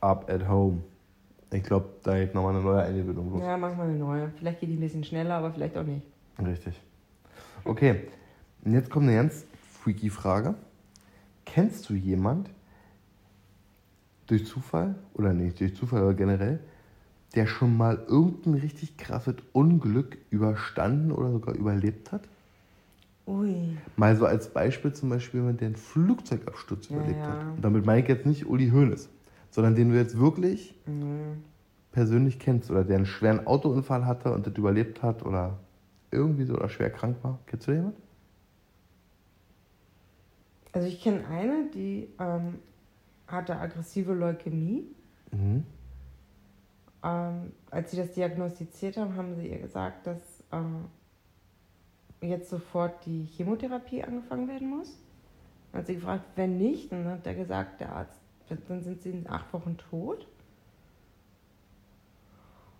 up 0.00 0.30
at 0.30 0.48
home. 0.48 0.82
Ich 1.52 1.62
glaube, 1.62 1.88
da 2.02 2.18
geht 2.18 2.34
nochmal 2.34 2.54
eine 2.54 2.64
neue 2.64 2.82
Eingewöhnung 2.82 3.32
los. 3.32 3.42
Ja, 3.42 3.56
mach 3.56 3.76
mal 3.76 3.88
eine 3.88 3.98
neue. 3.98 4.30
Vielleicht 4.38 4.60
geht 4.60 4.70
die 4.70 4.74
ein 4.74 4.80
bisschen 4.80 5.04
schneller, 5.04 5.34
aber 5.34 5.52
vielleicht 5.52 5.76
auch 5.76 5.84
nicht. 5.84 6.02
Richtig. 6.44 6.80
Okay, 7.64 8.08
und 8.64 8.72
jetzt 8.72 8.90
kommt 8.90 9.08
eine 9.08 9.16
ganz 9.16 9.44
freaky 9.82 10.10
Frage. 10.10 10.54
Kennst 11.44 11.88
du 11.88 11.94
jemand 11.94 12.50
durch 14.26 14.44
Zufall, 14.46 14.96
oder 15.14 15.32
nicht 15.32 15.60
durch 15.60 15.74
Zufall, 15.76 16.02
aber 16.02 16.14
generell, 16.14 16.60
der 17.34 17.46
schon 17.46 17.76
mal 17.76 18.02
irgendein 18.08 18.54
richtig 18.54 18.96
krasses 18.96 19.36
Unglück 19.52 20.18
überstanden 20.30 21.12
oder 21.12 21.32
sogar 21.32 21.54
überlebt 21.54 22.12
hat? 22.12 22.22
Ui. 23.26 23.76
Mal 23.96 24.16
so 24.16 24.24
als 24.26 24.52
Beispiel 24.52 24.92
zum 24.92 25.08
Beispiel 25.08 25.40
jemand, 25.40 25.60
der 25.60 25.66
einen 25.66 25.76
Flugzeugabsturz 25.76 26.88
Ja, 26.88 26.96
überlebt 26.96 27.26
ja. 27.26 27.32
hat. 27.32 27.44
Und 27.56 27.64
damit 27.64 27.84
meine 27.84 28.02
ich 28.02 28.08
jetzt 28.08 28.26
nicht 28.26 28.46
Uli 28.46 28.70
Hoeneß, 28.70 29.08
sondern 29.50 29.74
den 29.74 29.90
du 29.90 29.96
jetzt 29.96 30.18
wirklich 30.18 30.74
Mhm. 30.86 31.42
persönlich 31.92 32.38
kennst 32.38 32.70
oder 32.70 32.84
der 32.84 32.96
einen 32.96 33.06
schweren 33.06 33.46
Autounfall 33.46 34.06
hatte 34.06 34.32
und 34.32 34.46
das 34.46 34.54
überlebt 34.54 35.02
hat 35.02 35.24
oder 35.24 35.58
irgendwie 36.10 36.44
so 36.44 36.54
oder 36.54 36.68
schwer 36.68 36.90
krank 36.90 37.16
war. 37.22 37.38
Kennst 37.46 37.66
du 37.66 37.72
jemanden? 37.72 38.00
Also 40.72 40.88
ich 40.88 41.00
kenne 41.00 41.26
eine, 41.26 41.70
die 41.74 42.08
ähm, 42.18 42.58
hatte 43.26 43.56
aggressive 43.56 44.12
Leukämie. 44.12 44.84
Mhm. 45.32 45.64
Ähm, 47.06 47.52
als 47.70 47.92
sie 47.92 47.96
das 47.98 48.12
diagnostiziert 48.12 48.96
haben, 48.96 49.14
haben 49.16 49.36
sie 49.36 49.46
ihr 49.48 49.58
gesagt, 49.58 50.06
dass 50.08 50.18
äh, 50.50 52.26
jetzt 52.26 52.50
sofort 52.50 53.06
die 53.06 53.26
Chemotherapie 53.36 54.02
angefangen 54.02 54.48
werden 54.48 54.68
muss. 54.70 54.98
Dann 55.70 55.80
hat 55.80 55.86
sie 55.86 55.94
gefragt, 55.94 56.24
wenn 56.34 56.58
nicht, 56.58 56.90
dann 56.90 57.06
hat 57.06 57.24
er 57.26 57.34
gesagt, 57.34 57.80
der 57.80 57.92
Arzt, 57.92 58.18
dann 58.68 58.82
sind 58.82 59.02
sie 59.02 59.10
in 59.10 59.28
acht 59.28 59.52
Wochen 59.52 59.76
tot. 59.76 60.26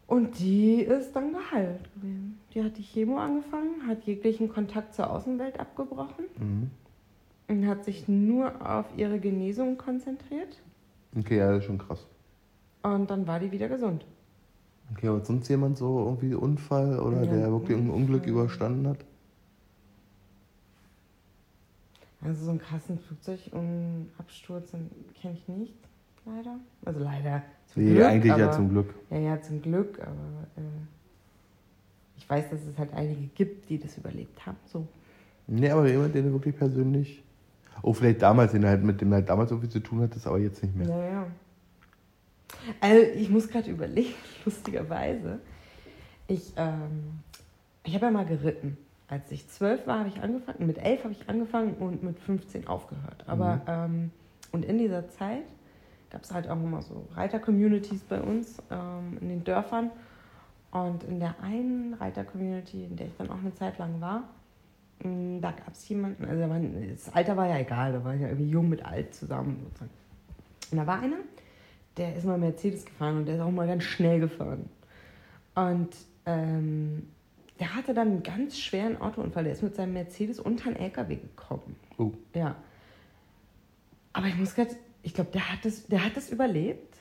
Und 0.08 0.38
die 0.38 0.80
ist 0.82 1.14
dann 1.14 1.32
geheilt 1.32 1.92
gewesen. 1.94 2.38
Die 2.54 2.62
hat 2.64 2.76
die 2.78 2.82
Chemo 2.82 3.18
angefangen, 3.18 3.86
hat 3.86 4.04
jeglichen 4.04 4.48
Kontakt 4.48 4.94
zur 4.94 5.10
Außenwelt 5.10 5.58
abgebrochen 5.60 6.24
Mhm. 6.38 6.70
und 7.48 7.66
hat 7.66 7.84
sich 7.84 8.06
nur 8.08 8.52
auf 8.68 8.86
ihre 8.96 9.18
Genesung 9.20 9.76
konzentriert. 9.76 10.62
Okay, 11.16 11.38
ja, 11.38 11.48
das 11.50 11.58
ist 11.60 11.64
schon 11.66 11.78
krass. 11.78 12.06
Und 12.82 13.10
dann 13.10 13.26
war 13.26 13.40
die 13.40 13.50
wieder 13.50 13.68
gesund. 13.68 14.04
Okay, 14.92 15.08
aber 15.08 15.24
sonst 15.24 15.48
jemand 15.48 15.78
so 15.78 15.98
irgendwie 16.04 16.34
Unfall 16.34 16.98
oder 17.00 17.22
Ja, 17.24 17.32
der 17.32 17.50
wirklich 17.50 17.76
ein 17.76 17.90
Unglück 17.90 18.26
überstanden 18.26 18.88
hat? 18.88 18.98
Also 22.22 22.44
so 22.44 22.50
einen 22.50 22.60
krassen 22.60 22.98
Flugzeugabsturz 22.98 24.72
kenne 25.20 25.34
ich 25.34 25.48
nicht, 25.48 25.74
leider. 26.24 26.58
Also 26.84 27.00
leider. 27.00 27.42
Zum 27.72 27.84
Nee, 27.84 27.94
Glück, 27.94 28.06
eigentlich 28.06 28.32
aber, 28.32 28.40
ja 28.42 28.52
zum 28.52 28.68
Glück. 28.70 28.94
Ja, 29.10 29.18
ja, 29.18 29.42
zum 29.42 29.62
Glück, 29.62 30.00
aber 30.00 30.46
äh, 30.56 30.60
ich 32.16 32.28
weiß, 32.28 32.50
dass 32.50 32.60
es 32.62 32.78
halt 32.78 32.92
einige 32.94 33.26
gibt, 33.34 33.68
die 33.68 33.78
das 33.78 33.96
überlebt 33.98 34.44
haben. 34.46 34.56
So. 34.66 34.86
Nee, 35.46 35.70
aber 35.70 35.88
jemand, 35.88 36.14
den 36.14 36.26
du 36.26 36.32
wirklich 36.32 36.56
persönlich. 36.56 37.22
Oh, 37.82 37.92
vielleicht 37.92 38.22
damals, 38.22 38.52
den 38.52 38.64
halt 38.64 38.82
mit 38.82 39.00
dem 39.00 39.12
halt 39.12 39.28
damals 39.28 39.50
so 39.50 39.58
viel 39.58 39.68
zu 39.68 39.80
tun 39.80 40.00
hattest, 40.00 40.26
aber 40.26 40.38
jetzt 40.38 40.62
nicht 40.62 40.74
mehr. 40.74 40.88
Ja, 40.88 41.04
ja. 41.04 41.26
Also 42.80 43.02
ich 43.14 43.28
muss 43.30 43.48
gerade 43.48 43.70
überlegen, 43.70 44.14
lustigerweise. 44.44 45.40
Ich, 46.28 46.52
ähm, 46.56 47.20
ich 47.84 47.94
habe 47.94 48.06
ja 48.06 48.10
mal 48.10 48.26
geritten. 48.26 48.76
Als 49.08 49.30
ich 49.30 49.48
zwölf 49.48 49.86
war, 49.86 50.00
habe 50.00 50.08
ich 50.08 50.20
angefangen. 50.20 50.66
Mit 50.66 50.78
elf 50.78 51.04
habe 51.04 51.12
ich 51.12 51.28
angefangen 51.28 51.74
und 51.74 52.02
mit 52.02 52.18
15 52.18 52.66
aufgehört. 52.66 53.24
Aber 53.28 53.56
Mhm. 53.56 53.60
ähm, 53.68 54.10
und 54.52 54.64
in 54.64 54.78
dieser 54.78 55.08
Zeit 55.08 55.44
gab 56.10 56.22
es 56.22 56.32
halt 56.32 56.48
auch 56.48 56.56
immer 56.56 56.82
so 56.82 57.06
Reiter-Communities 57.14 58.02
bei 58.02 58.20
uns 58.20 58.60
ähm, 58.70 59.18
in 59.20 59.28
den 59.28 59.44
Dörfern. 59.44 59.90
Und 60.72 61.04
in 61.04 61.20
der 61.20 61.36
einen 61.42 61.94
Reiter-Community, 61.94 62.84
in 62.84 62.96
der 62.96 63.06
ich 63.06 63.16
dann 63.16 63.30
auch 63.30 63.38
eine 63.38 63.54
Zeit 63.54 63.78
lang 63.78 64.00
war, 64.00 64.24
mh, 65.02 65.40
da 65.40 65.52
gab 65.52 65.72
es 65.72 65.88
jemanden, 65.88 66.24
also 66.24 66.42
das 66.90 67.14
Alter 67.14 67.36
war 67.36 67.46
ja 67.46 67.58
egal, 67.58 67.92
da 67.92 68.04
war 68.04 68.14
ich 68.14 68.20
ja 68.20 68.28
irgendwie 68.28 68.50
jung 68.50 68.68
mit 68.68 68.84
alt 68.84 69.14
zusammen. 69.14 69.60
Sozusagen. 69.64 69.90
Und 70.72 70.76
da 70.78 70.86
war 70.86 71.00
einer, 71.00 71.16
der 71.96 72.14
ist 72.16 72.24
mal 72.24 72.38
Mercedes 72.38 72.84
gefahren 72.84 73.18
und 73.18 73.26
der 73.26 73.36
ist 73.36 73.40
auch 73.40 73.50
mal 73.50 73.66
ganz 73.66 73.84
schnell 73.84 74.20
gefahren. 74.20 74.68
Und 75.54 75.88
ähm, 76.26 77.08
der 77.58 77.74
hatte 77.74 77.94
dann 77.94 78.08
einen 78.08 78.22
ganz 78.22 78.58
schweren 78.58 79.00
Autounfall. 79.00 79.44
Der 79.44 79.52
ist 79.54 79.62
mit 79.62 79.74
seinem 79.74 79.94
Mercedes 79.94 80.38
unter 80.38 80.66
einen 80.66 80.76
LKW 80.76 81.16
gekommen. 81.16 81.76
Oh. 81.96 82.12
Ja. 82.34 82.56
Aber 84.12 84.26
ich 84.26 84.36
muss 84.36 84.54
gerade, 84.54 84.70
ich 85.02 85.14
glaube, 85.14 85.30
der, 85.32 85.50
hat 85.52 85.64
das- 85.64 85.86
der 85.86 86.04
hat 86.04 86.16
das 86.16 86.30
überlebt. 86.30 86.96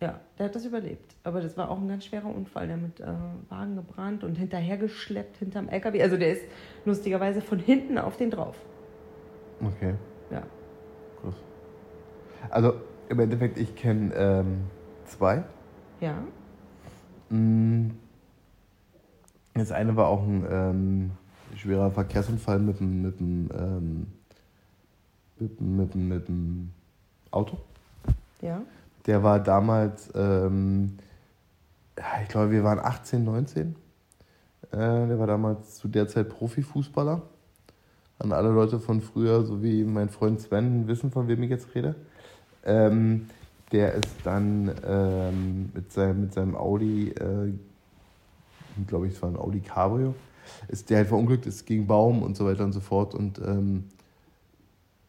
Ja, 0.00 0.20
der 0.38 0.46
hat 0.46 0.54
das 0.54 0.64
überlebt. 0.66 1.14
Aber 1.22 1.40
das 1.40 1.56
war 1.56 1.70
auch 1.70 1.78
ein 1.78 1.88
ganz 1.88 2.04
schwerer 2.06 2.26
Unfall. 2.34 2.66
Der 2.66 2.76
mit 2.76 3.00
äh, 3.00 3.06
Wagen 3.48 3.76
gebrannt 3.76 4.24
und 4.24 4.36
hinterhergeschleppt 4.36 5.38
hinterm 5.38 5.68
LKW. 5.68 6.02
Also 6.02 6.16
der 6.16 6.32
ist 6.32 6.42
lustigerweise 6.84 7.40
von 7.40 7.58
hinten 7.58 7.98
auf 7.98 8.16
den 8.16 8.30
drauf. 8.30 8.56
Okay, 9.62 9.94
Ja. 10.30 10.42
krass. 11.22 11.34
Also 12.50 12.74
im 13.14 13.20
Endeffekt, 13.20 13.58
ich 13.58 13.74
kenne 13.76 14.12
ähm, 14.14 14.64
zwei. 15.06 15.44
Ja. 16.00 16.14
Mm. 17.30 17.90
Das 19.54 19.70
eine 19.70 19.94
war 19.94 20.08
auch 20.08 20.22
ein 20.26 20.44
ähm, 20.50 21.10
schwerer 21.56 21.90
Verkehrsunfall 21.92 22.58
mit 22.58 22.80
dem, 22.80 23.02
mit 23.02 23.20
dem, 23.20 23.48
ähm, 23.56 24.06
mit, 25.38 25.60
dem- 25.60 25.76
mit, 25.76 25.94
mit 25.94 26.28
dem 26.28 26.70
Auto. 27.30 27.56
Ja. 28.42 28.62
Der 29.06 29.22
war 29.22 29.38
damals, 29.38 30.10
ähm, 30.16 30.96
ich 32.22 32.28
glaube, 32.28 32.50
wir 32.50 32.64
waren 32.64 32.80
18, 32.80 33.22
19. 33.22 33.76
Äh, 34.72 34.76
der 34.76 35.18
war 35.20 35.28
damals 35.28 35.76
zu 35.76 35.86
der 35.86 36.08
Zeit 36.08 36.28
Profifußballer. 36.30 37.22
An 38.18 38.32
alle 38.32 38.48
Leute 38.50 38.80
von 38.80 39.00
früher, 39.00 39.44
so 39.44 39.62
wie 39.62 39.84
mein 39.84 40.08
Freund 40.08 40.40
Sven, 40.40 40.88
wissen, 40.88 41.12
von 41.12 41.28
wem 41.28 41.42
ich 41.44 41.50
jetzt 41.50 41.74
rede. 41.76 41.94
Ähm, 42.64 43.26
der 43.72 43.94
ist 43.94 44.14
dann 44.24 44.70
ähm, 44.86 45.70
mit, 45.74 45.92
seinem, 45.92 46.20
mit 46.22 46.32
seinem 46.32 46.54
Audi, 46.54 47.10
äh, 47.10 47.52
glaube 48.86 49.08
ich, 49.08 49.14
es 49.14 49.22
war 49.22 49.30
ein 49.30 49.36
Audi 49.36 49.60
Cabrio, 49.60 50.14
ist 50.68 50.90
der 50.90 50.98
halt 50.98 51.08
verunglückt, 51.08 51.46
ist 51.46 51.66
gegen 51.66 51.86
Baum 51.86 52.22
und 52.22 52.36
so 52.36 52.44
weiter 52.46 52.64
und 52.64 52.72
so 52.72 52.80
fort. 52.80 53.14
Und 53.14 53.38
ähm, 53.38 53.84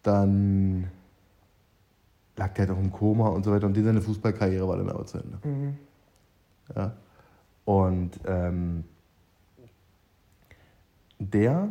dann 0.04 0.90
lag 2.38 2.54
der 2.54 2.68
halt 2.68 2.78
auch 2.78 2.82
im 2.82 2.92
Koma 2.92 3.30
und 3.30 3.44
so 3.44 3.52
weiter. 3.52 3.68
Und 3.68 3.76
seine 3.76 4.02
Fußballkarriere 4.02 4.68
war 4.68 4.78
dann 4.78 4.90
aber 4.90 5.06
zu 5.06 5.20
Ende. 5.20 5.38
Mhm. 5.44 5.78
Ja. 6.76 6.94
Und 7.66 8.20
ähm, 8.26 8.84
der 11.20 11.70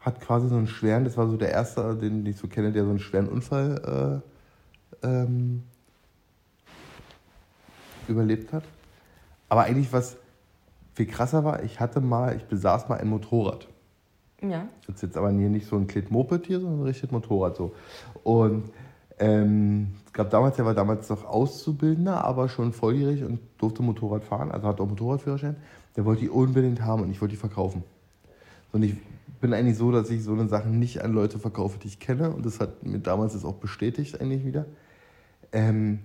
hat 0.00 0.20
quasi 0.20 0.48
so 0.48 0.56
einen 0.56 0.66
schweren, 0.66 1.04
das 1.04 1.16
war 1.16 1.28
so 1.28 1.36
der 1.36 1.50
erste, 1.50 1.96
den 1.96 2.26
ich 2.26 2.36
so 2.36 2.48
kenne, 2.48 2.72
der 2.72 2.84
so 2.84 2.90
einen 2.90 2.98
schweren 2.98 3.28
Unfall 3.28 4.22
äh, 4.22 4.33
ähm, 5.04 5.62
überlebt 8.08 8.52
hat. 8.52 8.64
Aber 9.48 9.62
eigentlich 9.62 9.92
was 9.92 10.16
viel 10.94 11.06
krasser 11.06 11.44
war, 11.44 11.62
ich 11.62 11.80
hatte 11.80 12.00
mal, 12.00 12.36
ich 12.36 12.44
besaß 12.44 12.88
mal 12.88 12.98
ein 12.98 13.08
Motorrad. 13.08 13.68
Ja. 14.40 14.68
Das 14.86 14.96
ist 14.96 15.02
jetzt 15.02 15.16
aber 15.16 15.30
hier 15.30 15.48
nicht 15.48 15.66
so 15.66 15.76
ein 15.76 15.86
Klet-Moped 15.86 16.46
hier, 16.46 16.60
sondern 16.60 16.80
ein 16.80 16.86
richtiges 16.86 17.10
Motorrad 17.10 17.56
so. 17.56 17.72
Und 18.22 18.70
ähm, 19.18 19.94
es 20.06 20.12
gab 20.12 20.30
damals, 20.30 20.56
der 20.56 20.64
war 20.64 20.74
damals 20.74 21.08
noch 21.08 21.24
Auszubildender, 21.24 22.24
aber 22.24 22.48
schon 22.48 22.72
volljährig 22.72 23.24
und 23.24 23.40
durfte 23.58 23.82
Motorrad 23.82 24.24
fahren, 24.24 24.50
also 24.50 24.66
hat 24.66 24.80
auch 24.80 24.88
Motorradführerschein. 24.88 25.56
Der 25.96 26.04
wollte 26.04 26.22
die 26.22 26.28
unbedingt 26.28 26.82
haben 26.82 27.02
und 27.02 27.10
ich 27.10 27.20
wollte 27.20 27.34
die 27.34 27.38
verkaufen. 27.38 27.84
Und 28.72 28.82
ich 28.82 28.96
bin 29.40 29.54
eigentlich 29.54 29.76
so, 29.76 29.92
dass 29.92 30.10
ich 30.10 30.24
so 30.24 30.32
eine 30.32 30.48
Sachen 30.48 30.78
nicht 30.78 31.02
an 31.02 31.12
Leute 31.12 31.38
verkaufe, 31.38 31.78
die 31.78 31.86
ich 31.86 32.00
kenne. 32.00 32.30
Und 32.30 32.44
das 32.44 32.60
hat 32.60 32.82
mir 32.82 32.98
damals 32.98 33.34
das 33.34 33.44
auch 33.44 33.54
bestätigt 33.54 34.20
eigentlich 34.20 34.44
wieder. 34.44 34.66
Ähm, 35.54 36.00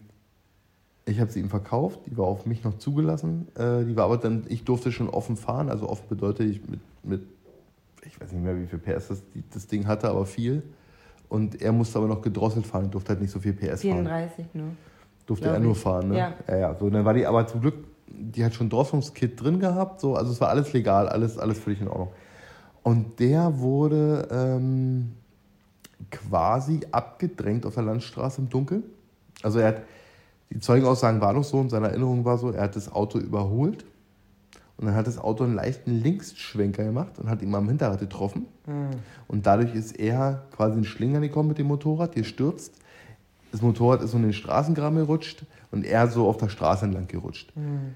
ich 1.05 1.19
habe 1.19 1.31
sie 1.31 1.39
ihm 1.39 1.49
verkauft, 1.49 2.01
die 2.05 2.15
war 2.17 2.25
auf 2.25 2.45
mich 2.45 2.63
noch 2.63 2.77
zugelassen. 2.77 3.47
Äh, 3.55 3.83
die 3.83 3.95
war 3.95 4.05
aber 4.05 4.17
dann, 4.17 4.45
ich 4.47 4.63
durfte 4.63 4.91
schon 4.91 5.09
offen 5.09 5.35
fahren, 5.35 5.69
also 5.69 5.89
offen 5.89 6.07
bedeutet 6.07 6.49
ich 6.49 6.61
mit, 6.69 6.79
mit 7.03 7.21
ich 8.05 8.21
weiß 8.21 8.31
nicht 8.31 8.43
mehr, 8.43 8.57
wie 8.59 8.67
viel 8.67 8.79
PS 8.79 9.07
das, 9.09 9.23
das 9.53 9.67
Ding 9.67 9.87
hatte, 9.87 10.09
aber 10.09 10.25
viel. 10.25 10.63
und 11.27 11.61
er 11.61 11.71
musste 11.71 11.97
aber 11.97 12.07
noch 12.07 12.21
gedrosselt 12.21 12.65
fahren, 12.65 12.89
durfte 12.91 13.09
halt 13.09 13.21
nicht 13.21 13.31
so 13.31 13.39
viel 13.39 13.53
PS 13.53 13.81
34 13.81 13.85
fahren. 13.91 14.05
34 14.05 14.45
nur. 14.53 14.67
Durfte 15.25 15.43
Glaub 15.43 15.55
er 15.55 15.59
nur 15.59 15.75
fahren, 15.75 16.09
ne? 16.09 16.17
Ja. 16.17 16.33
ja. 16.47 16.57
Ja, 16.57 16.75
So, 16.75 16.89
dann 16.89 17.05
war 17.05 17.13
die 17.13 17.25
aber 17.25 17.45
zum 17.47 17.61
Glück, 17.61 17.75
die 18.07 18.43
hat 18.43 18.53
schon 18.53 18.69
Drosselungskit 18.69 19.41
drin 19.41 19.59
gehabt, 19.59 20.01
so, 20.01 20.15
also 20.15 20.31
es 20.31 20.41
war 20.41 20.49
alles 20.49 20.73
legal, 20.73 21.07
alles, 21.07 21.37
alles 21.37 21.59
völlig 21.59 21.81
in 21.81 21.87
Ordnung. 21.87 22.09
Und 22.83 23.19
der 23.19 23.59
wurde 23.59 24.27
ähm, 24.31 25.11
quasi 26.09 26.81
abgedrängt 26.91 27.65
auf 27.65 27.75
der 27.75 27.83
Landstraße 27.83 28.41
im 28.41 28.49
Dunkeln. 28.49 28.83
Also 29.43 29.59
er 29.59 29.67
hat, 29.69 29.81
die 30.49 30.59
Zeugenaussagen 30.59 31.21
waren 31.21 31.35
noch 31.35 31.43
so 31.43 31.57
und 31.57 31.69
seine 31.69 31.89
Erinnerung 31.89 32.25
war 32.25 32.37
so, 32.37 32.51
er 32.51 32.63
hat 32.63 32.75
das 32.75 32.91
Auto 32.91 33.19
überholt 33.19 33.85
und 34.77 34.85
dann 34.87 34.95
hat 34.95 35.07
das 35.07 35.17
Auto 35.17 35.43
einen 35.43 35.55
leichten 35.55 35.91
Linksschwenker 35.91 36.83
gemacht 36.83 37.19
und 37.19 37.29
hat 37.29 37.41
ihn 37.41 37.49
mal 37.49 37.57
am 37.57 37.67
Hinterrad 37.67 37.99
getroffen. 37.99 38.47
Mhm. 38.65 38.89
Und 39.27 39.45
dadurch 39.45 39.75
ist 39.75 39.99
er 39.99 40.43
quasi 40.55 40.77
in 40.77 40.85
Schlingern 40.85 41.21
gekommen 41.21 41.49
mit 41.49 41.57
dem 41.57 41.67
Motorrad, 41.67 42.15
gestürzt. 42.15 42.73
Das 43.51 43.61
Motorrad 43.61 44.01
ist 44.01 44.11
so 44.11 44.17
in 44.17 44.23
den 44.23 44.33
Straßengraben 44.33 44.97
gerutscht 44.97 45.43
und 45.71 45.85
er 45.85 46.07
so 46.07 46.27
auf 46.27 46.37
der 46.37 46.49
Straße 46.49 46.85
entlang 46.85 47.07
gerutscht. 47.07 47.51
Mhm. 47.55 47.95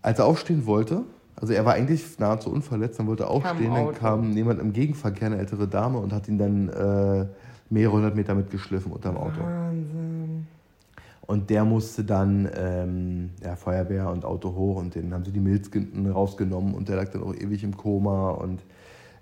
Als 0.00 0.18
er 0.18 0.24
aufstehen 0.24 0.66
wollte, 0.66 1.02
also 1.36 1.52
er 1.52 1.64
war 1.64 1.74
eigentlich 1.74 2.18
nahezu 2.18 2.50
unverletzt, 2.50 2.98
dann 2.98 3.06
wollte 3.06 3.24
er 3.24 3.30
aufstehen, 3.30 3.74
dann 3.74 3.94
kam 3.94 4.32
jemand 4.32 4.60
im 4.60 4.72
Gegenverkehr, 4.72 5.26
eine 5.26 5.38
ältere 5.38 5.68
Dame, 5.68 5.98
und 5.98 6.12
hat 6.12 6.28
ihn 6.28 6.38
dann 6.38 6.68
äh, 6.68 7.26
mehrere 7.72 7.96
hundert 7.96 8.14
Meter 8.14 8.34
mitgeschliffen 8.34 8.92
unter 8.92 9.10
dem 9.10 9.16
Auto. 9.16 9.40
Wahnsinn. 9.40 10.46
Und 11.22 11.50
der 11.50 11.64
musste 11.64 12.04
dann 12.04 12.48
ähm, 12.54 13.30
ja, 13.42 13.56
Feuerwehr 13.56 14.10
und 14.10 14.24
Auto 14.24 14.54
hoch 14.54 14.76
und 14.76 14.94
den 14.94 15.14
haben 15.14 15.24
sie 15.24 15.32
die 15.32 15.40
Milz 15.40 15.70
rausgenommen 16.12 16.74
und 16.74 16.88
der 16.88 16.96
lag 16.96 17.10
dann 17.10 17.22
auch 17.22 17.34
ewig 17.34 17.64
im 17.64 17.76
Koma 17.76 18.30
und 18.30 18.62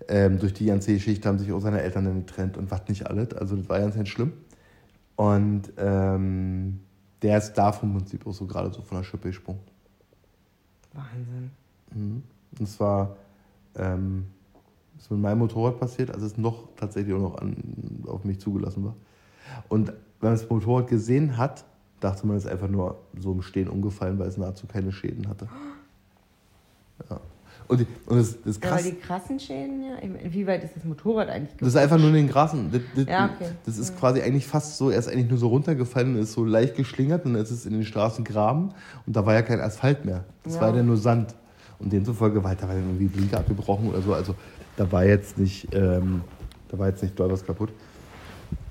ähm, 0.08 0.38
durch 0.38 0.54
die 0.54 0.66
ganze 0.66 0.94
Geschichte 0.94 1.28
haben 1.28 1.38
sich 1.38 1.52
auch 1.52 1.60
seine 1.60 1.82
Eltern 1.82 2.06
dann 2.06 2.26
getrennt 2.26 2.56
und 2.56 2.70
was 2.70 2.88
nicht 2.88 3.06
alles. 3.06 3.32
Also 3.34 3.54
das 3.54 3.68
war 3.68 3.78
ganz, 3.78 3.94
ganz 3.94 4.08
schlimm. 4.08 4.32
Und 5.14 5.72
ähm, 5.76 6.80
der 7.22 7.38
ist 7.38 7.52
da 7.52 7.70
vom 7.70 7.92
Prinzip 7.92 8.26
auch 8.26 8.32
so 8.32 8.46
gerade 8.46 8.72
so 8.72 8.82
von 8.82 8.98
der 8.98 9.04
Schippe 9.04 9.28
gesprungen. 9.28 9.60
Wahnsinn. 10.94 11.50
Mhm. 11.94 12.22
Und 12.58 12.66
zwar 12.66 13.16
ähm, 13.76 14.26
ist 15.00 15.10
mit 15.10 15.20
meinem 15.20 15.38
Motorrad 15.38 15.80
passiert, 15.80 16.12
als 16.12 16.22
es 16.22 16.36
noch 16.36 16.68
tatsächlich 16.76 17.14
auch 17.14 17.20
noch 17.20 17.38
an, 17.38 17.56
auf 18.06 18.24
mich 18.24 18.38
zugelassen 18.38 18.84
war. 18.84 18.94
Und 19.68 19.88
wenn 20.20 20.30
man 20.30 20.32
das 20.32 20.48
Motorrad 20.48 20.88
gesehen 20.88 21.36
hat, 21.36 21.64
dachte 22.00 22.26
man, 22.26 22.36
es 22.36 22.44
ist 22.44 22.50
einfach 22.50 22.68
nur 22.68 22.98
so 23.18 23.32
im 23.32 23.42
Stehen 23.42 23.68
umgefallen, 23.68 24.18
weil 24.18 24.28
es 24.28 24.36
nahezu 24.36 24.66
keine 24.66 24.92
Schäden 24.92 25.28
hatte. 25.28 25.48
Ja. 27.08 27.20
Und, 27.68 27.86
und 28.06 28.18
das, 28.18 28.36
das 28.42 28.60
krass, 28.60 28.84
ja, 28.84 28.90
die 28.90 28.96
krassen 28.96 29.38
Schäden, 29.38 29.82
ja. 29.84 29.96
Wie 30.32 30.46
weit 30.46 30.64
ist 30.64 30.74
das 30.74 30.84
Motorrad 30.84 31.28
eigentlich? 31.28 31.56
Das 31.58 31.68
ist 31.68 31.76
einfach 31.76 31.98
nur 31.98 32.08
in 32.08 32.14
den 32.14 32.28
Grasen. 32.28 32.70
Das, 32.72 32.82
das, 32.96 33.06
ja, 33.06 33.30
okay. 33.32 33.52
das 33.64 33.78
ist 33.78 33.90
ja. 33.90 33.96
quasi 33.96 34.20
eigentlich 34.22 34.46
fast 34.46 34.76
so, 34.76 34.90
er 34.90 34.98
ist 34.98 35.08
eigentlich 35.08 35.28
nur 35.28 35.38
so 35.38 35.48
runtergefallen 35.48 36.16
und 36.16 36.22
ist 36.22 36.32
so 36.32 36.44
leicht 36.44 36.74
geschlingert 36.74 37.24
und 37.24 37.34
dann 37.34 37.42
ist 37.42 37.52
es 37.52 37.66
in 37.66 37.72
den 37.72 37.84
Straßengraben 37.84 38.74
und 39.06 39.16
da 39.16 39.24
war 39.24 39.34
ja 39.34 39.42
kein 39.42 39.60
Asphalt 39.60 40.04
mehr. 40.04 40.24
Das 40.42 40.56
ja. 40.56 40.62
war 40.62 40.74
ja 40.74 40.82
nur 40.82 40.96
Sand. 40.96 41.34
Und 41.78 41.92
demzufolge 41.92 42.42
war, 42.44 42.54
da 42.54 42.68
war 42.68 42.74
irgendwie 42.74 43.06
Blinker 43.06 43.38
abgebrochen 43.38 43.88
oder 43.88 44.02
so. 44.02 44.12
Also 44.12 44.34
da 44.80 44.90
war 44.90 45.04
jetzt 45.04 45.36
nicht, 45.36 45.74
ähm, 45.74 46.24
da 46.70 46.78
war 46.78 46.88
jetzt 46.88 47.02
nicht 47.02 47.18
doll 47.20 47.30
was 47.30 47.44
kaputt. 47.44 47.68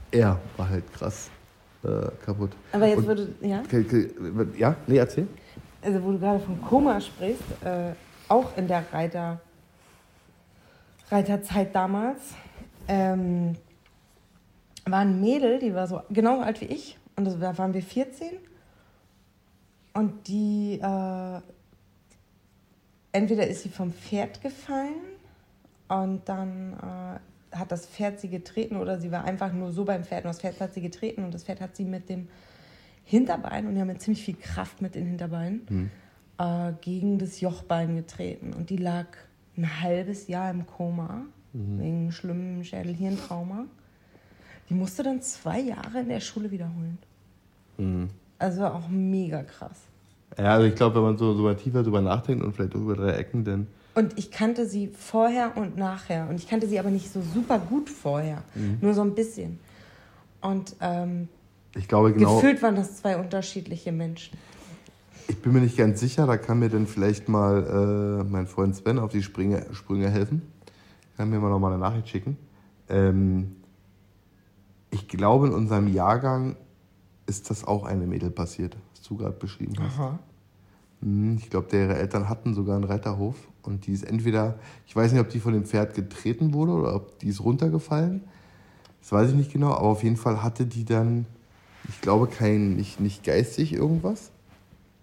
Er 0.10 0.40
war 0.58 0.68
halt 0.68 0.92
krass 0.92 1.30
äh, 1.84 1.88
kaputt. 2.26 2.50
Aber 2.72 2.88
jetzt 2.88 3.06
würde, 3.06 3.30
ja? 3.42 3.62
Ja, 4.58 4.76
nee, 4.88 4.98
erzähl. 4.98 5.28
Also 5.84 6.04
wo 6.04 6.12
du 6.14 6.18
gerade 6.18 6.40
von 6.40 6.60
Koma 6.64 7.00
sprichst, 7.00 7.44
äh, 7.64 7.92
auch 8.28 8.58
in 8.58 8.68
der 8.68 8.86
Reiter, 8.92 9.40
Reiterzeit 11.12 11.76
damals, 11.76 12.34
ähm, 12.88 13.56
war 14.88 15.02
ein 15.02 15.22
Mädel, 15.22 15.60
die 15.60 15.76
war 15.76 15.86
so 15.86 16.02
genau 16.10 16.42
alt 16.42 16.60
wie 16.62 16.66
ich 16.66 16.98
und 17.18 17.26
da 17.40 17.56
waren 17.56 17.76
wir 17.76 17.84
14 17.84 18.30
und 19.94 20.28
die 20.28 20.80
äh, 20.82 21.42
entweder 23.12 23.46
ist 23.46 23.62
sie 23.62 23.70
vom 23.70 23.94
Pferd 23.94 24.42
gefallen 24.42 25.09
und 25.90 26.22
dann 26.30 26.74
äh, 26.74 27.58
hat 27.58 27.72
das 27.72 27.86
Pferd 27.86 28.20
sie 28.20 28.30
getreten 28.30 28.78
oder 28.78 29.00
sie 29.00 29.12
war 29.12 29.26
einfach 29.26 29.52
nur 29.52 29.72
so 29.72 29.86
beim 29.86 30.04
Pferd 30.04 30.24
und 30.24 30.30
das 30.30 30.40
Pferd 30.40 30.60
hat 30.62 30.74
sie 30.74 30.82
getreten 30.82 31.24
und 31.24 31.34
das 31.34 31.44
Pferd 31.44 31.62
hat 31.62 31.76
sie 31.76 31.84
mit 31.84 32.10
dem 32.10 32.28
Hinterbein 33.04 33.68
und 33.68 33.76
die 33.76 33.82
haben 33.82 33.88
mit 33.88 34.02
ziemlich 34.02 34.24
viel 34.24 34.36
Kraft 34.36 34.82
mit 34.82 34.96
den 34.96 35.08
Hinterbeinen 35.08 35.62
mhm. 35.70 35.92
äh, 36.38 36.74
gegen 36.82 37.18
das 37.18 37.42
Jochbein 37.42 37.96
getreten 37.96 38.54
und 38.54 38.70
die 38.70 38.78
lag 38.78 39.08
ein 39.58 39.82
halbes 39.82 40.28
Jahr 40.28 40.52
im 40.52 40.66
Koma 40.68 41.26
mhm. 41.54 41.80
wegen 41.80 42.12
schlimmen 42.12 42.64
Schädelhirntrauma. 42.64 43.66
Die 44.70 44.76
musste 44.76 45.02
dann 45.02 45.22
zwei 45.22 45.60
Jahre 45.60 46.02
in 46.02 46.10
der 46.10 46.20
Schule 46.20 46.52
wiederholen. 46.52 47.00
Mhm. 47.78 48.10
Also 48.38 48.66
auch 48.66 48.88
mega 48.88 49.44
krass. 49.44 49.82
Ja, 50.38 50.54
also 50.54 50.68
ich 50.68 50.76
glaube, 50.76 50.96
wenn 50.96 51.04
man 51.04 51.18
so, 51.18 51.34
so 51.34 51.42
mal 51.44 51.56
tiefer 51.56 51.82
drüber 51.82 52.02
nachdenkt 52.02 52.44
und 52.44 52.54
vielleicht 52.54 52.76
auch 52.76 52.82
über 52.82 52.96
drei 52.96 53.14
Ecken, 53.14 53.44
dann. 53.44 53.68
Und 53.96 54.18
ich 54.18 54.32
kannte 54.32 54.66
sie 54.66 54.88
vorher 54.88 55.58
und 55.58 55.78
nachher. 55.78 56.30
Und 56.30 56.36
ich 56.36 56.48
kannte 56.48 56.68
sie 56.68 56.80
aber 56.80 56.90
nicht 56.90 57.12
so 57.12 57.22
super 57.22 57.60
gut 57.60 57.90
vorher. 57.90 58.44
Mhm. 58.56 58.78
Nur 58.82 58.94
so 58.94 59.02
ein 59.02 59.16
bisschen. 59.16 59.60
Und 60.42 60.76
ähm, 60.80 61.28
ich 61.76 61.88
glaube, 61.88 62.14
genau, 62.14 62.36
gefühlt 62.36 62.62
waren 62.62 62.76
das 62.76 62.98
zwei 62.98 63.18
unterschiedliche 63.18 63.92
Menschen. 63.92 64.38
Ich 65.28 65.42
bin 65.42 65.54
mir 65.54 65.62
nicht 65.62 65.78
ganz 65.78 66.00
sicher, 66.00 66.26
da 66.26 66.38
kann 66.38 66.60
mir 66.60 66.70
dann 66.70 66.88
vielleicht 66.88 67.30
mal 67.30 68.22
äh, 68.22 68.24
mein 68.24 68.48
Freund 68.48 68.76
Sven 68.76 68.98
auf 68.98 69.12
die 69.12 69.22
Sprünge, 69.22 69.66
Sprünge 69.74 70.10
helfen. 70.10 70.42
Kann 71.18 71.30
mir 71.30 71.40
mal 71.40 71.50
noch 71.50 71.60
mal 71.60 71.72
eine 71.72 71.78
Nachricht 71.80 72.10
schicken. 72.10 72.38
Ähm, 72.88 73.58
ich 74.92 75.08
glaube, 75.08 75.48
in 75.48 75.54
unserem 75.54 75.88
Jahrgang 75.94 76.56
ist 77.28 77.52
das 77.52 77.64
auch 77.64 77.86
eine 77.86 78.08
Mädel 78.08 78.32
passiert 78.32 78.76
du 79.10 79.18
gerade 79.18 79.36
beschrieben 79.36 79.74
hast. 79.80 80.00
Aha. 80.00 80.20
Hm, 81.02 81.38
ich 81.38 81.50
glaube, 81.50 81.76
ihre 81.76 81.98
Eltern 81.98 82.30
hatten 82.30 82.54
sogar 82.54 82.76
einen 82.76 82.86
Reiterhof 82.86 83.36
und 83.64 83.88
die 83.88 83.94
ist 83.94 84.04
entweder, 84.04 84.56
ich 84.88 84.96
weiß 84.96 85.12
nicht, 85.12 85.22
ob 85.22 85.30
die 85.30 85.40
von 85.40 85.54
dem 85.54 85.66
Pferd 85.66 85.94
getreten 85.94 86.54
wurde 86.54 86.72
oder 86.74 86.96
ob 86.96 87.20
die 87.20 87.28
ist 87.28 87.44
runtergefallen. 87.44 88.22
Das 89.02 89.12
weiß 89.12 89.32
ich 89.32 89.36
nicht 89.36 89.54
genau, 89.54 89.72
aber 89.72 89.88
auf 89.88 90.04
jeden 90.04 90.18
Fall 90.18 90.44
hatte 90.44 90.66
die 90.66 90.86
dann, 90.86 91.26
ich 91.88 92.02
glaube, 92.02 92.28
kein, 92.28 92.76
nicht, 92.76 93.00
nicht 93.00 93.24
geistig 93.24 93.74
irgendwas. 93.74 94.32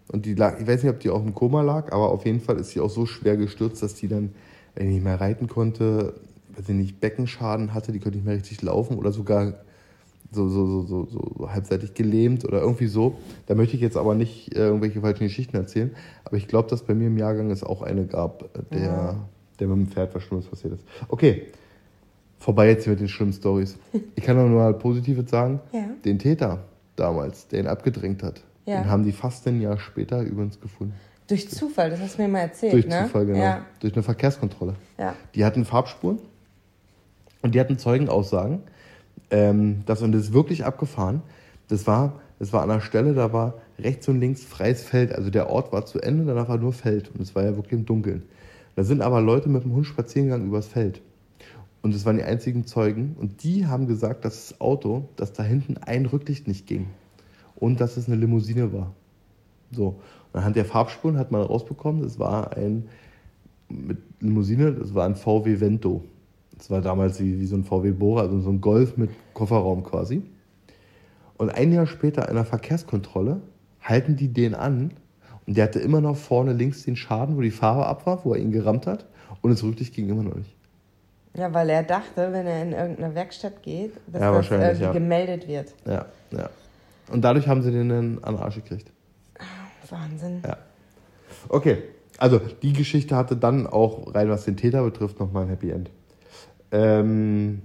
Und 0.09 0.27
die 0.27 0.35
lag, 0.35 0.61
ich 0.61 0.67
weiß 0.67 0.83
nicht, 0.83 0.93
ob 0.93 1.01
die 1.01 1.11
auch 1.11 1.23
im 1.23 1.35
Koma 1.35 1.63
lag, 1.63 1.93
aber 1.93 2.11
auf 2.11 2.25
jeden 2.27 2.41
Fall 2.41 2.59
ist 2.59 2.71
sie 2.71 2.81
auch 2.81 2.91
so 2.91 3.07
schwer 3.07 3.37
gestürzt, 3.37 3.83
dass 3.83 3.95
die 3.95 4.09
dann, 4.09 4.33
nicht 4.79 5.03
mehr 5.03 5.19
reiten 5.19 5.49
konnte, 5.49 6.15
weiß 6.55 6.69
ich 6.69 6.75
nicht, 6.75 7.01
Beckenschaden 7.01 7.73
hatte, 7.73 7.93
die 7.93 7.99
konnte 7.99 8.19
nicht 8.19 8.27
mehr 8.27 8.37
richtig 8.37 8.61
laufen 8.61 8.99
oder 8.99 9.11
sogar 9.11 9.55
so, 10.33 10.49
so, 10.49 10.67
so, 10.67 10.83
so, 10.83 11.07
so 11.07 11.51
halbseitig 11.51 11.95
gelähmt 11.95 12.45
oder 12.45 12.61
irgendwie 12.61 12.87
so. 12.87 13.17
Da 13.47 13.55
möchte 13.55 13.77
ich 13.77 13.83
jetzt 13.83 13.97
aber 13.97 14.15
nicht 14.15 14.55
äh, 14.55 14.67
irgendwelche 14.67 15.01
falschen 15.01 15.25
Geschichten 15.25 15.57
erzählen. 15.57 15.95
Aber 16.25 16.37
ich 16.37 16.49
glaube, 16.49 16.69
dass 16.69 16.83
bei 16.83 16.95
mir 16.95 17.07
im 17.07 17.19
Jahrgang 17.19 17.51
es 17.51 17.63
auch 17.63 17.83
eine 17.83 18.07
gab, 18.07 18.43
äh, 18.57 18.63
der, 18.73 18.81
ja. 18.81 19.17
der 19.59 19.69
mit 19.69 19.77
dem 19.77 19.93
Pferd 19.93 20.15
was 20.15 20.23
Schlimmes 20.23 20.47
passiert 20.47 20.75
ist. 20.75 20.85
Okay, 21.09 21.47
vorbei 22.39 22.69
jetzt 22.69 22.85
hier 22.85 22.93
mit 22.93 23.01
den 23.01 23.09
schlimmen 23.09 23.33
Stories. 23.33 23.79
Ich 24.15 24.25
kann 24.25 24.37
nur 24.37 24.49
mal 24.49 24.75
Positives 24.75 25.31
sagen. 25.31 25.61
Ja. 25.73 25.89
Den 26.05 26.19
Täter 26.19 26.65
damals, 26.97 27.49
der 27.49 27.61
ihn 27.61 27.67
abgedrängt 27.67 28.23
hat, 28.23 28.43
ja. 28.65 28.83
den 28.83 28.91
haben 28.91 29.05
die 29.05 29.13
fast 29.13 29.47
ein 29.47 29.61
Jahr 29.61 29.79
später 29.79 30.23
übrigens 30.23 30.61
gefunden. 30.61 30.95
Durch 31.29 31.49
Zufall, 31.49 31.91
das 31.91 32.01
hast 32.01 32.19
du 32.19 32.23
mir 32.23 32.29
mal 32.29 32.41
erzählt. 32.41 32.73
Durch 32.73 32.87
ne? 32.87 33.05
Zufall, 33.05 33.27
genau. 33.27 33.39
Ja. 33.39 33.67
Durch 33.81 33.95
eine 33.95 34.03
Verkehrskontrolle. 34.03 34.75
Ja. 34.97 35.15
Die 35.35 35.45
hatten 35.45 35.65
Farbspuren 35.65 36.19
und 37.43 37.55
die 37.55 37.61
hatten 37.61 37.79
Zeugenaussagen 37.79 38.61
ähm, 39.31 39.83
das, 39.87 40.03
und 40.03 40.13
das 40.13 40.23
ist 40.23 40.33
wirklich 40.33 40.65
abgefahren. 40.65 41.23
Das 41.69 41.87
war, 41.87 42.21
das 42.39 42.53
war 42.53 42.63
an 42.63 42.71
einer 42.71 42.81
Stelle, 42.81 43.15
da 43.15 43.33
war 43.33 43.55
rechts 43.79 44.09
und 44.09 44.21
links 44.21 44.45
freies 44.45 44.83
Feld. 44.83 45.13
Also 45.13 45.31
der 45.31 45.51
Ort 45.51 45.73
war 45.73 45.87
zu 45.87 46.01
Ende, 46.01 46.25
danach 46.25 46.49
war 46.49 46.59
nur 46.59 46.73
Feld. 46.73 47.11
Und 47.15 47.21
es 47.21 47.35
war 47.35 47.45
ja 47.45 47.57
wirklich 47.57 47.73
im 47.73 47.87
Dunkeln. 47.87 48.23
Da 48.75 48.85
sind 48.85 49.01
aber 49.01 49.21
Leute 49.21 49.49
mit 49.49 49.65
dem 49.65 49.73
Hund 49.73 49.87
spazieren 49.87 50.29
gegangen 50.29 50.47
übers 50.47 50.69
Feld. 50.69 51.01
Und 51.83 51.95
es 51.95 52.05
waren 52.05 52.17
die 52.17 52.25
einzigen 52.25 52.67
Zeugen. 52.67 53.17
Und 53.19 53.43
die 53.43 53.67
haben 53.67 53.87
gesagt, 53.87 54.25
dass 54.25 54.49
das 54.49 54.61
Auto, 54.61 55.09
dass 55.17 55.33
da 55.33 55.43
hinten 55.43 55.77
ein 55.79 56.07
Rücklicht 56.07 56.47
nicht 56.49 56.67
ging. 56.67 56.87
Und 57.55 57.81
dass 57.81 57.97
es 57.97 58.07
eine 58.07 58.17
Limousine 58.17 58.73
war. 58.73 58.93
So. 59.73 60.01
Und 60.33 60.41
anhand 60.41 60.57
der 60.57 60.65
Farbspuren 60.65 61.19
hat 61.19 61.33
man 61.33 61.43
rausbekommen, 61.43 62.03
das 62.03 62.19
war 62.19 62.57
ein 62.57 62.89
mit 63.69 63.99
Limousine, 64.21 64.73
das 64.73 64.95
war 64.95 65.07
ein 65.07 65.17
VW 65.17 65.61
Vento. 65.61 66.05
Das 66.57 66.71
war 66.71 66.81
damals 66.81 67.21
wie, 67.21 67.39
wie 67.39 67.47
so 67.47 67.57
ein 67.57 67.65
VW 67.65 67.93
Bora, 67.93 68.23
also 68.23 68.41
so 68.41 68.51
ein 68.51 68.61
Golf 68.61 68.97
mit 68.97 69.11
Kofferraum 69.35 69.83
quasi. 69.85 70.23
Und 71.37 71.51
ein 71.51 71.73
Jahr 71.73 71.87
später 71.87 72.23
in 72.23 72.31
einer 72.31 72.45
Verkehrskontrolle 72.45 73.43
halten 73.83 74.17
die 74.17 74.29
den 74.29 74.55
an 74.55 74.93
und 75.47 75.57
der 75.57 75.65
hatte 75.65 75.79
immer 75.79 76.01
noch 76.01 76.17
vorne 76.17 76.53
links 76.53 76.85
den 76.85 76.97
Schaden, 76.97 77.37
wo 77.37 77.41
die 77.41 77.51
Farbe 77.51 77.87
ab 77.87 78.07
war, 78.07 78.25
wo 78.25 78.35
er 78.35 78.41
ihn 78.41 78.53
gerammt 78.53 78.87
hat 78.87 79.07
und 79.43 79.51
das 79.51 79.63
Rücklicht 79.63 79.95
ging 79.95 80.09
immer 80.09 80.23
noch 80.23 80.35
nicht. 80.35 80.55
Ja, 81.35 81.53
weil 81.53 81.69
er 81.69 81.83
dachte, 81.83 82.33
wenn 82.33 82.47
er 82.47 82.63
in 82.63 82.73
irgendeine 82.73 83.15
Werkstatt 83.15 83.63
geht, 83.63 83.93
dass 84.07 84.23
ja, 84.23 84.33
das 84.33 84.51
irgendwie 84.51 84.83
ja. 84.83 84.93
gemeldet 84.93 85.47
wird. 85.47 85.75
Ja, 85.85 86.07
ja. 86.31 86.49
Und 87.13 87.23
dadurch 87.23 87.47
haben 87.47 87.63
sie 87.63 87.71
den 87.71 87.91
dann 87.91 88.19
an 88.23 88.37
den 88.37 88.43
Arsch 88.43 88.57
gekriegt. 88.57 88.91
Wahnsinn. 89.91 90.43
Ja. 90.45 90.57
Okay, 91.49 91.83
also 92.19 92.41
die 92.63 92.73
Geschichte 92.73 93.15
hatte 93.15 93.37
dann 93.37 93.67
auch 93.67 94.15
rein 94.15 94.29
was 94.29 94.45
den 94.45 94.57
Täter 94.57 94.83
betrifft 94.83 95.21
nochmal 95.21 95.45
ein 95.45 95.49
Happy 95.49 95.71
End. 95.71 95.91
Ähm, 96.73 97.63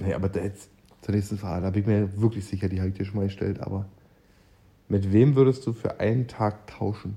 Nee, 0.00 0.14
aber 0.14 0.30
jetzt 0.42 0.70
zur 1.02 1.14
nächsten 1.14 1.38
Frage, 1.38 1.62
da 1.62 1.70
bin 1.70 1.82
ich 1.82 1.86
mir 1.86 2.20
wirklich 2.20 2.44
sicher, 2.46 2.68
die 2.68 2.80
habe 2.80 2.88
ich 2.88 2.96
dir 2.96 3.04
schon 3.04 3.16
mal 3.16 3.26
gestellt, 3.26 3.60
aber 3.60 3.86
mit 4.88 5.12
wem 5.12 5.36
würdest 5.36 5.66
du 5.66 5.72
für 5.72 6.00
einen 6.00 6.26
Tag 6.26 6.66
tauschen? 6.66 7.16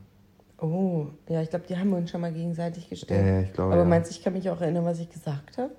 Oh, 0.60 1.08
ja, 1.30 1.42
ich 1.42 1.50
glaube, 1.50 1.66
die 1.68 1.78
haben 1.78 1.90
wir 1.90 1.98
uns 1.98 2.10
schon 2.10 2.22
mal 2.22 2.34
gegenseitig 2.34 2.90
gestellt. 2.90 3.26
Ja, 3.26 3.42
ich 3.42 3.54
glaube, 3.54 3.74
Aber 3.74 3.84
ja. 3.84 3.88
meinst 3.88 4.10
du, 4.12 4.16
ich 4.16 4.24
kann 4.24 4.34
mich 4.34 4.50
auch 4.50 4.62
erinnern, 4.62 4.86
was 4.86 5.00
ich 5.00 5.10
gesagt 5.10 5.58
habe? 5.58 5.72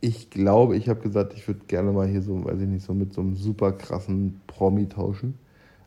Ich 0.00 0.30
glaube, 0.30 0.76
ich 0.76 0.88
habe 0.88 1.00
gesagt, 1.00 1.32
ich 1.34 1.46
würde 1.48 1.60
gerne 1.66 1.90
mal 1.92 2.06
hier 2.06 2.22
so, 2.22 2.44
weiß 2.44 2.60
ich 2.60 2.68
nicht, 2.68 2.84
so 2.84 2.94
mit 2.94 3.12
so 3.12 3.22
einem 3.22 3.34
super 3.34 3.72
krassen 3.72 4.40
Promi 4.46 4.88
tauschen. 4.88 5.38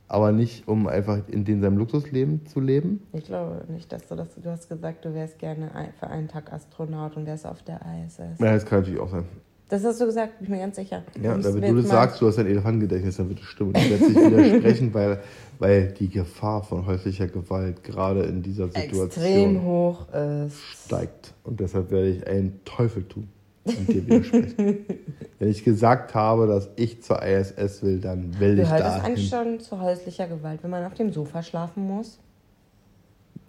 Aber 0.09 0.31
nicht, 0.31 0.67
um 0.67 0.87
einfach 0.87 1.19
in 1.27 1.45
den 1.45 1.61
seinem 1.61 1.77
Luxusleben 1.77 2.45
zu 2.47 2.59
leben. 2.59 3.01
Ich 3.13 3.25
glaube 3.25 3.63
nicht, 3.69 3.91
dass 3.91 4.07
du 4.07 4.15
das. 4.15 4.27
Du 4.35 4.49
hast 4.49 4.67
gesagt, 4.67 5.05
du 5.05 5.13
wärst 5.13 5.37
gerne 5.37 5.69
für 5.99 6.07
einen 6.07 6.27
Tag 6.27 6.51
Astronaut 6.51 7.15
und 7.15 7.27
wärst 7.27 7.45
auf 7.45 7.61
der 7.61 7.79
ISS. 8.05 8.39
Ja, 8.39 8.53
das 8.53 8.65
kann 8.65 8.79
natürlich 8.79 8.99
auch 8.99 9.09
sein. 9.09 9.25
Das 9.69 9.83
hast 9.83 10.01
du 10.01 10.05
gesagt, 10.05 10.39
bin 10.39 10.45
ich 10.45 10.49
mir 10.49 10.57
ganz 10.57 10.77
sicher. 10.77 11.03
Ja, 11.21 11.35
Müssten 11.35 11.61
wenn 11.61 11.75
du 11.75 11.81
das 11.83 11.91
sagst, 11.91 12.19
du 12.19 12.27
hast 12.27 12.39
ein 12.39 12.47
Elefantengedächtnis, 12.47 13.17
dann 13.17 13.29
wird 13.29 13.39
es 13.39 13.45
stimmen. 13.45 13.69
Und 13.69 13.77
ich 13.77 13.91
werde 13.91 14.03
es 14.03 14.09
nicht 14.09 14.31
widersprechen, 14.31 14.93
weil, 14.95 15.19
weil 15.59 15.87
die 15.91 16.09
Gefahr 16.09 16.63
von 16.63 16.87
häuslicher 16.87 17.27
Gewalt 17.27 17.83
gerade 17.83 18.23
in 18.23 18.41
dieser 18.41 18.65
Situation 18.65 19.05
extrem 19.05 19.63
hoch 19.63 20.07
ist. 20.11 20.59
steigt. 20.85 21.35
Und 21.43 21.59
deshalb 21.59 21.91
werde 21.91 22.09
ich 22.09 22.25
einen 22.25 22.59
Teufel 22.65 23.03
tun 23.03 23.29
und 23.65 23.87
dir 23.87 24.05
widersprechen. 24.07 24.85
Wenn 25.39 25.49
ich 25.49 25.63
gesagt 25.63 26.13
habe, 26.15 26.47
dass 26.47 26.69
ich 26.75 27.01
zur 27.03 27.21
ISS 27.23 27.81
will, 27.83 27.99
dann 27.99 28.39
will 28.39 28.59
ich 28.59 28.65
Gehört 28.65 28.81
das 28.81 28.97
da 28.97 29.03
eigentlich 29.03 29.29
schon 29.29 29.59
zu 29.59 29.79
häuslicher 29.79 30.27
Gewalt, 30.27 30.63
wenn 30.63 30.69
man 30.71 30.85
auf 30.85 30.93
dem 30.95 31.11
Sofa 31.13 31.41
schlafen 31.43 31.87
muss? 31.87 32.19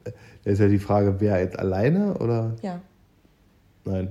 Da 0.05 0.51
ist 0.51 0.59
ja 0.61 0.69
die 0.69 0.79
Frage, 0.79 1.17
wer 1.19 1.41
jetzt 1.41 1.59
alleine 1.59 2.15
oder 2.19 2.55
Ja, 2.63 2.81
nein? 3.85 4.09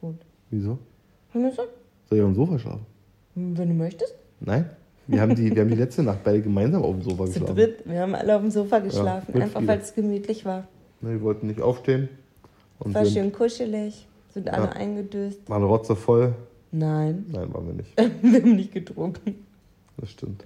gut. 0.00 0.16
Wieso? 0.50 0.78
Soll 1.32 1.46
ich 2.18 2.22
auf 2.22 2.28
dem 2.30 2.34
Sofa 2.34 2.58
schlafen? 2.58 2.86
wenn 3.36 3.68
du 3.68 3.74
möchtest. 3.74 4.14
Nein? 4.40 4.70
Wir 5.06 5.20
haben 5.20 5.34
die, 5.34 5.54
wir 5.54 5.60
haben 5.62 5.68
die 5.68 5.74
letzte 5.76 6.02
Nacht 6.02 6.20
beide 6.24 6.40
gemeinsam 6.40 6.82
auf 6.82 6.92
dem 6.94 7.02
Sofa 7.02 7.24
Zu 7.26 7.32
geschlafen. 7.32 7.56
dritt. 7.56 7.82
Wir 7.84 8.00
haben 8.00 8.14
alle 8.14 8.36
auf 8.36 8.42
dem 8.42 8.50
Sofa 8.50 8.78
geschlafen, 8.78 9.32
mit 9.32 9.42
einfach 9.42 9.66
weil 9.66 9.78
es 9.80 9.94
gemütlich 9.94 10.44
war. 10.44 10.66
Wir 11.00 11.20
wollten 11.20 11.46
nicht 11.48 11.60
aufstehen 11.60 12.08
und 12.78 12.94
War 12.94 13.04
schön 13.04 13.30
kuschelig, 13.32 14.06
sind 14.34 14.48
alle 14.50 14.66
Ja. 14.66 14.72
eingedöst. 14.72 15.48
waren 15.48 15.62
rotze 15.62 15.96
voll. 15.96 16.34
Nein, 16.72 17.24
Nein, 17.30 17.54
waren 17.54 17.66
wir 17.68 17.74
nicht. 17.74 17.96
wir 18.22 18.42
haben 18.42 18.56
nicht 18.56 18.72
getrunken. 18.72 19.44
Das 19.96 20.10
stimmt. 20.10 20.44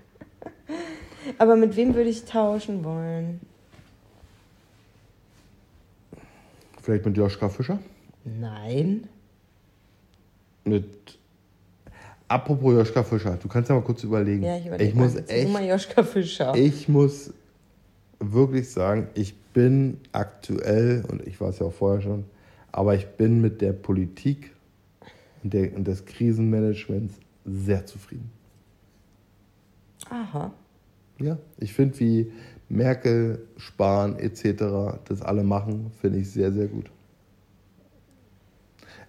Aber 1.39 1.57
mit 1.57 1.75
wem 1.77 1.95
würde 1.95 2.11
ich 2.11 2.25
tauschen 2.25 2.85
wollen? 2.85 3.41
Vielleicht 6.83 7.05
mit 7.05 7.17
Joschka 7.17 7.49
Fischer? 7.49 7.79
Nein. 8.25 9.09
Mit. 10.65 11.19
Apropos 12.29 12.75
Joschka 12.75 13.03
Fischer, 13.03 13.39
du 13.43 13.49
kannst 13.49 13.71
ja 13.71 13.75
mal 13.77 13.83
kurz 13.83 14.05
überlegen. 14.05 14.43
Ja, 14.43 14.57
ich 14.59 14.67
überlege 14.67 14.91
ich 14.91 14.95
muss 14.95 15.17
echt, 15.29 15.51
mal 15.51 15.65
Joschka 15.67 16.03
Fischer. 16.03 16.55
ich 16.55 16.89
muss 16.89 17.33
wirklich 18.21 18.71
sagen, 18.71 19.09
ich 19.15 19.35
bin 19.55 19.99
aktuell, 20.13 21.05
und 21.09 21.27
ich 21.27 21.41
war 21.41 21.49
es 21.51 21.59
ja 21.59 21.67
auch 21.67 21.73
vorher 21.73 22.03
schon, 22.03 22.25
aber 22.73 22.95
ich 22.95 23.07
bin 23.07 23.41
mit 23.41 23.61
der 23.61 23.73
Politik 23.73 24.55
und, 25.43 25.55
der, 25.55 25.75
und 25.75 25.87
des 25.87 26.05
Krisenmanagements 26.05 27.15
sehr 27.45 27.87
zufrieden. 27.87 28.31
Aha. 30.11 30.53
Ja, 31.19 31.39
ich 31.59 31.73
finde, 31.73 31.99
wie 32.01 32.33
Merkel, 32.69 33.47
Spahn 33.57 34.19
etc. 34.19 35.01
das 35.07 35.23
alle 35.23 35.43
machen, 35.43 35.91
finde 36.01 36.19
ich 36.19 36.31
sehr, 36.31 36.53
sehr 36.53 36.69
gut. 36.69 36.91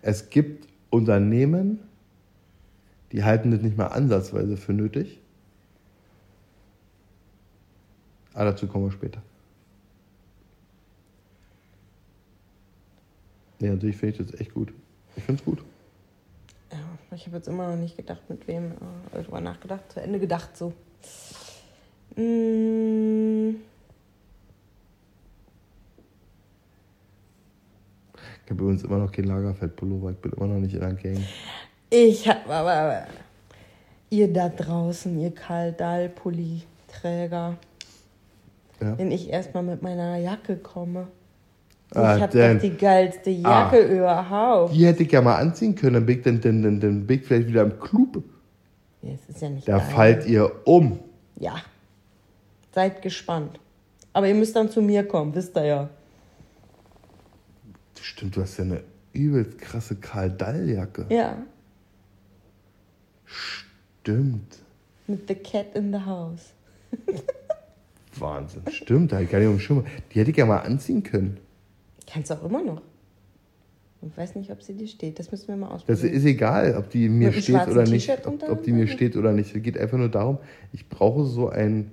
Es 0.02 0.30
gibt 0.30 0.68
Unternehmen, 0.90 1.80
die 3.12 3.24
halten 3.24 3.52
das 3.52 3.62
nicht 3.62 3.78
mal 3.78 3.88
ansatzweise 3.88 4.58
für 4.58 4.74
nötig. 4.74 5.20
Aber 8.34 8.46
dazu 8.46 8.68
kommen 8.68 8.86
wir 8.86 8.92
später. 8.92 9.22
Ja, 13.60 13.72
natürlich 13.72 13.98
finde 13.98 14.22
ich 14.22 14.32
das 14.32 14.40
echt 14.40 14.54
gut. 14.54 14.72
Ich 15.16 15.24
finde 15.24 15.40
es 15.42 15.46
gut. 15.46 15.64
Ja, 16.72 16.78
ich 17.16 17.26
habe 17.26 17.38
jetzt 17.38 17.48
immer 17.48 17.70
noch 17.70 17.78
nicht 17.82 17.98
gedacht, 17.98 18.22
mit 18.30 18.48
wem 18.48 18.74
äh, 19.14 19.24
drüber 19.24 19.42
nachgedacht, 19.42 19.92
zu 19.92 20.00
Ende 20.02 20.20
gedacht 20.20 20.56
so. 20.56 20.74
Mm, 22.16 23.56
Ich 28.46 28.52
habe 28.52 28.64
übrigens 28.64 28.84
immer 28.84 28.98
noch 28.98 29.12
kein 29.12 29.26
Lagerfeld-Pullover. 29.26 30.10
Ich 30.12 30.18
bin 30.18 30.32
immer 30.34 30.48
noch 30.48 30.58
nicht 30.60 30.74
in 30.74 30.80
der 30.80 30.94
Gang. 30.94 31.20
Ich 31.92 32.28
habe 32.28 32.52
aber 32.52 33.06
ihr 34.10 34.32
da 34.34 34.50
draußen, 34.50 35.20
ihr 35.20 35.30
Kaldal-Pulli-Träger, 35.36 37.58
Ja. 38.82 38.98
wenn 38.98 39.12
ich 39.12 39.30
erstmal 39.30 39.62
mit 39.64 39.84
meiner 39.84 40.18
Jacke 40.18 40.58
komme. 40.58 41.08
Ah, 41.96 42.16
ich 42.18 42.22
habe 42.22 42.32
denn- 42.38 42.58
doch 42.58 42.62
die 42.62 42.78
geilste 42.78 43.30
Jacke 43.32 43.80
überhaupt. 43.80 44.74
Die 44.76 44.86
hätte 44.86 45.04
ich 45.04 45.12
ja 45.12 45.22
mal 45.22 45.38
anziehen 45.38 45.74
können, 45.76 45.96
dann 45.96 46.06
bin 46.06 46.18
ich, 46.20 46.24
dann, 46.24 46.40
dann, 46.42 46.62
dann, 46.62 46.80
dann 46.80 47.08
bin 47.08 47.20
ich 47.20 47.26
vielleicht 47.26 47.48
wieder 47.48 47.64
im 47.64 47.80
Club. 47.80 48.24
Ja, 49.02 49.12
es 49.14 49.36
ist 49.36 49.42
ja 49.42 49.50
nicht 49.50 49.68
Da 49.68 49.78
geil. 49.78 49.88
fallt 49.94 50.26
ihr 50.28 50.52
um. 50.68 51.00
Ja. 51.38 51.56
Seid 52.76 53.02
gespannt. 53.02 53.60
Aber 54.14 54.28
ihr 54.28 54.36
müsst 54.36 54.56
dann 54.56 54.70
zu 54.70 54.82
mir 54.82 55.04
kommen, 55.08 55.34
wisst 55.34 55.56
ihr 55.58 55.66
ja. 55.66 55.90
Stimmt, 58.02 58.36
du 58.36 58.42
hast 58.42 58.58
ja 58.58 58.66
eine 58.66 58.82
übelst 59.14 59.58
krasse 59.58 59.96
Karl 59.96 60.30
Dall-Jacke. 60.30 61.06
Ja. 61.10 61.38
Stimmt. 63.26 64.58
Mit 65.08 65.28
The 65.28 65.36
Cat 65.36 65.76
in 65.76 65.92
the 65.92 66.00
House. 66.06 66.54
Wahnsinn. 68.20 68.62
Stimmt, 68.72 69.12
da 69.12 69.18
hab 69.18 69.24
ich 69.24 69.30
gar 69.32 69.40
nicht 69.40 69.48
auf 69.48 69.56
dem 69.56 69.60
Schirm. 69.60 69.86
Die 70.14 70.20
hätte 70.20 70.32
ich 70.32 70.38
ja 70.38 70.46
mal 70.46 70.60
anziehen 70.60 71.04
können. 71.04 71.38
Kannst 72.12 72.30
du 72.32 72.36
auch 72.36 72.44
immer 72.44 72.64
noch. 72.64 72.82
Ich 74.02 74.18
weiß 74.18 74.36
nicht, 74.36 74.50
ob 74.52 74.64
sie 74.64 74.74
dir 74.76 74.88
steht. 74.88 75.20
Das 75.20 75.30
müssen 75.32 75.50
wir 75.50 75.58
mal 75.58 75.68
Das 75.68 75.76
ausprobieren. 76.00 76.14
ist 76.14 76.26
egal, 76.26 76.76
ob 76.78 76.90
die 76.90 77.10
mir 77.10 77.32
Mit 77.32 77.44
steht 77.44 77.68
oder 77.68 77.84
nicht. 77.84 78.10
Ob, 78.26 78.50
ob 78.50 78.64
die 78.64 78.72
mir 78.72 78.88
steht 78.88 79.18
oder 79.18 79.34
nicht. 79.34 79.54
Es 79.54 79.62
geht 79.62 79.78
einfach 79.78 79.98
nur 79.98 80.08
darum, 80.10 80.38
ich 80.72 80.88
brauche 80.88 81.26
so 81.26 81.50
ein, 81.50 81.92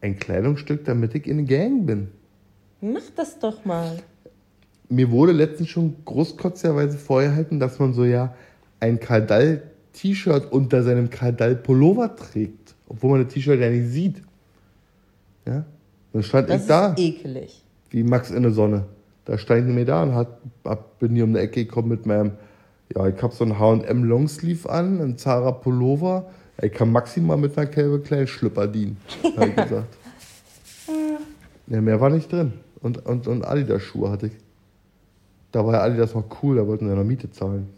ein 0.00 0.18
Kleidungsstück, 0.18 0.84
damit 0.84 1.14
ich 1.14 1.26
in 1.28 1.46
der 1.46 1.58
Gang 1.58 1.86
bin. 1.86 2.08
Mach 2.80 3.02
das 3.14 3.38
doch 3.38 3.64
mal. 3.64 3.98
Mir 4.88 5.10
wurde 5.12 5.32
letztens 5.32 5.68
schon 5.68 5.94
großkotzerweise 6.04 6.98
vorgehalten, 6.98 7.60
dass 7.60 7.78
man 7.78 7.92
so 7.92 8.04
ja 8.04 8.34
ein 8.80 8.98
Kardall-T-Shirt 8.98 10.50
unter 10.50 10.82
seinem 10.82 11.08
Kardall-Pullover 11.08 12.16
trägt. 12.16 12.74
Obwohl 12.88 13.12
man 13.12 13.24
das 13.24 13.32
T-Shirt 13.34 13.60
ja 13.60 13.70
nicht 13.70 13.88
sieht. 13.90 14.22
Ja? 15.46 15.64
Dann 16.12 16.22
stand 16.24 16.48
Das 16.50 16.62
ich 16.62 16.68
da, 16.68 16.92
ist 16.94 16.98
ekelig. 17.00 17.64
wie 17.90 18.02
Max 18.02 18.30
in 18.30 18.42
der 18.42 18.52
Sonne. 18.52 18.86
Da 19.28 19.36
stand 19.36 19.68
ich 19.68 19.74
mir 19.74 19.84
da 19.84 20.02
und 20.04 20.14
hat, 20.14 20.38
hab, 20.64 20.98
bin 21.00 21.14
hier 21.14 21.24
um 21.24 21.34
die 21.34 21.40
Ecke 21.40 21.66
gekommen 21.66 21.88
mit 21.88 22.06
meinem, 22.06 22.32
ja, 22.96 23.06
ich 23.06 23.22
hab 23.22 23.34
so 23.34 23.44
einen 23.44 23.58
H&M 23.58 24.04
Longsleeve 24.04 24.70
an, 24.70 25.02
einen 25.02 25.18
Zara 25.18 25.52
Pullover. 25.52 26.30
Ich 26.62 26.72
kann 26.72 26.90
maximal 26.90 27.36
mit 27.36 27.56
einer 27.58 27.66
Kälbe 27.66 28.00
kleinen 28.00 28.26
Schlüpper 28.26 28.66
dienen, 28.66 28.96
hab 29.36 29.46
ich 29.46 29.54
gesagt. 29.56 29.96
Ja, 31.70 31.82
mehr 31.82 32.00
war 32.00 32.08
nicht 32.08 32.32
drin. 32.32 32.54
Und, 32.80 33.04
und, 33.04 33.28
und 33.28 33.44
Adidas-Schuhe 33.44 34.10
hatte 34.10 34.28
ich. 34.28 34.32
Da 35.52 35.66
war 35.66 35.74
ja 35.74 35.82
Adidas 35.82 36.14
noch 36.14 36.24
cool, 36.42 36.56
da 36.56 36.66
wollten 36.66 36.86
sie 36.86 36.90
ja 36.90 36.96
noch 36.96 37.04
Miete 37.04 37.30
zahlen. 37.30 37.68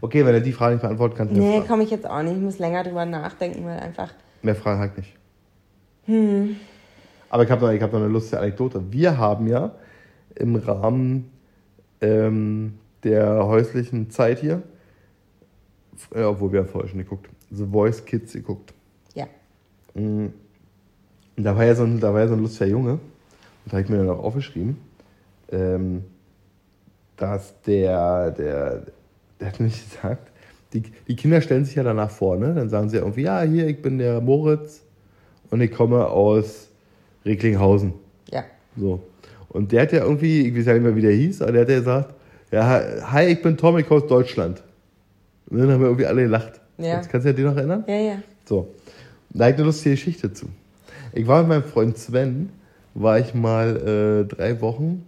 Okay, 0.00 0.26
wenn 0.26 0.34
er 0.34 0.40
die 0.40 0.50
Frage 0.50 0.74
nicht 0.74 0.82
beantworten 0.82 1.14
kann, 1.14 1.28
Nee, 1.30 1.62
komme 1.68 1.84
ich 1.84 1.90
jetzt 1.90 2.10
auch 2.10 2.22
nicht. 2.24 2.34
Ich 2.34 2.42
muss 2.42 2.58
länger 2.58 2.82
drüber 2.82 3.06
nachdenken, 3.06 3.64
weil 3.64 3.78
einfach. 3.78 4.12
mehr 4.42 4.56
Fragen 4.56 4.80
halt 4.80 4.96
nicht. 4.98 5.14
Aber 7.30 7.44
ich 7.44 7.50
habe 7.50 7.64
noch, 7.64 7.72
ich 7.72 7.80
hab 7.80 7.92
noch 7.92 8.00
eine 8.00 8.08
lustige 8.08 8.40
Anekdote. 8.40 8.92
Wir 8.92 9.16
haben 9.16 9.46
ja 9.46 9.72
im 10.34 10.56
Rahmen 10.56 11.30
ähm, 12.00 12.74
der 13.04 13.46
häuslichen 13.46 14.10
Zeit 14.10 14.40
hier, 14.40 14.62
äh, 16.12 16.22
obwohl 16.22 16.52
wir 16.52 16.60
ja 16.60 16.66
vorher 16.66 16.90
schon 16.90 16.98
geguckt, 16.98 17.28
The 17.50 17.66
Voice 17.66 18.04
Kids 18.04 18.32
geguckt. 18.32 18.74
Ja. 19.14 19.26
Mm. 19.94 20.32
Und 21.36 21.44
da 21.44 21.56
war 21.56 21.64
ja 21.64 21.74
so 21.74 21.84
ein, 21.84 22.00
da 22.00 22.12
war 22.12 22.20
ja 22.20 22.28
so 22.28 22.34
ein 22.34 22.42
lustiger 22.42 22.66
Junge, 22.66 22.92
und 22.92 23.00
da 23.66 23.72
habe 23.72 23.82
ich 23.82 23.88
mir 23.88 23.98
dann 23.98 24.10
auch 24.10 24.22
aufgeschrieben, 24.22 24.76
ähm, 25.50 26.04
dass 27.16 27.60
der, 27.62 28.32
der, 28.32 28.86
der 29.38 29.48
hat 29.48 29.60
nämlich 29.60 29.88
gesagt, 29.88 30.30
die, 30.72 30.82
die 30.82 31.16
Kinder 31.16 31.40
stellen 31.40 31.64
sich 31.64 31.76
ja 31.76 31.82
danach 31.82 32.10
vor, 32.10 32.36
ne? 32.36 32.54
Dann 32.54 32.68
sagen 32.68 32.88
sie 32.88 32.96
ja 32.96 33.02
irgendwie, 33.02 33.22
ja, 33.22 33.40
hier, 33.42 33.68
ich 33.68 33.80
bin 33.80 33.98
der 33.98 34.20
Moritz 34.20 34.82
und 35.50 35.60
ich 35.60 35.72
komme 35.72 36.06
aus 36.06 36.69
Recklinghausen. 37.24 37.94
Ja. 38.30 38.44
So. 38.76 39.02
Und 39.48 39.72
der 39.72 39.82
hat 39.82 39.92
ja 39.92 40.04
irgendwie, 40.04 40.48
ich 40.48 40.56
weiß 40.56 40.66
ja 40.66 40.74
nicht 40.74 40.82
mehr, 40.82 40.96
wie 40.96 41.02
der 41.02 41.12
hieß, 41.12 41.42
aber 41.42 41.52
der 41.52 41.60
hat 41.62 41.68
ja 41.68 41.78
gesagt, 41.78 42.14
ja, 42.52 43.12
hi, 43.12 43.26
ich 43.26 43.42
bin 43.42 43.56
Tom, 43.56 43.78
ich 43.78 43.86
komme 43.86 44.02
aus 44.02 44.08
Deutschland. 44.08 44.62
Und 45.48 45.58
dann 45.58 45.70
haben 45.70 45.80
wir 45.80 45.88
irgendwie 45.88 46.06
alle 46.06 46.22
gelacht. 46.22 46.60
Ja. 46.78 46.96
Jetzt 46.96 47.10
kannst 47.10 47.26
du 47.26 47.34
dich 47.34 47.44
noch 47.44 47.56
erinnern? 47.56 47.84
Ja, 47.86 47.96
ja. 47.96 48.22
So, 48.44 48.68
da 49.30 49.44
habe 49.44 49.52
ich 49.52 49.58
eine 49.58 49.66
lustige 49.66 49.94
Geschichte 49.94 50.32
zu. 50.32 50.46
Ich 51.12 51.26
war 51.26 51.40
mit 51.40 51.48
meinem 51.48 51.64
Freund 51.64 51.98
Sven, 51.98 52.50
war 52.94 53.18
ich 53.18 53.34
mal 53.34 54.24
äh, 54.28 54.34
drei 54.34 54.60
Wochen 54.60 55.06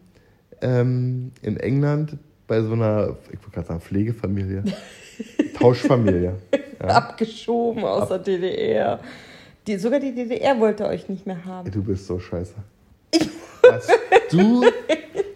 ähm, 0.60 1.32
in 1.42 1.56
England 1.58 2.16
bei 2.46 2.60
so 2.62 2.72
einer, 2.72 3.16
ich 3.32 3.38
wollte 3.38 3.50
gerade 3.52 3.68
sagen, 3.68 3.80
Pflegefamilie. 3.80 4.64
Tauschfamilie. 5.58 6.34
Ja. 6.80 6.88
Abgeschoben 6.88 7.84
aus 7.84 8.10
Ab 8.10 8.24
der 8.24 8.38
DDR. 8.38 9.00
Die, 9.66 9.78
sogar 9.78 10.00
die 10.00 10.14
DDR 10.14 10.58
wollte 10.58 10.86
euch 10.86 11.08
nicht 11.08 11.26
mehr 11.26 11.44
haben. 11.44 11.70
Du 11.70 11.82
bist 11.82 12.06
so 12.06 12.18
scheiße. 12.18 12.54
Was 13.62 13.86
du, 14.30 14.64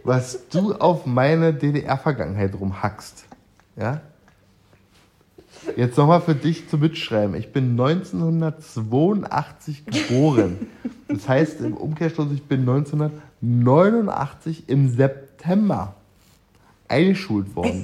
was 0.03 0.49
du 0.49 0.74
auf 0.74 1.07
meine 1.07 1.55
DDR-Vergangenheit 1.55 2.59
rumhackst, 2.59 3.24
ja? 3.77 4.01
Jetzt 5.77 5.97
nochmal 5.97 6.20
für 6.20 6.35
dich 6.35 6.68
zu 6.68 6.77
mitschreiben. 6.79 7.35
Ich 7.35 7.53
bin 7.53 7.70
1982 7.70 9.87
geboren. 9.87 10.68
Das 11.09 11.29
heißt 11.29 11.61
im 11.61 11.77
Umkehrschluss, 11.77 12.33
ich 12.33 12.45
bin 12.45 12.61
1989 12.61 14.68
im 14.68 14.89
September 14.89 15.95
eingeschult 16.89 17.57
worden. 17.57 17.83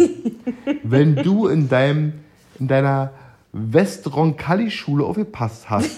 Wenn 0.82 1.16
du 1.16 1.48
in, 1.48 1.68
deinem, 1.68 2.14
in 2.58 2.68
deiner 2.68 3.10
Westroncalli-Schule 3.52 5.04
aufgepasst 5.04 5.68
hast, 5.68 5.90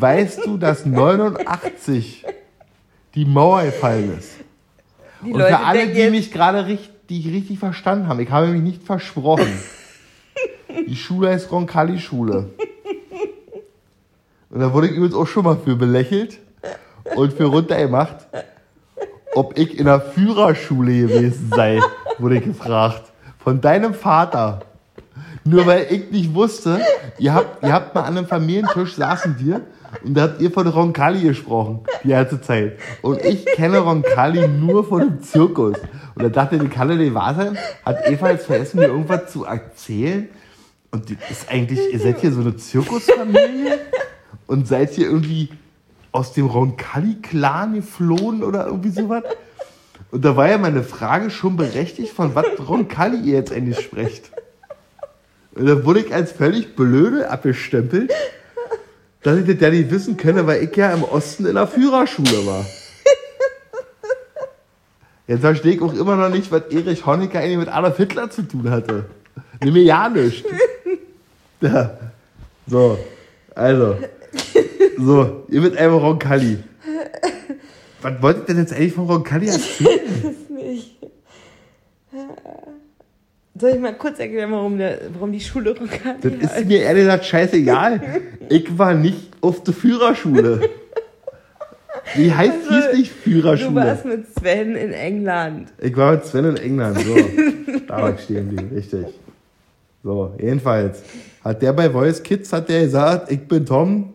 weißt 0.00 0.46
du, 0.46 0.56
dass 0.56 0.86
89 0.86 2.24
die 3.14 3.24
Mauer 3.24 3.64
gefallen 3.64 4.16
ist. 4.18 4.32
Die 5.24 5.32
Und 5.32 5.40
Leute 5.40 5.56
für 5.56 5.64
alle, 5.64 5.86
die 5.88 6.10
mich 6.10 6.32
gerade 6.32 6.66
richtig, 6.66 7.26
richtig 7.26 7.58
verstanden 7.58 8.08
haben, 8.08 8.20
ich 8.20 8.30
habe 8.30 8.48
mich 8.48 8.62
nicht 8.62 8.82
versprochen. 8.82 9.60
Die 10.86 10.96
Schule 10.96 11.30
heißt 11.30 11.50
Roncalli-Schule. 11.50 12.50
Und 14.50 14.60
da 14.60 14.72
wurde 14.72 14.88
ich 14.88 14.94
übrigens 14.94 15.14
auch 15.14 15.26
schon 15.26 15.44
mal 15.44 15.56
für 15.56 15.76
belächelt 15.76 16.38
und 17.16 17.32
für 17.32 17.44
runtergemacht, 17.44 18.26
ob 19.34 19.58
ich 19.58 19.78
in 19.78 19.86
der 19.86 20.00
Führerschule 20.00 20.92
gewesen 20.92 21.50
sei, 21.54 21.80
wurde 22.18 22.38
ich 22.38 22.44
gefragt. 22.44 23.12
Von 23.38 23.60
deinem 23.60 23.94
Vater. 23.94 24.60
Nur 25.44 25.66
weil 25.66 25.86
ich 25.90 26.10
nicht 26.10 26.34
wusste, 26.34 26.80
ihr 27.18 27.34
habt, 27.34 27.62
ihr 27.62 27.72
habt 27.72 27.94
mal 27.94 28.02
an 28.02 28.16
einem 28.16 28.26
Familientisch 28.26 28.94
saßen 28.94 29.36
wir 29.38 29.60
und 30.02 30.14
da 30.14 30.22
habt 30.22 30.40
ihr 30.40 30.50
von 30.50 30.66
Roncalli 30.66 31.20
gesprochen, 31.22 31.80
die 32.02 32.08
ganze 32.08 32.40
Zeit. 32.40 32.78
Und 33.02 33.24
ich 33.24 33.44
kenne 33.46 33.78
Roncalli 33.78 34.48
nur 34.48 34.84
von 34.84 35.00
dem 35.00 35.22
Zirkus. 35.22 35.76
Und 36.14 36.22
da 36.22 36.28
dachte 36.28 36.56
ich, 36.56 36.70
kann 36.70 36.96
nicht 36.96 37.14
wahr 37.14 37.34
sein? 37.34 37.58
Hat 37.84 38.06
Eva 38.08 38.30
jetzt 38.30 38.46
vergessen, 38.46 38.78
mir 38.78 38.86
irgendwas 38.86 39.32
zu 39.32 39.44
erzählen? 39.44 40.28
Und 40.90 41.08
die 41.08 41.16
ist 41.30 41.50
eigentlich, 41.50 41.92
ihr 41.92 41.98
seid 41.98 42.20
hier 42.20 42.32
so 42.32 42.40
eine 42.40 42.56
Zirkusfamilie 42.56 43.80
und 44.46 44.68
seid 44.68 44.92
hier 44.92 45.06
irgendwie 45.06 45.50
aus 46.12 46.32
dem 46.32 46.46
Roncalli-Clan 46.46 47.74
geflohen 47.74 48.44
oder 48.44 48.66
irgendwie 48.66 48.90
sowas. 48.90 49.24
Und 50.12 50.24
da 50.24 50.36
war 50.36 50.48
ja 50.48 50.58
meine 50.58 50.84
Frage 50.84 51.30
schon 51.30 51.56
berechtigt, 51.56 52.12
von 52.12 52.36
was 52.36 52.46
Roncalli 52.68 53.18
ihr 53.28 53.34
jetzt 53.34 53.52
eigentlich 53.52 53.80
sprecht. 53.80 54.30
Und 55.56 55.66
da 55.66 55.84
wurde 55.84 56.00
ich 56.00 56.14
als 56.14 56.32
völlig 56.32 56.76
blöde 56.76 57.30
abgestempelt, 57.30 58.12
dass 59.24 59.38
ich 59.38 59.46
das 59.46 59.60
ja 59.60 59.70
nicht 59.70 59.90
wissen 59.90 60.16
könne, 60.16 60.46
weil 60.46 60.62
ich 60.62 60.76
ja 60.76 60.92
im 60.92 61.02
Osten 61.02 61.46
in 61.46 61.54
der 61.54 61.66
Führerschule 61.66 62.46
war. 62.46 62.64
Jetzt 65.26 65.40
verstehe 65.40 65.72
ich 65.72 65.82
auch 65.82 65.94
immer 65.94 66.14
noch 66.14 66.28
nicht, 66.28 66.52
was 66.52 66.62
Erich 66.70 67.06
Honecker 67.06 67.40
eigentlich 67.40 67.56
mit 67.56 67.68
Adolf 67.68 67.96
Hitler 67.96 68.30
zu 68.30 68.42
tun 68.42 68.70
hatte. 68.70 69.06
Nimm 69.62 69.72
mir 69.72 69.82
ja 69.82 70.08
nichts. 70.08 70.48
Ja. 71.60 71.96
So, 72.66 72.98
also. 73.54 73.96
So, 74.98 75.46
ihr 75.48 75.62
mit 75.62 75.78
einfach 75.78 76.02
Roncalli. 76.02 76.58
Was 78.02 78.20
wollt 78.20 78.36
ihr 78.36 78.44
denn 78.44 78.58
jetzt 78.58 78.74
eigentlich 78.74 78.92
von 78.92 79.06
Roncalli 79.06 79.46
erzählen? 79.46 80.00
Das 80.22 80.50
nicht. 80.50 80.98
Soll 83.56 83.70
ich 83.70 83.78
mal 83.80 83.94
kurz 83.94 84.18
erklären, 84.18 84.50
warum, 84.50 84.78
der, 84.78 84.98
warum 85.12 85.30
die 85.30 85.40
Schule 85.40 85.76
Roncalli 85.78 86.18
Das 86.20 86.32
ist 86.32 86.56
heißt? 86.56 86.66
mir 86.66 86.82
ehrlich 86.82 87.04
gesagt 87.04 87.24
scheißegal. 87.24 88.00
Ich 88.48 88.76
war 88.76 88.94
nicht 88.94 89.30
auf 89.40 89.62
der 89.62 89.74
Führerschule. 89.74 90.68
Wie 92.16 92.32
heißt 92.32 92.52
also, 92.68 92.88
hieß 92.88 92.98
nicht 92.98 93.12
Führerschule? 93.12 93.70
Du 93.70 93.76
warst 93.76 94.04
mit 94.04 94.26
Sven 94.34 94.74
in 94.74 94.92
England. 94.92 95.72
Ich 95.80 95.96
war 95.96 96.12
mit 96.12 96.26
Sven 96.26 96.44
in 96.46 96.56
England, 96.56 96.98
so. 96.98 97.14
da 97.86 98.18
stehen 98.18 98.50
die, 98.56 98.74
richtig. 98.74 99.06
So, 100.02 100.34
jedenfalls 100.38 101.02
hat 101.42 101.62
der 101.62 101.72
bei 101.72 101.88
Voice 101.88 102.22
Kids 102.22 102.52
hat 102.52 102.68
der 102.68 102.82
gesagt, 102.82 103.30
ich 103.30 103.40
bin 103.46 103.64
Tom, 103.64 104.12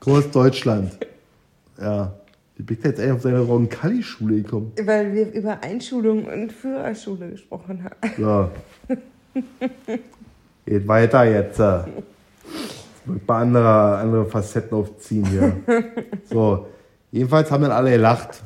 Groß 0.00 0.30
Deutschland. 0.30 0.92
Ja. 1.80 2.12
Wie 2.60 2.64
bin 2.64 2.76
ich 2.78 2.84
jetzt 2.84 3.00
eigentlich 3.00 3.12
auf 3.12 3.22
seine 3.22 3.40
Roncalli-Schule 3.40 4.42
gekommen? 4.42 4.72
Weil 4.84 5.14
wir 5.14 5.32
über 5.32 5.62
Einschulung 5.62 6.26
und 6.26 6.52
Führerschule 6.52 7.30
gesprochen 7.30 7.84
haben. 7.84 8.12
So. 8.18 8.50
Geht 10.66 10.86
weiter 10.86 11.24
jetzt. 11.24 11.58
Ein 11.58 11.86
paar 13.26 13.40
andere, 13.40 13.96
andere 13.96 14.26
Facetten 14.26 14.76
aufziehen 14.76 15.24
hier. 15.24 15.56
So. 16.24 16.66
Jedenfalls 17.10 17.50
haben 17.50 17.62
dann 17.62 17.72
alle 17.72 17.92
gelacht. 17.92 18.42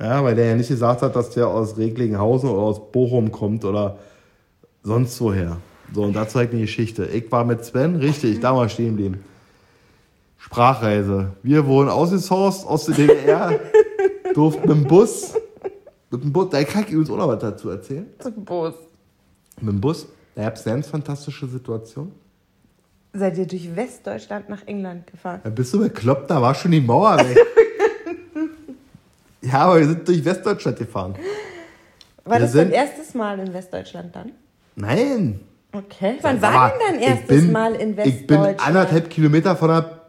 Ja, 0.00 0.24
weil 0.24 0.34
der 0.34 0.46
ja 0.46 0.54
nicht 0.54 0.68
gesagt 0.70 1.02
hat, 1.02 1.14
dass 1.14 1.28
der 1.28 1.46
aus 1.46 1.76
Recklinghausen 1.76 2.48
oder 2.48 2.62
aus 2.62 2.90
Bochum 2.90 3.30
kommt 3.30 3.66
oder 3.66 3.98
sonst 4.82 5.20
woher. 5.20 5.58
So, 5.92 6.04
und 6.04 6.16
da 6.16 6.26
zeigt 6.26 6.54
eine 6.54 6.62
Geschichte. 6.62 7.04
Ich 7.04 7.30
war 7.30 7.44
mit 7.44 7.66
Sven, 7.66 7.96
richtig, 7.96 8.40
da 8.40 8.54
mal 8.54 8.70
stehen 8.70 8.96
geblieben. 8.96 9.22
Sprachreise. 10.52 11.32
Wir 11.42 11.66
wurden 11.66 11.88
ausgesourced 11.88 12.66
aus 12.66 12.84
der 12.84 12.94
DDR, 12.94 13.58
durften 14.34 14.68
mit 14.68 14.70
dem 14.70 14.84
Bus, 14.84 15.34
mit 16.10 16.22
dem 16.22 16.30
Bus, 16.30 16.50
da 16.50 16.62
kann 16.64 16.82
ich 16.82 16.90
übrigens 16.90 17.10
auch 17.10 17.16
noch 17.16 17.28
was 17.28 17.38
dazu 17.38 17.70
erzählen. 17.70 18.06
Mit 18.22 18.36
dem 18.36 18.44
Bus. 18.44 18.74
Mit 19.62 19.70
dem 19.70 19.80
Bus. 19.80 20.06
Da 20.34 20.42
gab 20.42 20.56
es 20.56 20.66
eine 20.66 20.76
ganz 20.76 20.88
fantastische 20.88 21.46
Situation. 21.46 22.12
Seid 23.14 23.38
ihr 23.38 23.46
durch 23.46 23.74
Westdeutschland 23.74 24.50
nach 24.50 24.66
England 24.66 25.06
gefahren? 25.06 25.40
Da 25.42 25.48
bist 25.48 25.72
du 25.72 25.78
bekloppt, 25.78 26.30
da 26.30 26.42
war 26.42 26.54
schon 26.54 26.70
die 26.70 26.82
Mauer 26.82 27.16
weg. 27.18 27.38
ja, 29.40 29.54
aber 29.54 29.78
wir 29.78 29.86
sind 29.86 30.06
durch 30.06 30.22
Westdeutschland 30.22 30.78
gefahren. 30.78 31.14
War 32.24 32.36
wir 32.36 32.40
das 32.40 32.52
dein 32.52 32.72
erstes 32.72 33.14
Mal 33.14 33.38
in 33.38 33.54
Westdeutschland 33.54 34.14
dann? 34.14 34.32
Nein, 34.76 35.40
Okay, 35.74 36.18
wann 36.20 36.42
war 36.42 36.70
denn 36.70 36.78
dein 36.86 37.00
erstes 37.00 37.28
bin, 37.28 37.52
Mal 37.52 37.74
in 37.74 37.96
Westdeutschland? 37.96 38.20
Ich 38.20 38.26
bin 38.26 38.66
anderthalb 38.66 39.08
Kilometer 39.08 39.56
von 39.56 39.68
der... 39.68 40.01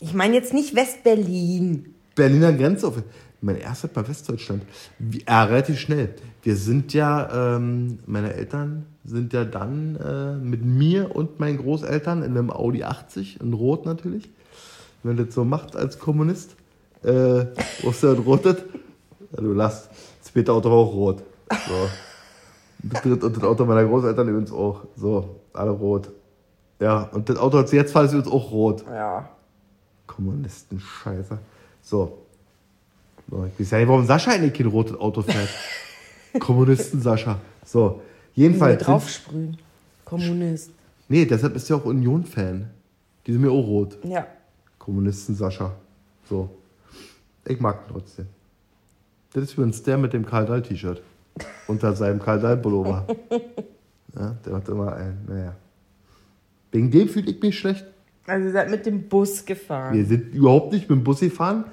Ich 0.00 0.14
meine 0.14 0.34
jetzt 0.34 0.54
nicht 0.54 0.74
Westberlin. 0.74 1.94
Berliner 2.14 2.52
Grenze. 2.54 2.88
Auf, 2.88 3.02
mein 3.42 3.56
erstes 3.56 3.94
Mal 3.94 4.08
Westdeutschland. 4.08 4.62
Ja, 5.26 5.44
relativ 5.44 5.78
schnell. 5.78 6.14
Wir 6.42 6.56
sind 6.56 6.94
ja, 6.94 7.56
ähm, 7.56 7.98
meine 8.06 8.32
Eltern 8.34 8.86
sind 9.04 9.32
ja 9.34 9.44
dann 9.44 9.96
äh, 9.96 10.34
mit 10.36 10.64
mir 10.64 11.14
und 11.14 11.38
meinen 11.38 11.58
Großeltern 11.58 12.22
in 12.22 12.30
einem 12.30 12.50
Audi 12.50 12.82
80, 12.84 13.40
in 13.40 13.52
Rot 13.52 13.84
natürlich. 13.84 14.30
Wenn 15.02 15.16
das 15.16 15.34
so 15.34 15.44
macht 15.44 15.76
als 15.76 15.98
Kommunist, 15.98 16.56
äh, 17.02 17.46
wo 17.82 17.90
ist 17.90 18.02
der 18.02 18.12
rotet? 18.12 18.64
Ja, 19.32 19.42
du 19.42 19.52
lass. 19.52 19.88
Das 20.22 20.32
zweite 20.32 20.52
Auto 20.52 20.70
auch 20.70 20.92
rot. 20.92 21.22
So. 21.50 23.08
Und 23.10 23.36
das 23.36 23.44
Auto 23.44 23.66
meiner 23.66 23.84
Großeltern 23.84 24.28
übrigens 24.28 24.52
auch. 24.52 24.84
So, 24.96 25.40
alle 25.52 25.70
rot. 25.70 26.10
Ja, 26.80 27.02
und 27.12 27.28
das 27.28 27.36
Auto, 27.36 27.60
das 27.60 27.72
jetzt 27.72 27.92
fahrt, 27.92 28.06
ist 28.06 28.12
übrigens 28.12 28.32
auch 28.32 28.50
rot. 28.50 28.84
Ja. 28.86 29.28
Kommunisten, 30.10 30.80
Scheiße. 30.80 31.38
So. 31.82 32.18
Ich 33.28 33.60
weiß 33.60 33.70
ja 33.70 33.78
nicht, 33.78 33.88
warum 33.88 34.04
Sascha 34.04 34.32
eigentlich 34.32 34.54
kein 34.54 34.66
rotes 34.66 34.98
Auto 34.98 35.22
fährt. 35.22 35.48
Kommunisten 36.40 37.00
Sascha. 37.00 37.38
So. 37.64 38.02
Jedenfalls. 38.34 38.82
draufsprühen. 38.82 39.56
Kommunist. 40.04 40.72
Nee, 41.08 41.26
deshalb 41.26 41.54
ist 41.54 41.68
ja 41.68 41.76
auch 41.76 41.84
Union-Fan. 41.84 42.68
Die 43.24 43.32
sind 43.32 43.40
mir 43.40 43.52
auch 43.52 43.66
rot. 43.66 43.98
Ja. 44.02 44.26
Kommunisten 44.78 45.36
Sascha. 45.36 45.76
So. 46.28 46.50
Ich 47.46 47.60
mag 47.60 47.82
ihn 47.86 47.92
trotzdem. 47.92 48.26
Das 49.32 49.44
ist 49.44 49.52
übrigens 49.52 49.82
der 49.84 49.96
mit 49.96 50.12
dem 50.12 50.26
Karl 50.26 50.46
Dahl-T-Shirt 50.46 51.02
unter 51.68 51.94
seinem 51.94 52.20
Karl-Pullover. 52.20 53.06
Ja, 54.12 54.36
der 54.44 54.54
hat 54.54 54.68
immer 54.68 54.92
ein, 54.92 55.24
naja. 55.28 55.54
Wegen 56.72 56.90
dem 56.90 57.08
fühle 57.08 57.30
ich 57.30 57.40
mich 57.40 57.56
schlecht. 57.56 57.86
Also 58.26 58.46
ihr 58.46 58.52
seid 58.52 58.70
mit 58.70 58.86
dem 58.86 59.08
Bus 59.08 59.44
gefahren. 59.44 59.96
Wir 59.96 60.04
sind 60.04 60.34
überhaupt 60.34 60.72
nicht 60.72 60.88
mit 60.88 60.98
dem 60.98 61.04
Bus 61.04 61.20
gefahren. 61.20 61.64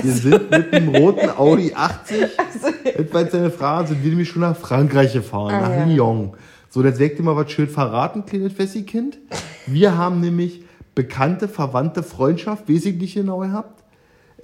Wir 0.00 0.10
also. 0.10 0.30
sind 0.30 0.50
mit 0.50 0.72
dem 0.72 0.88
roten 0.88 1.30
Audi 1.30 1.72
80, 1.76 2.22
also. 2.38 2.68
etwa 2.84 3.26
seine 3.26 3.50
Frage, 3.50 3.88
sind 3.88 4.02
wir 4.02 4.10
nämlich 4.10 4.28
schon 4.28 4.42
nach 4.42 4.56
Frankreich 4.56 5.12
gefahren, 5.12 5.54
ah, 5.54 5.60
nach 5.68 5.76
ja. 5.76 5.84
Lyon. 5.84 6.32
So, 6.68 6.82
jetzt 6.82 6.98
weckt 6.98 7.18
ihr 7.18 7.24
mal 7.24 7.36
was 7.36 7.52
schön 7.52 7.68
verraten, 7.68 8.26
kleines 8.26 8.52
Fessi-Kind. 8.52 9.18
Wir 9.66 9.96
haben 9.96 10.20
nämlich 10.20 10.64
bekannte, 10.94 11.48
verwandte 11.48 12.02
Freundschaft, 12.02 12.68
wesentlich 12.68 13.14
genau 13.14 13.38
gehabt 13.38 13.84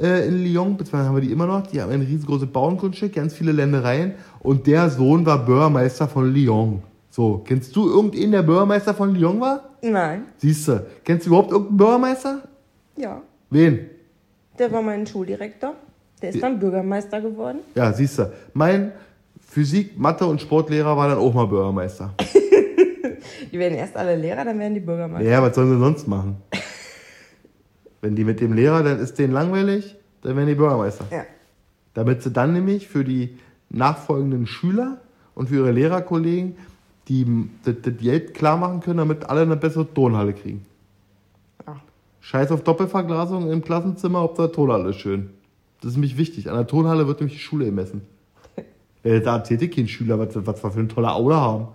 äh, 0.00 0.26
in 0.26 0.44
Lyon, 0.44 0.76
beziehungsweise 0.76 1.08
haben 1.08 1.16
wir 1.16 1.22
die 1.22 1.32
immer 1.32 1.46
noch. 1.46 1.66
Die 1.66 1.80
haben 1.80 1.92
ein 1.92 2.00
riesengroßes 2.00 2.48
Bauerngrundstück, 2.48 3.14
ganz 3.14 3.34
viele 3.34 3.52
Ländereien. 3.52 4.14
Und 4.40 4.66
der 4.66 4.90
Sohn 4.90 5.26
war 5.26 5.44
Bürgermeister 5.44 6.08
von 6.08 6.32
Lyon. 6.32 6.82
So, 7.10 7.42
kennst 7.44 7.74
du 7.74 7.88
irgendeinen, 7.88 8.30
der 8.30 8.42
Bürgermeister 8.42 8.94
von 8.94 9.14
Lyon 9.14 9.40
war? 9.40 9.70
Nein. 9.82 10.26
Siehst 10.36 10.68
du, 10.68 10.86
kennst 11.04 11.26
du 11.26 11.30
überhaupt 11.30 11.50
irgendeinen 11.50 11.76
Bürgermeister? 11.76 12.42
Ja. 12.96 13.20
Wen? 13.50 13.90
Der 14.58 14.70
war 14.70 14.80
mein 14.80 15.06
Schuldirektor. 15.06 15.74
Der 16.22 16.30
ist 16.30 16.42
dann 16.42 16.60
Bürgermeister 16.60 17.20
geworden. 17.20 17.58
Ja, 17.74 17.92
siehst 17.92 18.18
du. 18.18 18.32
Mein 18.52 18.92
Physik, 19.40 19.98
Mathe 19.98 20.24
und 20.26 20.40
Sportlehrer 20.40 20.96
war 20.96 21.08
dann 21.08 21.18
auch 21.18 21.34
mal 21.34 21.46
Bürgermeister. 21.46 22.14
Die 23.52 23.58
werden 23.58 23.76
erst 23.76 23.96
alle 23.96 24.14
Lehrer, 24.14 24.44
dann 24.44 24.58
werden 24.60 24.74
die 24.74 24.80
Bürgermeister. 24.80 25.28
Ja, 25.28 25.42
was 25.42 25.56
sollen 25.56 25.70
sie 25.70 25.78
sonst 25.78 26.06
machen? 26.06 26.36
Wenn 28.00 28.14
die 28.14 28.24
mit 28.24 28.40
dem 28.40 28.52
Lehrer, 28.52 28.84
dann 28.84 29.00
ist 29.00 29.18
denen 29.18 29.32
langweilig, 29.32 29.96
dann 30.22 30.36
werden 30.36 30.46
die 30.46 30.54
Bürgermeister. 30.54 31.04
Ja. 31.10 31.24
Damit 31.94 32.22
sie 32.22 32.30
dann 32.30 32.52
nämlich 32.52 32.86
für 32.86 33.02
die 33.02 33.38
nachfolgenden 33.68 34.46
Schüler 34.46 35.00
und 35.34 35.48
für 35.48 35.56
ihre 35.56 35.72
Lehrerkollegen 35.72 36.56
die, 37.10 37.26
das, 37.64 37.74
Geld 37.98 38.32
klar 38.34 38.56
machen 38.56 38.80
können, 38.80 38.98
damit 38.98 39.28
alle 39.28 39.42
eine 39.42 39.56
bessere 39.56 39.92
Turnhalle 39.92 40.32
kriegen. 40.32 40.64
Ja. 41.66 41.76
Scheiß 42.20 42.52
auf 42.52 42.62
Doppelverglasung 42.62 43.50
im 43.50 43.62
Klassenzimmer, 43.62 44.20
Hauptsache 44.20 44.52
Turnhalle 44.52 44.90
ist 44.90 44.96
schön. 45.00 45.30
Das 45.80 45.90
ist 45.90 45.96
nämlich 45.96 46.16
wichtig. 46.16 46.48
An 46.48 46.56
der 46.56 46.66
Turnhalle 46.66 47.06
wird 47.08 47.20
nämlich 47.20 47.36
die 47.36 47.42
Schule 47.42 47.66
gemessen. 47.66 48.02
Äh, 49.02 49.22
da 49.22 49.36
erzählte 49.36 49.70
kein 49.70 49.88
Schüler, 49.88 50.18
was, 50.18 50.28
was 50.46 50.62
wir 50.62 50.70
für 50.70 50.78
eine 50.78 50.88
tolle 50.88 51.10
Aula 51.10 51.40
haben. 51.40 51.68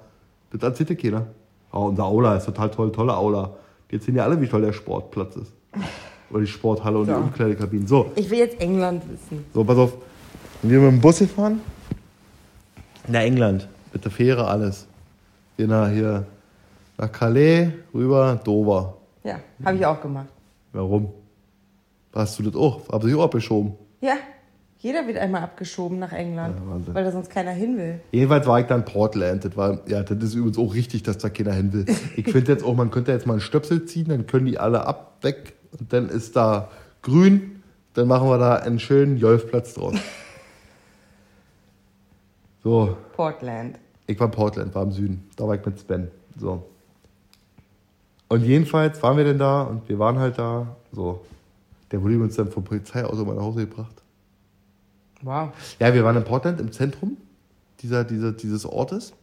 Das 0.51 0.61
erzählte 0.61 0.95
keiner. 0.95 1.25
Oh, 1.73 1.85
unser 1.85 2.05
Aula 2.05 2.35
ist 2.37 2.45
total 2.45 2.69
toll, 2.69 2.91
tolle 2.91 3.17
Aula. 3.17 3.55
Jetzt 3.89 4.05
sehen 4.05 4.15
ja 4.15 4.23
alle, 4.25 4.39
wie 4.39 4.47
toll 4.47 4.61
der 4.61 4.73
Sportplatz 4.73 5.35
ist. 5.35 5.51
Oder 6.29 6.41
die 6.41 6.47
Sporthalle 6.47 6.99
und 6.99 7.07
Ja. 7.07 7.17
die 7.17 7.23
Umkleidekabinen. 7.23 7.87
So, 7.87 8.11
Ich 8.15 8.29
will 8.29 8.37
jetzt 8.37 8.61
England 8.61 9.01
wissen. 9.09 9.43
so, 9.55 9.63
pass 9.63 9.75
auf. 9.77 9.93
Wenn 10.61 10.69
wir 10.71 10.79
mit 10.81 10.91
dem 10.91 11.01
Bus 11.01 11.17
hier 11.17 11.27
fahren, 11.27 11.61
nach 13.07 13.21
England, 13.21 13.67
mit 13.91 14.03
der 14.05 14.11
Fähre 14.11 14.47
alles. 14.47 14.85
Hier 15.57 15.67
nach, 15.67 15.89
hier 15.89 16.25
nach 16.97 17.11
Calais, 17.11 17.69
rüber, 17.93 18.39
Dover. 18.43 18.97
Ja, 19.23 19.39
habe 19.63 19.77
ich 19.77 19.85
auch 19.85 20.01
gemacht. 20.01 20.27
Warum? 20.73 21.11
Hast 22.13 22.39
du 22.39 22.43
das 22.43 22.55
auch? 22.55 22.87
Hab 22.89 23.03
ich 23.05 23.15
auch 23.15 23.23
abgeschoben. 23.23 23.73
Ja, 24.01 24.15
jeder 24.79 25.07
wird 25.07 25.17
einmal 25.17 25.41
abgeschoben 25.41 25.99
nach 25.99 26.11
England, 26.11 26.57
Ja, 26.87 26.93
weil 26.93 27.03
da 27.03 27.11
sonst 27.11 27.29
keiner 27.29 27.51
hin 27.51 27.77
will. 27.77 27.99
Jedenfalls 28.11 28.45
war 28.45 28.59
ich 28.59 28.67
dann 28.67 28.85
Portland. 28.85 29.45
Das 29.45 29.57
war, 29.57 29.79
ja, 29.87 30.03
das 30.03 30.17
ist 30.23 30.35
übrigens 30.35 30.57
auch 30.57 30.73
richtig, 30.73 31.03
dass 31.03 31.17
da 31.17 31.29
keiner 31.29 31.53
hin 31.53 31.73
will. 31.73 31.85
Ich 32.15 32.29
finde 32.31 32.51
jetzt 32.51 32.63
auch, 32.63 32.75
man 32.75 32.91
könnte 32.91 33.11
jetzt 33.11 33.25
mal 33.25 33.33
einen 33.33 33.41
Stöpsel 33.41 33.85
ziehen, 33.85 34.09
dann 34.09 34.27
können 34.27 34.45
die 34.45 34.57
alle 34.59 34.85
ab, 34.85 35.17
weg 35.21 35.53
und 35.79 35.91
dann 35.91 36.09
ist 36.09 36.35
da 36.35 36.69
grün. 37.01 37.63
Dann 37.93 38.07
machen 38.07 38.27
wir 38.27 38.37
da 38.37 38.57
einen 38.57 38.79
schönen 38.79 39.19
Golfplatz 39.19 39.73
draus. 39.73 39.95
So, 42.63 42.97
Portland. 43.15 43.77
Ich 44.07 44.19
war 44.19 44.27
in 44.27 44.31
Portland, 44.31 44.75
war 44.75 44.83
im 44.83 44.91
Süden. 44.91 45.29
Da 45.35 45.47
war 45.47 45.55
ich 45.55 45.65
mit 45.65 45.79
Sven. 45.79 46.09
So. 46.39 46.63
Und 48.27 48.43
jedenfalls 48.43 49.01
waren 49.03 49.17
wir 49.17 49.23
denn 49.23 49.37
da 49.37 49.63
und 49.63 49.87
wir 49.87 49.99
waren 49.99 50.19
halt 50.19 50.37
da. 50.37 50.75
So. 50.91 51.25
Der 51.91 52.01
wurde 52.01 52.19
uns 52.19 52.35
dann 52.35 52.51
vom 52.51 52.63
Polizeiauto 52.63 53.23
mal 53.25 53.35
nach 53.35 53.43
Hause 53.43 53.67
gebracht. 53.67 54.01
Wow. 55.21 55.51
Ja, 55.79 55.93
wir 55.93 56.03
waren 56.03 56.17
in 56.17 56.23
Portland 56.23 56.59
im 56.59 56.71
Zentrum 56.71 57.17
dieser, 57.81 58.03
dieser, 58.03 58.31
dieses 58.31 58.65
Ortes. 58.65 59.13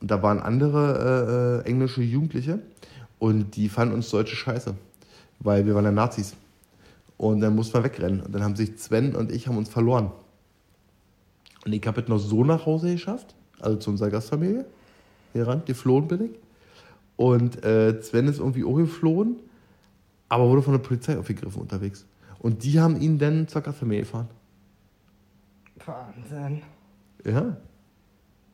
Und 0.00 0.10
da 0.10 0.22
waren 0.22 0.40
andere 0.40 1.62
äh, 1.64 1.68
äh, 1.68 1.70
englische 1.70 2.02
Jugendliche. 2.02 2.58
Und 3.18 3.56
die 3.56 3.68
fanden 3.68 3.94
uns 3.94 4.10
Deutsche 4.10 4.36
scheiße. 4.36 4.74
Weil 5.40 5.66
wir 5.66 5.74
waren 5.74 5.84
ja 5.84 5.92
Nazis. 5.92 6.34
Und 7.16 7.40
dann 7.40 7.54
mussten 7.54 7.74
wir 7.74 7.84
wegrennen. 7.84 8.20
Und 8.20 8.34
dann 8.34 8.42
haben 8.42 8.56
sich 8.56 8.78
Sven 8.78 9.14
und 9.14 9.30
ich 9.30 9.46
haben 9.46 9.56
uns 9.56 9.68
verloren. 9.68 10.10
Und 11.64 11.72
ich 11.72 11.86
habe 11.86 12.00
es 12.00 12.08
noch 12.08 12.18
so 12.18 12.44
nach 12.44 12.66
Hause 12.66 12.92
geschafft. 12.92 13.34
Also 13.60 13.78
zu 13.78 13.90
unserer 13.90 14.10
Gastfamilie. 14.10 14.64
Hier 15.32 15.46
ran, 15.46 15.62
geflohen 15.64 16.08
bin 16.08 16.24
ich. 16.24 16.30
Und 17.16 17.64
äh, 17.64 18.00
Sven 18.02 18.28
ist 18.28 18.38
irgendwie 18.38 18.64
auch 18.64 18.76
geflohen. 18.76 19.36
Aber 20.28 20.48
wurde 20.48 20.62
von 20.62 20.72
der 20.72 20.80
Polizei 20.80 21.18
aufgegriffen 21.18 21.60
unterwegs. 21.60 22.04
Und 22.38 22.64
die 22.64 22.80
haben 22.80 23.00
ihn 23.00 23.18
dann 23.18 23.48
zur 23.48 23.62
Gastfamilie 23.62 24.02
gefahren. 24.02 24.28
Wahnsinn. 25.84 26.62
Ja. 27.24 27.56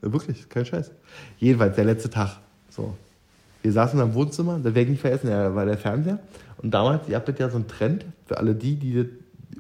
Wirklich, 0.01 0.49
kein 0.49 0.65
Scheiß. 0.65 0.91
Jedenfalls, 1.39 1.77
der 1.77 1.85
letzte 1.85 2.11
Tag. 2.11 2.39
So. 2.71 2.95
Wir 3.63 3.73
saßen 3.73 4.01
am 4.01 4.15
Wohnzimmer, 4.15 4.59
da 4.59 4.65
werde 4.65 4.83
ich 4.83 4.89
nicht 4.91 5.01
vergessen, 5.01 5.29
da 5.29 5.55
war 5.55 5.67
der 5.67 5.77
Fernseher. 5.77 6.19
Und 6.59 6.73
damals, 6.73 7.09
ihr 7.09 7.17
habt 7.17 7.39
ja 7.39 7.51
so 7.51 7.57
einen 7.57 7.69
Trend, 7.69 8.07
für 8.27 8.39
alle 8.39 8.55
die, 8.55 8.77
die 8.77 9.09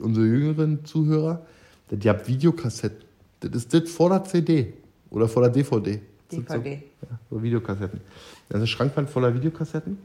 unsere 0.00 0.26
jüngeren 0.26 0.84
Zuhörer, 0.84 1.44
ihr 1.90 2.10
habt 2.10 2.26
Videokassetten. 2.26 3.04
Das 3.40 3.50
ist 3.52 3.74
das 3.74 3.90
vor 3.90 4.08
der 4.10 4.24
CD 4.24 4.72
oder 5.10 5.28
vor 5.28 5.42
der 5.42 5.50
DVD. 5.50 6.00
Das 6.28 6.36
sind 6.36 6.48
DVD. 6.48 6.82
So, 7.00 7.06
ja, 7.08 7.18
so 7.30 7.42
Videokassetten. 7.42 8.00
Da 8.48 8.54
ist 8.54 8.60
eine 8.60 8.66
Schrankwand 8.66 9.10
voller 9.10 9.34
Videokassetten. 9.34 9.98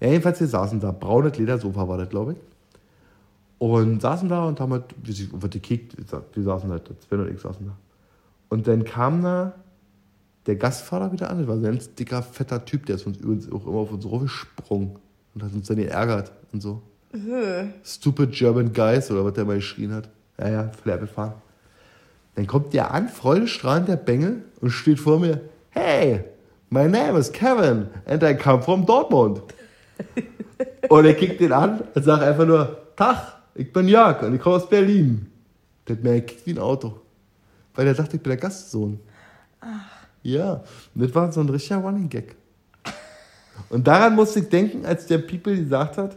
Ja, 0.00 0.08
jedenfalls, 0.08 0.40
wir 0.40 0.48
saßen 0.48 0.80
da. 0.80 0.90
Braunes 0.90 1.38
Ledersofa 1.38 1.86
war 1.86 1.98
das, 1.98 2.08
glaube 2.08 2.32
ich. 2.32 2.38
Und 3.58 4.02
saßen 4.02 4.28
da 4.28 4.44
und 4.46 4.58
haben 4.58 4.72
halt, 4.72 4.86
wie 5.04 5.12
sie, 5.12 5.30
wird 5.32 5.52
gekickt, 5.52 5.96
wir 5.96 6.42
saßen 6.42 6.68
halt, 6.68 6.90
Sven 7.06 7.20
und 7.20 7.32
ich 7.32 7.40
saßen 7.40 7.64
da. 7.64 7.76
Und 8.48 8.66
dann 8.66 8.82
kam 8.82 9.22
da 9.22 9.54
der 10.46 10.56
Gastvater 10.56 11.12
wieder 11.12 11.30
an, 11.30 11.38
das 11.38 11.46
war 11.46 11.56
so 11.56 11.60
ein 11.64 11.70
ganz 11.70 11.94
dicker, 11.94 12.22
fetter 12.22 12.64
Typ, 12.64 12.86
der 12.86 12.96
ist 12.96 13.06
uns 13.06 13.18
übrigens 13.18 13.50
auch 13.52 13.64
immer 13.64 13.78
auf 13.78 13.92
uns 13.92 14.04
gesprungen 14.04 14.96
und 15.34 15.42
hat 15.44 15.52
uns 15.52 15.68
dann 15.68 15.76
geärgert 15.76 16.32
und 16.52 16.60
so. 16.60 16.82
Stupid 17.84 18.32
German 18.32 18.72
Guys 18.72 19.10
oder 19.10 19.24
was 19.24 19.34
der 19.34 19.44
mal 19.44 19.56
geschrien 19.56 19.92
hat. 19.92 20.08
Ja, 20.38 20.48
ja, 20.48 20.68
voll 20.70 20.92
abgefahren. 20.92 21.34
Dann 22.34 22.46
kommt 22.46 22.72
der 22.72 22.92
an, 22.92 23.08
freudestrahlend, 23.08 23.88
der 23.88 23.96
Bengel, 23.96 24.42
und 24.60 24.70
steht 24.70 25.00
vor 25.00 25.18
mir, 25.18 25.40
hey, 25.70 26.24
my 26.70 26.88
name 26.88 27.18
is 27.18 27.30
Kevin 27.30 27.88
and 28.06 28.22
I 28.22 28.34
come 28.34 28.62
from 28.62 28.86
Dortmund. 28.86 29.42
und 30.88 31.04
er 31.04 31.14
kickt 31.14 31.40
den 31.40 31.52
an 31.52 31.82
und 31.94 32.02
sagt 32.02 32.22
einfach 32.22 32.46
nur, 32.46 32.76
Tag, 32.96 33.42
ich 33.54 33.72
bin 33.72 33.88
Jörg 33.88 34.22
und 34.22 34.34
ich 34.34 34.40
komme 34.40 34.56
aus 34.56 34.68
Berlin. 34.68 35.30
Der 35.86 35.96
hat 35.96 36.04
mir 36.04 36.14
gekickt 36.14 36.46
wie 36.46 36.52
ein 36.52 36.58
Auto. 36.58 37.00
Weil 37.74 37.86
er 37.86 37.94
dachte, 37.94 38.16
ich 38.16 38.22
bin 38.22 38.30
der 38.30 38.38
Gastsohn. 38.38 39.00
Ja, 40.22 40.62
und 40.94 41.02
das 41.04 41.14
war 41.14 41.32
so 41.32 41.40
ein 41.40 41.48
richtiger 41.48 41.78
Running 41.78 42.08
Gag. 42.08 42.36
Und 43.68 43.86
daran 43.86 44.14
musste 44.14 44.40
ich 44.40 44.48
denken, 44.48 44.86
als 44.86 45.06
der 45.06 45.18
People 45.18 45.56
gesagt 45.56 45.96
hat, 45.96 46.16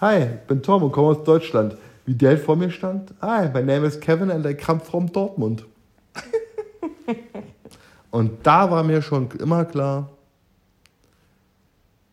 Hi, 0.00 0.22
ich 0.22 0.46
bin 0.46 0.62
Tom 0.62 0.82
und 0.82 0.92
komme 0.92 1.08
aus 1.08 1.24
Deutschland. 1.24 1.76
Wie 2.10 2.16
der 2.16 2.36
vor 2.38 2.56
mir 2.56 2.72
stand, 2.72 3.14
Hi, 3.22 3.48
my 3.50 3.62
name 3.62 3.86
is 3.86 4.00
Kevin 4.00 4.32
and 4.32 4.44
I 4.44 4.52
come 4.52 4.80
from 4.80 5.12
Dortmund. 5.12 5.64
und 8.10 8.44
da 8.44 8.68
war 8.68 8.82
mir 8.82 9.00
schon 9.00 9.30
immer 9.38 9.64
klar, 9.64 10.10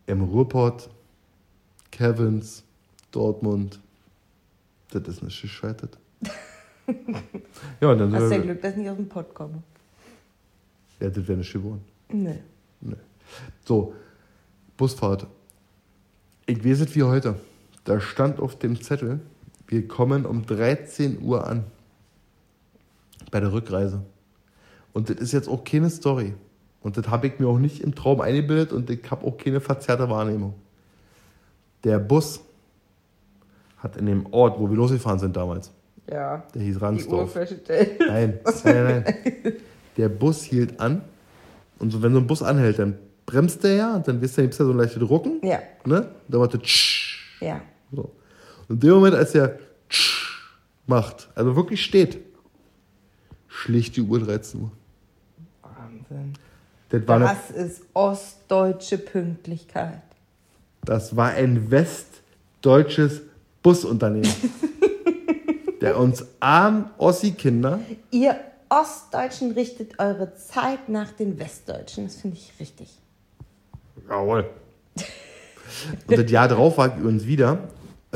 im 0.05 0.21
Ruhrpott, 0.21 0.87
Kevins, 1.89 2.63
Dortmund, 3.09 3.79
das 4.91 5.07
ist 5.07 5.23
nicht 5.23 5.41
gescheitert. 5.41 5.97
ja, 7.81 7.89
und 7.89 7.97
dann 7.97 8.13
Hast 8.13 8.31
ja 8.31 8.37
Glück, 8.37 8.61
dass 8.61 8.73
ich 8.73 8.77
nicht 8.77 8.89
aus 8.91 8.97
dem 8.97 9.09
Pott 9.09 9.33
komme. 9.33 9.63
ja, 10.99 11.09
das 11.09 11.27
wäre 11.27 11.39
nicht 11.39 11.51
geworden. 11.51 11.83
Nee. 12.09 12.37
So, 13.65 13.95
Busfahrt. 14.77 15.25
Ich 16.45 16.63
weiß 16.63 16.81
es 16.81 16.95
wie 16.95 17.01
heute. 17.01 17.39
Da 17.83 17.99
stand 17.99 18.39
auf 18.39 18.59
dem 18.59 18.79
Zettel, 18.79 19.21
wir 19.67 19.87
kommen 19.87 20.25
um 20.25 20.45
13 20.45 21.21
Uhr 21.21 21.45
an. 21.47 21.65
Bei 23.31 23.39
der 23.39 23.51
Rückreise. 23.51 24.01
Und 24.93 25.09
das 25.09 25.17
ist 25.17 25.33
jetzt 25.33 25.49
auch 25.49 25.63
keine 25.63 25.89
Story. 25.89 26.33
Und 26.81 26.97
das 26.97 27.07
habe 27.09 27.27
ich 27.27 27.39
mir 27.39 27.47
auch 27.47 27.59
nicht 27.59 27.81
im 27.81 27.93
Traum 27.93 28.21
eingebildet 28.21 28.71
und 28.71 28.89
ich 28.89 29.01
habe 29.11 29.25
auch 29.25 29.37
keine 29.37 29.59
verzerrte 29.59 30.09
Wahrnehmung. 30.09 30.53
Der 31.83 31.99
Bus 31.99 32.39
hat 33.77 33.97
in 33.97 34.05
dem 34.05 34.25
Ort, 34.31 34.59
wo 34.59 34.69
wir 34.69 34.77
losgefahren 34.77 35.19
sind 35.19 35.35
damals, 35.35 35.71
Ja. 36.09 36.43
der 36.53 36.61
hieß 36.61 36.79
feststellt. 37.27 37.99
Nein, 37.99 38.39
nein, 38.63 39.03
nein. 39.03 39.53
Der 39.97 40.09
Bus 40.09 40.43
hielt 40.43 40.79
an. 40.79 41.01
Und 41.79 41.91
so, 41.91 42.01
wenn 42.01 42.13
so 42.13 42.19
ein 42.19 42.27
Bus 42.27 42.41
anhält, 42.41 42.79
dann 42.79 42.97
bremst 43.25 43.63
der 43.63 43.75
ja 43.75 43.95
und 43.95 44.07
dann 44.07 44.19
ihr, 44.37 44.43
gibt's 44.43 44.57
ja 44.57 44.65
so 44.65 44.71
leichte 44.73 44.99
Drucken. 44.99 45.41
Ja. 45.43 45.59
Ne? 45.85 46.07
Da 46.27 46.39
der 46.39 46.57
tsch. 46.61 47.37
Ja. 47.41 47.61
So. 47.91 48.11
Und 48.67 48.75
in 48.75 48.79
dem 48.79 48.95
Moment, 48.95 49.15
als 49.15 49.33
tsch 49.89 50.27
macht, 50.85 51.29
also 51.35 51.55
wirklich 51.55 51.83
steht, 51.83 52.19
schlicht 53.47 53.95
die 53.95 54.01
Uhr 54.01 54.19
13 54.19 54.61
Uhr. 54.61 54.71
Wahnsinn. 55.61 56.33
Das 56.89 57.01
Das 57.05 57.51
ist 57.51 57.81
ostdeutsche 57.93 58.97
Pünktlichkeit. 58.97 60.01
das 60.83 61.15
war 61.15 61.31
ein 61.31 61.69
westdeutsches 61.69 63.21
Busunternehmen. 63.61 64.31
der 65.81 65.97
uns 65.97 66.25
armen 66.39 66.89
Ossi-Kinder 66.97 67.79
Ihr 68.11 68.39
Ostdeutschen 68.69 69.51
richtet 69.51 69.99
eure 69.99 70.35
Zeit 70.35 70.89
nach 70.89 71.11
den 71.11 71.39
Westdeutschen. 71.39 72.05
Das 72.05 72.15
finde 72.15 72.37
ich 72.37 72.51
richtig. 72.59 72.89
Jawohl. 74.09 74.49
Und 76.07 76.17
das 76.17 76.31
Jahr 76.31 76.47
drauf 76.47 76.77
war 76.77 76.87
ich 76.87 76.95
übrigens 76.95 77.25
wieder 77.25 77.59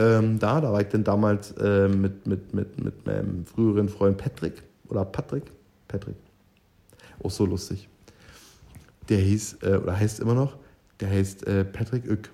ähm, 0.01 0.39
da. 0.39 0.61
Da 0.61 0.71
war 0.71 0.81
ich 0.81 0.87
dann 0.87 1.03
damals 1.03 1.51
äh, 1.53 1.87
mit, 1.87 2.25
mit, 2.27 2.53
mit, 2.53 2.83
mit 2.83 3.05
meinem 3.05 3.45
früheren 3.45 3.89
Freund 3.89 4.17
Patrick. 4.17 4.61
Oder 4.89 5.05
Patrick? 5.05 5.43
Patrick. 5.87 6.15
Auch 7.23 7.31
so 7.31 7.45
lustig. 7.45 7.87
Der 9.09 9.19
hieß, 9.19 9.57
äh, 9.63 9.75
oder 9.75 9.97
heißt 9.97 10.19
immer 10.19 10.33
noch, 10.33 10.57
der 10.99 11.09
heißt 11.09 11.45
äh, 11.47 11.65
Patrick 11.65 12.05
Ück. 12.05 12.29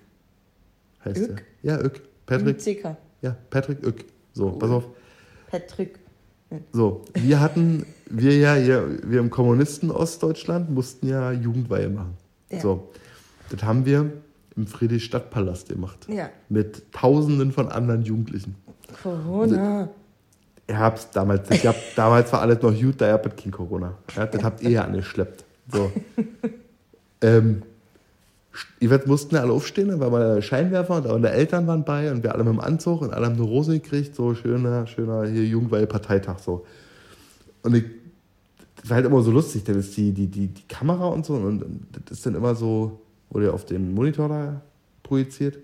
Heißt 1.03 1.18
Ück? 1.18 1.43
Der. 1.63 1.76
Ja, 1.76 1.84
Ück. 1.84 2.01
Patrick. 2.26 2.59
CK. 2.59 2.97
Ja, 3.22 3.36
Patrick 3.49 3.86
Ück. 3.86 4.05
So, 4.34 4.51
pass 4.51 4.70
auf. 4.70 4.86
Patrick. 5.49 5.99
So, 6.72 7.03
wir 7.13 7.41
hatten, 7.41 7.86
wir 8.09 8.38
ja 8.38 8.55
hier, 8.55 8.99
wir 9.03 9.20
im 9.20 9.30
Kommunisten 9.30 9.91
Ostdeutschland 9.91 10.70
mussten 10.70 11.07
ja 11.07 11.32
Jugendweihe 11.32 11.89
machen. 11.89 12.15
Ja. 12.49 12.61
So, 12.61 12.89
das 13.49 13.63
haben 13.63 13.86
wir 13.86 14.11
im 14.58 14.68
Friedrichstadtpalast 14.68 15.70
gemacht. 15.70 16.08
Ja. 16.10 16.30
Mit 16.49 16.91
Tausenden 16.91 17.51
von 17.51 17.70
anderen 17.70 18.01
Jugendlichen. 18.01 18.55
Corona. 19.03 19.89
Ihr 20.68 20.78
habt's 20.78 21.12
damals, 21.12 21.49
ich 21.51 21.66
hab, 21.66 21.76
damals 21.95 22.34
war 22.34 22.41
alles 22.41 22.62
noch 22.62 22.78
gut, 22.78 22.99
da 22.99 23.14
habt 23.14 23.26
ihr 23.26 23.32
kein 23.32 23.51
Corona. 23.51 23.93
Ja, 24.16 24.26
das 24.26 24.43
habt 24.43 24.62
ihr 24.62 24.72
ja 24.72 24.84
angeschleppt. 24.84 25.45
So. 25.72 25.91
ähm, 27.22 27.62
jeweils 28.80 29.05
mussten 29.05 29.32
wir 29.32 29.41
alle 29.41 29.53
aufstehen, 29.53 29.89
dann 29.89 29.99
war 29.99 30.10
mal 30.10 30.41
Scheinwerfer 30.41 30.97
und 30.97 31.22
meine 31.22 31.32
Eltern 31.32 31.68
waren 31.68 31.86
bei 31.86 32.12
und 32.12 32.24
wir 32.24 32.34
alle 32.34 32.43
mit 32.43 32.53
dem 32.53 32.60
Anzug 32.60 33.01
und 33.01 33.14
alle 33.14 33.28
haben 33.28 33.36
eine 33.36 33.43
Rose 33.43 33.80
gekriegt, 33.80 34.16
so 34.16 34.36
schöner, 34.36 34.88
schöner 34.88 35.26
hier 35.26 35.45
Jugendweihe-Parteitag 35.45 36.39
so. 36.39 36.66
Und 37.64 37.76
ich, 37.76 37.86
das 38.76 38.89
war 38.89 38.95
halt 38.95 39.05
immer 39.05 39.22
so 39.22 39.32
lustig, 39.32 39.64
dann 39.64 39.80
ist 39.80 39.95
die, 39.95 40.12
die, 40.12 40.28
die, 40.28 40.47
die 40.47 40.68
Kamera 40.68 41.08
und 41.08 41.26
so 41.26 41.36
und, 41.36 41.64
und 41.64 41.88
das 41.91 42.18
ist 42.18 42.26
dann 42.26 42.36
immer 42.36 42.55
so, 42.55 42.99
wurde 43.30 43.53
auf 43.53 43.65
den 43.65 43.93
Monitor 43.93 44.30
da 44.30 44.61
projiziert. 45.03 45.57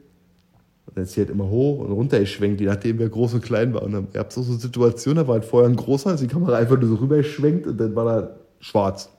Und 0.85 0.97
dann 0.97 1.05
ist 1.05 1.13
sie 1.13 1.21
halt 1.21 1.29
immer 1.29 1.49
hoch 1.49 1.79
und 1.79 1.91
runter 1.91 2.19
geschwenkt, 2.19 2.59
je 2.59 2.67
nachdem, 2.67 2.99
wer 2.99 3.09
groß 3.09 3.35
und 3.35 3.43
klein 3.43 3.73
war. 3.73 3.83
Und 3.83 3.93
dann 3.93 4.07
gab 4.11 4.29
es 4.29 4.35
so, 4.35 4.41
so 4.41 4.55
Situationen, 4.55 5.23
da 5.23 5.27
war 5.27 5.35
halt 5.35 5.45
vorher 5.45 5.69
ein 5.69 5.75
großer, 5.75 6.13
ist 6.13 6.21
die 6.21 6.27
Kamera 6.27 6.57
einfach 6.57 6.77
nur 6.77 6.89
so 6.89 6.95
rüber 6.95 7.17
geschwenkt 7.17 7.67
und 7.67 7.77
dann 7.77 7.95
war 7.95 8.05
da 8.05 8.35
schwarz. 8.59 9.09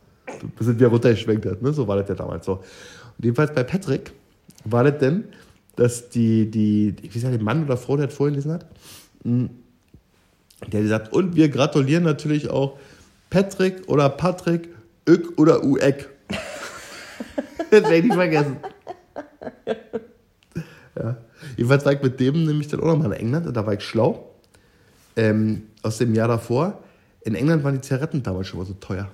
Bis 0.59 0.67
es 0.67 0.75
wieder 0.77 0.89
runtergeschwenkt 0.89 1.47
hat, 1.47 1.63
ne? 1.63 1.73
So 1.73 1.89
war 1.89 1.97
das 1.97 2.09
ja 2.09 2.15
damals 2.15 2.47
so. 2.47 2.55
Und 2.55 3.25
jedenfalls 3.25 3.55
bei 3.55 3.63
Patrick 3.63 4.13
war 4.65 4.85
das 4.85 4.99
denn, 4.99 5.25
dass 5.77 6.09
die, 6.09 6.51
die, 6.51 6.95
ich 7.03 7.15
weiß 7.15 7.25
nicht, 7.25 7.37
der 7.37 7.43
Mann 7.43 7.65
oder 7.65 7.77
Frau, 7.77 7.97
der 7.97 8.07
das 8.07 8.15
vorgelesen 8.15 8.53
hat, 8.53 8.67
mh, 9.25 9.49
der 10.73 10.83
gesagt, 10.83 11.13
und 11.13 11.37
wir 11.37 11.49
gratulieren 11.49 12.05
natürlich 12.05 12.49
auch 12.49 12.79
Patrick 13.31 13.89
oder 13.89 14.09
Patrick, 14.09 14.69
Ück 15.09 15.39
oder 15.39 15.65
Ueck. 15.65 16.11
Das 17.81 17.91
werde 17.91 17.97
ich 17.97 18.05
nicht 18.05 18.15
vergessen. 18.15 18.57
Ja. 20.97 21.17
Jedenfalls 21.57 21.85
war 21.85 21.93
ich 21.93 22.03
mit 22.03 22.21
dem 22.21 22.45
nämlich 22.45 22.69
dann 22.69 22.81
auch 22.81 22.87
nochmal 22.87 23.13
in 23.13 23.21
England 23.21 23.47
und 23.47 23.57
da 23.57 23.67
war 23.67 23.75
ich 23.75 23.83
schlau. 23.83 24.31
Ähm, 25.17 25.65
aus 25.83 25.99
dem 25.99 26.15
Jahr 26.15 26.29
davor. 26.29 26.83
In 27.23 27.35
England 27.35 27.65
waren 27.65 27.75
die 27.75 27.81
Zigaretten 27.81 28.23
damals 28.23 28.49
schon 28.49 28.59
mal 28.59 28.67
so 28.67 28.75
teuer. 28.75 29.11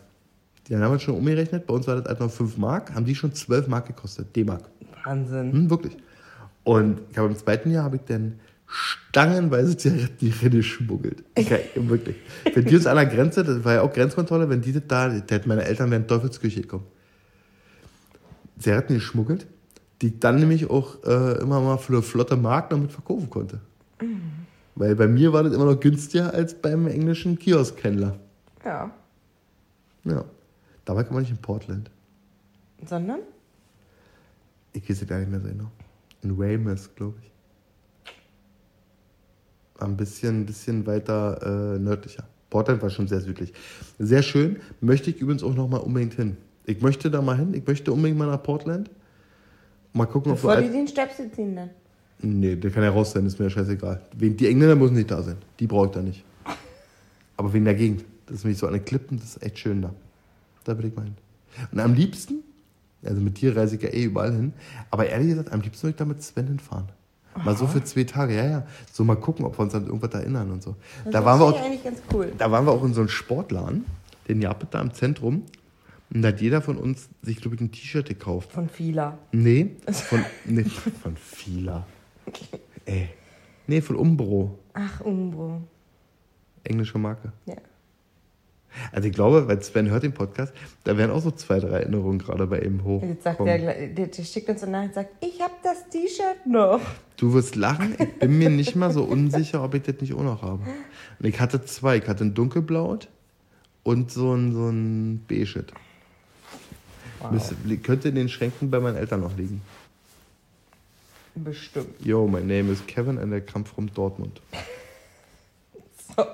Die 0.66 0.74
haben 0.74 0.80
damals 0.80 1.02
schon 1.02 1.14
umgerechnet. 1.14 1.66
Bei 1.66 1.74
uns 1.74 1.86
war 1.86 1.96
das 1.96 2.06
halt 2.06 2.20
noch 2.20 2.30
5 2.30 2.56
Mark. 2.56 2.94
Haben 2.94 3.04
die 3.04 3.14
schon 3.14 3.34
12 3.34 3.68
Mark 3.68 3.86
gekostet. 3.86 4.34
D-Mark. 4.34 4.62
Wahnsinn. 5.04 5.52
Hm, 5.52 5.70
wirklich. 5.70 5.96
Und 6.64 7.00
ich 7.10 7.18
habe 7.18 7.28
im 7.28 7.36
zweiten 7.36 7.70
Jahr 7.70 7.84
habe 7.84 7.96
ich 7.96 8.02
dann 8.02 8.38
stangenweise 8.66 9.76
Zigaretten 9.76 10.16
die 10.20 10.30
Rinne 10.30 10.58
geschmuggelt. 10.58 11.24
Okay, 11.36 11.62
wirklich. 11.74 12.16
Wenn 12.54 12.64
die 12.64 12.76
uns 12.76 12.86
an 12.86 12.96
der 12.96 13.06
Grenze, 13.06 13.42
das 13.42 13.64
war 13.64 13.74
ja 13.74 13.82
auch 13.82 13.92
Grenzkontrolle, 13.92 14.48
wenn 14.48 14.60
die 14.60 14.72
das 14.72 14.82
da, 14.86 15.10
hätten 15.10 15.48
meine 15.48 15.64
Eltern 15.64 15.90
wären 15.90 16.06
Teufelsküche 16.06 16.62
gekommen. 16.62 16.86
Zigaretten 18.60 18.94
geschmuggelt, 18.94 19.46
die 20.00 20.08
ich 20.08 20.20
dann 20.20 20.38
nämlich 20.38 20.70
auch 20.70 21.02
äh, 21.04 21.40
immer 21.40 21.60
mal 21.60 21.78
für 21.78 21.94
eine 21.94 22.02
flotte 22.02 22.36
Mark 22.36 22.70
damit 22.70 22.92
verkaufen 22.92 23.28
konnte. 23.30 23.60
Weil 24.74 24.96
bei 24.96 25.08
mir 25.08 25.32
war 25.32 25.42
das 25.42 25.52
immer 25.52 25.66
noch 25.66 25.80
günstiger 25.80 26.32
als 26.32 26.54
beim 26.54 26.86
englischen 26.86 27.38
Kioskhändler. 27.38 28.18
Ja. 28.64 28.90
Ja. 30.04 30.24
Dabei 30.84 31.04
kann 31.04 31.14
man 31.14 31.22
nicht 31.22 31.32
in 31.32 31.38
Portland. 31.38 31.90
Sondern? 32.86 33.20
Ich 34.72 34.88
weiß 34.88 35.02
es 35.02 35.08
gar 35.08 35.18
nicht 35.18 35.30
mehr 35.30 35.40
so 35.40 35.48
genau. 35.48 35.70
In 36.22 36.38
Weymouth, 36.38 36.94
glaube 36.96 37.18
ich. 37.22 37.30
Ein 39.82 39.96
bisschen, 39.96 40.46
bisschen 40.46 40.86
weiter 40.86 41.74
äh, 41.74 41.78
nördlicher. 41.78 42.24
Portland 42.50 42.82
war 42.82 42.90
schon 42.90 43.08
sehr 43.08 43.20
südlich. 43.20 43.52
Sehr 43.98 44.22
schön. 44.22 44.60
Möchte 44.80 45.10
ich 45.10 45.20
übrigens 45.20 45.42
auch 45.42 45.54
noch 45.54 45.68
mal 45.68 45.78
unbedingt 45.78 46.14
hin. 46.14 46.36
Ich 46.66 46.80
möchte 46.82 47.10
da 47.10 47.20
mal 47.22 47.36
hin. 47.36 47.54
Ich 47.54 47.66
möchte 47.66 47.92
unbedingt 47.92 48.18
mal 48.18 48.26
nach 48.28 48.42
Portland. 48.42 48.90
Mal 49.92 50.06
gucken, 50.06 50.32
ob 50.32 50.38
so 50.38 50.48
Bevor 50.48 50.62
die 50.62 50.70
den 50.70 50.86
Stöpsel 50.86 51.30
ziehen 51.32 51.56
dann. 51.56 51.70
Nee, 52.22 52.54
der 52.56 52.70
kann 52.70 52.82
ja 52.82 52.90
raus 52.90 53.12
sein, 53.12 53.24
ist 53.26 53.38
mir 53.40 53.48
scheißegal. 53.50 54.02
Wen- 54.16 54.36
Die 54.36 54.46
Engländer 54.46 54.76
müssen 54.76 54.94
nicht 54.94 55.10
da 55.10 55.22
sein. 55.22 55.36
Die 55.58 55.66
brauche 55.66 55.86
ich 55.86 55.92
da 55.92 56.02
nicht. 56.02 56.22
Aber 57.36 57.52
wegen 57.52 57.64
der 57.64 57.74
Gegend. 57.74 58.04
Das 58.26 58.36
ist 58.36 58.44
nämlich 58.44 58.58
so 58.58 58.66
eine 58.66 58.78
Klippen, 58.78 59.18
das 59.18 59.36
ist 59.36 59.42
echt 59.42 59.58
schön 59.58 59.82
da. 59.82 59.90
Da 60.64 60.76
will 60.78 60.84
ich 60.86 60.94
mal 60.94 61.02
hin. 61.04 61.14
Und 61.72 61.80
am 61.80 61.94
liebsten, 61.94 62.44
also 63.02 63.20
mit 63.20 63.40
dir 63.40 63.56
reise 63.56 63.74
ich 63.76 63.82
ja 63.82 63.88
eh 63.88 64.04
überall 64.04 64.30
hin, 64.32 64.52
aber 64.90 65.06
ehrlich 65.08 65.28
gesagt, 65.30 65.50
am 65.52 65.62
liebsten 65.62 65.82
würde 65.84 65.90
ich 65.94 65.96
da 65.96 66.04
mit 66.04 66.22
Sven 66.22 66.46
hinfahren. 66.46 66.84
Mal 67.44 67.56
so 67.56 67.66
für 67.66 67.82
zwei 67.82 68.04
Tage, 68.04 68.36
ja, 68.36 68.44
ja. 68.44 68.66
So 68.92 69.02
mal 69.04 69.16
gucken, 69.16 69.44
ob 69.46 69.58
wir 69.58 69.62
uns 69.62 69.74
an 69.74 69.86
irgendwas 69.86 70.12
erinnern 70.12 70.50
und 70.50 70.62
so. 70.62 70.76
Das 71.04 71.12
Da 71.14 71.24
waren, 71.24 71.40
wir 71.40 71.46
auch, 71.46 71.60
eigentlich 71.60 71.82
ganz 71.82 72.00
cool. 72.12 72.30
da 72.38 72.50
waren 72.52 72.66
wir 72.66 72.72
auch 72.72 72.84
in 72.84 72.92
so 72.92 73.00
einem 73.00 73.08
Sportladen, 73.08 73.84
den 74.28 74.42
Japet 74.42 74.68
da 74.72 74.80
im 74.80 74.92
Zentrum. 74.92 75.42
Und 76.12 76.22
da 76.22 76.28
hat 76.28 76.40
jeder 76.40 76.60
von 76.60 76.76
uns 76.76 77.08
sich, 77.22 77.40
glaube 77.40 77.56
ich, 77.56 77.60
ein 77.60 77.70
T-Shirt 77.70 78.08
gekauft. 78.08 78.52
Von 78.52 78.68
Fila. 78.68 79.18
Nee, 79.32 79.76
von, 79.92 80.24
nee, 80.44 80.64
von 80.64 81.16
Fila. 81.16 81.86
Ey. 82.84 83.10
Nee, 83.66 83.80
von 83.80 83.96
Umbro. 83.96 84.58
Ach, 84.72 85.00
Umbro. 85.00 85.62
Englische 86.64 86.98
Marke. 86.98 87.32
Ja. 87.46 87.56
Also 88.92 89.08
ich 89.08 89.14
glaube, 89.14 89.48
weil 89.48 89.62
Sven 89.62 89.90
hört 89.90 90.02
den 90.02 90.12
Podcast, 90.12 90.52
da 90.84 90.96
werden 90.96 91.10
auch 91.10 91.20
so 91.20 91.30
zwei, 91.30 91.58
drei 91.58 91.80
Erinnerungen 91.80 92.18
gerade 92.18 92.46
bei 92.46 92.60
ihm 92.60 92.84
hoch. 92.84 93.02
Jetzt 93.02 93.24
sagt 93.24 93.40
der, 93.40 93.88
der, 93.88 94.06
der 94.06 94.22
schickt 94.22 94.48
uns 94.48 94.64
nach 94.66 94.84
und 94.84 94.94
sagt, 94.94 95.24
ich 95.24 95.40
hab 95.40 95.62
das 95.62 95.88
T-Shirt 95.88 96.46
noch. 96.46 96.80
Du 97.16 97.32
wirst 97.32 97.56
lachen, 97.56 97.96
ich 97.98 98.18
bin 98.18 98.38
mir 98.38 98.50
nicht 98.50 98.76
mal 98.76 98.92
so 98.92 99.04
unsicher, 99.04 99.62
ob 99.62 99.74
ich 99.74 99.82
das 99.82 100.00
nicht 100.00 100.14
auch 100.14 100.22
noch 100.22 100.42
habe. 100.42 100.62
Und 101.18 101.26
ich 101.26 101.40
hatte 101.40 101.64
zwei. 101.64 101.98
Ich 101.98 102.08
hatte 102.08 102.24
ein 102.24 102.34
dunkelblaut 102.34 103.08
und 103.82 104.10
so 104.10 104.34
ein, 104.34 104.52
so 104.52 104.68
ein 104.68 105.24
beige. 105.28 105.64
Müsste- 107.30 107.54
Könnte 107.78 108.08
in 108.08 108.14
den 108.14 108.28
Schränken 108.28 108.70
bei 108.70 108.80
meinen 108.80 108.96
Eltern 108.96 109.20
noch 109.20 109.36
liegen. 109.36 109.60
Bestimmt. 111.34 112.04
Yo, 112.04 112.26
my 112.26 112.40
name 112.40 112.70
is 112.72 112.84
Kevin 112.86 113.18
and 113.18 113.32
I 113.32 113.40
come 113.40 113.64
from 113.64 113.92
Dortmund. 113.92 114.40
So. 116.16 116.24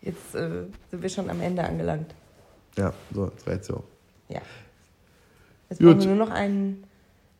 Jetzt 0.00 0.34
äh, 0.36 0.66
sind 0.90 1.02
wir 1.02 1.08
schon 1.08 1.28
am 1.28 1.40
Ende 1.40 1.64
angelangt. 1.64 2.14
Ja, 2.76 2.92
so, 3.12 3.26
das 3.26 3.44
war 3.46 3.54
jetzt 3.54 3.68
ja 3.68 3.74
auch. 3.74 3.82
Ja. 4.28 4.40
Jetzt 5.68 5.80
Gut. 5.80 5.88
brauchen 5.96 6.00
wir 6.08 6.14
nur 6.14 6.26
noch 6.26 6.30
einen 6.32 6.84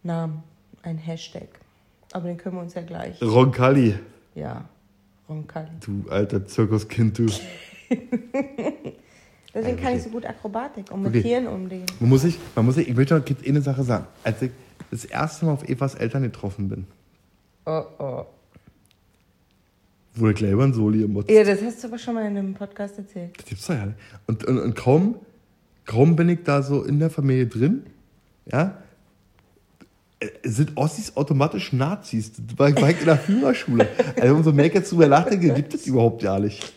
Namen, 0.02 0.42
einen 0.82 0.98
Hashtag. 0.98 1.48
Aber 2.12 2.26
den 2.26 2.36
können 2.36 2.56
wir 2.56 2.62
uns 2.62 2.74
ja 2.74 2.82
gleich. 2.82 3.22
Roncalli, 3.22 3.94
Ja. 4.34 4.68
Roncalli. 5.28 5.70
du 5.80 6.04
alter 6.10 6.44
Zirkuskind, 6.44 7.16
du. 7.18 7.26
Deswegen 9.54 9.76
kann 9.78 9.94
ich 9.96 10.02
so 10.02 10.08
gut 10.08 10.24
Akrobatik 10.24 10.90
und 10.90 11.02
mit 11.02 11.10
Okay. 11.10 11.22
Tieren 11.22 11.46
umgehen. 11.46 11.84
Man 12.00 12.08
muss 12.08 12.22
sich, 12.22 12.38
man 12.54 12.64
muss 12.64 12.76
sich, 12.76 12.88
ich 12.88 12.96
noch 12.96 13.24
kurz 13.24 13.46
eine 13.46 13.60
Sache 13.60 13.84
sagen. 13.84 14.06
Als 14.24 14.40
ich 14.40 14.50
das 14.90 15.04
erste 15.04 15.44
Mal 15.44 15.52
auf 15.52 15.68
Evas 15.68 15.94
Eltern 15.94 16.22
getroffen 16.22 16.68
bin, 16.68 16.86
Oh 17.64 17.82
oh. 17.98 18.24
wurde 20.14 20.34
gleich 20.34 20.50
über 20.50 20.64
ein 20.64 20.72
Soli 20.72 21.00
gemotzt. 21.00 21.30
Ja, 21.30 21.44
das 21.44 21.62
hast 21.62 21.82
du 21.82 21.88
aber 21.88 21.98
schon 21.98 22.14
mal 22.14 22.26
in 22.26 22.36
einem 22.36 22.54
Podcast 22.54 22.98
erzählt. 22.98 23.36
Das 23.36 23.46
gibt's 23.46 23.66
doch 23.66 23.74
ja. 23.74 23.88
Und, 24.26 24.44
und, 24.44 24.58
und 24.58 24.74
kaum, 24.74 25.16
kaum 25.84 26.16
bin 26.16 26.28
ich 26.28 26.40
da 26.44 26.62
so 26.62 26.82
in 26.82 26.98
der 26.98 27.10
Familie 27.10 27.46
drin, 27.46 27.84
ja, 28.50 28.78
äh, 30.18 30.26
sind 30.42 30.76
Ossis 30.76 31.16
automatisch 31.16 31.72
Nazis. 31.72 32.32
Das 32.32 32.58
war, 32.58 32.74
war 32.80 32.90
ich 32.90 33.00
in 33.00 33.06
der 33.06 33.18
Führerschule. 33.18 33.88
Also 34.20 34.34
umso 34.34 34.52
mehr 34.52 34.66
ich 34.66 34.74
jetzt 34.74 34.90
drüber 34.90 35.06
nachdenke, 35.06 35.52
gibt 35.54 35.74
es 35.74 35.86
überhaupt 35.86 36.22
ja 36.22 36.38
nicht. 36.40 36.72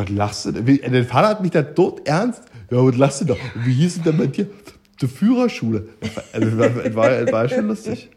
Was 0.00 0.08
lachst 0.08 0.46
du 0.46 0.52
denn? 0.52 0.92
Der 0.92 1.04
Vater 1.04 1.28
hat 1.28 1.42
mich 1.42 1.50
da 1.50 1.62
tot 1.62 2.06
ernst. 2.08 2.42
Ja, 2.70 2.78
was 2.84 2.96
lachst 2.96 3.20
du 3.20 3.24
da? 3.26 3.36
Wie 3.56 3.72
hieß 3.74 3.98
es 3.98 4.02
denn 4.02 4.16
bei 4.16 4.26
dir? 4.28 4.48
Die 5.00 5.06
Führerschule. 5.06 5.88
Also, 6.32 6.48
es 6.48 6.58
war, 6.58 6.84
es 6.84 6.94
war, 6.94 7.32
war 7.32 7.48
schon 7.48 7.66
lustig. 7.66 8.10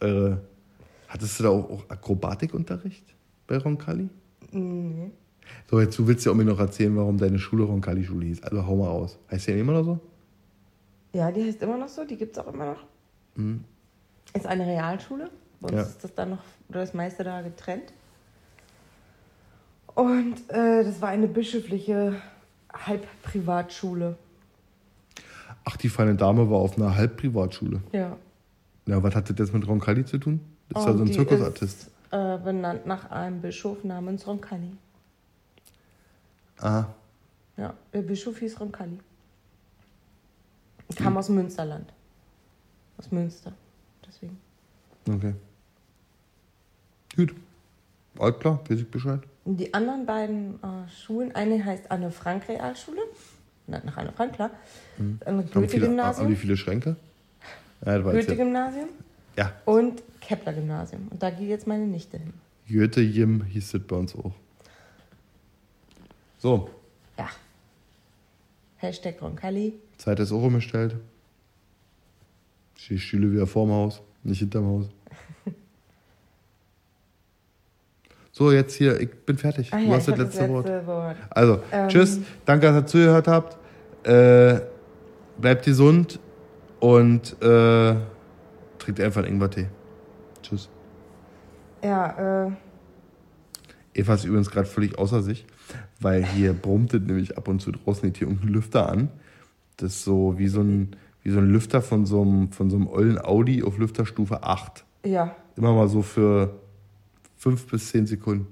Und, 0.00 0.02
äh, 0.02 0.36
hattest 1.08 1.38
du 1.38 1.44
da 1.44 1.48
auch, 1.50 1.70
auch 1.70 1.84
Akrobatikunterricht 1.88 3.04
bei 3.46 3.58
Roncalli? 3.58 4.08
Nee. 4.50 5.10
So, 5.70 5.80
jetzt 5.80 5.96
du 5.98 6.06
willst 6.08 6.24
ja 6.26 6.32
auch 6.32 6.36
mir 6.36 6.44
noch 6.44 6.58
erzählen, 6.58 6.96
warum 6.96 7.18
deine 7.18 7.38
Schule 7.38 7.64
Roncalli-Schule 7.64 8.26
hieß. 8.26 8.42
Also 8.42 8.66
hau 8.66 8.76
mal 8.76 8.88
raus. 8.88 9.18
Heißt 9.30 9.46
die 9.46 9.52
ja 9.52 9.58
immer 9.58 9.72
noch 9.72 9.84
so? 9.84 10.00
Ja, 11.12 11.30
die 11.30 11.44
heißt 11.44 11.62
immer 11.62 11.76
noch 11.78 11.88
so, 11.88 12.04
die 12.04 12.16
gibt 12.16 12.36
es 12.36 12.42
auch 12.42 12.52
immer 12.52 12.74
noch. 12.74 12.84
Ist 14.34 14.46
eine 14.46 14.66
Realschule. 14.66 15.30
Uns 15.60 15.72
Ja. 15.72 15.82
ist 15.82 16.02
das 16.02 16.14
dann 16.14 16.30
noch, 16.30 16.42
oder 16.68 16.80
das 16.80 16.92
meiste 16.94 17.22
da 17.22 17.42
getrennt. 17.42 17.92
Und 19.94 20.50
äh, 20.50 20.84
das 20.84 21.00
war 21.00 21.08
eine 21.10 21.28
bischöfliche 21.28 22.20
Halbprivatschule. 22.72 24.16
Ach, 25.64 25.76
die 25.76 25.88
feine 25.88 26.14
Dame 26.14 26.50
war 26.50 26.58
auf 26.58 26.76
einer 26.76 26.94
Halbprivatschule. 26.94 27.80
Ja. 27.92 28.16
Ja, 28.86 29.02
was 29.02 29.14
hat 29.14 29.38
das 29.38 29.52
mit 29.52 29.66
Roncalli 29.66 30.04
zu 30.04 30.18
tun? 30.18 30.40
Das 30.68 30.82
ist 30.82 30.88
ja 30.88 30.96
so 30.96 31.04
ein 31.04 31.12
Zirkusartist. 31.12 31.82
Ist, 31.84 31.90
äh, 32.10 32.38
benannt 32.38 32.86
nach 32.86 33.10
einem 33.10 33.40
Bischof 33.40 33.82
namens 33.84 34.26
Roncalli. 34.26 34.72
Ah, 36.60 36.84
Ja, 37.56 37.74
der 37.92 38.02
Bischof 38.02 38.38
hieß 38.38 38.60
Roncalli. 38.60 38.98
Kam 40.96 41.16
aus 41.16 41.28
Münsterland. 41.28 41.92
Aus 42.98 43.10
Münster. 43.10 43.52
Deswegen. 44.06 44.38
okay. 45.08 45.34
Gut. 47.16 47.34
Alles 48.18 48.38
klar, 48.38 48.60
weiß 48.68 48.80
ich 48.80 48.90
Bescheid. 48.90 49.20
Die 49.46 49.74
anderen 49.74 50.06
beiden 50.06 50.54
äh, 50.62 50.88
Schulen, 50.90 51.34
eine 51.34 51.62
heißt 51.64 51.90
Anne 51.90 52.10
Frank 52.10 52.48
Realschule, 52.48 53.00
nach 53.66 53.96
Anne 53.96 54.12
Frank, 54.12 54.34
klar. 54.34 54.50
Mhm. 54.98 55.20
Haben 55.24 55.42
viele, 55.46 55.66
Goethe-Gymnasium. 55.66 56.24
haben 56.26 56.34
die 56.34 56.40
viele 56.40 56.56
Schränke? 56.56 56.96
Ja, 57.84 57.98
ich. 57.98 58.04
Goethe-Gymnasium 58.04 58.88
Ja, 59.36 59.52
und 59.66 60.02
Kepler-Gymnasium. 60.20 61.08
Und 61.10 61.22
da 61.22 61.28
geht 61.30 61.48
jetzt 61.48 61.66
meine 61.66 61.86
Nichte 61.86 62.16
hin. 62.18 62.32
Goethe 62.68 63.02
Jim 63.02 63.44
hieß 63.44 63.72
das 63.72 63.82
bei 63.82 63.96
uns 63.96 64.14
auch. 64.16 64.32
So, 66.38 66.70
Ja. 67.18 67.28
Hashtag 68.78 69.20
Roncalli. 69.22 69.74
Zeit 69.98 70.20
ist 70.20 70.32
auch 70.32 70.42
umgestellt. 70.42 70.96
Die 72.88 72.98
Stühle 72.98 73.32
wieder 73.32 73.46
vorm 73.46 73.70
Haus, 73.70 74.02
nicht 74.22 74.40
hinterm 74.40 74.66
Haus. 74.66 74.86
So, 78.36 78.50
jetzt 78.50 78.74
hier, 78.74 79.00
ich 79.00 79.10
bin 79.24 79.38
fertig. 79.38 79.72
Ah 79.72 79.76
du 79.78 79.84
ja, 79.84 79.92
hast 79.92 80.08
ich 80.08 80.14
das 80.16 80.18
hab 80.18 80.26
letzte 80.26 80.48
Wort. 80.48 80.86
Wort. 80.86 81.16
Also, 81.30 81.60
Ähm. 81.70 81.88
tschüss. 81.88 82.18
Danke, 82.44 82.66
dass 82.66 82.74
ihr 82.78 82.86
zugehört 82.86 83.28
habt. 83.28 83.56
Äh, 84.04 84.60
bleibt 85.40 85.64
gesund 85.64 86.18
und 86.80 87.40
äh, 87.40 87.94
trinkt 88.80 89.00
einfach 89.00 89.22
einen 89.22 89.34
Ingwertee. 89.34 89.68
Tschüss. 90.42 90.68
Ja, 91.84 92.46
äh, 92.46 92.50
Eva 93.94 94.14
ist 94.14 94.24
übrigens 94.24 94.50
gerade 94.50 94.66
völlig 94.66 94.98
außer 94.98 95.22
sich, 95.22 95.46
weil 96.00 96.24
hier 96.24 96.54
brummt 96.54 96.92
es 96.92 97.02
nämlich 97.02 97.38
ab 97.38 97.46
und 97.46 97.60
zu 97.60 97.70
draußen 97.70 98.02
geht 98.02 98.16
hier 98.18 98.26
irgendein 98.26 98.52
Lüfter 98.52 98.88
an. 98.90 99.10
Das 99.76 99.92
ist 99.92 100.04
so 100.04 100.36
wie 100.38 100.48
so 100.48 100.60
ein, 100.60 100.96
wie 101.22 101.30
so 101.30 101.38
ein 101.38 101.48
Lüfter 101.50 101.82
von 101.82 102.04
so 102.04 102.22
einem, 102.22 102.50
von 102.50 102.68
so 102.68 102.74
einem 102.74 102.88
ollen 102.88 103.24
Audi 103.24 103.62
auf 103.62 103.78
Lüfterstufe 103.78 104.42
8. 104.42 104.84
ja. 105.04 105.36
Immer 105.56 105.72
mal 105.72 105.86
so 105.86 106.02
für 106.02 106.63
fünf 107.44 107.66
bis 107.66 107.90
zehn 107.90 108.06
Sekunden. 108.06 108.46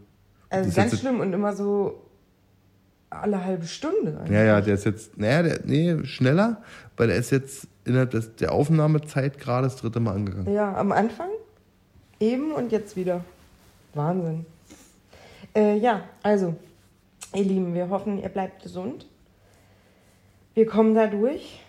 Also 0.50 0.66
Das 0.66 0.76
ganz 0.76 1.00
schlimm 1.00 1.20
und 1.20 1.32
immer 1.32 1.54
so 1.54 2.02
alle 3.08 3.42
halbe 3.42 3.66
Stunde. 3.66 4.18
eigentlich. 4.18 4.32
Ja, 4.32 4.44
ja, 4.44 4.60
der 4.60 4.74
ist 4.74 4.84
jetzt, 4.84 5.16
naja, 5.16 5.42
der, 5.42 5.60
nee, 5.64 6.04
schneller, 6.04 6.62
weil 6.98 7.08
der 7.08 7.16
ist 7.16 7.30
jetzt 7.30 7.66
innerhalb 7.86 8.10
des, 8.10 8.36
der 8.36 8.52
Aufnahmezeit 8.52 9.38
gerade 9.38 9.64
das 9.66 9.76
dritte 9.76 9.98
Mal 9.98 10.14
angegangen. 10.14 10.52
Ja, 10.52 10.76
am 10.76 10.92
Anfang 10.92 11.30
eben 12.20 12.52
und 12.52 12.70
jetzt 12.70 12.94
wieder. 12.94 13.24
Wahnsinn. 13.94 14.44
Äh, 15.54 15.78
ja, 15.78 16.02
also, 16.22 16.54
ihr 17.34 17.44
Lieben, 17.44 17.72
wir 17.72 17.88
hoffen, 17.88 18.22
ihr 18.22 18.28
bleibt 18.28 18.62
gesund. 18.62 19.06
Wir 20.52 20.66
kommen 20.66 20.94
da 20.94 21.06
durch. 21.06 21.62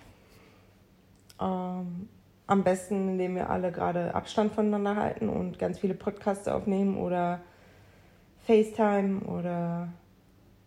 Ähm, 1.39 2.09
am 2.47 2.63
besten, 2.63 3.09
indem 3.09 3.35
wir 3.35 3.49
alle 3.49 3.71
gerade 3.71 4.13
Abstand 4.13 4.53
voneinander 4.53 4.95
halten 4.95 5.29
und 5.29 5.59
ganz 5.59 5.79
viele 5.79 5.93
Podcasts 5.93 6.47
aufnehmen 6.47 6.97
oder 6.97 7.41
FaceTime 8.45 9.21
oder 9.21 9.89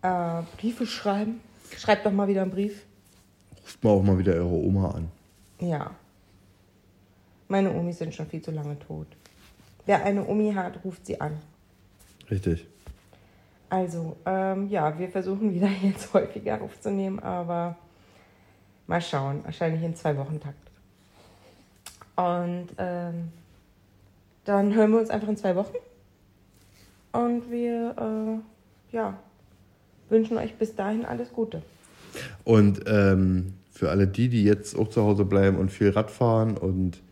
äh, 0.02 0.42
Briefe 0.56 0.86
schreiben. 0.86 1.40
Schreibt 1.76 2.06
doch 2.06 2.12
mal 2.12 2.28
wieder 2.28 2.42
einen 2.42 2.50
Brief. 2.50 2.84
Ruft 3.62 3.84
mal 3.84 3.90
auch 3.90 4.02
mal 4.02 4.18
wieder 4.18 4.34
eure 4.34 4.54
Oma 4.54 4.90
an. 4.92 5.10
Ja. 5.60 5.90
Meine 7.48 7.72
Omis 7.72 7.98
sind 7.98 8.14
schon 8.14 8.26
viel 8.26 8.42
zu 8.42 8.50
lange 8.50 8.78
tot. 8.78 9.06
Wer 9.84 10.04
eine 10.04 10.26
Omi 10.26 10.52
hat, 10.52 10.84
ruft 10.84 11.06
sie 11.06 11.20
an. 11.20 11.38
Richtig. 12.30 12.66
Also, 13.68 14.16
ähm, 14.24 14.68
ja, 14.68 14.98
wir 14.98 15.08
versuchen 15.08 15.52
wieder 15.54 15.68
jetzt 15.82 16.12
häufiger 16.14 16.60
aufzunehmen, 16.60 17.18
aber 17.20 17.76
mal 18.86 19.00
schauen. 19.00 19.44
Wahrscheinlich 19.44 19.82
in 19.82 19.94
zwei 19.94 20.16
Wochen 20.16 20.40
Takt. 20.40 20.65
Und 22.16 22.68
ähm, 22.78 23.28
dann 24.44 24.74
hören 24.74 24.92
wir 24.92 25.00
uns 25.00 25.10
einfach 25.10 25.28
in 25.28 25.36
zwei 25.36 25.54
Wochen. 25.54 25.74
Und 27.12 27.50
wir, 27.50 27.94
äh, 28.92 28.94
ja, 28.94 29.18
wünschen 30.08 30.38
euch 30.38 30.54
bis 30.54 30.74
dahin 30.74 31.04
alles 31.04 31.32
Gute. 31.32 31.62
Und 32.44 32.82
ähm, 32.86 33.54
für 33.70 33.90
alle 33.90 34.06
die, 34.06 34.28
die 34.28 34.44
jetzt 34.44 34.76
auch 34.76 34.88
zu 34.88 35.02
Hause 35.02 35.24
bleiben 35.24 35.58
und 35.58 35.70
viel 35.70 35.90
Rad 35.90 36.10
fahren 36.10 36.56
und 36.56 37.02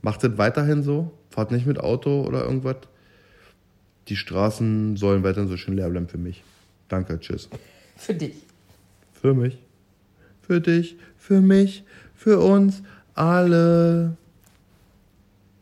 macht 0.00 0.24
es 0.24 0.38
weiterhin 0.38 0.82
so, 0.82 1.12
fahrt 1.30 1.50
nicht 1.50 1.66
mit 1.66 1.80
Auto 1.80 2.22
oder 2.22 2.44
irgendwas. 2.44 2.76
Die 4.08 4.16
Straßen 4.16 4.96
sollen 4.96 5.22
weiterhin 5.22 5.48
so 5.48 5.56
schön 5.56 5.76
leer 5.76 5.90
bleiben 5.90 6.08
für 6.08 6.18
mich. 6.18 6.42
Danke, 6.88 7.20
tschüss. 7.20 7.50
Für 7.96 8.14
dich. 8.14 8.36
Für 9.20 9.34
mich, 9.34 9.58
für 10.40 10.60
dich, 10.60 10.96
für 11.18 11.40
mich, 11.40 11.84
für 12.14 12.38
uns 12.38 12.82
alle. 13.14 14.16